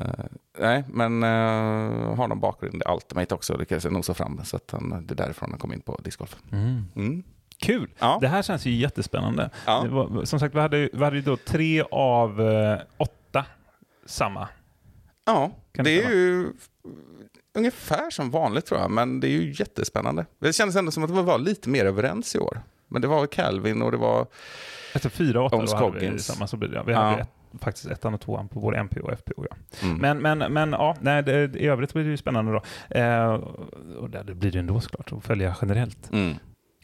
nej, 0.60 0.84
men 0.88 1.24
uh, 1.24 2.16
har 2.16 2.28
någon 2.28 2.40
bakgrund 2.40 2.76
i 2.76 2.91
Ultimate 2.91 3.36
också. 3.36 3.58
Lyckades 3.58 3.84
jag 3.84 3.94
nosa 3.94 4.14
fram. 4.14 4.41
Så 4.44 4.56
att 4.56 4.72
han, 4.72 5.06
det 5.08 5.14
är 5.14 5.16
därifrån 5.16 5.49
han 5.49 5.60
kom 5.60 5.74
in 5.74 5.82
på 5.82 5.99
discgolf. 6.03 6.36
Mm. 6.52 7.24
Kul! 7.62 7.90
Ja. 8.00 8.18
Det 8.22 8.28
här 8.28 8.42
känns 8.42 8.66
ju 8.66 8.72
jättespännande. 8.72 9.50
Ja. 9.66 9.86
Var, 9.90 10.26
som 10.26 10.40
sagt, 10.40 10.56
vi 10.56 10.60
hade, 10.60 10.90
vi 10.94 11.04
hade 11.04 11.16
ju 11.16 11.22
då 11.22 11.38
tre 11.38 11.84
av 11.92 12.42
eh, 12.42 12.80
åtta 12.98 13.46
samma. 14.06 14.48
Ja, 15.26 15.52
Kan 15.72 15.86
det 15.86 15.92
det 15.92 16.04
är 16.04 16.10
ju 16.10 16.54
ungefär 17.56 18.10
som 18.10 18.32
vanligt 18.32 18.66
tror 18.66 18.80
jag, 18.80 18.92
men 18.92 19.20
det 19.20 19.28
är 19.28 19.42
ju 19.42 19.54
jättespännande. 19.60 20.26
Det 20.40 20.54
kändes 20.54 20.76
ändå 20.76 20.92
som 20.92 21.04
att 21.04 21.10
vi 21.10 21.22
var 21.22 21.40
lite 21.40 21.70
mer 21.70 21.86
överens 21.86 22.36
i 22.36 22.40
år. 22.40 22.62
Men 22.88 23.02
det 23.02 23.08
var 23.08 23.28
Calvin 23.28 23.82
och 23.82 23.92
det 23.92 23.98
var... 23.98 24.28
Efter 24.96 25.10
fyra 25.10 25.44
åtta 25.44 25.58
då 25.66 25.76
hade 25.76 26.10
vi 26.10 26.20
samma 26.20 26.48
så 26.48 26.58
blir 26.58 26.70
det. 26.70 26.84
Vi 26.86 26.92
Ja. 26.92 27.00
hade 27.00 27.22
ett, 27.22 27.30
faktiskt 27.62 27.86
ettan 27.88 28.14
och 28.14 28.22
tvåan 28.22 28.48
på 28.48 28.60
både 28.60 28.78
MP 28.78 29.00
och 29.00 29.20
FPO. 29.20 29.46
Ja. 29.50 29.56
Mm. 29.88 29.98
Men, 29.98 30.38
men, 30.40 30.54
men 30.54 30.72
ja, 30.72 30.96
nej, 31.02 31.24
det, 31.24 31.56
i 31.56 31.68
övrigt 31.68 31.94
blir 31.94 32.04
det 32.04 32.10
ju 32.10 32.18
spännande 32.18 32.52
då. 32.52 32.62
Eh, 33.00 33.34
och 34.00 34.10
det, 34.10 34.24
det 34.24 34.34
blir 34.36 34.52
det 34.52 34.60
ändå 34.60 34.82
såklart 34.82 35.12
att 35.14 35.24
följa 35.24 35.56
generellt. 35.62 36.12
Mm. 36.12 36.36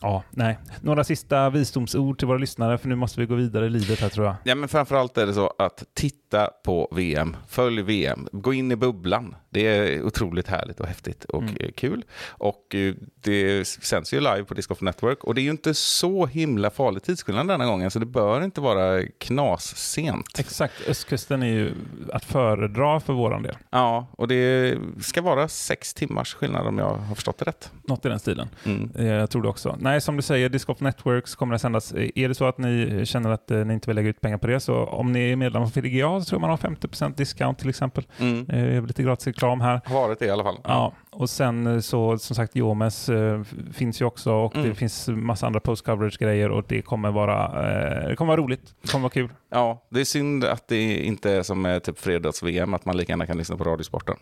Ja, 0.02 0.24
nej. 0.32 0.58
Några 0.82 1.04
sista 1.04 1.50
visdomsord 1.50 2.18
till 2.20 2.28
våra 2.28 2.38
lyssnare, 2.38 2.78
för 2.78 2.88
nu 2.88 2.96
måste 2.96 3.20
vi 3.20 3.26
gå 3.26 3.36
vidare 3.36 3.66
i 3.66 3.70
livet 3.70 4.00
här 4.00 4.10
tror 4.10 4.26
jag. 4.26 4.36
Ja, 4.44 4.56
men 4.56 4.70
framförallt 4.70 5.18
är 5.18 5.26
det 5.26 5.34
så 5.34 5.54
att 5.58 5.84
titta 5.94 6.50
på 6.64 6.88
VM, 6.92 7.36
följ 7.48 7.82
VM, 7.82 8.28
gå 8.32 8.54
in 8.54 8.72
i 8.72 8.76
bubblan. 8.76 9.36
Det 9.50 9.68
är 9.68 10.04
otroligt 10.04 10.48
härligt 10.48 10.80
och 10.80 10.88
häftigt 10.88 11.24
och 11.26 11.42
Mm. 11.44 11.58
eh, 11.60 11.72
kul. 11.72 12.04
Och 12.30 12.76
eh, 12.76 12.94
det 13.22 13.68
sänds 13.68 14.14
ju 14.14 14.20
live 14.20 14.44
på 14.44 14.54
Disc 14.54 14.68
Golf 14.68 14.82
Network 14.82 15.24
och 15.24 15.36
det 15.36 15.42
är 15.42 15.44
ju 15.44 15.50
inte 15.52 15.74
så 15.74 16.26
himla 16.26 16.70
farlig 16.70 17.04
tidsskillnad 17.04 17.48
denna 17.48 17.66
gången 17.66 17.92
så 17.92 18.00
det 18.00 18.06
bör 18.06 18.44
inte 18.44 18.62
vara 18.62 19.02
knassent. 19.20 20.40
Exakt, 20.40 20.74
östkusten 20.88 21.44
är 21.44 21.48
ju 21.48 21.72
att 22.14 22.26
föredra 22.26 23.00
för 23.00 23.14
våran 23.14 23.44
del. 23.44 23.58
Ja, 23.70 24.08
och 24.12 24.28
det 24.28 24.78
ska 25.02 25.22
vara 25.22 25.48
sex 25.48 25.94
timmars 25.94 26.34
skillnad 26.36 26.68
om 26.68 26.78
jag 26.78 26.90
har 26.96 27.16
förstått 27.16 27.38
det 27.38 27.46
rätt. 27.46 27.72
Något 27.88 28.06
i 28.06 28.10
den 28.10 28.20
stilen. 28.20 28.50
Mm. 28.66 28.92
Eh, 28.96 29.06
Jag 29.06 29.30
tror 29.30 29.42
det 29.42 29.50
också. 29.50 29.78
Nej, 29.88 30.02
som 30.02 30.16
du 30.16 30.22
säger, 30.22 30.50
Disc 30.50 30.66
Golf 30.66 30.80
Networks 30.80 31.36
kommer 31.36 31.56
att 31.56 31.62
sändas. 31.62 31.92
Eh, 31.94 32.10
Är 32.16 32.28
det 32.28 32.36
så 32.36 32.46
att 32.46 32.58
ni 32.58 33.02
känner 33.06 33.30
att 33.30 33.52
eh, 33.52 33.58
ni 33.66 33.74
inte 33.74 33.90
vill 33.90 33.96
lägga 33.96 34.10
ut 34.10 34.22
pengar 34.22 34.38
på 34.38 34.48
det, 34.48 34.60
så 34.60 34.76
om 34.86 35.12
ni 35.12 35.32
är 35.32 35.36
medlemmar 35.36 35.68
för 35.68 35.82
PDGA 35.82 36.20
så 36.20 36.26
tror 36.26 36.36
jag 36.36 36.42
man 36.42 36.50
har 36.50 36.58
50% 36.58 37.16
discount 37.16 37.60
till 37.62 37.70
exempel. 37.70 38.04
Mm. 38.20 38.46
Eh, 38.50 38.66
Jag 38.74 38.82
har 38.82 38.88
lite 38.88 39.04
gratis 39.04 39.28
reklam 39.28 39.62
här. 39.62 39.82
Har 39.86 40.02
varit 40.08 40.20
det 40.20 40.26
i 40.26 40.30
alla 40.30 40.44
fall. 40.44 40.60
Ja, 40.64 40.94
och 41.12 41.30
sen 41.30 41.68
eh, 41.68 41.80
så 41.80 42.18
som 42.18 42.36
sagt 42.36 42.56
Jomes 42.56 43.10
eh, 43.10 43.42
finns 43.74 44.02
ju 44.02 44.06
också 44.06 44.32
och 44.34 44.56
Mm. 44.56 44.70
det 44.70 44.76
finns 44.76 45.08
massa 45.08 45.46
andra 45.48 45.60
post-coverage-grejer 45.60 46.50
och 46.52 46.64
det 46.68 46.82
kommer 46.82 47.12
vara, 47.12 47.46
eh, 47.46 48.10
det 48.10 48.16
kommer 48.16 48.34
vara 48.34 48.42
roligt. 48.42 48.76
Det 48.82 48.92
kommer 48.92 49.04
vara 49.04 49.14
kul. 49.14 49.30
Ja, 49.50 49.86
det 49.90 50.00
är 50.00 50.06
synd 50.06 50.44
att 50.44 50.68
det 50.68 50.98
inte 51.06 51.32
är 51.32 51.44
som 51.44 51.80
typ 51.84 52.00
fredags-VM, 52.00 52.74
att 52.74 52.86
man 52.86 52.98
lika 52.98 53.12
gärna 53.12 53.26
kan 53.28 53.38
lyssna 53.38 53.58
på 53.58 53.64
Radiosporten. 53.64 54.16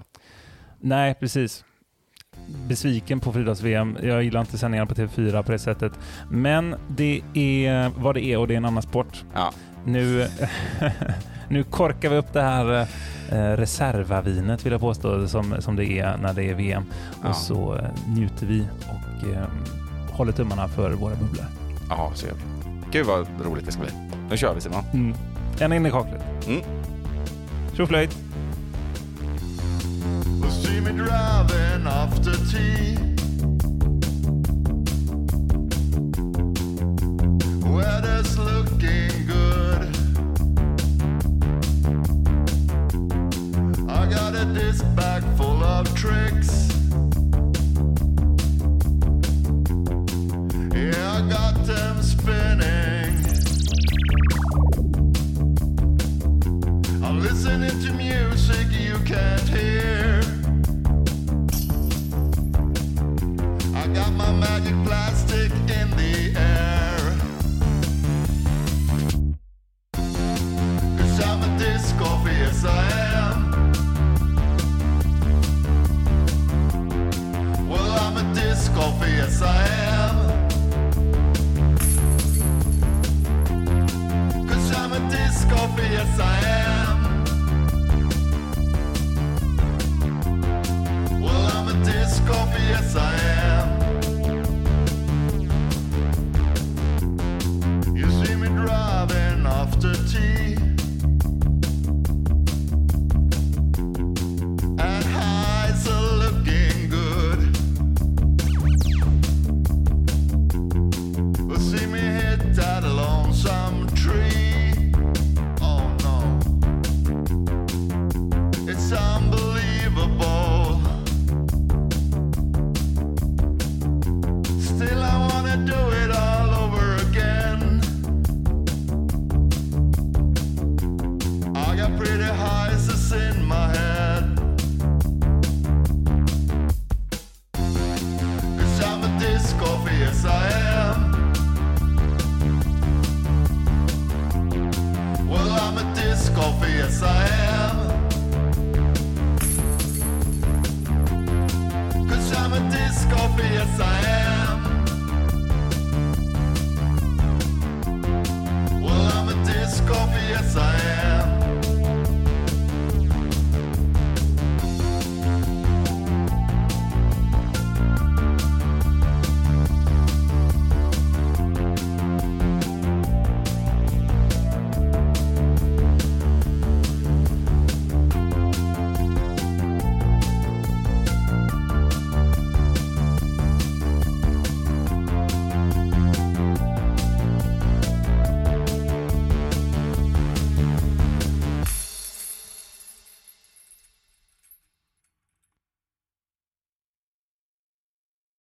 Nej, 0.80 1.14
precis. 1.14 1.66
Besviken 2.68 3.20
på 3.20 3.34
friidrotts-VM. 3.34 3.98
Jag 4.04 4.24
gillar 4.24 4.40
inte 4.42 4.58
sändningarna 4.58 4.88
på 4.88 4.96
TV4 4.96 5.44
på 5.44 5.52
det 5.52 5.60
sättet. 5.60 5.94
Men 6.30 6.76
det 6.88 7.22
är 7.34 7.92
vad 7.98 8.16
det 8.16 8.26
är 8.26 8.38
och 8.38 8.48
det 8.48 8.54
är 8.54 8.58
en 8.58 8.66
annan 8.66 8.84
sport. 8.84 9.24
Ja. 9.34 9.54
Nu, 9.86 10.28
nu 11.50 11.64
korkar 11.64 12.10
vi 12.10 12.16
upp 12.16 12.34
det 12.34 12.42
här 12.42 12.88
eh, 13.32 13.58
reservavinet 13.58 14.66
vill 14.66 14.72
jag 14.72 14.82
påstå 14.82 15.28
som, 15.28 15.56
som 15.60 15.76
det 15.76 15.86
är 15.86 16.18
när 16.18 16.34
det 16.34 16.44
är 16.44 16.54
VM. 16.56 16.84
Ja. 17.24 17.30
Och 17.30 17.36
så 17.36 17.76
eh, 17.76 17.90
njuter 18.08 18.46
vi 18.46 18.68
och 18.82 19.30
eh, 19.34 19.48
håller 20.12 20.32
tummarna 20.32 20.68
för 20.68 20.92
våra 20.92 21.16
bubblor. 21.16 21.46
Ja, 21.90 22.12
så 22.16 22.28
gör 22.28 22.34
vi. 22.34 22.42
Gud 22.92 23.06
vad 23.06 23.28
roligt 23.46 23.66
det 23.66 23.72
ska 23.72 23.82
bli. 23.82 23.92
Nu 24.30 24.38
kör 24.38 24.54
vi 24.56 24.62
Simon. 24.62 24.84
Mm. 24.94 25.16
En 25.60 25.74
in 25.74 25.86
i 25.86 25.92
kaklet. 25.92 26.48
Mm. 26.48 26.62
Tjoflöjt! 27.74 28.18
See 30.50 30.80
me 30.80 30.92
driving 30.92 31.88
after 31.88 32.34
tea. 32.52 32.98
Weather's 37.68 38.38
looking 38.38 39.26
good. 39.26 39.82
I 43.90 44.08
got 44.08 44.36
a 44.36 44.46
disc 44.54 44.86
bag 44.96 45.24
full 45.38 45.64
of 45.64 45.94
tricks. 45.96 46.70
Yeah, 50.74 51.14
I 51.14 51.30
got 51.30 51.66
them 51.66 52.02
spinning. 52.02 53.25
Listening 57.46 57.80
to 57.80 57.94
music 57.94 58.68
you 58.72 58.98
can't 59.06 59.48
hear. 59.50 60.05